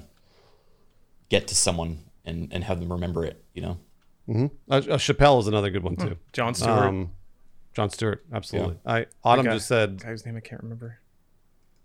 get 1.29 1.47
to 1.47 1.55
someone 1.55 1.99
and 2.25 2.53
and 2.53 2.63
have 2.63 2.79
them 2.79 2.91
remember 2.91 3.25
it. 3.25 3.43
You 3.53 3.63
know. 3.63 3.77
Uh, 4.29 4.43
uh, 4.69 4.79
Chappelle 4.97 5.39
is 5.41 5.47
another 5.47 5.69
good 5.69 5.83
one 5.83 5.95
too. 5.95 6.17
Jon 6.31 6.53
Stewart. 6.53 6.69
Um, 6.85 7.11
Jon 7.73 7.89
Stewart, 7.89 8.23
absolutely. 8.31 8.77
I 8.85 9.07
Autumn 9.23 9.45
guy- 9.45 9.53
just 9.55 9.67
said 9.67 10.01
guy 10.01 10.09
whose 10.09 10.25
name 10.25 10.37
I 10.37 10.39
can't 10.39 10.61
remember. 10.63 10.99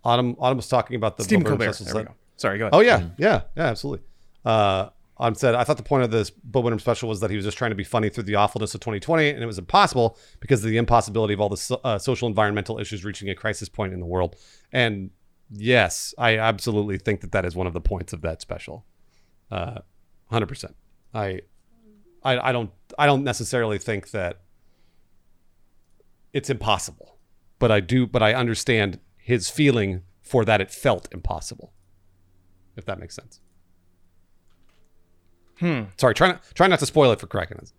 Autumn. 0.03 0.35
Autumn 0.39 0.57
was 0.57 0.69
talking 0.69 0.95
about 0.95 1.17
the 1.17 1.23
Stephen 1.23 1.43
Colbert. 1.43 1.73
special 1.73 1.93
There 1.93 2.03
we 2.03 2.07
go. 2.07 2.15
Sorry, 2.37 2.57
go 2.57 2.65
ahead. 2.67 2.73
Oh 2.75 2.79
yeah, 2.81 3.09
yeah, 3.17 3.41
yeah, 3.57 3.63
absolutely. 3.65 4.05
Uh, 4.45 4.89
Autumn 5.17 5.35
said, 5.35 5.53
I 5.55 5.65
thought 5.65 5.75
the 5.75 5.83
point 5.83 6.03
of 6.03 6.11
this 6.11 6.29
Bo 6.29 6.61
Burnham 6.61 6.79
special 6.79 7.09
was 7.09 7.19
that 7.19 7.29
he 7.29 7.35
was 7.35 7.43
just 7.43 7.57
trying 7.57 7.71
to 7.71 7.75
be 7.75 7.83
funny 7.83 8.07
through 8.07 8.23
the 8.23 8.35
awfulness 8.35 8.73
of 8.73 8.79
2020, 8.79 9.31
and 9.31 9.43
it 9.43 9.45
was 9.45 9.57
impossible 9.59 10.17
because 10.39 10.63
of 10.63 10.69
the 10.69 10.77
impossibility 10.77 11.33
of 11.33 11.41
all 11.41 11.49
the 11.49 11.57
so- 11.57 11.81
uh, 11.83 11.97
social 11.99 12.29
environmental 12.29 12.79
issues 12.79 13.03
reaching 13.03 13.29
a 13.29 13.35
crisis 13.35 13.67
point 13.67 13.91
in 13.93 13.99
the 13.99 14.05
world. 14.05 14.37
And 14.71 15.09
yes, 15.51 16.13
I 16.17 16.37
absolutely 16.37 16.97
think 16.99 17.19
that 17.19 17.33
that 17.33 17.43
is 17.43 17.53
one 17.53 17.67
of 17.67 17.73
the 17.73 17.81
points 17.81 18.13
of 18.13 18.21
that 18.21 18.41
special. 18.41 18.85
Uh, 19.51 19.79
Hundred 20.31 20.45
percent. 20.45 20.75
I, 21.13 21.41
I, 22.23 22.49
I 22.49 22.51
don't, 22.51 22.71
I 22.97 23.05
don't 23.05 23.23
necessarily 23.23 23.77
think 23.77 24.11
that 24.11 24.41
it's 26.33 26.49
impossible, 26.49 27.17
but 27.59 27.71
I 27.71 27.79
do, 27.79 28.05
but 28.05 28.21
I 28.21 28.33
understand 28.33 28.99
his 29.17 29.49
feeling 29.49 30.03
for 30.21 30.45
that 30.45 30.61
it 30.61 30.71
felt 30.71 31.07
impossible 31.11 31.73
if 32.79 32.85
that 32.85 32.99
makes 32.99 33.15
sense. 33.15 33.39
Hmm. 35.59 35.83
Sorry, 35.97 36.15
try 36.15 36.29
not 36.29 36.41
try 36.55 36.67
not 36.67 36.79
to 36.79 36.85
spoil 36.85 37.11
it 37.11 37.19
for 37.19 37.27
Criken. 37.27 37.71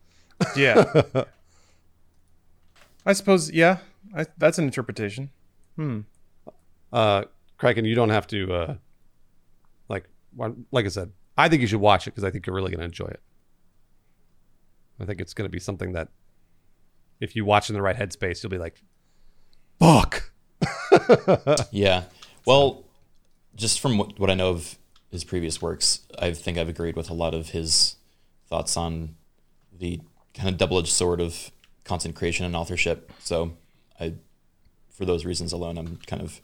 Yeah. 0.54 1.02
I 3.06 3.14
suppose. 3.14 3.50
Yeah. 3.50 3.78
I, 4.14 4.26
that's 4.38 4.58
an 4.58 4.64
interpretation. 4.64 5.30
Hmm. 5.76 6.00
Uh, 6.92 7.24
Criken, 7.58 7.86
you 7.86 7.94
don't 7.94 8.10
have 8.10 8.26
to. 8.28 8.52
Uh, 8.52 8.74
like, 9.88 10.04
like 10.70 10.84
I 10.84 10.88
said, 10.88 11.10
I 11.36 11.48
think 11.48 11.62
you 11.62 11.66
should 11.66 11.80
watch 11.80 12.06
it 12.06 12.10
because 12.10 12.24
I 12.24 12.30
think 12.30 12.46
you're 12.46 12.54
really 12.54 12.70
going 12.70 12.80
to 12.80 12.84
enjoy 12.84 13.06
it. 13.06 13.20
I 15.00 15.04
think 15.04 15.20
it's 15.20 15.34
going 15.34 15.48
to 15.48 15.52
be 15.52 15.60
something 15.60 15.92
that, 15.92 16.08
if 17.20 17.34
you 17.36 17.44
watch 17.44 17.68
in 17.68 17.74
the 17.74 17.82
right 17.82 17.96
headspace, 17.96 18.42
you'll 18.42 18.50
be 18.50 18.58
like, 18.58 18.82
"Fuck." 19.78 20.30
Yeah. 21.72 22.04
Well, 22.46 22.84
just 23.54 23.80
from 23.80 23.98
what, 23.98 24.18
what 24.18 24.30
I 24.30 24.34
know 24.34 24.50
of 24.50 24.78
his 25.10 25.24
previous 25.24 25.60
works, 25.62 26.00
I 26.18 26.32
think 26.32 26.58
I've 26.58 26.68
agreed 26.68 26.96
with 26.96 27.10
a 27.10 27.14
lot 27.14 27.34
of 27.34 27.50
his 27.50 27.96
thoughts 28.48 28.76
on 28.76 29.16
the 29.76 30.00
kind 30.34 30.48
of 30.48 30.56
double-edged 30.56 30.88
sword 30.88 31.20
of 31.20 31.50
content 31.84 32.14
creation 32.14 32.44
and 32.46 32.56
authorship. 32.56 33.12
So, 33.20 33.56
I, 33.98 34.14
for 34.90 35.04
those 35.04 35.24
reasons 35.24 35.52
alone, 35.52 35.78
I'm 35.78 35.98
kind 36.06 36.22
of 36.22 36.40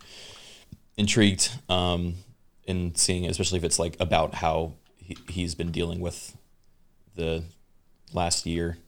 intrigued 0.97 1.51
um, 1.69 2.17
in 2.65 2.95
seeing, 2.95 3.27
especially 3.27 3.59
if 3.59 3.65
it's 3.65 3.79
like 3.79 3.97
about 4.01 4.35
how 4.37 4.75
he, 4.97 5.17
he's 5.29 5.55
been 5.55 5.71
dealing 5.71 6.01
with 6.01 6.37
the 7.15 7.45
last 8.13 8.47
year, 8.47 8.79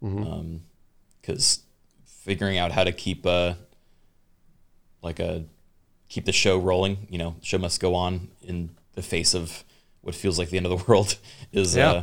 because 0.00 1.60
figuring 2.04 2.58
out 2.58 2.72
how 2.72 2.84
to 2.84 2.92
keep 2.92 3.24
uh, 3.26 3.54
like 5.02 5.18
a 5.20 5.44
keep 6.08 6.24
the 6.24 6.32
show 6.32 6.58
rolling. 6.58 7.06
You 7.10 7.18
know, 7.18 7.36
show 7.42 7.58
must 7.58 7.80
go 7.80 7.94
on 7.94 8.28
in 8.42 8.70
the 8.94 9.02
face 9.02 9.34
of 9.34 9.64
what 10.02 10.14
feels 10.14 10.38
like 10.38 10.50
the 10.50 10.56
end 10.56 10.66
of 10.66 10.78
the 10.78 10.84
world 10.90 11.16
is 11.52 11.76
Yeah. 11.76 11.90
uh, 11.90 12.02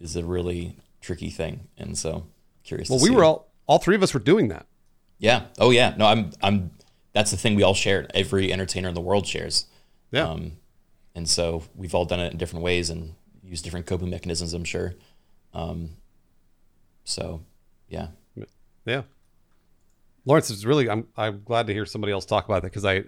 is 0.00 0.16
a 0.16 0.24
really 0.24 0.76
tricky 1.00 1.30
thing. 1.30 1.68
And 1.78 1.96
so 1.96 2.26
curious. 2.64 2.88
Well, 2.90 3.00
we 3.00 3.10
were 3.10 3.24
all 3.24 3.48
all 3.66 3.78
three 3.78 3.94
of 3.96 4.02
us 4.02 4.12
were 4.14 4.20
doing 4.20 4.48
that. 4.48 4.66
yeah. 5.18 5.46
Oh 5.58 5.70
yeah. 5.70 5.94
No, 5.96 6.06
I'm 6.06 6.30
I'm. 6.42 6.70
That's 7.12 7.30
the 7.30 7.36
thing 7.36 7.54
we 7.54 7.62
all 7.62 7.74
shared. 7.74 8.10
Every 8.12 8.52
entertainer 8.52 8.88
in 8.88 8.94
the 8.94 9.00
world 9.00 9.26
shares. 9.26 9.66
Yeah. 10.10 10.28
Um, 10.28 10.52
and 11.14 11.28
so 11.28 11.62
we've 11.76 11.94
all 11.94 12.04
done 12.04 12.18
it 12.18 12.32
in 12.32 12.38
different 12.38 12.64
ways 12.64 12.90
and 12.90 13.14
used 13.44 13.62
different 13.62 13.86
coping 13.86 14.10
mechanisms. 14.10 14.52
I'm 14.52 14.64
sure. 14.64 14.94
Um, 15.52 15.90
so 17.04 17.44
yeah. 17.88 18.08
Yeah. 18.86 19.02
Lawrence 20.24 20.50
is 20.50 20.64
really 20.64 20.88
I'm 20.88 21.06
I'm 21.16 21.42
glad 21.44 21.66
to 21.66 21.72
hear 21.72 21.86
somebody 21.86 22.12
else 22.12 22.24
talk 22.24 22.44
about 22.46 22.62
that 22.62 22.70
because 22.70 22.84
I 22.84 23.04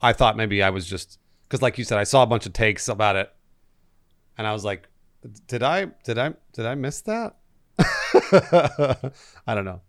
I 0.00 0.12
thought 0.12 0.36
maybe 0.36 0.62
I 0.62 0.70
was 0.70 0.86
just 0.86 1.18
because 1.46 1.62
like 1.62 1.78
you 1.78 1.84
said 1.84 1.98
I 1.98 2.04
saw 2.04 2.22
a 2.22 2.26
bunch 2.26 2.46
of 2.46 2.52
takes 2.52 2.88
about 2.88 3.16
it 3.16 3.32
and 4.36 4.46
I 4.46 4.52
was 4.52 4.64
like 4.64 4.88
did 5.46 5.62
I 5.62 5.86
did 6.04 6.18
I 6.18 6.34
did 6.52 6.66
I 6.66 6.74
miss 6.74 7.00
that? 7.02 7.36
I 9.46 9.54
don't 9.54 9.64
know. 9.64 9.80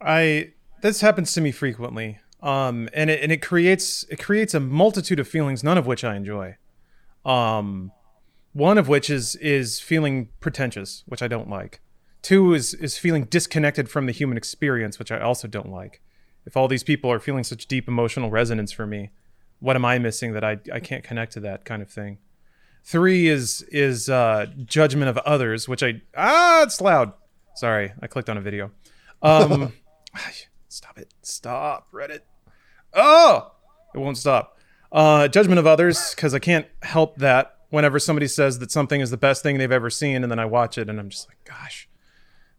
I 0.00 0.52
this 0.82 1.00
happens 1.00 1.32
to 1.34 1.40
me 1.40 1.52
frequently. 1.52 2.18
Um 2.42 2.88
and 2.94 3.10
it 3.10 3.22
and 3.22 3.30
it 3.30 3.42
creates 3.42 4.04
it 4.04 4.18
creates 4.18 4.54
a 4.54 4.60
multitude 4.60 5.20
of 5.20 5.28
feelings 5.28 5.62
none 5.62 5.78
of 5.78 5.86
which 5.86 6.02
I 6.02 6.16
enjoy. 6.16 6.56
Um 7.24 7.92
one 8.52 8.78
of 8.78 8.88
which 8.88 9.10
is 9.10 9.36
is 9.36 9.80
feeling 9.80 10.30
pretentious, 10.40 11.02
which 11.06 11.22
I 11.22 11.28
don't 11.28 11.50
like. 11.50 11.80
Two 12.26 12.54
is 12.54 12.74
is 12.74 12.98
feeling 12.98 13.26
disconnected 13.26 13.88
from 13.88 14.06
the 14.06 14.12
human 14.12 14.36
experience, 14.36 14.98
which 14.98 15.12
I 15.12 15.20
also 15.20 15.46
don't 15.46 15.70
like. 15.70 16.02
If 16.44 16.56
all 16.56 16.66
these 16.66 16.82
people 16.82 17.08
are 17.12 17.20
feeling 17.20 17.44
such 17.44 17.66
deep 17.66 17.86
emotional 17.86 18.30
resonance 18.30 18.72
for 18.72 18.84
me, 18.84 19.10
what 19.60 19.76
am 19.76 19.84
I 19.84 20.00
missing 20.00 20.32
that 20.32 20.42
I 20.42 20.58
I 20.72 20.80
can't 20.80 21.04
connect 21.04 21.34
to 21.34 21.40
that 21.42 21.64
kind 21.64 21.82
of 21.82 21.88
thing? 21.88 22.18
Three 22.82 23.28
is 23.28 23.62
is 23.70 24.08
uh, 24.08 24.46
judgment 24.64 25.08
of 25.08 25.18
others, 25.18 25.68
which 25.68 25.84
I 25.84 26.02
ah, 26.16 26.64
it's 26.64 26.80
loud. 26.80 27.12
Sorry, 27.54 27.92
I 28.02 28.08
clicked 28.08 28.28
on 28.28 28.36
a 28.36 28.40
video. 28.40 28.72
Um, 29.22 29.72
stop 30.68 30.98
it! 30.98 31.14
Stop 31.22 31.92
Reddit. 31.92 32.22
Oh, 32.92 33.52
it 33.94 33.98
won't 33.98 34.18
stop. 34.18 34.58
Uh, 34.90 35.28
judgment 35.28 35.60
of 35.60 35.68
others 35.68 36.12
because 36.12 36.34
I 36.34 36.40
can't 36.40 36.66
help 36.82 37.18
that. 37.18 37.52
Whenever 37.70 38.00
somebody 38.00 38.26
says 38.26 38.58
that 38.58 38.72
something 38.72 39.00
is 39.00 39.10
the 39.10 39.16
best 39.16 39.44
thing 39.44 39.58
they've 39.58 39.70
ever 39.70 39.90
seen, 39.90 40.24
and 40.24 40.32
then 40.32 40.40
I 40.40 40.44
watch 40.44 40.76
it, 40.76 40.90
and 40.90 40.98
I'm 40.98 41.08
just 41.08 41.28
like, 41.28 41.38
gosh, 41.44 41.88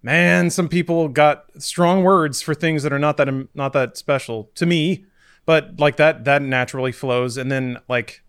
man, 0.02 0.50
some 0.50 0.68
people 0.70 1.08
got 1.08 1.46
strong 1.62 2.04
words 2.04 2.42
for 2.42 2.54
things 2.54 2.84
that 2.84 2.94
are 2.94 3.00
not 3.00 3.18
that 3.18 3.30
not 3.56 3.74
that 3.74 3.98
special 3.98 4.50
to 4.56 4.66
me, 4.66 5.06
but 5.46 5.80
like 5.80 5.98
that 5.98 6.26
that 6.26 6.42
naturally 6.42 6.92
flows, 6.92 7.38
and 7.38 7.52
then 7.52 7.80
like 7.88 8.24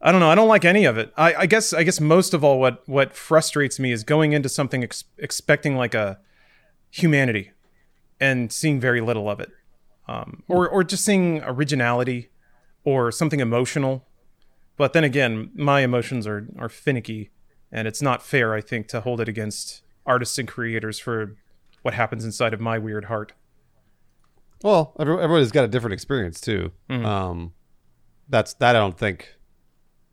I 0.00 0.12
don't 0.12 0.20
know. 0.20 0.30
I 0.30 0.34
don't 0.34 0.48
like 0.48 0.64
any 0.64 0.84
of 0.84 0.98
it. 0.98 1.12
I, 1.16 1.34
I 1.34 1.46
guess. 1.46 1.72
I 1.72 1.82
guess 1.82 2.00
most 2.00 2.34
of 2.34 2.44
all, 2.44 2.60
what 2.60 2.82
what 2.86 3.14
frustrates 3.14 3.78
me 3.78 3.92
is 3.92 4.04
going 4.04 4.32
into 4.32 4.48
something 4.48 4.84
ex- 4.84 5.04
expecting 5.18 5.76
like 5.76 5.94
a 5.94 6.18
humanity, 6.90 7.52
and 8.20 8.52
seeing 8.52 8.78
very 8.78 9.00
little 9.00 9.28
of 9.30 9.40
it, 9.40 9.50
um, 10.06 10.42
or 10.48 10.68
or 10.68 10.84
just 10.84 11.04
seeing 11.04 11.42
originality, 11.44 12.28
or 12.84 13.10
something 13.10 13.40
emotional. 13.40 14.06
But 14.76 14.92
then 14.92 15.04
again, 15.04 15.50
my 15.54 15.80
emotions 15.80 16.26
are 16.26 16.46
are 16.58 16.68
finicky, 16.68 17.30
and 17.72 17.88
it's 17.88 18.02
not 18.02 18.22
fair. 18.22 18.54
I 18.54 18.60
think 18.60 18.88
to 18.88 19.00
hold 19.00 19.20
it 19.20 19.28
against 19.28 19.82
artists 20.06 20.38
and 20.38 20.46
creators 20.48 20.98
for 20.98 21.36
what 21.82 21.94
happens 21.94 22.24
inside 22.24 22.54
of 22.54 22.60
my 22.60 22.78
weird 22.78 23.06
heart. 23.06 23.32
Well, 24.62 24.94
every- 24.98 25.14
everybody's 25.22 25.52
got 25.52 25.64
a 25.64 25.68
different 25.68 25.94
experience 25.94 26.40
too. 26.40 26.72
Um, 26.90 27.52
that's 28.28 28.54
that. 28.54 28.74
I 28.74 28.78
don't 28.78 28.98
think. 28.98 29.34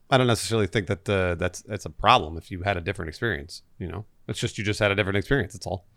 I 0.10 0.18
don't 0.18 0.28
necessarily 0.28 0.68
think 0.68 0.88
that 0.88 1.10
uh, 1.10 1.36
that's 1.36 1.62
that's 1.64 1.86
a 1.86 1.90
problem 1.90 2.38
if 2.38 2.52
you 2.52 2.62
had 2.62 2.78
a 2.78 2.82
different 2.82 3.10
experience. 3.10 3.64
You 3.80 3.88
know, 3.88 4.06
it's 4.28 4.40
just 4.40 4.58
you 4.58 4.64
just 4.64 4.80
had 4.80 4.92
a 4.92 4.96
different 4.96 5.18
experience. 5.18 5.54
That's 5.54 5.66
all. 5.66 5.88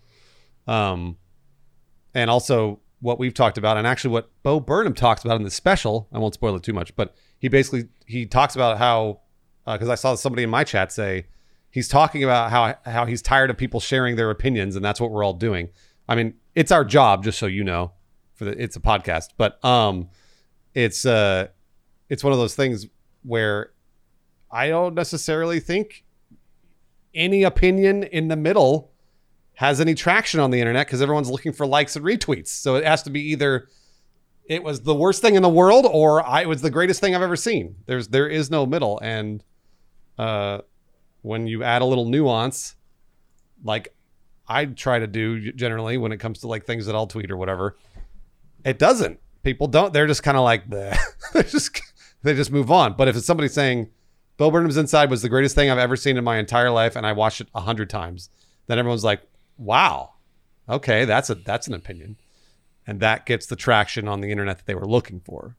Um, 0.67 1.17
and 2.15 2.31
also 2.31 2.81
what 3.01 3.19
we've 3.19 3.35
talked 3.35 3.59
about, 3.59 3.77
and 3.77 3.87
actually 3.87 4.13
what 4.13 4.31
Bo 4.43 4.59
Burnham 4.61 4.95
talks 4.95 5.25
about 5.25 5.37
in 5.37 5.43
the 5.43 5.51
special. 5.51 6.09
I 6.13 6.19
won't 6.19 6.33
spoil 6.35 6.57
it 6.57 6.63
too 6.63 6.73
much, 6.73 6.97
but 6.97 7.15
he 7.39 7.49
basically 7.49 7.89
he 8.07 8.25
talks 8.25 8.55
about 8.55 8.79
how 8.79 9.21
because 9.67 9.89
I 9.91 9.97
saw 9.97 10.15
somebody 10.15 10.45
in 10.45 10.51
my 10.51 10.65
chat 10.65 10.93
say 10.93 11.27
he's 11.77 11.89
talking 11.89 12.25
about 12.25 12.51
how 12.51 12.75
how 12.91 13.05
he's 13.05 13.21
tired 13.21 13.51
of 13.51 13.59
people 13.59 13.81
sharing 13.81 14.17
their 14.17 14.31
opinions, 14.31 14.77
and 14.77 14.85
that's 14.85 14.99
what 14.99 15.11
we're 15.11 15.23
all 15.23 15.35
doing. 15.35 15.69
I 16.09 16.15
mean, 16.15 16.33
it's 16.55 16.73
our 16.73 16.87
job, 16.87 17.23
just 17.23 17.39
so 17.39 17.45
you 17.45 17.63
know, 17.65 17.93
for 18.35 18.47
the 18.47 18.53
it's 18.61 18.77
a 18.77 18.81
podcast, 18.81 19.29
but 19.37 19.63
um, 19.63 20.09
it's 20.73 21.05
uh, 21.05 21.49
it's 22.09 22.25
one 22.25 22.33
of 22.33 22.39
those 22.39 22.55
things 22.55 22.87
where 23.25 23.73
I 24.51 24.69
don't 24.69 24.95
necessarily 24.95 25.61
think 25.61 26.07
any 27.15 27.43
opinion 27.43 28.05
in 28.05 28.29
the 28.29 28.37
middle 28.37 28.93
has 29.53 29.79
any 29.79 29.95
traction 29.95 30.41
on 30.41 30.51
the 30.51 30.61
internet 30.61 30.87
because 30.87 31.03
everyone's 31.03 31.31
looking 31.31 31.53
for 31.53 31.67
likes 31.67 31.95
and 31.95 32.07
retweets. 32.07 32.49
So 32.49 32.77
it 32.77 32.85
has 32.85 33.03
to 33.03 33.11
be 33.11 33.21
either 33.33 33.69
it 34.47 34.63
was 34.63 34.81
the 34.81 34.95
worst 34.95 35.21
thing 35.21 35.35
in 35.35 35.43
the 35.43 35.51
world 35.51 35.87
or 35.91 36.27
I 36.27 36.41
it 36.41 36.49
was 36.49 36.63
the 36.63 36.71
greatest 36.71 37.03
thing 37.03 37.15
I've 37.15 37.21
ever 37.21 37.37
seen. 37.37 37.77
There's 37.85 38.09
there 38.09 38.29
is 38.29 38.51
no 38.51 38.65
middle, 38.65 38.99
and 39.03 39.45
uh, 40.19 40.61
when 41.27 41.47
you 41.47 41.65
add 41.65 41.83
a 41.83 41.85
little 41.85 42.05
nuance, 42.05 42.77
like 43.65 43.95
I 44.47 44.67
try 44.67 44.99
to 44.99 45.07
do 45.07 45.53
generally 45.53 45.99
when 45.99 46.13
it 46.13 46.19
comes 46.19 46.41
to 46.41 46.49
like 46.49 46.65
things 46.65 46.87
that 46.87 46.95
I'll 46.95 47.07
tweet 47.07 47.31
or 47.31 47.37
whatever, 47.37 47.77
it 48.65 48.79
doesn't. 48.79 49.19
People 49.43 49.67
don't. 49.67 49.93
They're 49.93 50.07
just 50.07 50.23
kind 50.23 50.37
of 50.37 50.45
like 50.45 50.69
they 50.71 51.43
just 51.43 51.81
they 52.23 52.35
just 52.35 52.53
move 52.53 52.71
on. 52.71 52.95
But 52.95 53.09
if 53.09 53.17
it's 53.17 53.27
somebody 53.27 53.49
saying 53.49 53.91
Bill 54.37 54.51
Burnham's 54.51 54.77
Inside 54.77 55.11
was 55.11 55.23
the 55.23 55.29
greatest 55.29 55.55
thing 55.55 55.71
I've 55.71 55.79
ever 55.79 55.97
seen 55.97 56.17
in 56.17 56.25
my 56.25 56.39
entire 56.39 56.71
life, 56.71 56.95
and 56.95 57.07
I 57.07 57.13
watched 57.13 57.41
it 57.41 57.49
a 57.55 57.61
hundred 57.61 57.91
times, 57.91 58.31
then 58.67 58.79
everyone's 58.79 59.05
like, 59.05 59.23
"Wow, 59.59 60.15
okay, 60.69 61.05
that's 61.05 61.29
a 61.29 61.35
that's 61.35 61.67
an 61.67 61.75
opinion." 61.75 62.17
and 62.87 63.01
that 63.01 63.27
gets 63.27 63.47
the 63.47 63.57
traction 63.57 64.07
on 64.07 64.21
the 64.21 64.31
internet 64.31 64.59
that 64.59 64.67
they 64.67 64.75
were 64.75 64.87
looking 64.87 65.21
for. 65.21 65.57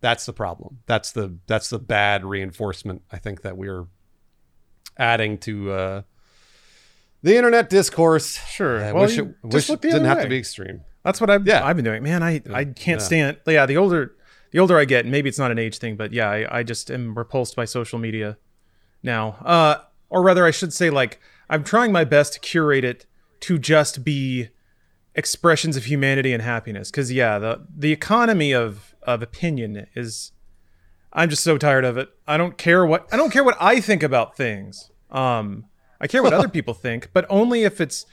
That's 0.00 0.26
the 0.26 0.32
problem. 0.32 0.80
That's 0.86 1.12
the 1.12 1.36
that's 1.46 1.70
the 1.70 1.78
bad 1.78 2.24
reinforcement 2.24 3.02
I 3.12 3.18
think 3.18 3.42
that 3.42 3.56
we're 3.56 3.86
adding 4.96 5.38
to 5.38 5.72
uh, 5.72 6.02
the 7.22 7.36
internet 7.36 7.68
discourse. 7.70 8.38
Sure. 8.48 8.82
I 8.84 8.92
Well, 8.92 9.02
wish 9.04 9.18
it, 9.18 9.28
wish 9.42 9.66
didn't 9.66 10.04
have 10.04 10.18
way. 10.18 10.22
to 10.24 10.28
be 10.28 10.38
extreme. 10.38 10.82
That's 11.04 11.20
what 11.20 11.30
I've 11.30 11.46
Yeah. 11.46 11.64
I've 11.64 11.76
been 11.76 11.84
doing. 11.84 12.02
Man, 12.02 12.22
I 12.22 12.42
I 12.52 12.64
can't 12.64 13.00
Yeah. 13.00 13.06
stand. 13.06 13.36
Yeah, 13.46 13.66
the 13.66 13.76
older 13.76 14.12
the 14.52 14.58
older 14.58 14.78
I 14.78 14.84
get, 14.84 15.06
maybe 15.06 15.28
it's 15.28 15.38
not 15.38 15.50
an 15.50 15.58
age 15.58 15.78
thing, 15.78 15.96
but 15.96 16.12
yeah, 16.12 16.28
I, 16.28 16.58
I 16.58 16.62
just 16.62 16.90
am 16.90 17.16
repulsed 17.16 17.54
by 17.56 17.64
social 17.64 17.98
media 17.98 18.36
now. 19.02 19.36
Uh, 19.44 19.76
or 20.08 20.22
rather, 20.22 20.44
I 20.44 20.50
should 20.50 20.72
say, 20.72 20.90
like 20.90 21.20
I'm 21.48 21.62
trying 21.64 21.92
my 21.92 22.04
best 22.04 22.32
to 22.34 22.40
curate 22.40 22.84
it 22.84 23.06
to 23.40 23.58
just 23.58 24.04
be 24.04 24.48
expressions 25.14 25.76
of 25.76 25.84
humanity 25.86 26.32
and 26.32 26.42
happiness. 26.42 26.90
Because 26.90 27.12
yeah, 27.12 27.38
the 27.38 27.66
the 27.76 27.92
economy 27.92 28.52
of 28.52 28.94
of 29.02 29.22
opinion 29.22 29.86
is. 29.94 30.32
I'm 31.12 31.28
just 31.28 31.42
so 31.42 31.58
tired 31.58 31.84
of 31.84 31.96
it. 31.96 32.08
I 32.26 32.36
don't 32.36 32.56
care 32.56 32.86
what 32.86 33.08
I 33.12 33.16
don't 33.16 33.30
care 33.30 33.44
what 33.44 33.56
I 33.60 33.80
think 33.80 34.02
about 34.02 34.36
things. 34.36 34.90
Um, 35.10 35.66
I 36.00 36.06
care 36.06 36.22
what 36.22 36.32
other 36.32 36.48
people 36.58 36.74
think, 36.74 37.10
but 37.12 37.26
only 37.28 37.64
if 37.64 37.80
it's 37.80 38.06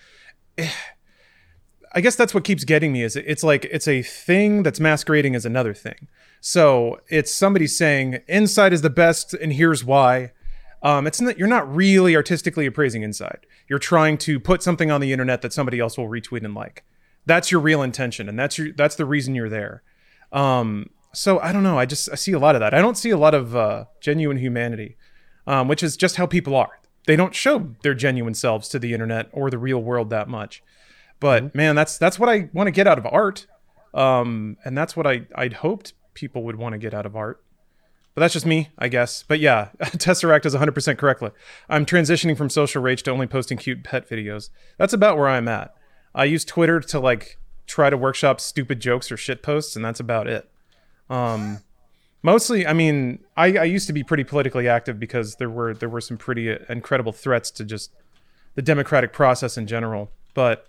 I 1.94 2.02
guess 2.02 2.16
that's 2.16 2.34
what 2.34 2.44
keeps 2.44 2.64
getting 2.64 2.92
me 2.92 3.04
is 3.04 3.16
it's 3.16 3.44
like 3.44 3.66
it's 3.66 3.88
a 3.88 4.02
thing 4.02 4.64
that's 4.64 4.80
masquerading 4.80 5.36
as 5.36 5.46
another 5.46 5.74
thing. 5.74 6.08
So 6.42 7.00
it's 7.08 7.34
somebody 7.34 7.68
saying 7.68 8.20
inside 8.28 8.74
is 8.74 8.82
the 8.82 8.90
best 8.90 9.34
and 9.34 9.54
here's 9.54 9.84
why. 9.84 10.32
Um, 10.84 11.08
it's 11.08 11.20
not 11.20 11.38
you're 11.38 11.48
not 11.48 11.74
really 11.74 12.16
artistically 12.16 12.66
appraising 12.66 13.04
inside. 13.04 13.46
You're 13.68 13.80
trying 13.80 14.18
to 14.20 14.40
put 14.40 14.62
something 14.62 14.92
on 14.92 15.02
the 15.02 15.12
internet 15.12 15.42
that 15.42 15.54
somebody 15.54 15.80
else 15.80 15.98
will 15.98 16.08
retweet 16.08 16.44
and 16.44 16.54
like. 16.54 16.84
That's 17.26 17.52
your 17.52 17.60
real 17.60 17.82
intention, 17.82 18.30
and 18.30 18.40
that's 18.40 18.58
your 18.58 18.72
that's 18.74 18.96
the 18.96 19.06
reason 19.06 19.36
you're 19.36 19.50
there. 19.50 19.84
Um, 20.32 20.92
so 21.18 21.40
I 21.40 21.52
don't 21.52 21.64
know. 21.64 21.80
I 21.80 21.86
just 21.86 22.10
I 22.12 22.16
see 22.16 22.32
a 22.32 22.40
lot 22.40 22.56
of 22.56 22.62
that. 22.62 22.76
I 22.76 22.80
don't 22.80 22.98
see 22.98 23.10
a 23.10 23.18
lot 23.18 23.34
of 23.34 23.56
uh, 23.56 23.86
genuine 24.00 24.38
humanity, 24.38 24.98
um, 25.48 25.68
which 25.68 25.82
is 25.82 25.98
just 25.98 26.18
how 26.18 26.28
people 26.28 26.56
are. 26.56 26.80
They 27.08 27.16
don't 27.16 27.34
show 27.34 27.72
their 27.82 27.96
genuine 27.96 28.36
selves 28.36 28.70
to 28.70 28.80
the 28.80 28.94
internet 28.94 29.28
or 29.32 29.50
the 29.50 29.58
real 29.58 29.82
world 29.82 30.12
that 30.12 30.28
much. 30.28 30.62
But 31.20 31.56
man, 31.56 31.76
that's 31.76 31.98
that's 31.98 32.20
what 32.20 32.30
I 32.30 32.50
want 32.54 32.68
to 32.68 32.72
get 32.72 32.86
out 32.86 33.00
of 33.00 33.08
art, 33.08 33.48
um, 33.96 34.58
and 34.64 34.78
that's 34.78 34.96
what 34.96 35.08
I 35.08 35.26
I'd 35.34 35.54
hoped 35.54 35.94
people 36.14 36.44
would 36.44 36.58
want 36.58 36.74
to 36.74 36.78
get 36.78 36.94
out 36.94 37.08
of 37.08 37.16
art. 37.16 37.44
But 38.14 38.22
that's 38.22 38.34
just 38.34 38.46
me, 38.46 38.70
I 38.78 38.88
guess. 38.88 39.24
But 39.28 39.40
yeah, 39.40 39.70
Tesseract 39.80 40.46
is 40.46 40.56
100% 40.56 40.98
correctly. 40.98 41.32
I'm 41.70 41.86
transitioning 41.86 42.36
from 42.36 42.50
social 42.50 42.82
rage 42.82 43.04
to 43.04 43.12
only 43.12 43.28
posting 43.28 43.60
cute 43.60 43.84
pet 43.84 44.10
videos. 44.10 44.50
That's 44.78 44.94
about 44.94 45.18
where 45.18 45.28
I'm 45.28 45.48
at. 45.48 45.76
I 46.16 46.26
use 46.26 46.44
Twitter 46.44 46.80
to 46.80 47.00
like 47.00 47.38
try 47.68 47.90
to 47.90 47.98
workshop 47.98 48.40
stupid 48.40 48.80
jokes 48.80 49.12
or 49.12 49.18
shit 49.18 49.42
posts, 49.44 49.76
and 49.76 49.86
that's 49.86 50.00
about 50.00 50.28
it. 50.28 50.50
Um, 51.10 51.60
mostly, 52.22 52.68
I 52.68 52.74
mean, 52.74 53.20
I, 53.36 53.58
I 53.58 53.64
used 53.64 53.88
to 53.88 53.94
be 53.94 54.04
pretty 54.04 54.24
politically 54.24 54.68
active 54.68 55.00
because 55.00 55.36
there 55.36 55.50
were 55.50 55.74
there 55.74 55.90
were 55.90 56.02
some 56.02 56.18
pretty 56.18 56.52
uh, 56.52 56.58
incredible 56.70 57.14
threats 57.14 57.52
to 57.52 57.64
just 57.64 57.92
the 58.56 58.62
democratic 58.62 59.14
process 59.14 59.58
in 59.58 59.68
general. 59.68 60.12
But 60.34 60.68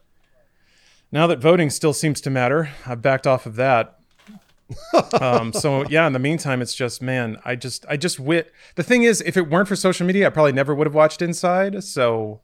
now 1.11 1.27
that 1.27 1.39
voting 1.39 1.71
still 1.71 1.93
seems 1.93 2.21
to 2.23 2.31
matter, 2.31 2.71
I've 2.87 3.03
backed 3.03 3.27
off 3.27 3.47
of 3.47 3.57
that. 3.57 3.99
um, 5.21 5.53
so 5.55 5.85
yeah, 5.89 6.07
in 6.07 6.13
the 6.13 6.19
meantime, 6.19 6.61
it's 6.63 6.75
just 6.75 7.01
man, 7.03 7.39
I 7.45 7.57
just 7.57 7.87
I 7.89 7.97
just 7.97 8.21
wit. 8.21 8.53
The 8.77 8.83
thing 8.83 9.03
is, 9.03 9.21
if 9.23 9.37
it 9.37 9.49
weren't 9.51 9.69
for 9.69 9.77
social 9.77 10.07
media, 10.07 10.27
I 10.27 10.31
probably 10.31 10.53
never 10.53 10.75
would 10.75 10.87
have 10.87 10.95
watched 10.95 11.23
Inside. 11.23 11.83
So, 11.83 12.41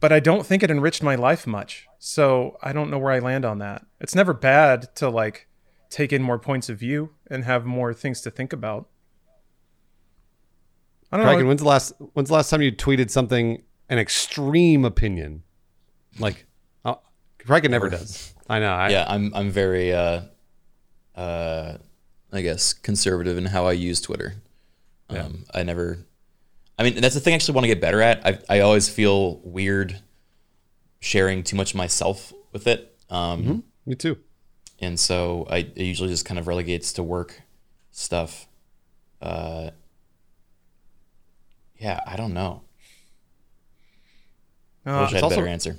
but 0.00 0.12
I 0.12 0.20
don't 0.20 0.46
think 0.46 0.62
it 0.62 0.70
enriched 0.70 1.02
my 1.02 1.14
life 1.14 1.46
much. 1.46 1.86
So 1.98 2.58
I 2.62 2.72
don't 2.72 2.90
know 2.90 2.98
where 2.98 3.12
I 3.12 3.18
land 3.18 3.44
on 3.44 3.58
that. 3.58 3.84
It's 4.00 4.14
never 4.14 4.32
bad 4.34 4.94
to 4.96 5.08
like 5.08 5.46
take 5.90 6.12
in 6.12 6.22
more 6.22 6.38
points 6.38 6.68
of 6.68 6.78
view 6.78 7.10
and 7.28 7.44
have 7.44 7.66
more 7.66 7.92
things 7.92 8.20
to 8.22 8.30
think 8.30 8.52
about. 8.52 8.88
I 11.12 11.16
don't 11.16 11.26
Criken, 11.26 11.40
know. 11.40 11.48
when's 11.48 11.60
the 11.60 11.68
last 11.68 11.92
when's 12.14 12.28
the 12.28 12.34
last 12.34 12.50
time 12.50 12.62
you 12.62 12.70
tweeted 12.72 13.10
something 13.10 13.62
an 13.88 13.98
extreme 13.98 14.84
opinion? 14.84 15.42
Like 16.18 16.46
oh, 16.84 17.00
Criken 17.40 17.70
never 17.70 17.90
does. 17.90 18.32
I 18.48 18.60
know. 18.60 18.72
I, 18.72 18.90
yeah, 18.90 19.04
I'm 19.08 19.34
I'm 19.34 19.50
very 19.50 19.92
uh, 19.92 20.22
uh, 21.16 21.78
I 22.32 22.40
guess 22.42 22.72
conservative 22.72 23.36
in 23.36 23.46
how 23.46 23.66
I 23.66 23.72
use 23.72 24.00
Twitter. 24.00 24.34
Um, 25.08 25.44
I 25.52 25.64
never. 25.64 25.98
I 26.78 26.84
mean, 26.84 27.00
that's 27.00 27.14
the 27.14 27.20
thing 27.20 27.32
I 27.32 27.34
actually 27.34 27.54
want 27.54 27.64
to 27.64 27.68
get 27.68 27.80
better 27.80 28.00
at. 28.00 28.24
I 28.24 28.38
I 28.48 28.60
always 28.60 28.88
feel 28.88 29.40
weird 29.40 30.00
sharing 31.00 31.42
too 31.42 31.56
much 31.56 31.72
of 31.72 31.76
myself 31.76 32.32
with 32.52 32.68
it. 32.68 32.96
Um, 33.10 33.64
Me 33.84 33.96
too. 33.96 34.18
And 34.80 34.98
so 34.98 35.46
I 35.50 35.58
it 35.58 35.78
usually 35.78 36.08
just 36.08 36.24
kind 36.24 36.38
of 36.38 36.46
relegates 36.46 36.92
to 36.94 37.02
work 37.02 37.42
stuff. 37.90 38.46
Uh, 39.20 39.70
yeah, 41.78 42.00
I 42.06 42.16
don't 42.16 42.34
know. 42.34 42.62
I 44.86 44.90
Uh, 44.90 45.00
wish 45.02 45.10
I 45.10 45.14
had 45.14 45.20
a 45.22 45.24
also- 45.24 45.36
better 45.36 45.48
answer. 45.48 45.78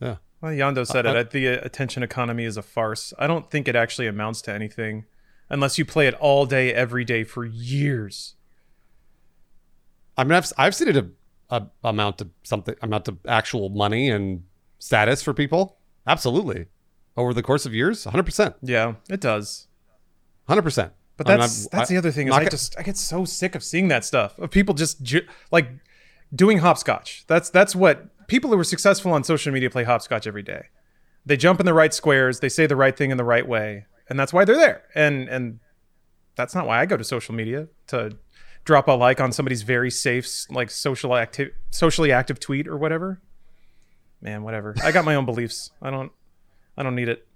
Yeah. 0.00 0.16
Well, 0.40 0.52
Yondo 0.52 0.84
said 0.86 1.06
Uh, 1.06 1.14
it. 1.16 1.30
The 1.30 1.46
attention 1.46 2.02
economy 2.02 2.44
is 2.44 2.56
a 2.56 2.62
farce. 2.62 3.12
I 3.18 3.26
don't 3.26 3.50
think 3.50 3.68
it 3.68 3.76
actually 3.76 4.06
amounts 4.08 4.42
to 4.42 4.52
anything 4.52 5.04
unless 5.48 5.78
you 5.78 5.84
play 5.84 6.06
it 6.08 6.14
all 6.14 6.46
day, 6.46 6.72
every 6.72 7.04
day 7.04 7.22
for 7.24 7.44
years. 7.44 8.34
I 10.16 10.24
mean, 10.24 10.32
I've 10.32 10.52
I've 10.58 10.74
seen 10.74 10.88
it 10.88 10.96
a, 10.96 11.06
a 11.50 11.66
amount 11.84 12.18
to 12.18 12.28
something 12.42 12.74
amount 12.82 13.04
to 13.06 13.18
actual 13.26 13.68
money 13.68 14.10
and 14.10 14.44
status 14.78 15.22
for 15.22 15.32
people. 15.32 15.78
Absolutely, 16.06 16.66
over 17.16 17.34
the 17.34 17.42
course 17.42 17.66
of 17.66 17.74
years, 17.74 18.04
hundred 18.04 18.24
percent, 18.24 18.56
Yeah, 18.62 18.94
it 19.08 19.20
does. 19.20 19.66
hundred 20.48 20.62
percent. 20.62 20.92
But 21.16 21.26
that's 21.26 21.66
that's 21.68 21.88
the 21.90 21.96
other 21.98 22.10
thing 22.10 22.28
is 22.28 22.34
I 22.34 22.44
just 22.48 22.78
I 22.78 22.82
get 22.82 22.96
so 22.96 23.24
sick 23.24 23.54
of 23.54 23.62
seeing 23.62 23.88
that 23.88 24.04
stuff 24.04 24.38
of 24.38 24.50
people 24.50 24.74
just 24.74 25.02
ju- 25.02 25.26
like 25.50 25.68
doing 26.34 26.58
hopscotch. 26.58 27.24
That's 27.26 27.50
that's 27.50 27.76
what 27.76 28.26
people 28.26 28.50
who 28.50 28.58
are 28.58 28.64
successful 28.64 29.12
on 29.12 29.22
social 29.24 29.52
media 29.52 29.68
play 29.70 29.84
hopscotch 29.84 30.26
every 30.26 30.42
day. 30.42 30.66
They 31.24 31.36
jump 31.36 31.60
in 31.60 31.66
the 31.66 31.74
right 31.74 31.92
squares, 31.94 32.40
they 32.40 32.48
say 32.48 32.66
the 32.66 32.76
right 32.76 32.96
thing 32.96 33.10
in 33.10 33.16
the 33.18 33.24
right 33.24 33.46
way, 33.46 33.86
and 34.08 34.18
that's 34.18 34.32
why 34.32 34.44
they're 34.44 34.56
there. 34.56 34.82
And 34.94 35.28
and 35.28 35.60
that's 36.34 36.54
not 36.54 36.66
why 36.66 36.80
I 36.80 36.86
go 36.86 36.96
to 36.96 37.04
social 37.04 37.34
media 37.34 37.68
to 37.88 38.16
drop 38.64 38.88
a 38.88 38.92
like 38.92 39.20
on 39.20 39.32
somebody's 39.32 39.62
very 39.62 39.90
safe 39.90 40.26
like 40.50 40.70
social 40.70 41.14
active 41.14 41.50
socially 41.70 42.10
active 42.10 42.40
tweet 42.40 42.66
or 42.66 42.76
whatever. 42.76 43.20
Man, 44.20 44.42
whatever. 44.42 44.74
I 44.82 44.92
got 44.92 45.04
my 45.04 45.14
own 45.14 45.26
beliefs. 45.26 45.70
I 45.82 45.90
don't 45.90 46.10
I 46.76 46.82
don't 46.82 46.94
need 46.94 47.08
it. 47.08 47.26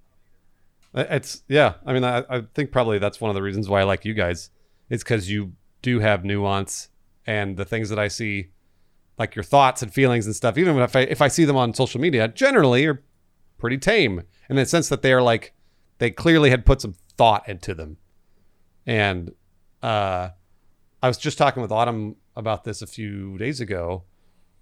It's 0.94 1.42
yeah. 1.48 1.74
I 1.84 1.92
mean, 1.92 2.04
I, 2.04 2.24
I 2.28 2.42
think 2.54 2.72
probably 2.72 2.98
that's 2.98 3.20
one 3.20 3.30
of 3.30 3.34
the 3.34 3.42
reasons 3.42 3.68
why 3.68 3.80
I 3.80 3.84
like 3.84 4.04
you 4.04 4.14
guys. 4.14 4.50
It's 4.88 5.02
because 5.02 5.30
you 5.30 5.52
do 5.82 6.00
have 6.00 6.24
nuance, 6.24 6.88
and 7.26 7.56
the 7.56 7.64
things 7.64 7.90
that 7.90 7.98
I 7.98 8.08
see, 8.08 8.50
like 9.18 9.34
your 9.34 9.42
thoughts 9.42 9.82
and 9.82 9.92
feelings 9.92 10.26
and 10.26 10.34
stuff. 10.34 10.56
Even 10.56 10.78
if 10.78 10.96
I 10.96 11.00
if 11.00 11.20
I 11.20 11.28
see 11.28 11.44
them 11.44 11.56
on 11.56 11.74
social 11.74 12.00
media, 12.00 12.28
generally 12.28 12.86
are 12.86 13.02
pretty 13.58 13.78
tame 13.78 14.22
in 14.48 14.56
the 14.56 14.66
sense 14.66 14.88
that 14.88 15.02
they 15.02 15.12
are 15.12 15.22
like 15.22 15.52
they 15.98 16.10
clearly 16.10 16.50
had 16.50 16.64
put 16.64 16.80
some 16.80 16.94
thought 17.16 17.48
into 17.48 17.74
them. 17.74 17.98
And 18.86 19.34
uh, 19.82 20.30
I 21.02 21.08
was 21.08 21.18
just 21.18 21.38
talking 21.38 21.60
with 21.60 21.72
Autumn 21.72 22.16
about 22.36 22.64
this 22.64 22.80
a 22.80 22.86
few 22.86 23.36
days 23.38 23.60
ago. 23.60 24.04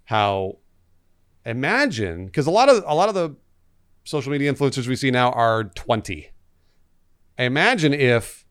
How 0.05 0.57
imagine 1.45 2.25
because 2.25 2.47
a 2.47 2.51
lot 2.51 2.69
of 2.69 2.83
a 2.85 2.95
lot 2.95 3.09
of 3.09 3.15
the 3.15 3.35
social 4.05 4.31
media 4.31 4.53
influencers 4.53 4.87
we 4.87 4.95
see 4.95 5.11
now 5.11 5.31
are 5.31 5.65
20. 5.65 6.29
Imagine 7.37 7.93
if 7.93 8.45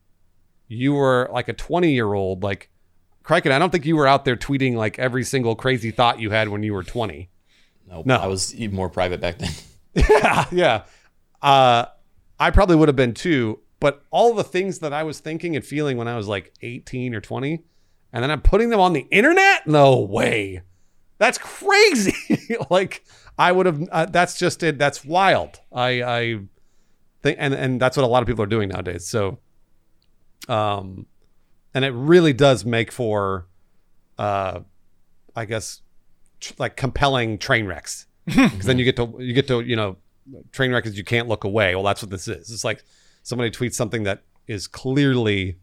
you 0.67 0.93
were 0.93 1.27
like 1.33 1.47
a 1.47 1.53
20 1.53 1.91
year 1.91 2.13
old, 2.13 2.43
like 2.43 2.69
Criken. 3.23 3.51
I 3.51 3.57
don't 3.57 3.71
think 3.71 3.85
you 3.85 3.95
were 3.95 4.05
out 4.05 4.25
there 4.25 4.35
tweeting 4.35 4.75
like 4.75 4.99
every 4.99 5.23
single 5.23 5.55
crazy 5.55 5.89
thought 5.89 6.19
you 6.19 6.29
had 6.29 6.49
when 6.49 6.61
you 6.61 6.73
were 6.73 6.83
20. 6.83 7.29
Nope, 7.89 8.05
No. 8.05 8.17
I 8.17 8.27
was 8.27 8.53
even 8.53 8.75
more 8.75 8.89
private 8.89 9.19
back 9.19 9.39
then. 9.39 9.51
yeah, 9.93 10.45
yeah. 10.51 10.83
Uh, 11.41 11.85
I 12.39 12.51
probably 12.51 12.75
would 12.75 12.89
have 12.89 12.95
been 12.95 13.13
too, 13.13 13.59
but 13.79 14.03
all 14.11 14.33
the 14.33 14.43
things 14.43 14.79
that 14.79 14.93
I 14.93 15.03
was 15.03 15.19
thinking 15.19 15.55
and 15.55 15.65
feeling 15.65 15.97
when 15.97 16.07
I 16.07 16.17
was 16.17 16.27
like 16.27 16.53
18 16.61 17.15
or 17.15 17.21
20, 17.21 17.63
and 18.13 18.23
then 18.23 18.29
I'm 18.31 18.41
putting 18.41 18.69
them 18.69 18.79
on 18.79 18.93
the 18.93 19.07
internet? 19.11 19.65
No 19.67 19.99
way. 19.99 20.61
That's 21.17 21.37
crazy. 21.37 22.15
like 22.69 23.03
I 23.37 23.51
would 23.51 23.65
have. 23.65 23.87
Uh, 23.91 24.05
that's 24.05 24.37
just 24.37 24.63
it. 24.63 24.77
That's 24.77 25.03
wild. 25.03 25.59
I 25.71 26.03
I 26.03 26.39
think, 27.21 27.37
and 27.39 27.53
and 27.53 27.81
that's 27.81 27.97
what 27.97 28.03
a 28.03 28.07
lot 28.07 28.21
of 28.21 28.27
people 28.27 28.43
are 28.43 28.47
doing 28.47 28.69
nowadays. 28.69 29.07
So, 29.07 29.39
um, 30.47 31.05
and 31.73 31.83
it 31.83 31.91
really 31.91 32.33
does 32.33 32.65
make 32.65 32.91
for, 32.91 33.47
uh, 34.17 34.61
I 35.35 35.45
guess, 35.45 35.81
tr- 36.39 36.53
like 36.57 36.75
compelling 36.75 37.37
train 37.37 37.65
wrecks 37.65 38.07
because 38.25 38.65
then 38.65 38.77
you 38.77 38.85
get 38.85 38.95
to 38.97 39.15
you 39.19 39.33
get 39.33 39.47
to 39.47 39.61
you 39.61 39.75
know 39.75 39.97
train 40.51 40.71
wreck 40.71 40.85
is 40.85 40.97
you 40.97 41.03
can't 41.03 41.27
look 41.27 41.43
away. 41.43 41.75
Well, 41.75 41.83
that's 41.83 42.01
what 42.01 42.09
this 42.11 42.27
is. 42.27 42.51
It's 42.51 42.63
like 42.63 42.83
somebody 43.23 43.51
tweets 43.51 43.73
something 43.73 44.03
that 44.03 44.23
is 44.47 44.67
clearly 44.67 45.57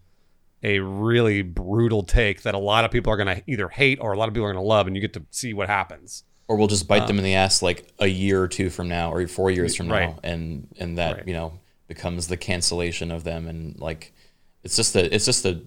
a 0.63 0.79
really 0.79 1.43
brutal 1.43 2.03
take 2.03 2.43
that 2.43 2.55
a 2.55 2.59
lot 2.59 2.85
of 2.85 2.91
people 2.91 3.13
are 3.13 3.17
going 3.17 3.37
to 3.37 3.43
either 3.47 3.69
hate 3.69 3.99
or 4.01 4.13
a 4.13 4.19
lot 4.19 4.29
of 4.29 4.35
people 4.35 4.47
are 4.47 4.53
going 4.53 4.63
to 4.63 4.69
love, 4.69 4.87
and 4.87 4.95
you 4.95 5.03
get 5.03 5.13
to 5.15 5.25
see 5.31 5.53
what 5.55 5.69
happens. 5.69 6.25
or 6.49 6.57
we'll 6.57 6.69
just 6.69 6.87
bite 6.87 7.07
them 7.07 7.17
um, 7.17 7.19
in 7.19 7.25
the 7.25 7.35
ass 7.35 7.63
like 7.63 7.89
a 7.99 8.07
year 8.07 8.43
or 8.43 8.49
two 8.49 8.69
from 8.71 8.89
now 8.89 9.13
or 9.13 9.27
four 9.27 9.51
years 9.51 9.75
from 9.75 9.89
Right. 9.89 10.09
now 10.09 10.19
and 10.23 10.69
and 10.79 10.99
that 10.99 11.17
Right. 11.19 11.29
you 11.29 11.35
know 11.35 11.61
becomes 11.89 12.27
the 12.29 12.37
cancellation 12.37 13.11
of 13.11 13.25
them 13.25 13.47
and 13.47 13.79
like 13.79 14.13
it's 14.63 14.77
just 14.77 14.95
a 14.97 15.15
it's 15.15 15.25
just 15.25 15.45
a 15.47 15.63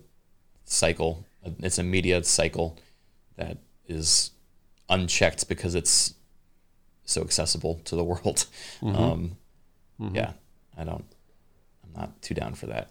cycle 0.66 1.26
it's 1.60 1.78
a 1.78 1.84
media 1.84 2.24
cycle 2.24 2.78
that 3.38 3.58
is 3.88 4.32
unchecked 4.90 5.48
because 5.48 5.76
it's 5.76 6.14
so 7.06 7.22
accessible 7.22 7.82
to 7.86 7.96
the 7.96 8.04
world 8.12 8.46
mm-hmm. 8.82 8.96
um, 8.96 9.38
mm-hmm. 10.00 10.16
yeah 10.16 10.34
i 10.78 10.84
don't 10.84 11.06
i'm 11.84 11.94
not 12.02 12.22
too 12.22 12.34
down 12.34 12.54
for 12.54 12.68
that 12.68 12.90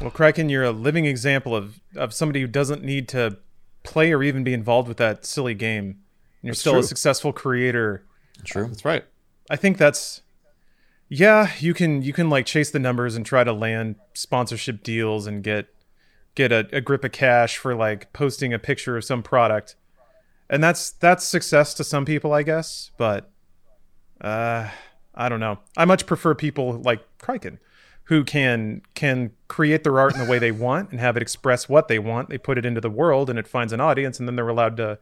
Well, 0.00 0.10
Criken, 0.10 0.50
you're 0.50 0.64
a 0.64 0.70
living 0.70 1.04
example 1.04 1.54
of, 1.54 1.80
of 1.94 2.14
somebody 2.14 2.40
who 2.40 2.46
doesn't 2.46 2.82
need 2.82 3.06
to 3.08 3.38
play 3.82 4.12
or 4.12 4.22
even 4.22 4.44
be 4.44 4.54
involved 4.54 4.88
with 4.88 4.96
that 4.96 5.24
silly 5.24 5.54
game. 5.54 5.84
And 5.84 5.98
you're 6.42 6.54
still 6.54 6.72
true. 6.72 6.80
a 6.80 6.84
successful 6.84 7.32
creator. 7.32 8.04
true 8.44 8.66
That's 8.66 8.84
right. 8.84 9.04
I 9.50 9.56
think 9.56 9.76
that's 9.76 10.22
yeah, 11.08 11.50
you 11.58 11.74
can 11.74 12.02
you 12.02 12.12
can 12.12 12.30
like 12.30 12.46
chase 12.46 12.70
the 12.70 12.78
numbers 12.78 13.16
and 13.16 13.26
try 13.26 13.44
to 13.44 13.52
land 13.52 13.96
sponsorship 14.14 14.82
deals 14.82 15.26
and 15.26 15.42
get 15.42 15.66
get 16.34 16.52
a, 16.52 16.68
a 16.72 16.80
grip 16.80 17.04
of 17.04 17.12
cash 17.12 17.56
for 17.56 17.74
like 17.74 18.12
posting 18.12 18.54
a 18.54 18.58
picture 18.58 18.96
of 18.96 19.04
some 19.04 19.22
product. 19.22 19.74
And 20.48 20.62
that's 20.62 20.90
that's 20.90 21.24
success 21.24 21.74
to 21.74 21.84
some 21.84 22.04
people, 22.04 22.32
I 22.32 22.42
guess, 22.42 22.90
but 22.96 23.30
uh 24.20 24.70
I 25.14 25.28
don't 25.28 25.40
know. 25.40 25.58
I 25.76 25.84
much 25.84 26.06
prefer 26.06 26.34
people 26.34 26.80
like 26.80 27.00
Criken 27.18 27.58
who 28.10 28.24
can 28.24 28.82
can 28.96 29.30
create 29.46 29.84
their 29.84 30.00
art 30.00 30.12
in 30.14 30.18
the 30.18 30.28
way 30.28 30.40
they 30.40 30.50
want 30.50 30.90
and 30.90 30.98
have 30.98 31.16
it 31.16 31.22
express 31.22 31.68
what 31.68 31.86
they 31.86 31.98
want. 31.98 32.28
They 32.28 32.38
put 32.38 32.58
it 32.58 32.66
into 32.66 32.80
the 32.80 32.90
world 32.90 33.30
and 33.30 33.38
it 33.38 33.46
finds 33.46 33.72
an 33.72 33.80
audience 33.80 34.18
and 34.18 34.26
then 34.26 34.34
they're 34.34 34.48
allowed 34.48 34.76
to 34.78 34.98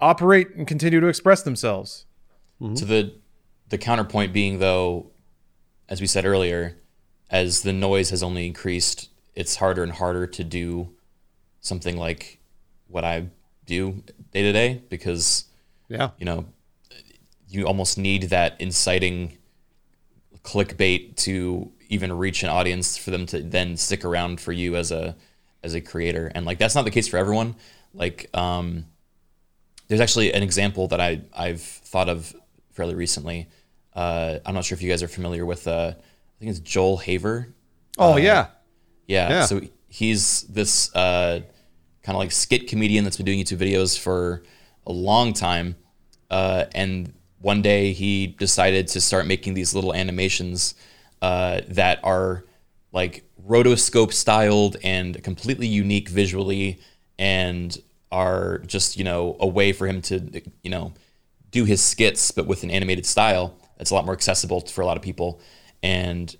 operate 0.00 0.48
and 0.56 0.66
continue 0.66 0.98
to 0.98 1.08
express 1.08 1.42
themselves. 1.42 2.06
To 2.60 2.86
the 2.86 3.12
the 3.68 3.76
counterpoint 3.76 4.32
being 4.32 4.60
though, 4.60 5.10
as 5.90 6.00
we 6.00 6.06
said 6.06 6.24
earlier, 6.24 6.78
as 7.28 7.62
the 7.62 7.72
noise 7.74 8.08
has 8.08 8.22
only 8.22 8.46
increased, 8.46 9.10
it's 9.34 9.56
harder 9.56 9.82
and 9.82 9.92
harder 9.92 10.26
to 10.26 10.42
do 10.42 10.94
something 11.60 11.98
like 11.98 12.38
what 12.88 13.04
I 13.04 13.26
do 13.66 14.02
day 14.32 14.40
to 14.40 14.52
day 14.52 14.82
because 14.88 15.44
Yeah. 15.88 16.10
you 16.18 16.24
know 16.24 16.46
you 17.46 17.66
almost 17.66 17.98
need 17.98 18.22
that 18.30 18.58
inciting 18.58 19.36
clickbait 20.44 21.16
to 21.16 21.72
even 21.88 22.12
reach 22.12 22.42
an 22.42 22.48
audience 22.48 22.96
for 22.96 23.10
them 23.10 23.26
to 23.26 23.40
then 23.40 23.76
stick 23.76 24.04
around 24.04 24.40
for 24.40 24.52
you 24.52 24.76
as 24.76 24.92
a 24.92 25.16
as 25.62 25.74
a 25.74 25.80
creator 25.80 26.30
and 26.34 26.46
like 26.46 26.58
that's 26.58 26.74
not 26.74 26.84
the 26.84 26.90
case 26.90 27.08
for 27.08 27.16
everyone 27.16 27.54
like 27.94 28.28
um 28.34 28.84
there's 29.88 30.00
actually 30.00 30.32
an 30.32 30.42
example 30.42 30.88
that 30.88 31.00
I 31.00 31.22
I've 31.34 31.62
thought 31.62 32.08
of 32.08 32.34
fairly 32.72 32.94
recently 32.94 33.48
uh 33.94 34.38
I'm 34.44 34.54
not 34.54 34.64
sure 34.64 34.76
if 34.76 34.82
you 34.82 34.90
guys 34.90 35.02
are 35.02 35.08
familiar 35.08 35.44
with 35.46 35.66
uh 35.66 35.92
I 35.94 36.38
think 36.38 36.50
it's 36.50 36.60
Joel 36.60 36.98
Haver 36.98 37.48
Oh 37.98 38.16
yeah. 38.16 38.48
yeah. 39.06 39.28
Yeah. 39.28 39.44
So 39.46 39.60
he's 39.88 40.42
this 40.42 40.94
uh, 40.94 41.40
kind 42.02 42.16
of 42.16 42.20
like 42.20 42.32
skit 42.32 42.68
comedian 42.68 43.04
that's 43.04 43.16
been 43.16 43.26
doing 43.26 43.40
YouTube 43.40 43.58
videos 43.58 43.98
for 43.98 44.42
a 44.86 44.92
long 44.92 45.32
time. 45.32 45.76
Uh, 46.30 46.64
and 46.74 47.12
one 47.40 47.62
day 47.62 47.92
he 47.92 48.26
decided 48.26 48.88
to 48.88 49.00
start 49.00 49.26
making 49.26 49.54
these 49.54 49.74
little 49.74 49.94
animations 49.94 50.74
uh, 51.26 51.60
that 51.68 51.98
are 52.04 52.44
like 52.92 53.24
rotoscope 53.44 54.12
styled 54.12 54.76
and 54.84 55.22
completely 55.22 55.66
unique 55.66 56.08
visually 56.08 56.78
and 57.18 57.78
are 58.12 58.58
just, 58.66 58.96
you 58.96 59.04
know, 59.04 59.36
a 59.40 59.46
way 59.46 59.72
for 59.72 59.86
him 59.86 60.00
to, 60.02 60.42
you 60.62 60.70
know, 60.70 60.92
do 61.50 61.64
his 61.64 61.82
skits, 61.82 62.30
but 62.30 62.46
with 62.46 62.62
an 62.62 62.70
animated 62.70 63.04
style 63.04 63.58
that's 63.76 63.90
a 63.90 63.94
lot 63.94 64.04
more 64.04 64.14
accessible 64.14 64.60
for 64.60 64.82
a 64.82 64.86
lot 64.86 64.96
of 64.96 65.02
people. 65.02 65.40
And 65.82 66.34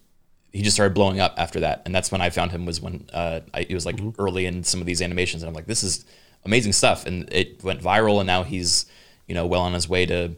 he 0.52 0.62
just 0.62 0.76
started 0.76 0.94
blowing 0.94 1.20
up 1.20 1.34
after 1.36 1.60
that, 1.60 1.82
and 1.84 1.94
that's 1.94 2.10
when 2.10 2.20
I 2.20 2.30
found 2.30 2.50
him. 2.50 2.64
Was 2.64 2.80
when 2.80 3.08
uh, 3.12 3.40
I, 3.52 3.60
it 3.68 3.74
was 3.74 3.84
like 3.84 3.98
early 4.18 4.46
in 4.46 4.64
some 4.64 4.80
of 4.80 4.86
these 4.86 5.02
animations, 5.02 5.42
and 5.42 5.48
I'm 5.48 5.54
like, 5.54 5.66
this 5.66 5.82
is 5.82 6.06
amazing 6.44 6.72
stuff, 6.72 7.04
and 7.06 7.30
it 7.30 7.62
went 7.62 7.82
viral, 7.82 8.20
and 8.20 8.26
now 8.26 8.42
he's 8.42 8.86
you 9.26 9.34
know 9.34 9.46
well 9.46 9.60
on 9.60 9.74
his 9.74 9.86
way 9.86 10.06
to 10.06 10.34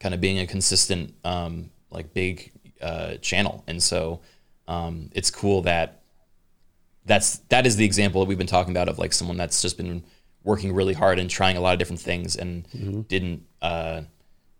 kind 0.00 0.14
of 0.14 0.20
being 0.20 0.38
a 0.38 0.46
consistent 0.46 1.14
um, 1.24 1.70
like 1.90 2.12
big 2.12 2.52
uh, 2.80 3.14
channel, 3.16 3.64
and 3.66 3.82
so 3.82 4.20
um, 4.68 5.10
it's 5.14 5.30
cool 5.30 5.62
that 5.62 6.02
that's 7.04 7.38
that 7.48 7.66
is 7.66 7.76
the 7.76 7.84
example 7.84 8.20
that 8.20 8.28
we've 8.28 8.38
been 8.38 8.46
talking 8.46 8.72
about 8.72 8.88
of 8.88 8.98
like 8.98 9.12
someone 9.12 9.36
that's 9.36 9.62
just 9.62 9.76
been 9.76 10.02
working 10.44 10.72
really 10.72 10.94
hard 10.94 11.18
and 11.18 11.28
trying 11.30 11.56
a 11.56 11.60
lot 11.60 11.72
of 11.72 11.78
different 11.78 12.00
things 12.00 12.36
and 12.36 13.08
didn't 13.08 13.42
uh, 13.62 14.00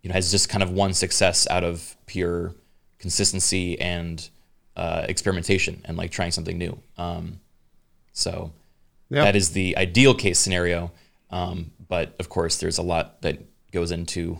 you 0.01 0.09
know 0.09 0.13
has 0.13 0.31
just 0.31 0.49
kind 0.49 0.63
of 0.63 0.71
won 0.71 0.93
success 0.93 1.47
out 1.49 1.63
of 1.63 1.95
pure 2.05 2.53
consistency 2.99 3.79
and 3.79 4.29
uh, 4.75 5.05
experimentation 5.09 5.81
and 5.85 5.97
like 5.97 6.11
trying 6.11 6.31
something 6.31 6.57
new. 6.57 6.77
Um, 6.97 7.39
so 8.13 8.51
Yeah. 9.09 9.23
that 9.23 9.35
is 9.35 9.51
the 9.51 9.77
ideal 9.77 10.13
case 10.13 10.39
scenario. 10.39 10.91
Um, 11.29 11.71
but 11.87 12.15
of 12.19 12.29
course, 12.29 12.57
there's 12.57 12.77
a 12.77 12.81
lot 12.83 13.21
that 13.21 13.39
goes 13.71 13.91
into 13.91 14.39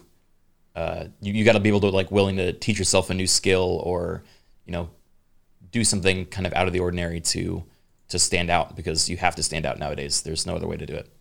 uh, 0.78 1.08
you, 1.22 1.34
you 1.34 1.44
got 1.44 1.54
to 1.54 1.60
be 1.60 1.70
able 1.70 1.82
to 1.82 1.90
like 1.90 2.12
willing 2.12 2.38
to 2.38 2.54
teach 2.54 2.78
yourself 2.78 3.10
a 3.10 3.14
new 3.16 3.26
skill 3.26 3.82
or 3.84 4.24
you 4.66 4.72
know 4.72 4.91
do 5.72 5.84
something 5.84 6.26
kind 6.28 6.45
of 6.45 6.54
out 6.54 6.68
of 6.68 6.74
the 6.74 6.80
ordinary 6.80 7.20
to 7.20 7.66
to 8.10 8.20
stand 8.20 8.52
out 8.52 8.76
because 8.76 9.10
you 9.10 9.18
have 9.18 9.36
to 9.36 9.41
stand 9.41 9.66
out 9.66 9.80
nowadays. 9.80 10.22
There's 10.22 10.45
no 10.45 10.56
other 10.56 10.68
way 10.68 10.78
to 10.78 10.86
do 10.86 10.94
it. 10.94 11.12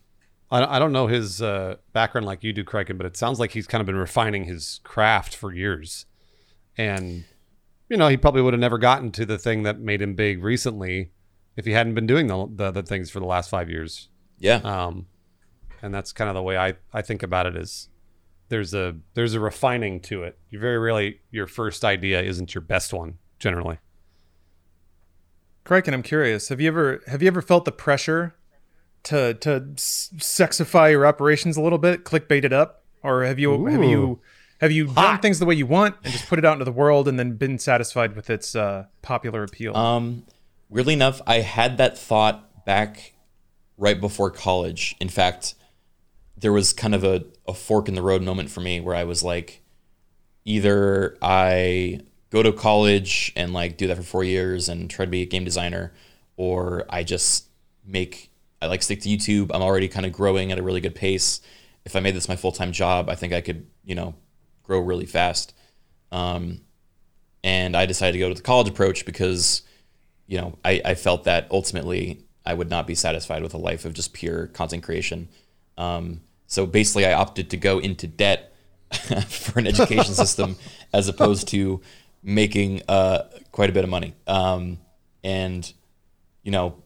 I, 0.50 0.76
I 0.76 0.78
don't 0.78 0.92
know 0.92 1.06
his 1.06 1.40
uh, 1.40 1.76
background 1.94 2.26
like 2.26 2.44
you 2.44 2.52
do, 2.52 2.64
Criken, 2.64 2.98
but 2.98 3.06
it 3.06 3.16
sounds 3.16 3.40
like 3.40 3.52
he's 3.52 3.66
kind 3.66 3.80
of 3.80 3.86
been 3.86 3.96
refining 3.96 4.44
his 4.44 4.80
craft 4.84 5.34
for 5.34 5.52
years. 5.52 6.04
And, 6.76 7.24
you 7.88 7.96
know, 7.96 8.08
he 8.08 8.18
probably 8.18 8.42
would 8.42 8.52
have 8.52 8.60
never 8.60 8.78
gotten 8.78 9.10
to 9.12 9.24
the 9.24 9.38
thing 9.38 9.62
that 9.62 9.80
made 9.80 10.02
him 10.02 10.14
big 10.14 10.44
recently 10.44 11.10
if 11.56 11.64
he 11.64 11.72
hadn't 11.72 11.94
been 11.94 12.06
doing 12.06 12.26
the, 12.26 12.46
the 12.46 12.64
other 12.66 12.82
things 12.82 13.10
for 13.10 13.18
the 13.18 13.26
last 13.26 13.50
five 13.50 13.70
years. 13.70 14.10
Yeah. 14.38 14.56
Um, 14.56 15.06
and 15.82 15.92
that's 15.92 16.12
kind 16.12 16.28
of 16.28 16.34
the 16.34 16.42
way 16.42 16.56
I, 16.56 16.74
I 16.92 17.02
think 17.02 17.22
about 17.22 17.46
it 17.46 17.56
is 17.56 17.88
there's 18.48 18.74
a 18.74 18.96
there's 19.14 19.34
a 19.34 19.40
refining 19.40 20.00
to 20.00 20.22
it. 20.22 20.38
You 20.50 20.58
very 20.58 20.78
rarely 20.78 21.20
your 21.30 21.46
first 21.46 21.84
idea 21.84 22.22
isn't 22.22 22.54
your 22.54 22.62
best 22.62 22.92
one 22.92 23.18
generally. 23.38 23.78
Criken, 25.64 25.92
I'm 25.92 26.02
curious. 26.02 26.48
Have 26.48 26.60
you 26.60 26.68
ever 26.68 27.02
have 27.06 27.22
you 27.22 27.28
ever 27.28 27.42
felt 27.42 27.64
the 27.64 27.72
pressure 27.72 28.34
to 29.04 29.34
to 29.34 29.60
sexify 29.76 30.90
your 30.90 31.06
operations 31.06 31.56
a 31.56 31.60
little 31.60 31.78
bit, 31.78 32.04
clickbait 32.04 32.44
it 32.44 32.52
up, 32.52 32.84
or 33.02 33.24
have 33.24 33.38
you 33.38 33.66
have 33.66 33.82
you 33.82 34.20
have 34.60 34.72
you 34.72 34.86
done 34.86 35.20
things 35.20 35.38
the 35.38 35.46
way 35.46 35.54
you 35.54 35.66
want 35.66 35.96
and 36.02 36.12
just 36.12 36.26
put 36.28 36.38
it 36.38 36.44
out 36.44 36.54
into 36.54 36.64
the 36.64 36.72
world 36.72 37.08
and 37.08 37.18
then 37.18 37.32
been 37.32 37.58
satisfied 37.58 38.16
with 38.16 38.30
its 38.30 38.54
uh, 38.54 38.86
popular 39.02 39.42
appeal? 39.42 39.76
Um, 39.76 40.24
weirdly 40.68 40.94
enough, 40.94 41.20
I 41.26 41.40
had 41.40 41.78
that 41.78 41.98
thought 41.98 42.64
back 42.64 43.12
right 43.76 44.00
before 44.00 44.30
college. 44.30 44.96
In 45.00 45.08
fact, 45.08 45.54
there 46.36 46.52
was 46.52 46.72
kind 46.72 46.94
of 46.94 47.04
a, 47.04 47.24
a 47.46 47.54
fork 47.54 47.88
in 47.88 47.94
the 47.94 48.02
road 48.02 48.22
moment 48.22 48.50
for 48.50 48.60
me 48.60 48.80
where 48.80 48.94
I 48.94 49.04
was 49.04 49.22
like, 49.22 49.62
either 50.44 51.16
I 51.22 52.00
go 52.30 52.42
to 52.42 52.52
college 52.52 53.32
and 53.36 53.52
like 53.52 53.76
do 53.76 53.86
that 53.86 53.96
for 53.96 54.02
four 54.02 54.24
years 54.24 54.68
and 54.68 54.90
try 54.90 55.04
to 55.04 55.10
be 55.10 55.22
a 55.22 55.26
game 55.26 55.44
designer, 55.44 55.92
or 56.36 56.84
I 56.90 57.02
just 57.02 57.48
make 57.84 58.30
I 58.60 58.66
like 58.66 58.82
stick 58.82 59.00
to 59.02 59.08
YouTube. 59.08 59.50
I'm 59.54 59.62
already 59.62 59.88
kind 59.88 60.06
of 60.06 60.12
growing 60.12 60.52
at 60.52 60.58
a 60.58 60.62
really 60.62 60.80
good 60.80 60.94
pace. 60.94 61.40
If 61.84 61.94
I 61.94 62.00
made 62.00 62.14
this 62.14 62.28
my 62.28 62.36
full 62.36 62.52
time 62.52 62.72
job, 62.72 63.08
I 63.08 63.14
think 63.14 63.32
I 63.32 63.40
could, 63.40 63.66
you 63.84 63.94
know, 63.94 64.14
grow 64.62 64.80
really 64.80 65.06
fast. 65.06 65.54
Um, 66.10 66.62
and 67.44 67.76
I 67.76 67.86
decided 67.86 68.12
to 68.12 68.18
go 68.18 68.28
to 68.28 68.34
the 68.34 68.42
college 68.42 68.68
approach 68.68 69.04
because, 69.04 69.62
you 70.26 70.38
know, 70.38 70.58
I, 70.64 70.80
I 70.84 70.94
felt 70.94 71.24
that 71.24 71.46
ultimately 71.50 72.24
I 72.44 72.54
would 72.54 72.70
not 72.70 72.86
be 72.86 72.94
satisfied 72.94 73.42
with 73.42 73.54
a 73.54 73.58
life 73.58 73.84
of 73.84 73.94
just 73.94 74.12
pure 74.12 74.48
content 74.48 74.82
creation. 74.82 75.28
Um, 75.76 76.20
so 76.46 76.66
basically, 76.66 77.06
I 77.06 77.14
opted 77.14 77.50
to 77.50 77.56
go 77.56 77.78
into 77.78 78.06
debt 78.06 78.52
for 79.28 79.58
an 79.58 79.66
education 79.66 80.14
system 80.24 80.56
as 80.92 81.08
opposed 81.08 81.48
to 81.48 81.80
making 82.22 82.82
uh, 82.88 83.24
quite 83.52 83.70
a 83.70 83.72
bit 83.72 83.84
of 83.84 83.90
money. 83.90 84.14
Um, 84.26 84.78
and, 85.22 85.70
you 86.42 86.52
know, 86.52 86.82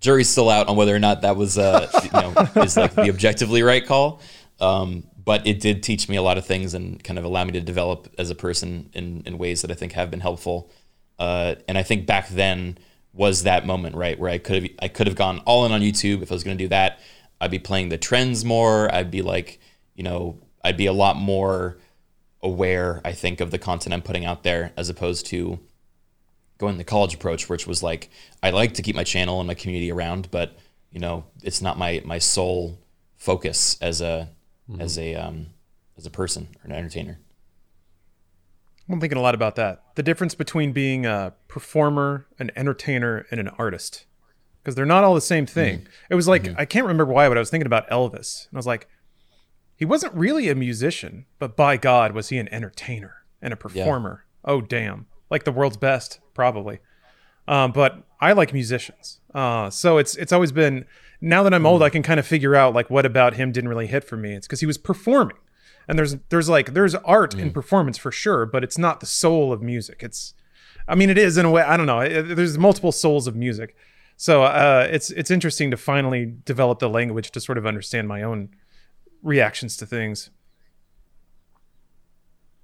jury's 0.00 0.28
still 0.28 0.50
out 0.50 0.68
on 0.68 0.76
whether 0.76 0.94
or 0.94 0.98
not 0.98 1.22
that 1.22 1.36
was, 1.36 1.58
uh, 1.58 1.88
you 2.02 2.10
know, 2.10 2.62
is 2.62 2.76
like 2.76 2.94
the 2.94 3.08
objectively 3.08 3.62
right 3.62 3.84
call. 3.84 4.20
Um, 4.60 5.04
but 5.24 5.46
it 5.46 5.60
did 5.60 5.82
teach 5.82 6.08
me 6.08 6.16
a 6.16 6.22
lot 6.22 6.38
of 6.38 6.44
things 6.44 6.74
and 6.74 7.02
kind 7.02 7.18
of 7.18 7.24
allow 7.24 7.44
me 7.44 7.52
to 7.52 7.60
develop 7.60 8.12
as 8.18 8.30
a 8.30 8.34
person 8.34 8.90
in, 8.92 9.22
in 9.24 9.38
ways 9.38 9.62
that 9.62 9.70
I 9.70 9.74
think 9.74 9.92
have 9.92 10.10
been 10.10 10.20
helpful. 10.20 10.70
Uh, 11.18 11.54
and 11.68 11.78
I 11.78 11.82
think 11.82 12.06
back 12.06 12.28
then 12.28 12.78
was 13.12 13.44
that 13.44 13.66
moment, 13.66 13.94
right, 13.94 14.18
where 14.18 14.30
I 14.30 14.38
could 14.38 14.62
have 14.62 14.72
I 14.80 14.88
could 14.88 15.06
have 15.06 15.16
gone 15.16 15.40
all 15.40 15.64
in 15.66 15.72
on 15.72 15.80
YouTube 15.80 16.22
if 16.22 16.32
I 16.32 16.34
was 16.34 16.42
going 16.42 16.56
to 16.56 16.64
do 16.64 16.68
that. 16.68 16.98
I'd 17.42 17.50
be 17.50 17.58
playing 17.58 17.88
the 17.88 17.98
trends 17.98 18.44
more. 18.44 18.92
I'd 18.94 19.10
be 19.10 19.20
like, 19.20 19.58
you 19.96 20.04
know, 20.04 20.38
I'd 20.64 20.76
be 20.76 20.86
a 20.86 20.92
lot 20.92 21.16
more 21.16 21.76
aware, 22.40 23.00
I 23.04 23.12
think, 23.12 23.40
of 23.40 23.50
the 23.50 23.58
content 23.58 23.92
I'm 23.92 24.00
putting 24.00 24.24
out 24.24 24.44
there 24.44 24.72
as 24.76 24.88
opposed 24.88 25.26
to 25.26 25.58
going 26.58 26.78
the 26.78 26.84
college 26.84 27.14
approach, 27.14 27.48
which 27.48 27.66
was 27.66 27.82
like 27.82 28.10
I 28.44 28.50
like 28.50 28.74
to 28.74 28.82
keep 28.82 28.94
my 28.94 29.02
channel 29.02 29.40
and 29.40 29.48
my 29.48 29.54
community 29.54 29.90
around, 29.90 30.30
but 30.30 30.56
you 30.92 31.00
know, 31.00 31.24
it's 31.42 31.60
not 31.60 31.76
my 31.76 32.00
my 32.04 32.18
sole 32.18 32.78
focus 33.16 33.76
as 33.82 34.00
a 34.00 34.28
as 34.78 34.96
a 34.96 35.16
um, 35.16 35.48
as 35.98 36.06
a 36.06 36.10
person 36.10 36.46
or 36.62 36.70
an 36.70 36.72
entertainer. 36.72 37.18
I'm 38.88 39.00
thinking 39.00 39.18
a 39.18 39.22
lot 39.22 39.34
about 39.34 39.56
that. 39.56 39.82
The 39.96 40.02
difference 40.04 40.36
between 40.36 40.72
being 40.72 41.06
a 41.06 41.34
performer, 41.48 42.26
an 42.38 42.52
entertainer, 42.54 43.26
and 43.32 43.40
an 43.40 43.48
artist. 43.48 44.04
Because 44.62 44.74
they're 44.74 44.86
not 44.86 45.02
all 45.02 45.14
the 45.14 45.20
same 45.20 45.44
thing. 45.44 45.86
It 46.08 46.14
was 46.14 46.28
like, 46.28 46.48
I 46.56 46.64
can't 46.64 46.86
remember 46.86 47.12
why, 47.12 47.28
but 47.28 47.36
I 47.36 47.40
was 47.40 47.50
thinking 47.50 47.66
about 47.66 47.90
Elvis. 47.90 48.46
And 48.48 48.56
I 48.56 48.58
was 48.58 48.66
like, 48.66 48.88
he 49.76 49.84
wasn't 49.84 50.14
really 50.14 50.48
a 50.48 50.54
musician, 50.54 51.26
but 51.40 51.56
by 51.56 51.76
God, 51.76 52.12
was 52.12 52.28
he 52.28 52.38
an 52.38 52.48
entertainer 52.52 53.16
and 53.40 53.52
a 53.52 53.56
performer. 53.56 54.24
Oh, 54.44 54.60
damn. 54.60 55.06
Like 55.30 55.44
the 55.44 55.52
world's 55.52 55.76
best, 55.76 56.20
probably. 56.34 56.78
Um, 57.48 57.72
but 57.72 58.04
I 58.20 58.32
like 58.32 58.52
musicians. 58.52 59.18
Uh, 59.34 59.68
so 59.70 59.98
it's 59.98 60.14
it's 60.16 60.32
always 60.32 60.52
been 60.52 60.84
now 61.20 61.42
that 61.42 61.54
I'm 61.54 61.66
old, 61.66 61.82
I 61.82 61.88
can 61.88 62.02
kind 62.02 62.20
of 62.20 62.26
figure 62.26 62.54
out 62.54 62.74
like 62.74 62.90
what 62.90 63.06
about 63.06 63.34
him 63.34 63.52
didn't 63.52 63.68
really 63.68 63.86
hit 63.86 64.04
for 64.04 64.16
me. 64.16 64.34
It's 64.34 64.46
because 64.46 64.60
he 64.60 64.66
was 64.66 64.78
performing, 64.78 65.36
and 65.88 65.98
there's 65.98 66.16
there's 66.28 66.48
like 66.48 66.74
there's 66.74 66.94
art 66.96 67.34
in 67.34 67.52
performance 67.52 67.96
for 67.96 68.12
sure, 68.12 68.46
but 68.46 68.62
it's 68.62 68.78
not 68.78 69.00
the 69.00 69.06
soul 69.06 69.52
of 69.52 69.62
music. 69.62 70.02
It's, 70.02 70.34
I 70.86 70.94
mean, 70.94 71.10
it 71.10 71.18
is 71.18 71.36
in 71.36 71.46
a 71.46 71.50
way. 71.50 71.62
I 71.62 71.76
don't 71.76 71.86
know. 71.86 72.22
There's 72.22 72.58
multiple 72.58 72.92
souls 72.92 73.26
of 73.26 73.36
music, 73.36 73.76
so 74.22 74.44
uh, 74.44 74.86
it's 74.88 75.10
it's 75.10 75.32
interesting 75.32 75.72
to 75.72 75.76
finally 75.76 76.32
develop 76.44 76.78
the 76.78 76.88
language 76.88 77.32
to 77.32 77.40
sort 77.40 77.58
of 77.58 77.66
understand 77.66 78.06
my 78.06 78.22
own 78.22 78.50
reactions 79.20 79.76
to 79.78 79.84
things. 79.84 80.30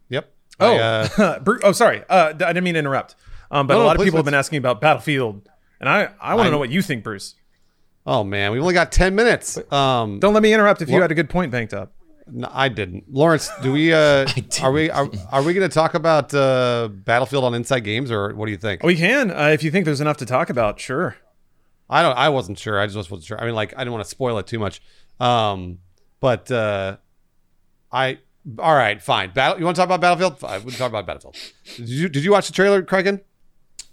Yep. 0.09 0.32
Oh, 0.60 0.74
I, 0.76 0.78
uh, 0.78 1.39
oh, 1.64 1.72
sorry. 1.72 2.05
Uh, 2.09 2.28
I 2.28 2.32
didn't 2.32 2.62
mean 2.62 2.74
to 2.74 2.78
interrupt. 2.78 3.16
Um, 3.51 3.66
but 3.66 3.74
No, 3.74 3.80
a 3.80 3.82
no, 3.82 3.86
lot 3.86 3.97
of 3.97 3.98
please, 3.98 4.06
people 4.06 4.18
have 4.18 4.24
been 4.24 4.35
asking 4.35 4.59
about 4.59 4.80
Battlefield, 4.80 5.48
and 5.80 5.89
I 5.89 6.10
I 6.20 6.36
want 6.36 6.47
to 6.47 6.52
know 6.52 6.59
what 6.59 6.70
you 6.70 6.80
think, 6.80 7.02
Bruce. 7.02 7.35
oh 8.06 8.22
man, 8.22 8.52
we've 8.52 8.62
only 8.62 8.74
got 8.74 8.93
ten 8.93 9.16
minutes. 9.16 9.59
Um, 9.72 10.20
Don't 10.20 10.35
let 10.35 10.44
me 10.44 10.52
interrupt 10.55 10.80
if 10.80 10.89
you 10.89 10.94
Well- 10.94 11.02
had 11.02 11.10
a 11.10 11.16
good 11.16 11.28
point 11.28 11.51
banked 11.51 11.74
up. 11.74 11.93
no, 12.30 12.48
I 12.52 12.68
didn't. 12.68 13.12
Lawrence, 13.12 13.51
do 13.62 13.72
we? 13.72 13.93
Uh, 13.93 14.28
are 14.62 14.70
we? 14.70 14.90
Are, 14.90 15.10
are 15.32 15.43
we 15.43 15.55
going 15.55 15.68
to 15.68 15.74
talk 15.74 15.94
about 15.94 16.32
uh, 16.35 16.89
Battlefield 16.93 17.43
on 17.43 17.55
Inside 17.55 17.80
Games, 17.80 18.12
or 18.12 18.32
what 18.36 18.47
do 18.47 18.52
you 18.52 18.59
think? 18.59 18.85
We 18.85 18.94
can, 18.94 19.32
uh, 19.32 19.48
if 19.52 19.64
you 19.64 19.72
think 19.72 19.86
there's 19.86 20.01
enough 20.01 20.18
to 20.18 20.26
talk 20.26 20.51
about. 20.51 20.78
Sure. 20.78 21.16
I 21.90 22.02
don't. 22.02 22.16
I 22.16 22.28
wasn't 22.28 22.59
sure. 22.59 22.78
I 22.78 22.86
just 22.86 23.10
wasn't 23.10 23.24
sure. 23.24 23.40
I 23.40 23.47
mean, 23.47 23.55
like, 23.55 23.74
I 23.74 23.78
didn't 23.78 23.93
want 23.93 24.05
to 24.05 24.10
spoil 24.10 24.39
it 24.39 24.47
too 24.47 24.59
much. 24.59 24.82
Um, 25.20 25.78
but 26.20 26.51
uh, 26.51 26.97
I. 27.90 28.19
All 28.59 28.74
right, 28.74 29.02
fine. 29.02 29.32
Battle. 29.32 29.59
You 29.59 29.65
want 29.65 29.77
to 29.77 29.81
talk 29.81 29.89
about 29.89 30.01
Battlefield? 30.01 30.65
We 30.65 30.70
can 30.70 30.78
talk 30.78 30.89
about 30.89 31.06
Battlefield. 31.06 31.36
Did 31.77 31.89
you 31.89 32.09
Did 32.09 32.24
you 32.24 32.32
watch 32.32 32.47
the 32.47 32.52
trailer, 32.55 32.82
Criken? 32.82 33.20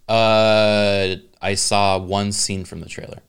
Uh, 0.07 1.15
I 1.41 1.55
saw 1.55 1.97
one 1.97 2.31
scene 2.31 2.63
from 2.63 2.80
the 2.80 2.88
trailer. 2.88 3.19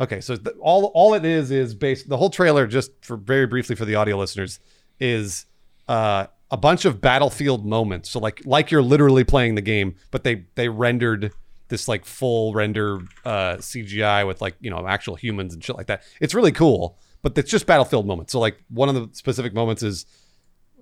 Okay, 0.00 0.20
so 0.20 0.36
th- 0.36 0.56
all 0.60 0.86
all 0.94 1.14
it 1.14 1.24
is 1.24 1.50
is 1.50 1.74
based. 1.74 2.08
The 2.08 2.16
whole 2.16 2.30
trailer, 2.30 2.66
just 2.66 2.92
for 3.02 3.16
very 3.16 3.46
briefly 3.46 3.76
for 3.76 3.84
the 3.84 3.96
audio 3.96 4.16
listeners, 4.16 4.60
is 4.98 5.44
uh, 5.88 6.26
a 6.50 6.56
bunch 6.56 6.84
of 6.84 7.00
Battlefield 7.00 7.66
moments. 7.66 8.10
So 8.10 8.18
like 8.18 8.40
like 8.46 8.70
you're 8.70 8.82
literally 8.82 9.24
playing 9.24 9.56
the 9.56 9.62
game, 9.62 9.96
but 10.10 10.24
they 10.24 10.46
they 10.54 10.68
rendered 10.68 11.32
this 11.70 11.88
like 11.88 12.04
full 12.04 12.52
render 12.52 13.00
uh, 13.24 13.56
CGI 13.56 14.26
with 14.26 14.40
like 14.42 14.56
you 14.60 14.70
know 14.70 14.86
actual 14.86 15.16
humans 15.16 15.54
and 15.54 15.64
shit 15.64 15.76
like 15.76 15.86
that. 15.86 16.02
It's 16.20 16.34
really 16.34 16.52
cool, 16.52 16.98
but 17.22 17.36
it's 17.38 17.50
just 17.50 17.66
Battlefield 17.66 18.06
moments. 18.06 18.32
So 18.32 18.40
like 18.40 18.58
one 18.68 18.88
of 18.88 18.94
the 18.94 19.08
specific 19.16 19.54
moments 19.54 19.82
is 19.82 20.04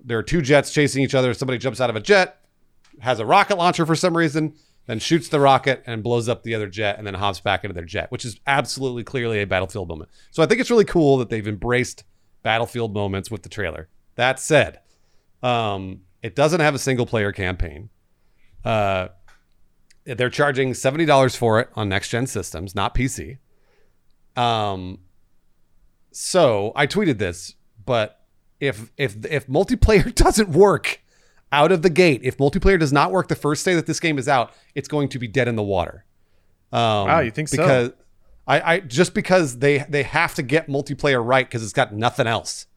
there 0.03 0.17
are 0.17 0.23
two 0.23 0.41
jets 0.41 0.71
chasing 0.73 1.03
each 1.03 1.15
other. 1.15 1.33
Somebody 1.33 1.57
jumps 1.57 1.79
out 1.79 1.89
of 1.89 1.95
a 1.95 2.01
jet, 2.01 2.41
has 2.99 3.19
a 3.19 3.25
rocket 3.25 3.57
launcher 3.57 3.85
for 3.85 3.95
some 3.95 4.15
reason, 4.17 4.53
then 4.87 4.99
shoots 4.99 5.29
the 5.29 5.39
rocket 5.39 5.83
and 5.85 6.03
blows 6.03 6.27
up 6.27 6.43
the 6.43 6.55
other 6.55 6.67
jet, 6.67 6.97
and 6.97 7.07
then 7.07 7.13
hops 7.13 7.39
back 7.39 7.63
into 7.63 7.73
their 7.73 7.85
jet, 7.85 8.11
which 8.11 8.25
is 8.25 8.39
absolutely 8.47 9.03
clearly 9.03 9.41
a 9.41 9.47
battlefield 9.47 9.87
moment. 9.87 10.09
So 10.31 10.43
I 10.43 10.45
think 10.45 10.59
it's 10.59 10.71
really 10.71 10.85
cool 10.85 11.17
that 11.17 11.29
they've 11.29 11.47
embraced 11.47 12.03
battlefield 12.43 12.93
moments 12.93 13.29
with 13.29 13.43
the 13.43 13.49
trailer. 13.49 13.87
That 14.15 14.39
said, 14.39 14.79
um, 15.43 16.01
it 16.21 16.35
doesn't 16.35 16.59
have 16.59 16.75
a 16.75 16.79
single 16.79 17.05
player 17.05 17.31
campaign. 17.31 17.89
Uh, 18.63 19.09
they're 20.17 20.29
charging 20.29 20.73
seventy 20.73 21.05
dollars 21.05 21.35
for 21.35 21.59
it 21.59 21.69
on 21.75 21.89
next 21.89 22.09
gen 22.09 22.27
systems, 22.27 22.75
not 22.75 22.93
PC. 22.95 23.37
Um, 24.35 24.99
so 26.11 26.71
I 26.75 26.87
tweeted 26.87 27.17
this, 27.17 27.55
but 27.85 28.19
if 28.59 28.91
if 28.97 29.25
if 29.25 29.47
multiplayer 29.47 30.13
doesn't 30.15 30.49
work 30.49 31.01
out 31.51 31.71
of 31.71 31.81
the 31.81 31.89
gate, 31.89 32.21
if 32.23 32.37
multiplayer 32.37 32.79
does 32.79 32.93
not 32.93 33.11
work 33.11 33.27
the 33.27 33.35
first 33.35 33.65
day 33.65 33.73
that 33.75 33.85
this 33.87 33.99
game 33.99 34.17
is 34.17 34.27
out, 34.27 34.53
it's 34.75 34.87
going 34.87 35.09
to 35.09 35.19
be 35.19 35.27
dead 35.27 35.47
in 35.47 35.55
the 35.55 35.63
water. 35.63 36.05
Um, 36.71 37.07
Wow, 37.07 37.19
you 37.21 37.31
think 37.31 37.49
so? 37.49 37.57
because 37.57 37.91
I, 38.47 38.73
I 38.73 38.79
just 38.79 39.13
because 39.13 39.59
they 39.59 39.79
they 39.89 40.03
have 40.03 40.35
to 40.35 40.43
get 40.43 40.67
multiplayer 40.67 41.25
right 41.25 41.45
because 41.45 41.63
it's 41.63 41.73
got 41.73 41.93
nothing 41.93 42.27
else. 42.27 42.67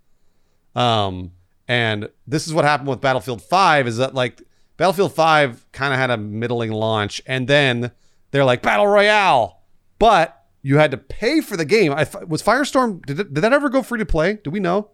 Um, 0.75 1.33
and 1.69 2.09
this 2.27 2.47
is 2.47 2.55
what 2.55 2.65
happened 2.65 2.89
with 2.89 3.01
Battlefield 3.01 3.43
5 3.43 3.87
is 3.87 3.99
that 3.99 4.15
like 4.15 4.41
Battlefield 4.83 5.15
5 5.15 5.71
kind 5.71 5.93
of 5.95 6.01
had 6.01 6.11
a 6.11 6.17
middling 6.17 6.73
launch 6.73 7.23
and 7.25 7.47
then 7.47 7.93
they're 8.33 8.45
like 8.45 8.63
Battle 8.63 8.89
Royale, 8.89 9.61
but 10.01 10.45
you 10.61 10.79
had 10.79 10.91
to 10.91 10.97
pay 10.97 11.41
for 11.41 11.57
the 11.57 11.65
game. 11.65 11.93
I, 11.93 12.05
was 12.27 12.43
Firestorm 12.43 13.07
did, 13.07 13.21
it, 13.21 13.33
did 13.33 13.43
that 13.43 13.53
ever 13.53 13.69
go 13.69 13.85
free 13.85 14.01
to 14.01 14.05
play? 14.07 14.41
Do 14.43 14.51
we 14.51 14.59
know? 14.59 14.91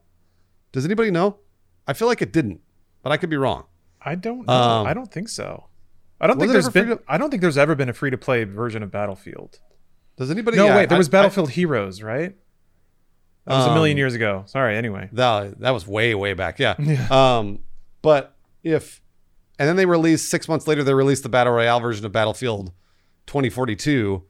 Does 0.73 0.85
anybody 0.85 1.10
know? 1.10 1.39
I 1.86 1.94
feel 1.94 2.06
like 2.06 2.20
it 2.20 2.35
didn't, 2.35 2.60
but 3.02 3.12
I 3.12 3.16
could 3.16 3.31
be 3.31 3.39
wrong. 3.39 3.65
I 4.02 4.15
don't 4.15 4.47
know. 4.47 4.52
Um, 4.52 4.86
I 4.86 4.93
don't 4.93 5.10
think 5.10 5.31
so. 5.31 5.69
I 6.20 6.27
don't 6.27 6.39
think 6.39 6.52
there's 6.52 6.66
ever 6.66 6.73
been. 6.85 6.98
to- 6.98 7.02
I 7.09 7.16
don't 7.16 7.31
think 7.31 7.40
there's 7.40 7.56
ever 7.56 7.74
been 7.74 7.89
a 7.89 7.94
free 7.94 8.10
to 8.10 8.19
play 8.19 8.44
version 8.44 8.82
of 8.82 8.90
Battlefield. 8.90 9.59
Does 10.19 10.31
anybody? 10.31 10.59
Know? 10.59 10.65
No, 10.65 10.69
yeah, 10.69 10.77
wait. 10.77 10.89
There 10.90 10.97
I- 10.97 10.98
was 10.98 11.09
I- 11.09 11.12
Battlefield 11.12 11.48
Heroes, 11.52 12.02
right? 12.02 12.36
That 13.47 13.56
was 13.56 13.66
a 13.69 13.73
million 13.73 13.94
Um, 13.94 13.98
years 14.01 14.12
ago. 14.12 14.43
Sorry. 14.48 14.77
Anyway. 14.77 15.09
That 15.12 15.60
that 15.60 15.70
was 15.70 15.86
way 15.86 16.15
way 16.15 16.35
back. 16.35 16.59
Yeah. 16.59 16.74
Um, 17.10 17.60
but 18.02 18.36
if 18.62 19.01
and 19.59 19.69
then 19.69 19.77
they 19.77 19.87
released 19.87 20.31
six 20.31 20.49
months 20.49 20.67
later, 20.67 20.83
they 20.83 20.95
released 20.95 21.23
the 21.23 21.29
battle 21.29 21.53
royale 21.53 21.81
version 21.81 22.05
of 22.05 22.13
Battlefield 22.13 22.73
2042, 23.27 24.23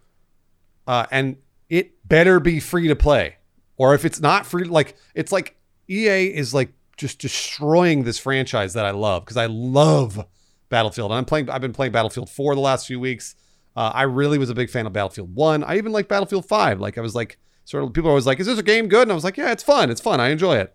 uh, 0.86 1.06
and 1.10 1.36
it 1.68 2.08
better 2.08 2.40
be 2.40 2.60
free 2.60 2.88
to 2.88 2.96
play, 2.96 3.36
or 3.76 3.94
if 3.94 4.04
it's 4.04 4.20
not 4.20 4.46
free, 4.46 4.64
like 4.64 4.96
it's 5.14 5.32
like 5.32 5.56
EA 5.88 6.34
is 6.34 6.54
like 6.54 6.72
just 6.96 7.18
destroying 7.18 8.04
this 8.04 8.18
franchise 8.18 8.74
that 8.74 8.84
I 8.84 8.90
love 8.90 9.24
because 9.24 9.36
I 9.36 9.46
love 9.46 10.26
Battlefield. 10.68 11.10
And 11.10 11.18
I'm 11.18 11.24
playing. 11.24 11.48
I've 11.48 11.60
been 11.60 11.72
playing 11.72 11.92
Battlefield 11.92 12.28
4 12.28 12.54
the 12.54 12.60
last 12.60 12.86
few 12.86 13.00
weeks. 13.00 13.34
Uh, 13.76 13.92
I 13.94 14.02
really 14.02 14.38
was 14.38 14.50
a 14.50 14.54
big 14.54 14.70
fan 14.70 14.86
of 14.86 14.92
Battlefield 14.92 15.34
1. 15.34 15.64
I 15.64 15.76
even 15.76 15.92
like 15.92 16.08
Battlefield 16.08 16.46
5. 16.46 16.80
Like 16.80 16.98
I 16.98 17.00
was 17.00 17.14
like 17.14 17.38
sort 17.64 17.84
of 17.84 17.92
people 17.92 18.08
are 18.08 18.12
always 18.12 18.26
like, 18.26 18.40
"Is 18.40 18.46
this 18.46 18.58
a 18.58 18.62
game 18.62 18.88
good?" 18.88 19.02
And 19.02 19.12
I 19.12 19.14
was 19.14 19.24
like, 19.24 19.36
"Yeah, 19.36 19.52
it's 19.52 19.62
fun. 19.62 19.90
It's 19.90 20.00
fun. 20.00 20.20
I 20.20 20.28
enjoy 20.28 20.56
it." 20.56 20.74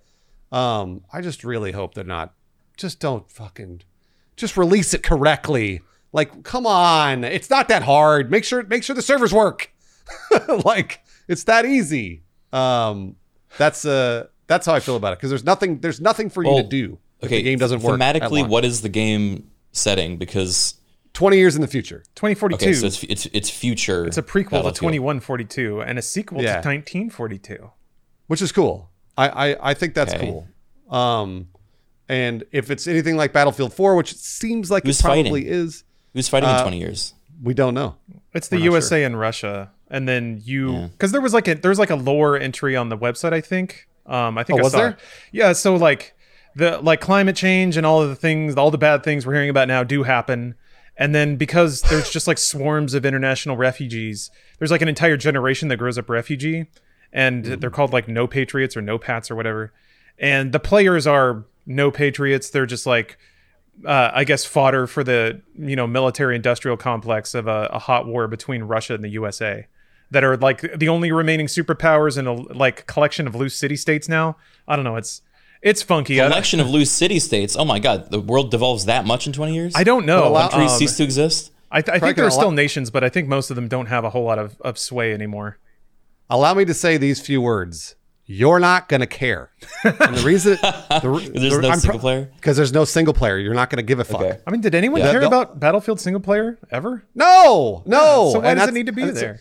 Um, 0.52 1.02
I 1.12 1.22
just 1.22 1.44
really 1.44 1.72
hope 1.72 1.94
they're 1.94 2.04
not. 2.04 2.34
Just 2.78 3.00
don't 3.00 3.30
fucking. 3.30 3.82
Just 4.36 4.58
release 4.58 4.94
it 4.94 5.04
correctly. 5.04 5.82
Like, 6.12 6.44
come 6.44 6.66
on, 6.68 7.24
it's 7.24 7.50
not 7.50 7.68
that 7.70 7.84
hard. 7.84 8.30
Make 8.32 8.44
sure 8.44 8.64
make 8.64 8.84
sure 8.84 8.96
the 8.96 9.02
servers 9.02 9.34
work. 9.34 9.72
like, 10.66 11.02
it's 11.28 11.44
that 11.46 11.66
easy. 11.66 12.24
Um, 12.52 13.16
that's 13.58 13.86
uh, 13.86 14.28
that's 14.48 14.66
how 14.66 14.74
I 14.76 14.80
feel 14.80 14.96
about 14.96 15.14
it 15.14 15.18
because 15.20 15.30
there's 15.30 15.44
nothing 15.44 15.80
there's 15.80 16.02
nothing 16.02 16.30
for 16.30 16.44
you 16.44 16.62
to 16.62 16.64
do. 16.68 17.00
if 17.20 17.26
Okay, 17.28 17.38
the 17.38 17.44
game 17.44 17.60
doesn't 17.60 17.82
work. 17.82 18.00
at 18.00 18.16
Thematically, 18.16 18.48
what 18.48 18.66
is 18.66 18.82
the 18.82 18.90
game 18.90 19.50
setting? 19.72 20.18
Because 20.18 20.76
Twenty 21.14 21.38
years 21.38 21.56
in 21.56 21.62
the 21.62 21.68
future. 21.68 22.04
2042. 22.16 22.56
okay, 22.56 22.74
so 22.74 22.88
it's 22.88 23.04
it's 23.04 23.26
it's 23.28 23.50
future. 23.50 24.06
it's 24.08 24.18
a 24.18 24.24
prequel 24.24 24.64
to 24.64 24.72
2142 24.72 25.82
and 25.82 26.00
a 26.00 26.02
sequel 26.02 26.42
Yeah. 26.42 26.62
to 26.62 26.68
1942. 26.68 27.70
which 28.28 28.42
is 28.42 28.52
cool. 28.52 28.90
I 29.18 29.30
I, 29.54 29.70
I 29.72 29.74
think 29.76 29.94
that's 29.94 30.14
Okay. 30.14 30.26
cool. 30.26 30.48
Um, 30.96 31.50
and 32.10 32.44
if 32.52 32.70
it's 32.72 32.88
anything 32.88 33.16
like 33.18 33.34
Battlefield 33.34 33.74
4, 33.74 33.96
which 33.96 34.12
it 34.12 34.18
seems 34.20 34.70
like 34.72 34.84
Who's 34.84 35.00
it 35.00 35.04
probably 35.04 35.24
fighting? 35.44 35.48
is, 35.48 35.84
Who's 36.14 36.28
fighting 36.30 36.50
Uh, 36.50 36.58
in 36.58 36.62
twenty 36.62 36.80
years? 36.80 37.14
we 37.42 37.54
don't 37.54 37.74
know. 37.74 37.96
It's 38.34 38.48
the 38.48 38.56
We're 38.58 38.60
not 38.62 38.66
USA 38.74 39.04
and 39.04 39.20
Russia, 39.20 39.72
and 39.90 40.08
then 40.08 40.42
you 40.44 40.72
Yeah. 40.74 40.88
because 40.92 41.12
there 41.12 41.22
was 41.22 41.34
like 41.34 41.48
a 41.48 41.56
there's 41.56 41.80
like 41.80 41.90
a 41.90 41.96
lore 41.96 42.38
entry 42.38 42.76
on 42.76 42.90
the 42.90 42.98
website. 42.98 43.34
I 43.34 43.42
think. 43.42 43.88
Um, 44.06 44.38
I 44.38 44.44
think 44.44 44.58
Oh, 44.58 44.62
I 44.62 44.64
was 44.64 44.72
saw 44.74 44.78
there? 44.80 44.90
it. 44.90 45.00
Yeah. 45.32 45.54
So 45.54 45.76
like 45.76 46.14
the 46.56 46.78
like 46.80 47.00
climate 47.02 47.36
change 47.36 47.78
and 47.78 47.86
all 47.86 48.02
of 48.02 48.10
the 48.10 48.16
things, 48.16 48.56
all 48.56 48.70
the 48.72 48.78
bad 48.78 49.04
things 49.04 49.26
we're 49.26 49.34
hearing 49.34 49.50
about 49.50 49.68
now 49.68 49.84
do 49.84 50.04
happen. 50.04 50.56
And 50.98 51.16
then 51.16 51.36
because 51.38 51.82
there's 51.84 52.10
just 52.12 52.28
like 52.28 52.38
swarms 52.38 52.94
of 52.94 53.06
international 53.06 53.58
refugees, 53.58 54.30
there's 54.60 54.70
like 54.70 54.82
an 54.84 54.88
entire 54.90 55.18
generation 55.18 55.68
that 55.70 55.78
grows 55.78 55.98
up 55.98 56.10
refugee, 56.10 56.68
and 57.12 57.44
Mm-hmm. 57.46 57.60
they're 57.60 57.70
called 57.72 57.94
like 57.94 58.08
no 58.08 58.28
patriots 58.28 58.76
or 58.78 58.82
no 58.82 58.98
pats 59.00 59.32
or 59.32 59.36
whatever. 59.36 59.74
And 60.20 60.52
the 60.52 60.60
players 60.60 61.08
are 61.08 61.46
no 61.66 61.92
patriots. 61.92 62.50
They're 62.50 62.66
just 62.66 62.86
like 62.86 63.18
uh, 63.86 64.12
I 64.14 64.24
guess 64.24 64.46
fodder 64.46 64.88
for 64.88 65.04
the 65.04 65.42
you 65.58 65.76
know 65.76 65.88
military 65.88 66.36
industrial 66.36 66.78
complex 66.78 67.34
of 67.34 67.48
a, 67.48 67.70
a 67.72 67.80
hot 67.80 68.06
war 68.08 68.28
between 68.28 68.64
Russia 68.64 68.94
and 68.96 69.04
the 69.04 69.10
USA 69.10 69.68
that 70.12 70.24
are 70.24 70.38
like 70.38 70.62
the 70.78 70.90
only 70.90 71.12
remaining 71.12 71.48
superpowers 71.48 72.18
in 72.18 72.28
a 72.28 72.34
like 72.34 72.86
collection 72.86 73.26
of 73.28 73.36
loose 73.36 73.56
city 73.56 73.76
states 73.76 74.08
now. 74.08 74.38
I 74.68 74.76
don't 74.76 74.86
know. 74.86 74.96
It's 74.96 75.22
it's 75.62 75.82
funky. 75.82 76.18
Collection 76.18 76.60
of 76.60 76.70
loose 76.70 76.92
city 76.92 77.20
states. 77.20 77.56
Oh 77.56 77.66
my 77.66 77.80
god, 77.80 78.12
the 78.12 78.20
world 78.20 78.52
devolves 78.52 78.86
that 78.86 79.06
much 79.06 79.26
in 79.28 79.34
twenty 79.34 79.56
years? 79.56 79.74
I 79.76 79.84
don't 79.84 80.06
know. 80.06 80.22
But 80.22 80.28
allow- 80.28 80.48
Countries 80.50 80.72
Um, 80.74 80.78
cease 80.80 80.98
to 80.98 81.04
exist. 81.04 81.52
I, 81.72 81.82
th- 81.82 81.96
I 81.96 82.00
think 82.00 82.16
there 82.18 82.26
are 82.26 82.28
allow- 82.28 82.38
still 82.38 82.52
nations, 82.52 82.92
but 82.92 83.04
I 83.04 83.10
think 83.10 83.28
most 83.28 83.50
of 83.50 83.56
them 83.56 83.68
don't 83.68 83.88
have 83.88 84.04
a 84.04 84.12
whole 84.12 84.24
lot 84.26 84.38
of, 84.38 84.62
of 84.62 84.78
sway 84.78 85.12
anymore. 85.12 85.58
Allow 86.30 86.54
me 86.54 86.66
to 86.66 86.74
say 86.74 86.98
these 86.98 87.20
few 87.20 87.42
words. 87.42 87.96
You're 88.26 88.60
not 88.60 88.88
going 88.90 89.02
to 89.02 89.08
care. 89.08 89.52
And 89.84 90.16
the 90.16 90.24
reason 90.26 90.54
the, 90.62 91.32
There's 91.34 91.58
no 91.60 91.74
single 91.76 92.00
player? 92.00 92.32
because 92.36 92.56
there's 92.58 92.72
no 92.74 92.86
single 92.86 93.14
player. 93.14 93.38
You're 93.38 93.54
not 93.54 93.70
going 93.70 93.78
to 93.78 93.84
give 93.84 94.00
a 94.00 94.04
fuck. 94.06 94.22
Okay. 94.22 94.40
I 94.48 94.52
mean, 94.52 94.62
did 94.62 94.74
anyone 94.76 95.02
Yeah. 95.02 95.12
care 95.12 95.20
They'll- 95.22 95.28
about 95.28 95.60
Battlefield 95.60 96.00
single 96.00 96.22
player 96.22 96.58
ever? 96.72 97.04
No, 97.16 97.84
no. 97.86 98.30
so 98.32 98.40
why 98.40 98.52
And 98.52 98.60
does 98.60 98.70
it 98.70 98.74
need 98.74 98.86
to 98.86 98.92
be 98.94 99.10
there? 99.10 99.40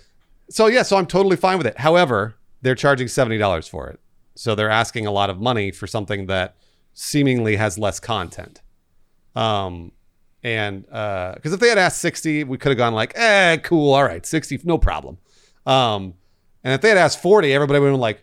So 0.50 0.66
yeah, 0.66 0.82
so 0.82 0.96
I'm 0.96 1.06
totally 1.06 1.36
fine 1.36 1.58
with 1.58 1.66
it. 1.66 1.78
However, 1.78 2.34
they're 2.60 2.74
charging 2.74 3.08
seventy 3.08 3.38
dollars 3.38 3.66
for 3.68 3.88
it, 3.88 4.00
so 4.34 4.54
they're 4.54 4.68
asking 4.70 5.06
a 5.06 5.10
lot 5.10 5.30
of 5.30 5.40
money 5.40 5.70
for 5.70 5.86
something 5.86 6.26
that 6.26 6.56
seemingly 6.92 7.56
has 7.56 7.78
less 7.78 7.98
content. 8.00 8.60
Um, 9.34 9.92
and 10.42 10.84
because 10.84 11.52
if 11.52 11.60
they 11.60 11.68
had 11.68 11.78
asked 11.78 11.98
sixty, 12.00 12.44
we 12.44 12.58
could 12.58 12.70
have 12.70 12.78
gone 12.78 12.92
like, 12.94 13.12
eh, 13.16 13.56
cool, 13.58 13.94
all 13.94 14.04
right, 14.04 14.26
sixty, 14.26 14.60
no 14.64 14.76
problem. 14.76 15.18
Um, 15.64 16.14
and 16.64 16.74
if 16.74 16.80
they 16.82 16.88
had 16.90 16.98
asked 16.98 17.22
forty, 17.22 17.54
everybody 17.54 17.78
would 17.80 17.86
have 17.86 17.94
been 17.94 18.00
like, 18.00 18.22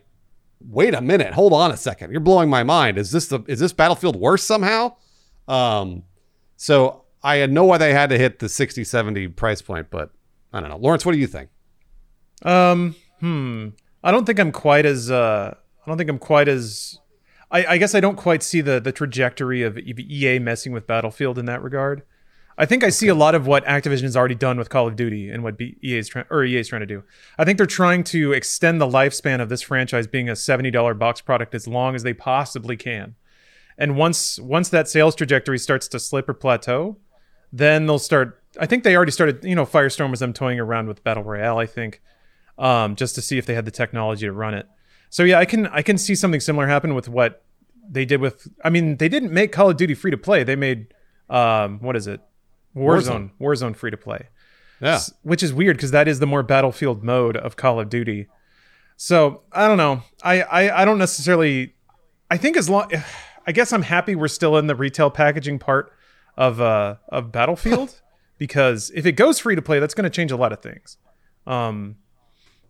wait 0.60 0.94
a 0.94 1.00
minute, 1.00 1.32
hold 1.34 1.52
on 1.52 1.70
a 1.70 1.76
second, 1.76 2.10
you're 2.10 2.20
blowing 2.20 2.50
my 2.50 2.62
mind. 2.62 2.98
Is 2.98 3.10
this 3.10 3.28
the 3.28 3.40
is 3.46 3.60
this 3.60 3.72
Battlefield 3.72 4.16
worse 4.16 4.42
somehow? 4.42 4.96
Um, 5.48 6.04
so 6.56 7.04
I 7.22 7.36
had 7.36 7.52
know 7.52 7.64
why 7.64 7.78
they 7.78 7.92
had 7.92 8.10
to 8.10 8.18
hit 8.18 8.38
the 8.38 8.48
60, 8.48 8.84
70 8.84 9.28
price 9.28 9.62
point, 9.62 9.88
but 9.90 10.10
I 10.52 10.60
don't 10.60 10.70
know. 10.70 10.76
Lawrence, 10.76 11.04
what 11.04 11.12
do 11.12 11.18
you 11.18 11.26
think? 11.26 11.50
Um, 12.42 12.94
hmm. 13.20 13.68
I 14.02 14.10
don't 14.10 14.24
think 14.24 14.38
I'm 14.38 14.52
quite 14.52 14.86
as. 14.86 15.10
Uh, 15.10 15.54
I 15.54 15.90
don't 15.90 15.98
think 15.98 16.10
I'm 16.10 16.18
quite 16.18 16.48
as. 16.48 16.98
I, 17.50 17.66
I 17.66 17.78
guess 17.78 17.94
I 17.94 18.00
don't 18.00 18.16
quite 18.16 18.42
see 18.42 18.60
the 18.60 18.80
the 18.80 18.92
trajectory 18.92 19.62
of 19.62 19.78
EA 19.78 20.38
messing 20.38 20.72
with 20.72 20.86
Battlefield 20.86 21.38
in 21.38 21.46
that 21.46 21.62
regard. 21.62 22.02
I 22.60 22.66
think 22.66 22.84
I 22.84 22.90
see 22.90 23.08
a 23.08 23.14
lot 23.14 23.34
of 23.34 23.46
what 23.46 23.64
Activision 23.64 24.02
has 24.02 24.14
already 24.14 24.34
done 24.34 24.58
with 24.58 24.68
Call 24.68 24.86
of 24.86 24.94
Duty 24.94 25.30
and 25.30 25.42
what 25.42 25.58
EA 25.58 25.96
is 25.96 26.10
trying 26.10 26.26
or 26.28 26.44
EA's 26.44 26.68
trying 26.68 26.80
to 26.80 26.86
do. 26.86 27.02
I 27.38 27.46
think 27.46 27.56
they're 27.56 27.66
trying 27.66 28.04
to 28.04 28.34
extend 28.34 28.82
the 28.82 28.86
lifespan 28.86 29.40
of 29.40 29.48
this 29.48 29.62
franchise 29.62 30.06
being 30.06 30.28
a 30.28 30.36
seventy 30.36 30.70
dollar 30.70 30.92
box 30.92 31.22
product 31.22 31.54
as 31.54 31.66
long 31.66 31.94
as 31.94 32.02
they 32.02 32.12
possibly 32.12 32.76
can. 32.76 33.14
And 33.78 33.96
once 33.96 34.38
once 34.38 34.68
that 34.68 34.88
sales 34.88 35.14
trajectory 35.14 35.58
starts 35.58 35.88
to 35.88 35.98
slip 35.98 36.28
or 36.28 36.34
plateau, 36.34 36.98
then 37.50 37.86
they'll 37.86 37.98
start. 37.98 38.42
I 38.60 38.66
think 38.66 38.84
they 38.84 38.94
already 38.94 39.12
started. 39.12 39.42
You 39.42 39.54
know, 39.54 39.64
Firestorm 39.64 40.10
was 40.10 40.20
them 40.20 40.34
toying 40.34 40.60
around 40.60 40.86
with 40.86 41.02
Battle 41.02 41.24
Royale. 41.24 41.56
I 41.56 41.64
think 41.64 42.02
um, 42.58 42.94
just 42.94 43.14
to 43.14 43.22
see 43.22 43.38
if 43.38 43.46
they 43.46 43.54
had 43.54 43.64
the 43.64 43.70
technology 43.70 44.26
to 44.26 44.32
run 44.34 44.52
it. 44.52 44.68
So 45.08 45.22
yeah, 45.22 45.38
I 45.38 45.46
can 45.46 45.66
I 45.68 45.80
can 45.80 45.96
see 45.96 46.14
something 46.14 46.40
similar 46.40 46.66
happen 46.66 46.94
with 46.94 47.08
what 47.08 47.42
they 47.88 48.04
did 48.04 48.20
with. 48.20 48.48
I 48.62 48.68
mean, 48.68 48.98
they 48.98 49.08
didn't 49.08 49.32
make 49.32 49.50
Call 49.50 49.70
of 49.70 49.78
Duty 49.78 49.94
free 49.94 50.10
to 50.10 50.18
play. 50.18 50.44
They 50.44 50.56
made 50.56 50.92
um, 51.30 51.78
what 51.80 51.96
is 51.96 52.06
it? 52.06 52.20
Warzone. 52.76 53.30
Warzone, 53.40 53.74
free 53.76 53.90
to 53.90 53.96
play, 53.96 54.28
Yeah. 54.80 55.00
which 55.22 55.42
is 55.42 55.52
weird 55.52 55.76
because 55.76 55.90
that 55.90 56.06
is 56.08 56.18
the 56.20 56.26
more 56.26 56.42
Battlefield 56.42 57.02
mode 57.02 57.36
of 57.36 57.56
Call 57.56 57.80
of 57.80 57.88
Duty. 57.88 58.26
So 58.96 59.42
I 59.52 59.66
don't 59.66 59.76
know. 59.78 60.02
I 60.22 60.42
I, 60.42 60.82
I 60.82 60.84
don't 60.84 60.98
necessarily. 60.98 61.74
I 62.30 62.36
think 62.36 62.56
as 62.56 62.68
long. 62.68 62.90
I 63.46 63.52
guess 63.52 63.72
I'm 63.72 63.82
happy 63.82 64.14
we're 64.14 64.28
still 64.28 64.58
in 64.58 64.66
the 64.66 64.76
retail 64.76 65.10
packaging 65.10 65.58
part 65.58 65.92
of 66.36 66.60
uh 66.60 66.96
of 67.08 67.32
Battlefield 67.32 68.00
because 68.38 68.92
if 68.94 69.06
it 69.06 69.12
goes 69.12 69.38
free 69.40 69.56
to 69.56 69.62
play, 69.62 69.80
that's 69.80 69.94
going 69.94 70.04
to 70.04 70.10
change 70.10 70.30
a 70.30 70.36
lot 70.36 70.52
of 70.52 70.60
things. 70.60 70.98
Um, 71.46 71.96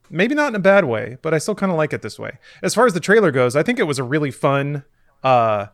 maybe 0.09 0.35
not 0.35 0.49
in 0.49 0.55
a 0.55 0.61
bad 0.61 0.85
way, 0.85 1.19
but 1.23 1.35
I 1.35 1.39
still 1.39 1.57
kind 1.57 1.73
of 1.73 1.77
like 1.77 1.93
it 1.93 2.03
this 2.03 2.19
way. 2.19 2.39
As 2.63 2.75
far 2.75 2.87
as 2.87 2.95
the 2.95 3.01
trailer 3.01 3.31
goes, 3.33 3.57
I 3.57 3.63
think 3.65 3.79
it 3.81 3.83
was 3.83 3.99
a 3.99 4.05
really 4.05 4.31
fun. 4.31 4.85
Uh, 5.25 5.67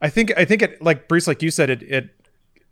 I 0.00 0.08
think 0.08 0.32
I 0.36 0.44
think 0.46 0.62
it 0.62 0.82
like 0.82 1.06
Bruce, 1.06 1.26
like 1.26 1.42
you 1.42 1.50
said, 1.50 1.68
it 1.70 1.82
it 1.82 2.08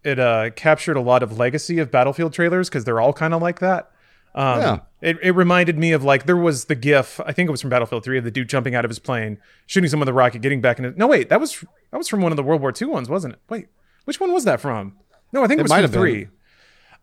it 0.05 0.19
uh, 0.19 0.51
captured 0.51 0.97
a 0.97 1.01
lot 1.01 1.23
of 1.23 1.39
legacy 1.39 1.79
of 1.79 1.91
Battlefield 1.91 2.33
trailers 2.33 2.69
because 2.69 2.85
they're 2.85 3.01
all 3.01 3.13
kind 3.13 3.35
of 3.35 3.43
like 3.43 3.59
that. 3.61 3.91
Um, 4.35 4.61
Yeah. 4.61 4.79
it, 5.01 5.19
it 5.23 5.31
reminded 5.33 5.79
me 5.79 5.93
of 5.93 6.05
like 6.05 6.27
there 6.27 6.37
was 6.37 6.67
the 6.67 6.75
GIF. 6.75 7.21
I 7.27 7.33
think 7.33 7.49
it 7.49 7.51
was 7.51 7.61
from 7.61 7.71
Battlefield 7.71 8.05
Three 8.05 8.19
of 8.19 8.25
the 8.25 8.31
dude 8.31 8.49
jumping 8.49 8.75
out 8.75 8.85
of 8.85 8.89
his 8.91 8.99
plane, 8.99 9.39
shooting 9.67 9.89
someone 9.91 10.07
with 10.07 10.11
a 10.15 10.17
rocket, 10.17 10.41
getting 10.43 10.61
back 10.61 10.79
in 10.79 10.85
it. 10.85 10.97
No, 10.97 11.07
wait, 11.07 11.29
that 11.31 11.41
was 11.41 11.65
that 11.91 11.99
was 11.99 12.09
from 12.09 12.21
one 12.21 12.31
of 12.33 12.37
the 12.37 12.43
World 12.43 12.61
War 12.61 12.73
II 12.81 12.89
ones, 12.89 13.09
wasn't 13.09 13.35
it? 13.35 13.41
Wait, 13.49 13.69
which 14.05 14.21
one 14.21 14.33
was 14.33 14.45
that 14.45 14.61
from? 14.61 14.95
No, 15.33 15.43
I 15.43 15.47
think 15.49 15.59
it, 15.59 15.61
It 15.61 15.65
was 15.65 15.71
might 15.71 15.77
from 15.79 15.83
have 15.83 15.93
been. 15.93 16.01
three. 16.01 16.29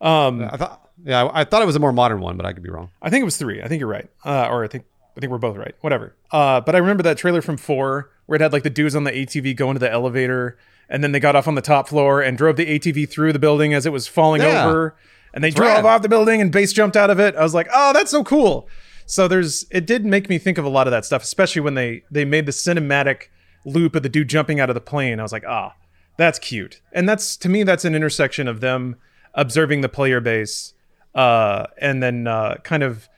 Um, 0.00 0.42
I 0.42 0.56
thought, 0.56 0.88
yeah, 1.04 1.24
I 1.24 1.40
I 1.40 1.44
thought 1.44 1.62
it 1.62 1.66
was 1.66 1.76
a 1.76 1.80
more 1.80 1.92
modern 1.92 2.20
one, 2.20 2.36
but 2.36 2.46
I 2.46 2.52
could 2.52 2.62
be 2.62 2.70
wrong. 2.70 2.90
I 3.02 3.10
think 3.10 3.22
it 3.22 3.24
was 3.24 3.36
three. 3.36 3.62
I 3.62 3.68
think 3.68 3.80
you're 3.80 3.88
right. 3.88 4.08
Uh, 4.24 4.48
or 4.48 4.64
I 4.64 4.68
think 4.68 4.84
I 5.16 5.20
think 5.20 5.30
we're 5.30 5.38
both 5.38 5.56
right. 5.56 5.74
Whatever. 5.80 6.14
Uh, 6.30 6.60
but 6.60 6.74
I 6.74 6.78
remember 6.78 7.02
that 7.04 7.16
trailer 7.18 7.42
from 7.42 7.56
four 7.56 8.10
where 8.26 8.36
it 8.36 8.42
had 8.42 8.52
like 8.52 8.62
the 8.62 8.70
dudes 8.70 8.94
on 8.96 9.04
the 9.04 9.12
ATV 9.12 9.56
going 9.56 9.74
to 9.74 9.78
the 9.78 9.90
elevator, 9.90 10.58
and 10.88 11.02
then 11.02 11.12
they 11.12 11.20
got 11.20 11.34
off 11.36 11.48
on 11.48 11.54
the 11.54 11.62
top 11.62 11.88
floor 11.88 12.20
and 12.22 12.36
drove 12.38 12.56
the 12.56 12.66
ATV 12.78 13.08
through 13.08 13.32
the 13.32 13.38
building 13.38 13.74
as 13.74 13.86
it 13.86 13.92
was 13.92 14.06
falling 14.08 14.42
Yeah. 14.42 14.66
over, 14.66 14.94
and 15.34 15.42
they 15.44 15.50
drove 15.50 15.68
rad. 15.76 15.84
off 15.84 16.02
the 16.02 16.08
building 16.08 16.40
and 16.40 16.50
base 16.52 16.72
jumped 16.72 16.96
out 16.96 17.10
of 17.10 17.18
it. 17.20 17.34
I 17.36 17.42
was 17.42 17.54
like, 17.54 17.68
oh, 17.72 17.92
that's 17.92 18.10
so 18.10 18.24
cool. 18.24 18.68
So 19.06 19.28
there's 19.28 19.66
it 19.70 19.86
did 19.86 20.04
make 20.04 20.28
me 20.28 20.38
think 20.38 20.58
of 20.58 20.64
a 20.64 20.68
lot 20.68 20.86
of 20.86 20.90
that 20.90 21.04
stuff, 21.04 21.22
especially 21.22 21.62
when 21.62 21.74
they 21.74 22.02
they 22.10 22.24
made 22.24 22.46
the 22.46 22.52
cinematic 22.52 23.24
loop 23.64 23.94
of 23.94 24.02
the 24.02 24.08
dude 24.08 24.28
jumping 24.28 24.58
out 24.60 24.68
of 24.70 24.74
the 24.74 24.80
plane. 24.80 25.20
I 25.20 25.22
was 25.22 25.32
like, 25.32 25.44
ah, 25.46 25.74
that's 26.16 26.38
cute, 26.38 26.80
and 26.92 27.08
that's 27.08 27.36
to 27.38 27.48
me 27.48 27.62
that's 27.62 27.84
an 27.84 27.94
intersection 27.94 28.48
of 28.48 28.60
them 28.60 28.96
observing 29.34 29.82
the 29.82 29.88
player 29.88 30.20
base, 30.20 30.72
uh, 31.14 31.66
and 31.78 32.02
then 32.02 32.26
uh, 32.26 32.56
kind 32.64 32.82
of 32.82 33.08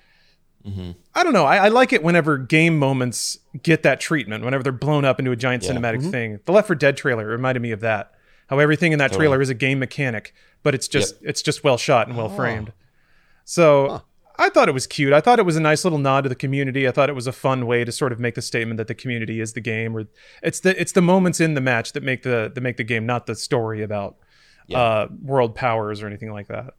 I 1.15 1.25
don't 1.25 1.33
know. 1.33 1.45
I, 1.45 1.57
I 1.57 1.69
like 1.69 1.93
it 1.93 2.03
whenever 2.03 2.39
game 2.39 2.79
moments 2.79 3.39
get 3.63 3.83
that 3.83 4.01
treatment, 4.01 4.45
whenever 4.45 4.63
they're 4.63 4.73
blown 4.73 5.05
up 5.05 5.19
into 5.19 5.31
a 5.31 5.37
giant 5.37 5.65
cinematic 5.75 6.03
thing. 6.11 6.41
The 6.45 6.53
Left 6.53 6.67
4 6.67 6.77
Dead 6.77 6.97
trailer 6.97 7.27
reminded 7.27 7.61
me 7.61 7.73
of 7.73 7.81
that. 7.81 8.13
How 8.49 8.59
everything 8.61 8.93
in 8.93 8.99
that 8.99 9.11
trailer 9.19 9.43
is 9.43 9.51
a 9.51 9.55
game 9.55 9.79
mechanic, 9.79 10.33
but 10.63 10.75
it's 10.75 10.89
just 10.89 11.17
it's 11.23 11.43
just 11.43 11.63
well 11.65 11.77
shot 11.77 12.09
and 12.09 12.17
well 12.17 12.29
framed. 12.37 12.73
So 13.45 14.03
I 14.39 14.49
thought 14.51 14.69
it 14.69 14.73
was 14.73 14.87
cute. 14.87 15.13
I 15.13 15.21
thought 15.21 15.39
it 15.39 15.45
was 15.45 15.57
a 15.57 15.61
nice 15.61 15.85
little 15.85 15.99
nod 15.99 16.23
to 16.23 16.29
the 16.29 16.35
community. 16.35 16.87
I 16.87 16.93
thought 16.93 17.09
it 17.11 17.15
was 17.15 17.27
a 17.27 17.33
fun 17.33 17.67
way 17.67 17.85
to 17.85 17.91
sort 17.93 18.13
of 18.13 18.21
make 18.21 18.37
the 18.37 18.43
statement 18.43 18.79
that 18.79 18.87
the 18.87 18.95
community 18.95 19.41
is 19.41 19.53
the 19.55 19.61
game, 19.61 19.97
or 19.97 20.07
it's 20.43 20.61
the 20.61 20.81
it's 20.81 20.93
the 20.93 21.03
moments 21.03 21.41
in 21.41 21.55
the 21.55 21.61
match 21.61 21.93
that 21.93 22.03
make 22.03 22.23
the 22.23 22.51
that 22.55 22.61
make 22.61 22.77
the 22.77 22.85
game, 22.85 23.05
not 23.05 23.27
the 23.27 23.35
story 23.35 23.83
about 23.83 24.17
uh, 24.79 25.07
world 25.23 25.55
powers 25.55 26.03
or 26.03 26.07
anything 26.07 26.31
like 26.33 26.47
that. 26.49 26.75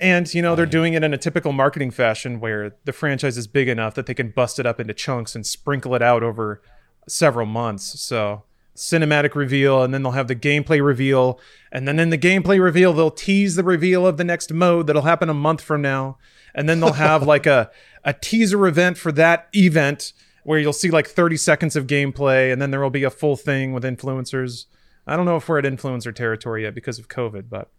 And 0.00 0.32
you 0.32 0.40
know 0.40 0.56
they're 0.56 0.64
doing 0.64 0.94
it 0.94 1.04
in 1.04 1.12
a 1.12 1.18
typical 1.18 1.52
marketing 1.52 1.90
fashion 1.90 2.40
where 2.40 2.74
the 2.84 2.92
franchise 2.92 3.36
is 3.36 3.46
big 3.46 3.68
enough 3.68 3.94
that 3.94 4.06
they 4.06 4.14
can 4.14 4.30
bust 4.30 4.58
it 4.58 4.64
up 4.64 4.80
into 4.80 4.94
chunks 4.94 5.34
and 5.34 5.46
sprinkle 5.46 5.94
it 5.94 6.00
out 6.00 6.22
over 6.22 6.62
several 7.06 7.46
months. 7.46 8.00
So 8.00 8.44
cinematic 8.74 9.34
reveal, 9.34 9.82
and 9.82 9.92
then 9.92 10.02
they'll 10.02 10.12
have 10.12 10.28
the 10.28 10.34
gameplay 10.34 10.82
reveal, 10.82 11.38
and 11.70 11.86
then 11.86 11.98
in 11.98 12.08
the 12.08 12.16
gameplay 12.16 12.58
reveal 12.58 12.94
they'll 12.94 13.10
tease 13.10 13.56
the 13.56 13.62
reveal 13.62 14.06
of 14.06 14.16
the 14.16 14.24
next 14.24 14.52
mode 14.52 14.86
that'll 14.86 15.02
happen 15.02 15.28
a 15.28 15.34
month 15.34 15.60
from 15.60 15.82
now, 15.82 16.16
and 16.54 16.66
then 16.66 16.80
they'll 16.80 16.94
have 16.94 17.22
like 17.22 17.46
a 17.46 17.70
a 18.02 18.14
teaser 18.14 18.66
event 18.66 18.96
for 18.96 19.12
that 19.12 19.48
event 19.54 20.14
where 20.44 20.58
you'll 20.58 20.72
see 20.72 20.90
like 20.90 21.06
30 21.06 21.36
seconds 21.36 21.76
of 21.76 21.86
gameplay, 21.86 22.50
and 22.50 22.62
then 22.62 22.70
there 22.70 22.80
will 22.80 22.88
be 22.88 23.04
a 23.04 23.10
full 23.10 23.36
thing 23.36 23.74
with 23.74 23.84
influencers. 23.84 24.64
I 25.06 25.16
don't 25.16 25.26
know 25.26 25.36
if 25.36 25.48
we're 25.48 25.58
at 25.58 25.64
influencer 25.64 26.14
territory 26.14 26.62
yet 26.62 26.74
because 26.74 26.98
of 26.98 27.08
COVID, 27.08 27.50
but 27.50 27.70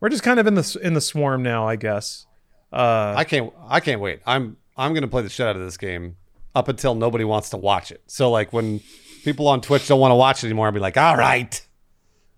we're 0.00 0.08
just 0.08 0.22
kind 0.22 0.38
of 0.38 0.46
in 0.46 0.54
the 0.54 0.78
in 0.82 0.94
the 0.94 1.00
swarm 1.00 1.42
now, 1.42 1.66
I 1.66 1.76
guess. 1.76 2.26
Uh, 2.72 3.14
I 3.16 3.24
can't. 3.24 3.52
I 3.68 3.80
can't 3.80 4.00
wait. 4.00 4.20
I'm. 4.26 4.56
I'm 4.76 4.94
gonna 4.94 5.08
play 5.08 5.22
the 5.22 5.28
shit 5.28 5.46
out 5.46 5.56
of 5.56 5.62
this 5.62 5.76
game 5.76 6.16
up 6.54 6.68
until 6.68 6.94
nobody 6.94 7.24
wants 7.24 7.50
to 7.50 7.56
watch 7.56 7.90
it. 7.90 8.02
So 8.06 8.30
like 8.30 8.52
when 8.52 8.80
people 9.24 9.48
on 9.48 9.60
Twitch 9.60 9.88
don't 9.88 10.00
want 10.00 10.12
to 10.12 10.16
watch 10.16 10.42
it 10.42 10.46
anymore, 10.46 10.66
I'll 10.66 10.72
be 10.72 10.80
like, 10.80 10.96
all 10.96 11.16
right, 11.16 11.66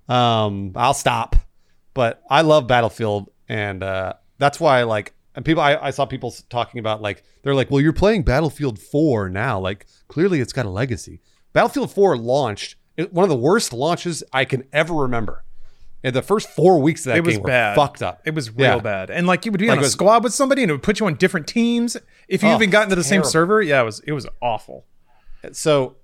um, 0.08 0.72
I'll 0.76 0.94
stop. 0.94 1.36
But 1.94 2.22
I 2.30 2.42
love 2.42 2.66
Battlefield, 2.66 3.30
and 3.48 3.82
uh, 3.82 4.14
that's 4.38 4.60
why 4.60 4.82
like. 4.84 5.14
And 5.34 5.44
people, 5.44 5.62
I, 5.62 5.76
I 5.76 5.90
saw 5.90 6.04
people 6.04 6.34
talking 6.50 6.80
about 6.80 7.00
like 7.00 7.22
they're 7.42 7.54
like, 7.54 7.70
well, 7.70 7.80
you're 7.80 7.92
playing 7.92 8.24
Battlefield 8.24 8.80
4 8.80 9.28
now. 9.28 9.60
Like 9.60 9.86
clearly, 10.08 10.40
it's 10.40 10.52
got 10.52 10.66
a 10.66 10.70
legacy. 10.70 11.20
Battlefield 11.52 11.92
4 11.92 12.16
launched 12.16 12.74
one 13.10 13.22
of 13.22 13.28
the 13.28 13.36
worst 13.36 13.72
launches 13.72 14.24
I 14.32 14.44
can 14.44 14.64
ever 14.72 14.94
remember. 14.94 15.44
And 16.04 16.14
the 16.14 16.22
first 16.22 16.48
four 16.50 16.80
weeks 16.80 17.00
of 17.02 17.10
that 17.10 17.18
it 17.18 17.24
was 17.24 17.34
game 17.34 17.42
were 17.42 17.48
bad. 17.48 17.74
fucked 17.74 18.02
up. 18.02 18.20
It 18.24 18.34
was 18.34 18.50
real 18.50 18.76
Yeah. 18.76 18.78
bad. 18.78 19.10
And 19.10 19.26
like 19.26 19.44
you 19.44 19.50
would 19.50 19.58
be 19.60 19.66
Like 19.66 19.78
on 19.78 19.78
a 19.78 19.82
was- 19.86 19.92
squad 19.92 20.22
with 20.22 20.32
somebody 20.32 20.62
and 20.62 20.70
it 20.70 20.74
would 20.74 20.82
put 20.82 21.00
you 21.00 21.06
on 21.06 21.14
different 21.16 21.46
teams. 21.48 21.96
If 22.28 22.42
you 22.42 22.50
Oh, 22.50 22.54
even 22.54 22.70
got 22.70 22.84
into 22.84 22.94
the 22.96 23.02
same 23.04 23.24
server, 23.24 23.60
yeah, 23.62 23.80
it 23.80 23.84
was 23.84 24.00
it 24.00 24.12
was 24.12 24.26
awful. 24.40 24.84
so 25.52 25.96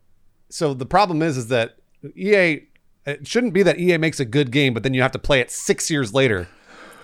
so 0.50 0.74
the 0.74 0.86
problem 0.86 1.22
is 1.22 1.36
is 1.36 1.48
that 1.48 1.76
EA 2.16 2.62
it 3.06 3.26
shouldn't 3.26 3.52
be 3.52 3.62
that 3.62 3.78
EA 3.78 3.98
makes 3.98 4.18
a 4.18 4.24
good 4.24 4.50
game, 4.50 4.72
but 4.74 4.82
then 4.82 4.94
you 4.94 5.02
have 5.02 5.12
to 5.12 5.18
play 5.18 5.40
it 5.40 5.50
six 5.50 5.90
years 5.90 6.12
later 6.14 6.48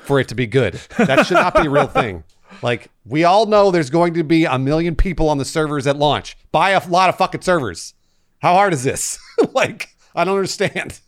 for 0.04 0.18
it 0.18 0.28
to 0.28 0.34
be 0.34 0.46
good. 0.46 0.80
That 0.98 1.26
should 1.26 1.34
not 1.34 1.54
be 1.54 1.66
a 1.66 1.70
real 1.70 1.86
thing. 1.86 2.24
Like 2.62 2.90
we 3.06 3.22
all 3.22 3.46
know 3.46 3.70
there's 3.70 3.90
going 3.90 4.14
to 4.14 4.24
be 4.24 4.44
a 4.44 4.58
million 4.58 4.96
people 4.96 5.28
on 5.28 5.38
the 5.38 5.44
servers 5.44 5.86
at 5.86 5.96
launch. 5.96 6.36
Buy 6.50 6.70
a 6.70 6.84
lot 6.88 7.08
of 7.08 7.16
fucking 7.16 7.42
servers. 7.42 7.94
How 8.40 8.54
hard 8.54 8.72
is 8.72 8.82
this? 8.82 9.20
like 9.54 9.90
I 10.16 10.24
don't 10.24 10.34
understand. 10.34 10.98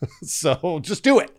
so 0.22 0.80
just 0.82 1.02
do 1.02 1.18
it. 1.18 1.30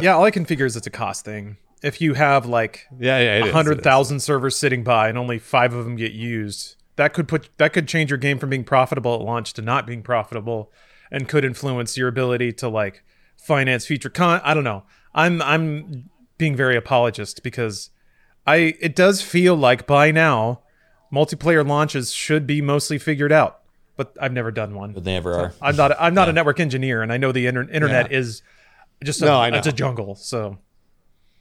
yeah, 0.00 0.14
all 0.14 0.24
I 0.24 0.30
can 0.30 0.44
figure 0.44 0.66
is 0.66 0.76
it's 0.76 0.86
a 0.86 0.90
cost 0.90 1.24
thing. 1.24 1.56
If 1.82 2.00
you 2.00 2.14
have 2.14 2.46
like 2.46 2.86
Yeah, 2.98 3.18
yeah, 3.18 3.36
it 3.36 3.38
is, 3.38 3.44
it 3.44 3.48
is. 3.48 3.52
hundred 3.54 3.82
thousand 3.82 4.20
servers 4.20 4.56
sitting 4.56 4.84
by 4.84 5.08
and 5.08 5.16
only 5.16 5.38
five 5.38 5.72
of 5.72 5.84
them 5.84 5.96
get 5.96 6.12
used, 6.12 6.76
that 6.96 7.14
could 7.14 7.26
put 7.28 7.48
that 7.56 7.72
could 7.72 7.88
change 7.88 8.10
your 8.10 8.18
game 8.18 8.38
from 8.38 8.50
being 8.50 8.64
profitable 8.64 9.14
at 9.14 9.20
launch 9.22 9.52
to 9.54 9.62
not 9.62 9.86
being 9.86 10.02
profitable, 10.02 10.70
and 11.10 11.28
could 11.28 11.44
influence 11.44 11.96
your 11.96 12.08
ability 12.08 12.52
to 12.54 12.68
like 12.68 13.02
finance 13.36 13.86
future 13.86 14.10
con. 14.10 14.40
I 14.44 14.52
don't 14.54 14.64
know. 14.64 14.84
I'm 15.14 15.40
I'm 15.42 16.10
being 16.36 16.54
very 16.54 16.76
apologist 16.76 17.42
because 17.42 17.90
I 18.46 18.74
it 18.80 18.94
does 18.94 19.22
feel 19.22 19.56
like 19.56 19.86
by 19.86 20.10
now 20.10 20.60
multiplayer 21.12 21.66
launches 21.66 22.12
should 22.12 22.46
be 22.46 22.60
mostly 22.60 22.98
figured 22.98 23.32
out, 23.32 23.60
but 24.00 24.16
I've 24.20 24.32
never 24.32 24.50
done 24.50 24.74
one. 24.74 24.92
But 24.94 25.04
they 25.04 25.12
never 25.12 25.34
are. 25.34 25.52
I'm 25.60 25.76
not. 25.76 25.92
I'm 26.00 26.14
not 26.14 26.28
a 26.30 26.32
network 26.32 26.58
engineer, 26.58 27.02
and 27.02 27.12
I 27.12 27.18
know 27.18 27.32
the 27.32 27.46
inter- 27.46 27.68
internet 27.70 28.10
Yeah. 28.10 28.18
is 28.18 28.42
just 29.04 29.20
a, 29.20 29.26
No, 29.26 29.38
I 29.38 29.50
know. 29.50 29.58
it's 29.58 29.66
a 29.66 29.72
jungle. 29.72 30.14
So 30.14 30.56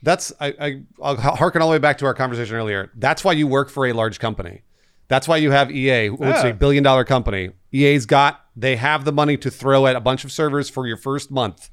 That's 0.03 0.33
I, 0.41 0.47
I 0.59 0.81
I'll 1.01 1.15
harken 1.17 1.61
all 1.61 1.69
the 1.69 1.73
way 1.73 1.77
back 1.79 1.97
to 1.99 2.05
our 2.05 2.13
conversation 2.13 2.55
earlier. 2.55 2.91
That's 2.95 3.23
why 3.23 3.31
you 3.33 3.47
work 3.47 3.69
for 3.69 3.85
a 3.87 3.93
large 3.93 4.19
company. 4.19 4.63
That's 5.07 5.27
why 5.27 5.37
you 5.37 5.51
have 5.51 5.71
EA, 5.71 6.09
which 6.09 6.19
Yeah. 6.21 6.47
a 6.47 6.53
billion 6.53 6.83
dollar 6.83 7.03
company. 7.05 7.51
EA's 7.73 8.05
got 8.05 8.41
they 8.55 8.75
have 8.75 9.05
the 9.05 9.11
money 9.13 9.37
to 9.37 9.49
throw 9.49 9.87
at 9.87 9.95
a 9.95 10.01
bunch 10.01 10.25
of 10.25 10.31
servers 10.31 10.69
for 10.69 10.85
your 10.85 10.97
first 10.97 11.31
month, 11.31 11.69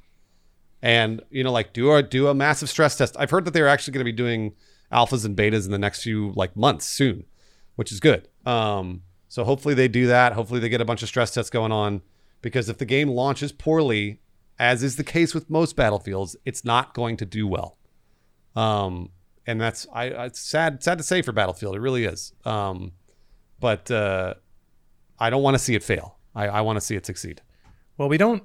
and 0.82 1.20
you 1.30 1.42
know 1.44 1.50
like 1.52 1.72
do 1.72 1.92
a 1.92 2.02
do 2.02 2.28
a 2.28 2.34
massive 2.34 2.68
stress 2.68 2.96
test. 2.96 3.16
I've 3.18 3.30
heard 3.30 3.44
that 3.44 3.52
they're 3.54 3.68
actually 3.68 3.92
going 3.94 4.06
to 4.06 4.12
be 4.12 4.16
doing 4.16 4.54
alphas 4.92 5.24
and 5.24 5.36
betas 5.36 5.64
in 5.66 5.72
the 5.72 5.78
next 5.78 6.02
few 6.04 6.32
like 6.36 6.54
months 6.56 6.86
soon, 6.86 7.24
which 7.74 7.90
is 7.92 7.98
good. 8.00 8.28
Um, 8.46 9.02
so 9.36 9.44
hopefully 9.44 9.74
they 9.74 9.86
do 9.86 10.06
that. 10.06 10.32
Hopefully 10.32 10.60
they 10.60 10.70
get 10.70 10.80
a 10.80 10.84
bunch 10.86 11.02
of 11.02 11.10
stress 11.10 11.34
tests 11.34 11.50
going 11.50 11.70
on 11.70 12.00
because 12.40 12.70
if 12.70 12.78
the 12.78 12.86
game 12.86 13.10
launches 13.10 13.52
poorly, 13.52 14.22
as 14.58 14.82
is 14.82 14.96
the 14.96 15.04
case 15.04 15.34
with 15.34 15.50
most 15.50 15.76
battlefields, 15.76 16.36
it's 16.46 16.64
not 16.64 16.94
going 16.94 17.18
to 17.18 17.26
do 17.26 17.46
well. 17.46 17.76
Um, 18.54 19.10
and 19.46 19.60
that's 19.60 19.86
I, 19.92 20.04
I 20.04 20.24
it's 20.24 20.40
sad 20.40 20.82
sad 20.82 20.96
to 20.96 21.04
say 21.04 21.20
for 21.20 21.32
Battlefield, 21.32 21.76
it 21.76 21.80
really 21.80 22.06
is. 22.06 22.32
Um, 22.46 22.92
but 23.60 23.90
uh, 23.90 24.36
I 25.18 25.28
don't 25.28 25.42
want 25.42 25.54
to 25.54 25.62
see 25.62 25.74
it 25.74 25.82
fail. 25.82 26.16
I, 26.34 26.48
I 26.48 26.60
want 26.62 26.78
to 26.78 26.80
see 26.80 26.96
it 26.96 27.04
succeed. 27.04 27.42
Well, 27.98 28.08
we 28.08 28.16
don't. 28.16 28.42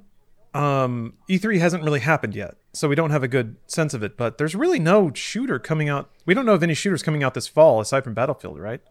Um, 0.54 1.14
E3 1.30 1.58
hasn't 1.60 1.86
really 1.86 2.02
happened 2.02 2.36
yet, 2.36 2.56
so 2.74 2.90
we 2.90 2.96
don't 2.96 3.12
have 3.12 3.24
a 3.24 3.30
good 3.30 3.56
sense 3.66 3.94
of 3.94 4.04
it. 4.04 4.18
But 4.18 4.38
there's 4.38 4.56
really 4.56 4.78
no 4.78 5.14
shooter 5.14 5.58
coming 5.58 5.88
out. 5.88 6.12
We 6.26 6.34
don't 6.34 6.46
know 6.46 6.56
of 6.56 6.64
any 6.64 6.74
shooters 6.74 7.02
coming 7.02 7.24
out 7.24 7.34
this 7.34 7.48
fall 7.48 7.80
aside 7.80 8.04
from 8.04 8.14
Battlefield, 8.14 8.60
right? 8.60 8.82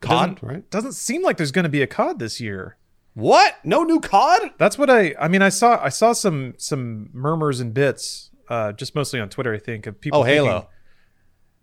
COD, 0.00 0.34
doesn't- 0.36 0.42
right? 0.42 0.70
Doesn't 0.70 0.92
seem 0.92 1.22
like 1.22 1.36
there's 1.36 1.52
going 1.52 1.64
to 1.64 1.68
be 1.68 1.82
a 1.82 1.86
COD 1.86 2.18
this 2.18 2.40
year. 2.40 2.76
What? 3.14 3.54
No 3.64 3.82
new 3.82 3.98
COD? 4.00 4.50
That's 4.58 4.76
what 4.76 4.90
I. 4.90 5.14
I 5.18 5.28
mean, 5.28 5.40
I 5.42 5.48
saw. 5.48 5.82
I 5.82 5.88
saw 5.88 6.12
some 6.12 6.54
some 6.58 7.08
murmurs 7.14 7.60
and 7.60 7.72
bits, 7.72 8.30
uh, 8.48 8.72
just 8.72 8.94
mostly 8.94 9.20
on 9.20 9.30
Twitter. 9.30 9.54
I 9.54 9.58
think 9.58 9.86
of 9.86 10.00
people. 10.00 10.20
Oh, 10.20 10.22
Halo. 10.22 10.50
thinking- 10.52 10.68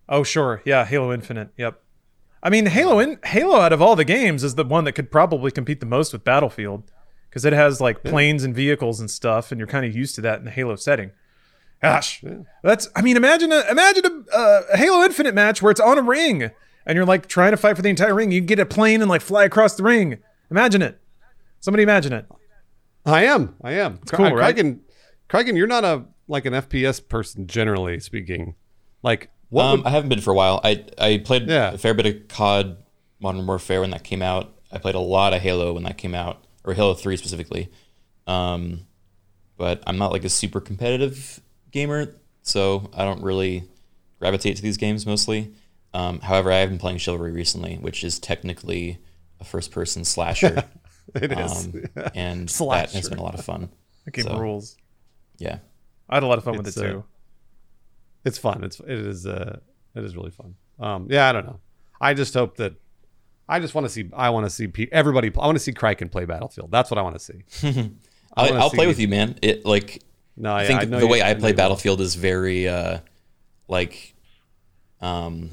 oh, 0.10 0.24
sure. 0.24 0.62
Yeah, 0.66 0.84
Halo 0.86 1.14
Infinite. 1.14 1.50
Yep. 1.58 1.80
I 2.42 2.50
mean, 2.50 2.66
Halo 2.66 3.00
in 3.00 3.20
Halo 3.24 3.58
out 3.60 3.72
of 3.72 3.82
all 3.82 3.96
the 3.96 4.04
games 4.04 4.44
is 4.44 4.56
the 4.56 4.64
one 4.66 4.84
that 4.86 4.94
could 4.94 5.12
probably 5.12 5.52
compete 5.52 5.80
the 5.80 5.86
most 5.86 6.12
with 6.12 6.24
Battlefield 6.24 6.92
because 7.30 7.46
it 7.46 7.54
has 7.54 7.80
like 7.80 8.04
planes 8.04 8.44
and 8.44 8.56
vehicles 8.56 9.00
and 9.00 9.10
stuff, 9.12 9.52
and 9.52 9.60
you're 9.60 9.68
kind 9.68 9.86
of 9.86 9.96
used 9.96 10.16
to 10.16 10.22
that 10.22 10.40
in 10.40 10.46
the 10.46 10.52
Halo 10.52 10.76
setting. 10.76 11.12
Gosh, 11.84 12.24
that's. 12.64 12.90
I 12.96 13.02
mean, 13.02 13.16
imagine 13.16 13.52
a 13.52 13.62
imagine 13.70 14.06
a, 14.06 14.36
uh, 14.36 14.62
a 14.74 14.78
Halo 14.78 15.04
Infinite 15.04 15.36
match 15.36 15.62
where 15.62 15.70
it's 15.72 15.80
on 15.82 15.98
a 15.98 16.02
ring 16.02 16.50
and 16.86 16.96
you're 16.96 17.06
like 17.06 17.28
trying 17.28 17.52
to 17.52 17.58
fight 17.58 17.76
for 17.76 17.82
the 17.82 17.90
entire 17.90 18.14
ring. 18.16 18.32
You 18.32 18.42
get 18.42 18.60
a 18.60 18.66
plane 18.66 19.02
and 19.02 19.10
like 19.10 19.22
fly 19.22 19.44
across 19.46 19.76
the 19.76 19.84
ring. 19.84 20.18
Imagine 20.52 20.82
it. 20.82 21.00
Somebody 21.60 21.84
imagine 21.84 22.14
it. 22.14 22.26
I 23.06 23.26
am. 23.26 23.56
I 23.64 23.74
am. 23.74 24.00
It's 24.02 24.12
cool, 24.12 24.32
right? 24.32 24.56
Criken, 24.56 24.80
Criken, 25.30 25.58
you're 25.58 25.68
not 25.68 25.84
a 25.84 26.06
like 26.28 26.46
an 26.46 26.54
FPS 26.54 27.06
person 27.08 27.48
generally 27.48 28.00
speaking. 28.00 28.56
Like 29.02 29.30
what? 29.50 29.64
um, 29.66 29.80
would, 29.80 29.88
I 29.88 29.90
haven't 29.92 30.10
been 30.10 30.22
for 30.22 30.32
a 30.32 30.36
while. 30.36 30.62
I 30.64 30.86
I 30.98 31.18
played 31.18 31.48
Yeah. 31.50 31.72
a 31.74 31.78
fair 31.78 31.94
bit 31.94 32.06
of 32.06 32.28
COD, 32.28 32.78
Modern 33.20 33.46
Warfare 33.46 33.82
when 33.82 33.92
that 33.92 34.04
came 34.04 34.22
out. 34.22 34.54
I 34.72 34.78
played 34.78 34.96
a 34.96 35.00
lot 35.00 35.34
of 35.34 35.42
Halo 35.42 35.74
when 35.74 35.84
that 35.84 35.98
came 35.98 36.16
out, 36.16 36.46
or 36.64 36.74
Halo 36.74 36.94
Three 36.94 37.18
specifically. 37.18 37.70
Um, 38.28 38.88
but 39.58 39.84
I'm 39.86 39.98
not 39.98 40.12
like 40.12 40.24
a 40.24 40.30
super 40.30 40.60
competitive 40.60 41.40
gamer, 41.72 42.16
so 42.42 42.90
I 42.94 43.04
don't 43.06 43.22
really 43.22 43.66
gravitate 44.20 44.56
to 44.58 44.62
these 44.62 44.78
games 44.78 45.06
mostly. 45.06 45.54
Um, 45.94 46.20
however, 46.22 46.52
I 46.52 46.58
have 46.58 46.70
been 46.70 46.80
playing 46.80 46.98
Chivalry 46.98 47.32
recently, 47.32 47.76
which 47.76 48.04
is 48.04 48.20
technically 48.20 48.98
a 49.40 49.44
first-person 49.44 50.06
slasher, 50.06 50.64
it 51.16 51.32
is. 51.32 51.66
um, 51.68 51.84
and 52.16 52.50
that 52.50 52.92
has 52.92 53.10
been 53.10 53.20
a 53.20 53.24
lot 53.24 53.36
of 53.38 53.46
fun. 53.46 53.70
That 54.06 54.12
game 54.12 54.26
So- 54.26 54.40
rules. 54.40 54.76
Yeah. 55.38 55.60
I 56.10 56.16
had 56.16 56.24
a 56.24 56.28
lot 56.28 56.38
of 56.38 56.44
fun 56.44 56.58
with 56.58 56.66
it 56.68 56.70
It's, 56.70 56.78
uh, 56.78 56.84
too. 56.84 57.04
it's 58.26 58.38
fun. 58.38 58.64
It's 58.64 58.80
it 58.80 58.90
is 58.90 59.26
uh 59.26 59.60
it 59.96 60.04
is 60.04 60.16
really 60.16 60.30
fun. 60.32 60.56
Um 60.80 61.08
yeah, 61.10 61.30
I 61.30 61.32
don't 61.32 61.46
know. 61.46 61.60
I 62.00 62.14
just 62.14 62.34
hope 62.34 62.58
that 62.58 62.74
I 63.50 63.60
just 63.60 63.74
want 63.74 63.86
to 63.86 63.90
see 63.90 64.10
I 64.14 64.30
want 64.30 64.46
to 64.46 64.50
see 64.50 64.68
pe- 64.68 64.90
everybody 64.92 65.32
I 65.36 65.46
want 65.46 65.56
to 65.58 65.64
see 65.64 65.72
Criken 65.74 66.12
play 66.12 66.26
Battlefield. 66.26 66.72
That's 66.72 66.92
what 66.92 66.98
I 66.98 67.02
want 67.02 67.20
to 67.20 67.20
see. 67.20 67.92
I'll, 68.38 68.54
I'll 68.64 68.70
play 68.70 68.86
with 68.88 69.00
you, 69.00 69.08
man. 69.08 69.38
It 69.42 69.66
like 69.66 70.04
No, 70.38 70.54
I 70.54 70.66
think 70.68 70.88
know 70.90 71.00
the 71.00 71.06
you- 71.06 71.12
way 71.12 71.22
I 71.22 71.34
know 71.34 71.40
play. 71.40 71.54
Battlefield 71.54 72.00
is 72.02 72.16
very 72.16 72.68
uh 72.68 73.00
like 73.68 74.14
um 75.02 75.50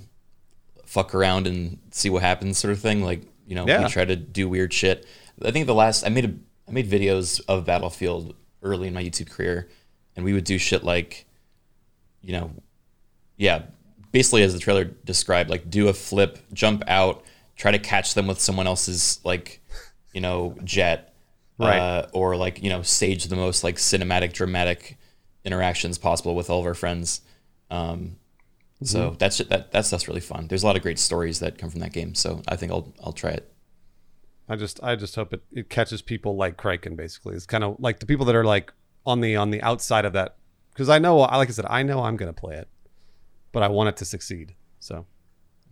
fuck 0.90 1.14
around 1.14 1.46
and 1.46 1.78
see 1.92 2.10
what 2.10 2.20
happens 2.20 2.58
sort 2.58 2.72
of 2.72 2.80
thing. 2.80 3.00
Like, 3.04 3.22
you 3.46 3.54
know, 3.54 3.64
Yeah. 3.66 3.84
we 3.84 3.88
try 3.90 4.04
to 4.04 4.16
do 4.16 4.48
weird 4.48 4.72
shit. 4.72 5.06
I 5.40 5.52
think 5.52 5.66
the 5.66 5.74
last 5.74 6.04
I 6.04 6.08
made 6.08 6.24
a 6.24 6.34
I 6.68 6.72
made 6.72 6.90
videos 6.90 7.40
of 7.46 7.64
Battlefield 7.64 8.34
early 8.62 8.88
in 8.88 8.94
my 8.94 9.02
YouTube 9.02 9.30
career 9.30 9.68
and 10.16 10.24
we 10.24 10.32
would 10.32 10.44
do 10.44 10.58
shit 10.58 10.82
like 10.82 11.26
you 12.22 12.32
know, 12.32 12.50
yeah, 13.36 13.62
basically 14.12 14.42
as 14.42 14.52
the 14.52 14.58
trailer 14.58 14.84
described, 14.84 15.48
like 15.48 15.70
do 15.70 15.88
a 15.88 15.92
flip, 15.94 16.38
jump 16.52 16.82
out, 16.88 17.24
try 17.56 17.70
to 17.70 17.78
catch 17.78 18.12
them 18.14 18.26
with 18.26 18.38
someone 18.40 18.66
else's 18.66 19.20
like, 19.24 19.60
you 20.12 20.20
know, 20.20 20.56
jet, 20.64 21.14
Right. 21.56 21.78
uh, 21.78 22.06
or 22.12 22.36
like 22.36 22.62
you 22.62 22.68
know, 22.68 22.82
stage 22.82 23.24
the 23.26 23.36
most 23.36 23.62
like 23.62 23.76
cinematic, 23.76 24.32
dramatic 24.32 24.98
interactions 25.44 25.98
possible 25.98 26.34
with 26.34 26.50
all 26.50 26.58
of 26.60 26.66
our 26.66 26.74
friends. 26.74 27.20
Um, 27.70 28.16
so 28.82 29.08
mm-hmm. 29.08 29.16
that's 29.18 29.38
that 29.38 29.72
that's 29.72 29.90
that's 29.90 30.08
really 30.08 30.20
fun. 30.20 30.48
There's 30.48 30.62
a 30.62 30.66
lot 30.66 30.76
of 30.76 30.82
great 30.82 30.98
stories 30.98 31.40
that 31.40 31.58
come 31.58 31.70
from 31.70 31.80
that 31.80 31.92
game. 31.92 32.14
So 32.14 32.42
I 32.48 32.56
think 32.56 32.72
I'll 32.72 32.92
I'll 33.04 33.12
try 33.12 33.30
it. 33.30 33.52
I 34.48 34.56
just 34.56 34.82
I 34.82 34.96
just 34.96 35.14
hope 35.14 35.32
it, 35.34 35.42
it 35.52 35.68
catches 35.68 36.02
people 36.02 36.36
like 36.36 36.56
Criken 36.56 36.96
basically. 36.96 37.34
It's 37.34 37.46
kind 37.46 37.62
of 37.62 37.76
like 37.78 38.00
the 38.00 38.06
people 38.06 38.24
that 38.26 38.34
are 38.34 38.44
like 38.44 38.72
on 39.04 39.20
the 39.20 39.36
on 39.36 39.50
the 39.50 39.62
outside 39.62 40.04
of 40.04 40.12
that 40.14 40.36
because 40.72 40.88
I 40.88 40.98
know 40.98 41.18
like 41.18 41.48
I 41.48 41.52
said 41.52 41.66
I 41.68 41.82
know 41.82 42.02
I'm 42.02 42.16
going 42.16 42.32
to 42.32 42.38
play 42.38 42.56
it. 42.56 42.68
But 43.52 43.64
I 43.64 43.68
want 43.68 43.88
it 43.88 43.96
to 43.98 44.04
succeed. 44.04 44.54
So 44.78 45.06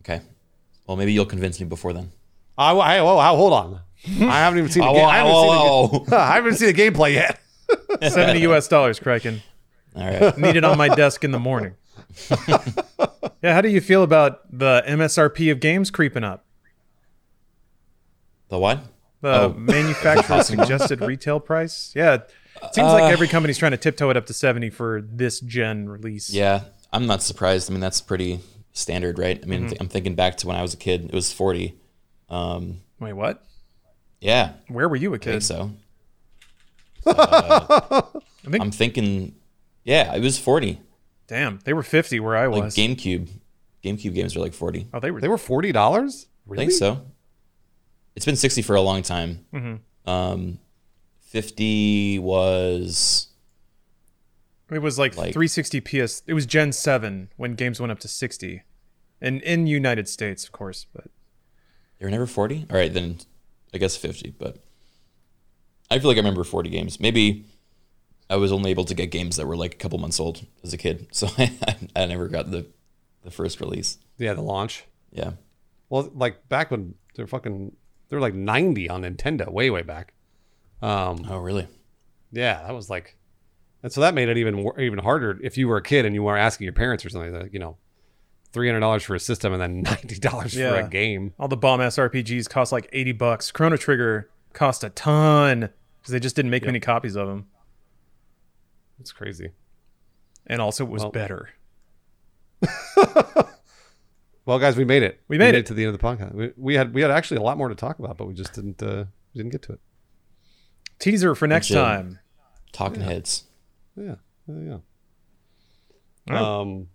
Okay. 0.01 0.21
Well, 0.87 0.97
maybe 0.97 1.13
you'll 1.13 1.27
convince 1.27 1.61
me 1.61 1.67
before 1.67 1.93
then. 1.93 2.13
I, 2.57 2.73
I 2.73 3.01
whoa, 3.01 3.17
whoa, 3.17 3.37
hold 3.37 3.53
on. 3.53 3.81
I 4.07 4.39
haven't 4.39 4.59
even 4.59 4.71
seen 4.71 4.83
the 4.83 4.89
Oh, 4.91 4.95
game. 4.95 5.07
I 5.07 5.17
haven't, 5.17 5.33
oh, 5.35 5.89
seen 5.93 6.05
the, 6.05 6.17
I 6.19 6.35
haven't 6.35 6.55
seen 6.57 6.75
the 6.75 6.83
gameplay 6.83 7.15
yet. 7.15 7.41
70 8.13 8.41
US 8.41 8.69
dollars, 8.69 8.99
Criken. 8.99 9.41
All 9.95 10.05
right. 10.05 10.39
Need 10.39 10.57
it 10.57 10.65
on 10.65 10.79
my 10.79 10.89
desk 10.89 11.25
in 11.25 11.31
the 11.31 11.39
morning. 11.39 11.75
yeah, 13.43 13.55
how 13.55 13.61
do 13.61 13.69
you 13.69 13.81
feel 13.81 14.03
about 14.03 14.41
the 14.57 14.83
MSRP 14.87 15.51
of 15.53 15.61
games 15.61 15.91
creeping 15.91 16.25
up? 16.25 16.45
The 18.49 18.59
what? 18.59 18.81
The 19.21 19.29
Oh. 19.29 19.55
manufacturer 19.57 20.43
suggested 20.43 21.01
retail 21.01 21.41
price? 21.41 21.93
Yeah. 21.95 22.15
It 22.15 22.75
seems 22.75 22.89
like 22.89 23.05
uh. 23.05 23.07
every 23.07 23.29
company's 23.29 23.59
trying 23.59 23.73
to 23.73 23.77
tiptoe 23.77 24.11
it 24.11 24.17
up 24.17 24.27
to 24.27 24.33
70 24.33 24.71
for 24.71 25.01
this 25.03 25.41
gen 25.41 25.89
release. 25.89 26.31
Yeah, 26.31 26.63
I'm 26.93 27.07
not 27.07 27.23
surprised. 27.23 27.71
I 27.71 27.73
mean, 27.73 27.81
that's 27.81 28.01
pretty 28.01 28.41
standard, 28.73 29.19
right? 29.19 29.39
I 29.43 29.47
mean, 29.47 29.67
mm-hmm. 29.67 29.75
I'm 29.81 29.89
thinking 29.89 30.15
back 30.15 30.37
to 30.39 30.47
when 30.47 30.57
I 30.57 30.63
was 30.63 30.75
a 30.75 30.77
kid. 30.77 31.05
It 31.05 31.15
was 31.15 31.33
40. 31.33 31.75
Um, 32.31 32.81
Wait, 33.01 33.13
what? 33.13 33.45
yeah, 34.21 34.55
Where 34.69 34.89
were 34.89 34.97
you 34.97 35.13
a 35.13 35.17
I 35.17 35.19
think 35.19 35.35
kid? 35.37 35.43
so. 35.43 35.71
Uh, 37.07 38.03
I 38.47 38.51
think, 38.51 38.63
I'm 38.63 38.71
thinking, 38.71 39.35
yeah, 39.85 40.15
it 40.15 40.21
was 40.21 40.39
40. 40.39 40.81
Damn, 41.29 41.61
they 41.65 41.73
were 41.73 41.83
50 41.85 42.19
where 42.21 42.37
I 42.37 42.47
Like 42.47 42.65
was. 42.65 42.75
GameCube, 42.77 43.29
GameCube 43.85 44.15
games 44.15 44.35
were 44.35 44.43
like 44.43 44.55
40. 44.55 44.89
oh, 44.93 44.99
they 45.01 45.11
were. 45.13 45.21
They 45.21 45.29
were 45.29 45.39
forty 45.39 45.71
dollars. 45.71 46.27
Really? 46.47 46.65
I 46.65 46.67
think 46.67 46.77
so. 46.79 47.03
It's 48.17 48.25
been 48.27 48.35
60 48.37 48.63
for 48.63 48.75
a 48.75 48.81
long 48.81 49.03
time. 49.03 49.45
Mm-hmm. 49.55 50.11
Um, 50.11 50.59
50 51.21 52.19
was 52.19 53.29
It 54.71 54.81
was 54.81 54.99
like, 54.99 55.17
Like- 55.17 55.33
360 55.35 55.81
PS. 55.83 56.23
It 56.27 56.35
was 56.35 56.45
Gen 56.47 56.73
7 56.73 57.31
when 57.37 57.55
games 57.55 57.79
went 57.81 57.93
up 57.93 58.01
to 58.01 58.09
60. 58.09 58.63
And 59.21 59.41
in 59.43 59.67
United 59.67 60.09
States, 60.09 60.45
of 60.45 60.53
course, 60.53 60.87
but 60.93 61.05
they 61.99 62.07
were 62.07 62.11
never 62.11 62.27
40. 62.27 62.67
All 62.71 62.77
right, 62.77 62.93
then 62.93 63.19
I 63.75 63.79
guess 63.79 63.97
50. 63.97 64.35
But 64.39 64.59
I 65.91 65.99
feel 65.99 66.09
like 66.09 66.17
I 66.17 66.21
remember 66.21 66.45
40 66.45 66.71
games. 66.71 66.99
Maybe 67.01 67.45
I 68.31 68.37
was 68.37 68.53
only 68.53 68.71
able 68.71 68.85
to 68.85 68.95
get 68.95 69.11
games 69.11 69.37
that 69.37 69.47
were 69.47 69.57
like 69.57 69.75
a 69.75 69.77
couple 69.79 69.99
months 69.99 70.21
old 70.21 70.45
as 70.63 70.73
a 70.73 70.77
kid, 70.77 71.09
so 71.13 71.29
I, 71.39 71.51
I 71.97 72.07
never 72.07 72.29
got 72.29 72.51
the 72.51 72.67
the 73.25 73.31
first 73.31 73.61
release. 73.61 73.99
Yeah, 74.19 74.35
the 74.35 74.43
launch. 74.43 74.85
Yeah, 75.13 75.33
Well, 75.89 76.11
like 76.15 76.49
back 76.49 76.71
when 76.71 76.95
they're 77.15 77.27
fucking 77.27 77.75
they're 78.09 78.21
like 78.21 78.35
ninety 78.35 78.89
on 78.89 79.03
Nintendo, 79.03 79.51
way 79.51 79.71
way 79.71 79.83
back. 79.83 80.13
Um, 80.83 81.25
Oh, 81.29 81.39
really? 81.39 81.67
yeah, 82.31 82.63
that 82.63 82.75
was 82.75 82.89
like, 82.91 83.17
and 83.83 83.91
so 83.93 84.01
that 84.03 84.15
made 84.15 84.29
it 84.29 84.37
even 84.37 84.63
wor- 84.63 84.79
even 84.81 84.99
harder 84.99 85.39
if 85.43 85.57
you 85.57 85.67
were 85.69 85.79
a 85.79 85.83
kid 85.83 86.05
and 86.05 86.15
you 86.15 86.23
were 86.23 86.37
asking 86.37 86.65
your 86.67 86.75
parents 86.75 87.05
or 87.05 87.09
something 87.09 87.33
like, 87.33 87.53
you 87.53 87.59
know, 87.59 87.77
three 88.53 88.69
hundred 88.69 88.81
dollars 88.81 89.03
for 89.03 89.15
a 89.15 89.21
system 89.21 89.53
and 89.53 89.61
then 89.63 89.83
ninety 89.95 90.19
dollars 90.19 90.55
for 90.55 90.75
a 90.77 90.89
game. 90.89 91.33
all 91.39 91.49
the 91.49 91.57
bomb 91.57 91.81
ass 91.81 91.97
RPGs 91.97 92.49
cost 92.49 92.71
like 92.73 92.89
80 92.93 93.13
bucks. 93.13 93.51
Chrono 93.51 93.77
Trigger 93.77 94.31
cost 94.53 94.85
a 94.85 94.91
ton 94.91 95.71
because 96.01 96.13
they 96.13 96.21
just 96.21 96.37
didn't 96.37 96.51
make 96.51 96.65
many 96.67 96.81
copies 96.81 97.17
of 97.17 97.27
them. 97.29 97.47
It's 99.01 99.13
crazy. 99.13 99.51
And 100.47 100.61
also, 100.61 100.85
it 100.85 100.91
was 100.91 101.03
Well- 101.03 101.11
better. 101.13 101.49
Well, 104.45 104.59
guys, 104.59 104.79
we 104.79 104.87
made 104.87 105.03
it. 105.03 105.21
We 105.29 105.37
made 105.37 105.55
it 105.55 105.59
it. 105.59 105.67
to 105.67 105.75
the 105.75 105.85
end 105.85 105.95
of 105.95 106.01
the 106.01 106.07
podcast. 106.07 106.33
We, 106.35 106.53
we 106.57 106.75
had 106.75 106.95
we 106.95 107.03
had 107.03 107.11
actually 107.11 107.37
a 107.37 107.43
lot 107.43 107.59
more 107.59 107.69
to 107.69 107.75
talk 107.75 107.99
about, 107.99 108.17
but 108.17 108.27
we 108.27 108.33
just 108.33 108.55
didn't 108.55 108.83
uh, 108.83 109.05
we 109.35 109.39
didn't 109.41 109.53
get 109.53 109.61
to 109.65 109.73
it. 109.73 109.81
Teaser 110.99 111.35
for 111.35 111.47
next 111.47 111.69
time. 111.69 112.19
Talking 112.73 113.03
heads. 113.03 113.45
Yeah, 113.95 114.15
yeah. 114.49 114.73
All 114.73 114.81
right. 116.31 116.41
Um, 116.43 116.87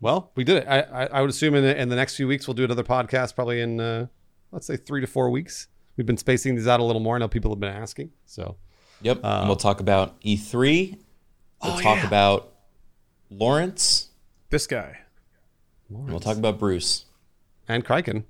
well, 0.00 0.32
we 0.34 0.42
did 0.42 0.56
it. 0.56 0.66
I, 0.68 0.80
I, 0.80 1.04
I 1.06 1.20
would 1.20 1.30
assume 1.30 1.54
in 1.54 1.62
the, 1.62 1.80
in 1.80 1.88
the 1.88 1.94
next 1.94 2.16
few 2.16 2.26
weeks 2.26 2.48
we'll 2.48 2.54
do 2.54 2.64
another 2.64 2.82
podcast, 2.82 3.36
probably 3.36 3.60
in 3.60 3.78
uh, 3.78 4.06
let's 4.50 4.66
say 4.66 4.76
three 4.76 5.00
to 5.00 5.06
four 5.06 5.30
weeks. 5.30 5.68
We've 5.96 6.06
been 6.06 6.16
spacing 6.16 6.56
these 6.56 6.66
out 6.66 6.80
a 6.80 6.84
little 6.84 7.00
more. 7.00 7.14
I 7.14 7.20
know 7.20 7.28
people 7.28 7.52
have 7.52 7.60
been 7.60 7.72
asking, 7.72 8.10
so 8.26 8.56
Yep. 9.02 9.20
and 9.22 9.46
we'll 9.48 9.54
talk 9.56 9.78
about 9.78 10.20
E3. 10.22 10.98
We'll 11.62 11.72
Oh, 11.74 11.80
talk 11.80 11.98
yeah. 11.98 12.06
about 12.06 12.52
Lawrence. 13.30 14.08
This 14.50 14.66
guy. 14.66 14.98
And 15.90 16.08
we'll 16.10 16.20
talk 16.20 16.36
about 16.36 16.58
Bruce. 16.58 17.04
and 17.68 17.84
Criken 17.84 18.24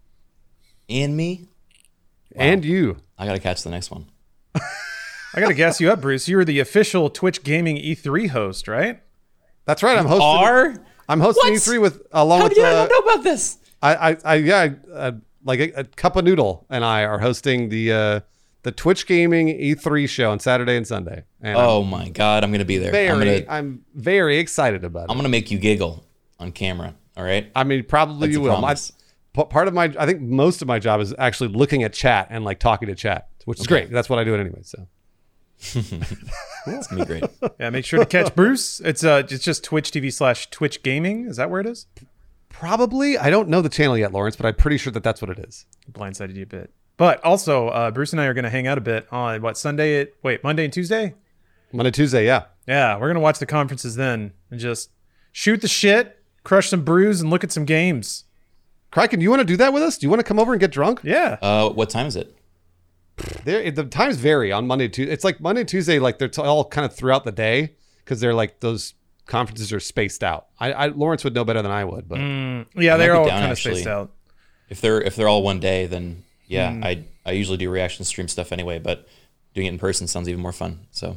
And 0.89 1.17
me. 1.17 1.47
and 2.35 2.65
you. 2.65 2.97
I 3.19 3.27
got 3.27 3.33
to 3.35 3.39
catch 3.41 3.63
the 3.63 3.71
next 3.71 3.91
one. 3.91 4.07
I 5.35 5.41
gotta 5.41 5.55
gas 5.55 5.81
you 5.81 5.91
up, 5.93 6.01
Bruce. 6.01 6.27
You're 6.29 6.45
the 6.45 6.59
official 6.59 7.11
Twitch 7.11 7.43
Gaming 7.43 7.77
E3 7.77 8.31
host, 8.31 8.67
right? 8.67 9.01
That's 9.67 9.83
right. 9.83 9.99
I'm 9.99 10.07
hosting. 10.07 10.23
Are? 10.27 10.75
I'm 11.09 11.21
hosting 11.21 11.53
What? 11.53 11.61
E3 11.63 11.81
with 11.83 12.03
along 12.13 12.39
How 12.41 12.45
with 12.49 12.55
did 12.55 12.65
I 12.65 12.71
uh, 12.71 12.75
not 12.75 12.91
know 12.91 12.99
about 12.99 13.25
this? 13.25 13.59
I, 13.83 13.95
I, 14.13 14.17
I 14.25 14.35
yeah, 14.37 14.69
uh, 14.93 15.13
like 15.45 15.61
a, 15.61 15.71
a 15.81 15.85
Cupahnoodle 15.85 16.65
and 16.71 16.83
I 16.85 17.05
are 17.05 17.19
hosting 17.19 17.69
the 17.69 17.93
uh, 17.93 18.21
the 18.69 18.73
Twitch 18.73 19.07
Gaming 19.07 19.49
E3 19.49 20.07
show 20.07 20.31
on 20.31 20.40
Saturday 20.40 20.77
and 20.77 20.86
Sunday. 20.86 21.24
And 21.40 21.57
Oh 21.57 21.82
my 21.82 22.11
God. 22.11 22.45
I'm 22.45 22.51
going 22.51 22.59
to 22.59 22.66
be 22.66 22.77
there. 22.77 22.90
I'm 22.90 23.12
I'm 23.12 23.19
very, 23.19 23.31
going 23.31 23.45
to 23.45 23.53
I'm 23.53 23.85
very 23.95 24.36
excited 24.36 24.85
about 24.85 25.05
it. 25.05 25.11
I'm 25.11 25.16
gonna 25.16 25.31
make 25.31 25.51
you 25.51 25.59
giggle 25.59 26.05
on 26.39 26.53
camera. 26.53 26.95
All 27.16 27.24
right. 27.24 27.51
I 27.57 27.65
mean, 27.65 27.82
probably 27.85 28.28
That's 28.28 28.32
you 28.35 28.43
will. 28.43 28.61
My, 28.61 28.77
part 29.32 29.69
of 29.69 29.73
my, 29.73 29.85
I 29.99 30.05
think 30.05 30.20
most 30.20 30.61
of 30.61 30.69
my 30.69 30.78
job 30.78 31.01
is 31.01 31.15
actually 31.19 31.49
looking 31.49 31.82
at 31.82 31.95
chat 31.95 32.27
and 32.28 32.45
like 32.45 32.61
talking 32.61 32.89
to 32.89 32.95
chat, 32.95 33.28
which 33.47 33.59
is 33.59 33.66
great. 33.66 33.90
That's 33.90 34.11
what 34.11 34.19
I 34.19 34.24
do 34.24 34.35
it 34.35 34.40
anyway. 34.40 34.61
So 34.65 34.86
It's 35.61 36.86
going 36.89 37.03
to 37.03 37.07
be 37.07 37.07
great. 37.07 37.24
Yeah, 37.59 37.70
make 37.70 37.86
sure 37.86 38.01
to 38.01 38.07
catch 38.07 38.35
Bruce. 38.35 38.81
It's 38.81 39.03
uh 39.03 39.23
it's 39.31 39.43
just 39.43 39.65
Twitch 39.65 39.93
TV 39.93 40.12
slash 40.12 40.51
Twitch 40.51 40.82
Gaming. 40.82 41.27
Is 41.27 41.39
that 41.39 41.49
where 41.49 41.62
it 41.62 41.66
is? 41.66 41.86
probably, 42.59 43.16
I 43.16 43.31
don't 43.31 43.49
know 43.49 43.62
the 43.62 43.69
channel 43.69 43.97
yet, 43.97 44.12
Lawrence, 44.12 44.35
but 44.35 44.47
I'm 44.47 44.55
pretty 44.55 44.78
sure 44.78 44.93
that 44.93 45.05
that's 45.05 45.23
what 45.23 45.31
it 45.31 45.39
is. 45.39 45.65
Blindsided 45.93 46.35
you 46.35 46.43
a 46.43 46.47
bit. 46.47 46.73
But 46.99 47.25
also, 47.25 47.69
uh, 47.69 47.91
Bruce 47.91 48.12
and 48.12 48.20
I 48.20 48.27
are 48.27 48.35
gonna 48.35 48.51
hang 48.51 48.66
out 48.66 48.77
a 48.77 48.83
bit 48.83 49.07
on 49.11 49.41
what 49.41 49.57
Sunday 49.57 50.01
at 50.03 50.12
wait, 50.23 50.45
Monday 50.45 50.65
and 50.65 50.73
Tuesday? 50.73 51.15
Monday, 51.73 51.91
Tuesday, 51.91 52.27
yeah. 52.27 52.45
Yeah, 52.66 52.99
we're 52.99 53.07
gonna 53.09 53.20
watch 53.20 53.39
the 53.39 53.47
conferences 53.47 53.97
then 53.97 54.33
and 54.51 54.61
just 54.61 54.91
shoot 55.33 55.61
the 55.62 55.69
shit, 55.69 56.19
crush 56.45 56.69
some 56.69 56.85
brews, 56.85 57.20
and 57.23 57.31
look 57.31 57.43
at 57.45 57.53
some 57.53 57.65
games. 57.65 58.25
Criken, 58.93 59.16
do 59.19 59.23
you 59.23 59.31
want 59.31 59.41
to 59.41 59.47
do 59.47 59.57
that 59.59 59.73
with 59.73 59.83
us? 59.83 59.99
Do 59.99 60.07
you 60.07 60.11
want 60.11 60.20
to 60.20 60.25
come 60.25 60.39
over 60.39 60.53
and 60.53 60.61
get 60.61 60.70
drunk? 60.73 61.01
Yeah. 61.03 61.37
Uh, 61.43 61.69
what 61.70 61.91
time 61.91 62.07
is 62.07 62.16
it? 62.16 62.35
There, 63.45 63.70
the 63.70 63.85
times 63.85 64.16
vary 64.16 64.51
on 64.51 64.66
Monday, 64.66 64.89
Tuesday. 64.89 65.12
It's 65.12 65.25
like 65.25 65.41
Monday, 65.41 65.65
Tuesday, 65.65 65.99
like 65.99 66.19
they're 66.19 66.29
t- 66.29 66.41
all 66.41 66.65
kind 66.65 66.85
of 66.85 66.95
throughout 66.95 67.25
the 67.25 67.33
day 67.33 67.75
because 68.05 68.20
they're 68.20 68.33
like 68.35 68.61
those 68.61 68.95
conferences 69.27 69.73
are 69.73 69.81
spaced 69.81 70.25
out. 70.25 70.47
I, 70.59 70.73
I 70.73 70.87
Lawrence 70.87 71.23
would 71.25 71.35
know 71.35 71.45
better 71.45 71.61
than 71.61 71.70
I 71.70 71.85
would, 71.85 72.09
but 72.09 72.19
Mm, 72.19 72.66
yeah, 72.77 72.95
I 72.95 72.97
they're 72.97 73.15
all 73.15 73.27
down, 73.27 73.41
kind 73.41 73.45
of 73.47 73.51
actually. 73.59 73.75
spaced 73.75 73.89
out. 73.89 74.11
If 74.70 74.81
they're 74.81 75.01
if 75.03 75.16
they're 75.16 75.29
all 75.29 75.43
one 75.43 75.61
day, 75.61 75.87
then 75.87 76.23
yeah, 76.49 76.73
Hmm. 76.73 76.83
I 76.85 77.05
I 77.25 77.33
usually 77.33 77.57
do 77.59 77.70
reaction 77.70 78.05
stream 78.05 78.27
stuff 78.29 78.51
anyway. 78.53 78.79
But 78.81 79.07
doing 79.55 79.66
it 79.69 79.70
in 79.70 79.79
person 79.79 80.07
sounds 80.09 80.29
even 80.29 80.41
more 80.43 80.53
fun. 80.53 80.81
So 80.91 81.16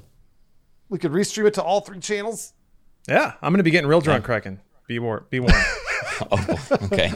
we 0.89 0.99
could 0.99 1.11
restream 1.11 1.45
it 1.47 1.53
to 1.55 1.63
all 1.63 1.81
three 1.81 1.99
channels. 1.99 2.53
Yeah, 3.07 3.33
I'm 3.41 3.51
gonna 3.51 3.63
be 3.63 3.71
getting 3.71 3.87
real 3.89 4.01
drunk, 4.01 4.25
Criken. 4.25 4.59
Be 4.87 4.99
warned. 4.99 5.29
Be 5.29 5.39
warned. 5.39 5.55
oh, 6.31 6.57
okay. 6.83 7.11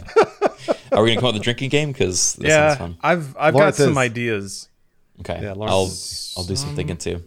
Are 0.92 1.04
we 1.04 1.10
gonna 1.10 1.20
come 1.20 1.26
up 1.28 1.34
with 1.34 1.42
a 1.42 1.44
drinking 1.44 1.70
game? 1.70 1.92
Because 1.92 2.34
this 2.36 2.50
yeah, 2.50 2.70
sounds 2.70 2.80
fun. 2.80 2.98
I've 3.02 3.38
I've 3.38 3.54
Lawrence 3.54 3.78
got 3.78 3.84
some 3.84 3.92
is- 3.92 3.98
ideas. 3.98 4.70
Okay. 5.20 5.40
Yeah, 5.44 5.52
I'll 5.54 5.92
I'll 6.38 6.44
do 6.44 6.56
some 6.56 6.76
thinking 6.76 6.98
too. 6.98 7.24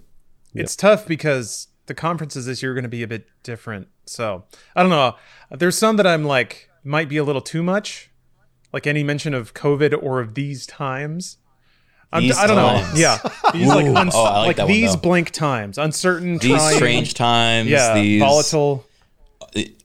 It's 0.54 0.74
tough 0.76 1.06
because 1.06 1.68
the 1.86 1.94
conferences 1.94 2.46
this 2.46 2.62
year 2.62 2.72
are 2.72 2.74
going 2.74 2.82
to 2.82 2.88
be 2.88 3.02
a 3.02 3.06
bit 3.08 3.26
different. 3.42 3.88
So 4.06 4.44
I 4.74 4.82
don't 4.82 4.90
know. 4.90 5.14
There's 5.50 5.78
some 5.78 5.96
that 5.96 6.06
I'm 6.06 6.24
like 6.24 6.68
might 6.84 7.08
be 7.08 7.16
a 7.16 7.24
little 7.24 7.40
too 7.40 7.62
much, 7.62 8.07
like 8.72 8.86
any 8.86 9.02
mention 9.02 9.34
of 9.34 9.54
COVID 9.54 10.02
or 10.02 10.20
of 10.20 10.34
these 10.34 10.66
times. 10.66 11.38
I'm, 12.10 12.22
These 12.22 12.38
I 12.38 12.46
don't 12.46 12.56
times. 12.56 12.94
know. 12.94 13.00
Yeah, 13.00 13.18
these 13.52 13.68
like 13.68 13.84
uns- 13.86 14.14
Oh, 14.16 14.24
I 14.24 14.38
like 14.38 14.46
like 14.46 14.56
that 14.56 14.62
one, 14.64 14.72
these 14.72 14.94
though. 14.94 15.00
blank 15.00 15.30
times, 15.30 15.76
uncertain, 15.76 16.38
These 16.38 16.52
trying, 16.56 16.76
strange 16.76 17.12
times. 17.14 17.68
yeah, 17.68 17.92
These 17.94 18.20
volatile. 18.20 18.86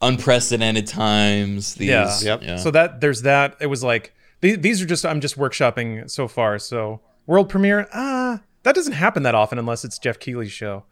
unprecedented 0.01 0.87
times. 0.87 1.75
These. 1.75 1.89
Yeah. 1.89 2.17
Yep. 2.21 2.41
yeah. 2.43 2.55
So 2.57 2.71
that 2.71 3.01
there's 3.01 3.21
that. 3.23 3.57
It 3.59 3.67
was 3.67 3.83
like 3.83 4.13
these, 4.41 4.57
these 4.59 4.81
are 4.81 4.85
just 4.85 5.05
I'm 5.05 5.21
just 5.21 5.37
workshopping 5.37 6.09
so 6.09 6.27
far. 6.27 6.59
So 6.59 7.01
world 7.25 7.49
premiere, 7.49 7.87
ah, 7.93 8.41
that 8.63 8.75
doesn't 8.75 8.93
happen 8.93 9.23
that 9.23 9.35
often 9.35 9.57
unless 9.59 9.83
it's 9.83 9.97
Geoff 9.97 10.19
Keighley's 10.19 10.51
show. 10.51 10.85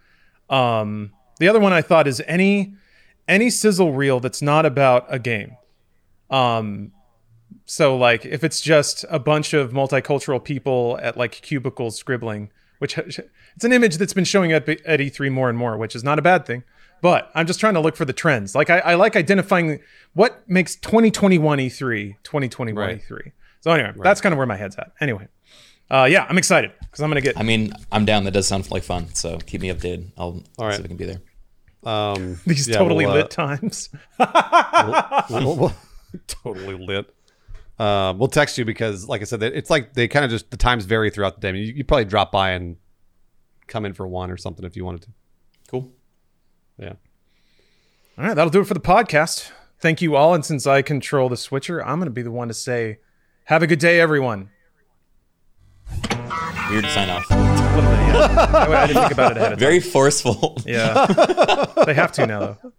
Um, 0.49 1.11
the 1.39 1.47
other 1.47 1.59
one 1.59 1.73
I 1.73 1.81
thought 1.81 2.07
is 2.07 2.21
any 2.27 2.73
any 3.27 3.49
sizzle 3.49 3.93
reel 3.93 4.19
that's 4.19 4.41
not 4.41 4.65
about 4.65 5.05
a 5.09 5.19
game. 5.19 5.55
Um, 6.29 6.91
so 7.65 7.95
like 7.97 8.25
if 8.25 8.43
it's 8.43 8.61
just 8.61 9.05
a 9.09 9.19
bunch 9.19 9.53
of 9.53 9.71
multicultural 9.71 10.43
people 10.43 10.99
at 11.01 11.17
like 11.17 11.31
cubicles 11.41 11.97
scribbling, 11.97 12.51
which 12.79 12.97
it's 12.97 13.63
an 13.63 13.73
image 13.73 13.97
that's 13.97 14.13
been 14.13 14.25
showing 14.25 14.53
up 14.53 14.67
at 14.69 14.79
E3 14.99 15.31
more 15.31 15.49
and 15.49 15.57
more, 15.57 15.77
which 15.77 15.95
is 15.95 16.03
not 16.03 16.19
a 16.19 16.21
bad 16.21 16.45
thing. 16.45 16.63
But 17.01 17.31
I'm 17.33 17.47
just 17.47 17.59
trying 17.59 17.73
to 17.73 17.79
look 17.79 17.95
for 17.95 18.05
the 18.05 18.13
trends. 18.13 18.53
Like 18.53 18.69
I, 18.69 18.79
I 18.79 18.93
like 18.95 19.15
identifying 19.15 19.79
what 20.13 20.47
makes 20.47 20.75
2021 20.75 21.57
E3 21.57 22.15
2021 22.23 22.75
Right. 22.85 23.01
E3. 23.01 23.31
So 23.61 23.71
anyway, 23.71 23.93
that's 24.03 24.21
kind 24.21 24.33
of 24.33 24.37
where 24.37 24.45
my 24.47 24.55
head's 24.57 24.75
at. 24.77 24.91
Anyway, 24.99 25.27
uh, 25.89 26.07
yeah, 26.09 26.25
I'm 26.29 26.37
excited 26.37 26.71
because 26.79 27.01
I'm 27.01 27.09
gonna 27.09 27.21
get 27.21 27.37
I 27.39 27.43
mean, 27.43 27.73
I'm 27.91 28.05
down. 28.05 28.23
That 28.25 28.31
does 28.31 28.47
sound 28.47 28.69
like 28.71 28.83
fun. 28.83 29.13
So 29.15 29.37
keep 29.39 29.61
me 29.61 29.69
updated. 29.69 30.11
I'll 30.17 30.43
All 30.59 30.65
right. 30.67 30.73
see 30.75 30.79
if 30.79 30.85
I 30.85 30.87
can 30.89 30.97
be 30.97 31.05
there. 31.05 31.21
Um, 31.83 32.39
these 32.45 32.67
yeah, 32.67 32.77
totally 32.77 33.05
we'll, 33.05 33.15
uh, 33.15 33.21
lit 33.21 33.31
times. 33.31 33.89
we'll- 35.29 35.55
we'll- 35.57 35.75
totally 36.27 36.75
lit. 36.85 37.11
Um, 37.81 38.19
we'll 38.19 38.27
text 38.27 38.59
you 38.59 38.65
because, 38.65 39.07
like 39.07 39.21
I 39.21 39.23
said, 39.23 39.41
it's 39.41 39.71
like 39.71 39.93
they 39.93 40.07
kind 40.07 40.23
of 40.23 40.29
just 40.29 40.51
the 40.51 40.57
times 40.57 40.85
vary 40.85 41.09
throughout 41.09 41.33
the 41.33 41.41
day. 41.41 41.49
I 41.49 41.51
mean, 41.53 41.63
you, 41.63 41.73
you 41.73 41.83
probably 41.83 42.05
drop 42.05 42.31
by 42.31 42.51
and 42.51 42.75
come 43.65 43.85
in 43.85 43.93
for 43.93 44.07
one 44.07 44.29
or 44.29 44.37
something 44.37 44.63
if 44.63 44.75
you 44.75 44.85
wanted 44.85 45.01
to. 45.01 45.07
Cool. 45.67 45.91
Yeah. 46.77 46.93
All 48.19 48.25
right, 48.25 48.35
that'll 48.35 48.51
do 48.51 48.61
it 48.61 48.65
for 48.65 48.75
the 48.75 48.79
podcast. 48.79 49.49
Thank 49.79 49.99
you 49.99 50.15
all. 50.15 50.35
And 50.35 50.45
since 50.45 50.67
I 50.67 50.83
control 50.83 51.27
the 51.27 51.37
switcher, 51.37 51.83
I'm 51.83 51.97
going 51.97 52.05
to 52.05 52.11
be 52.11 52.21
the 52.21 52.29
one 52.29 52.49
to 52.49 52.53
say, 52.53 52.99
have 53.45 53.63
a 53.63 53.67
good 53.67 53.79
day, 53.79 53.99
everyone. 53.99 54.51
Weird 56.69 56.85
sign 56.85 57.09
off. 57.09 57.25
A 57.31 57.35
little 57.75 57.89
bit, 57.89 57.99
yeah. 57.99 58.51
I, 58.53 58.83
I 58.83 58.87
didn't 58.87 59.01
think 59.01 59.13
about 59.13 59.31
it 59.31 59.37
ahead 59.37 59.53
of 59.53 59.57
time. 59.57 59.59
Very 59.59 59.79
forceful. 59.79 60.55
Yeah. 60.67 61.07
they 61.87 61.95
have 61.95 62.11
to 62.11 62.27
now, 62.27 62.39
though. 62.61 62.73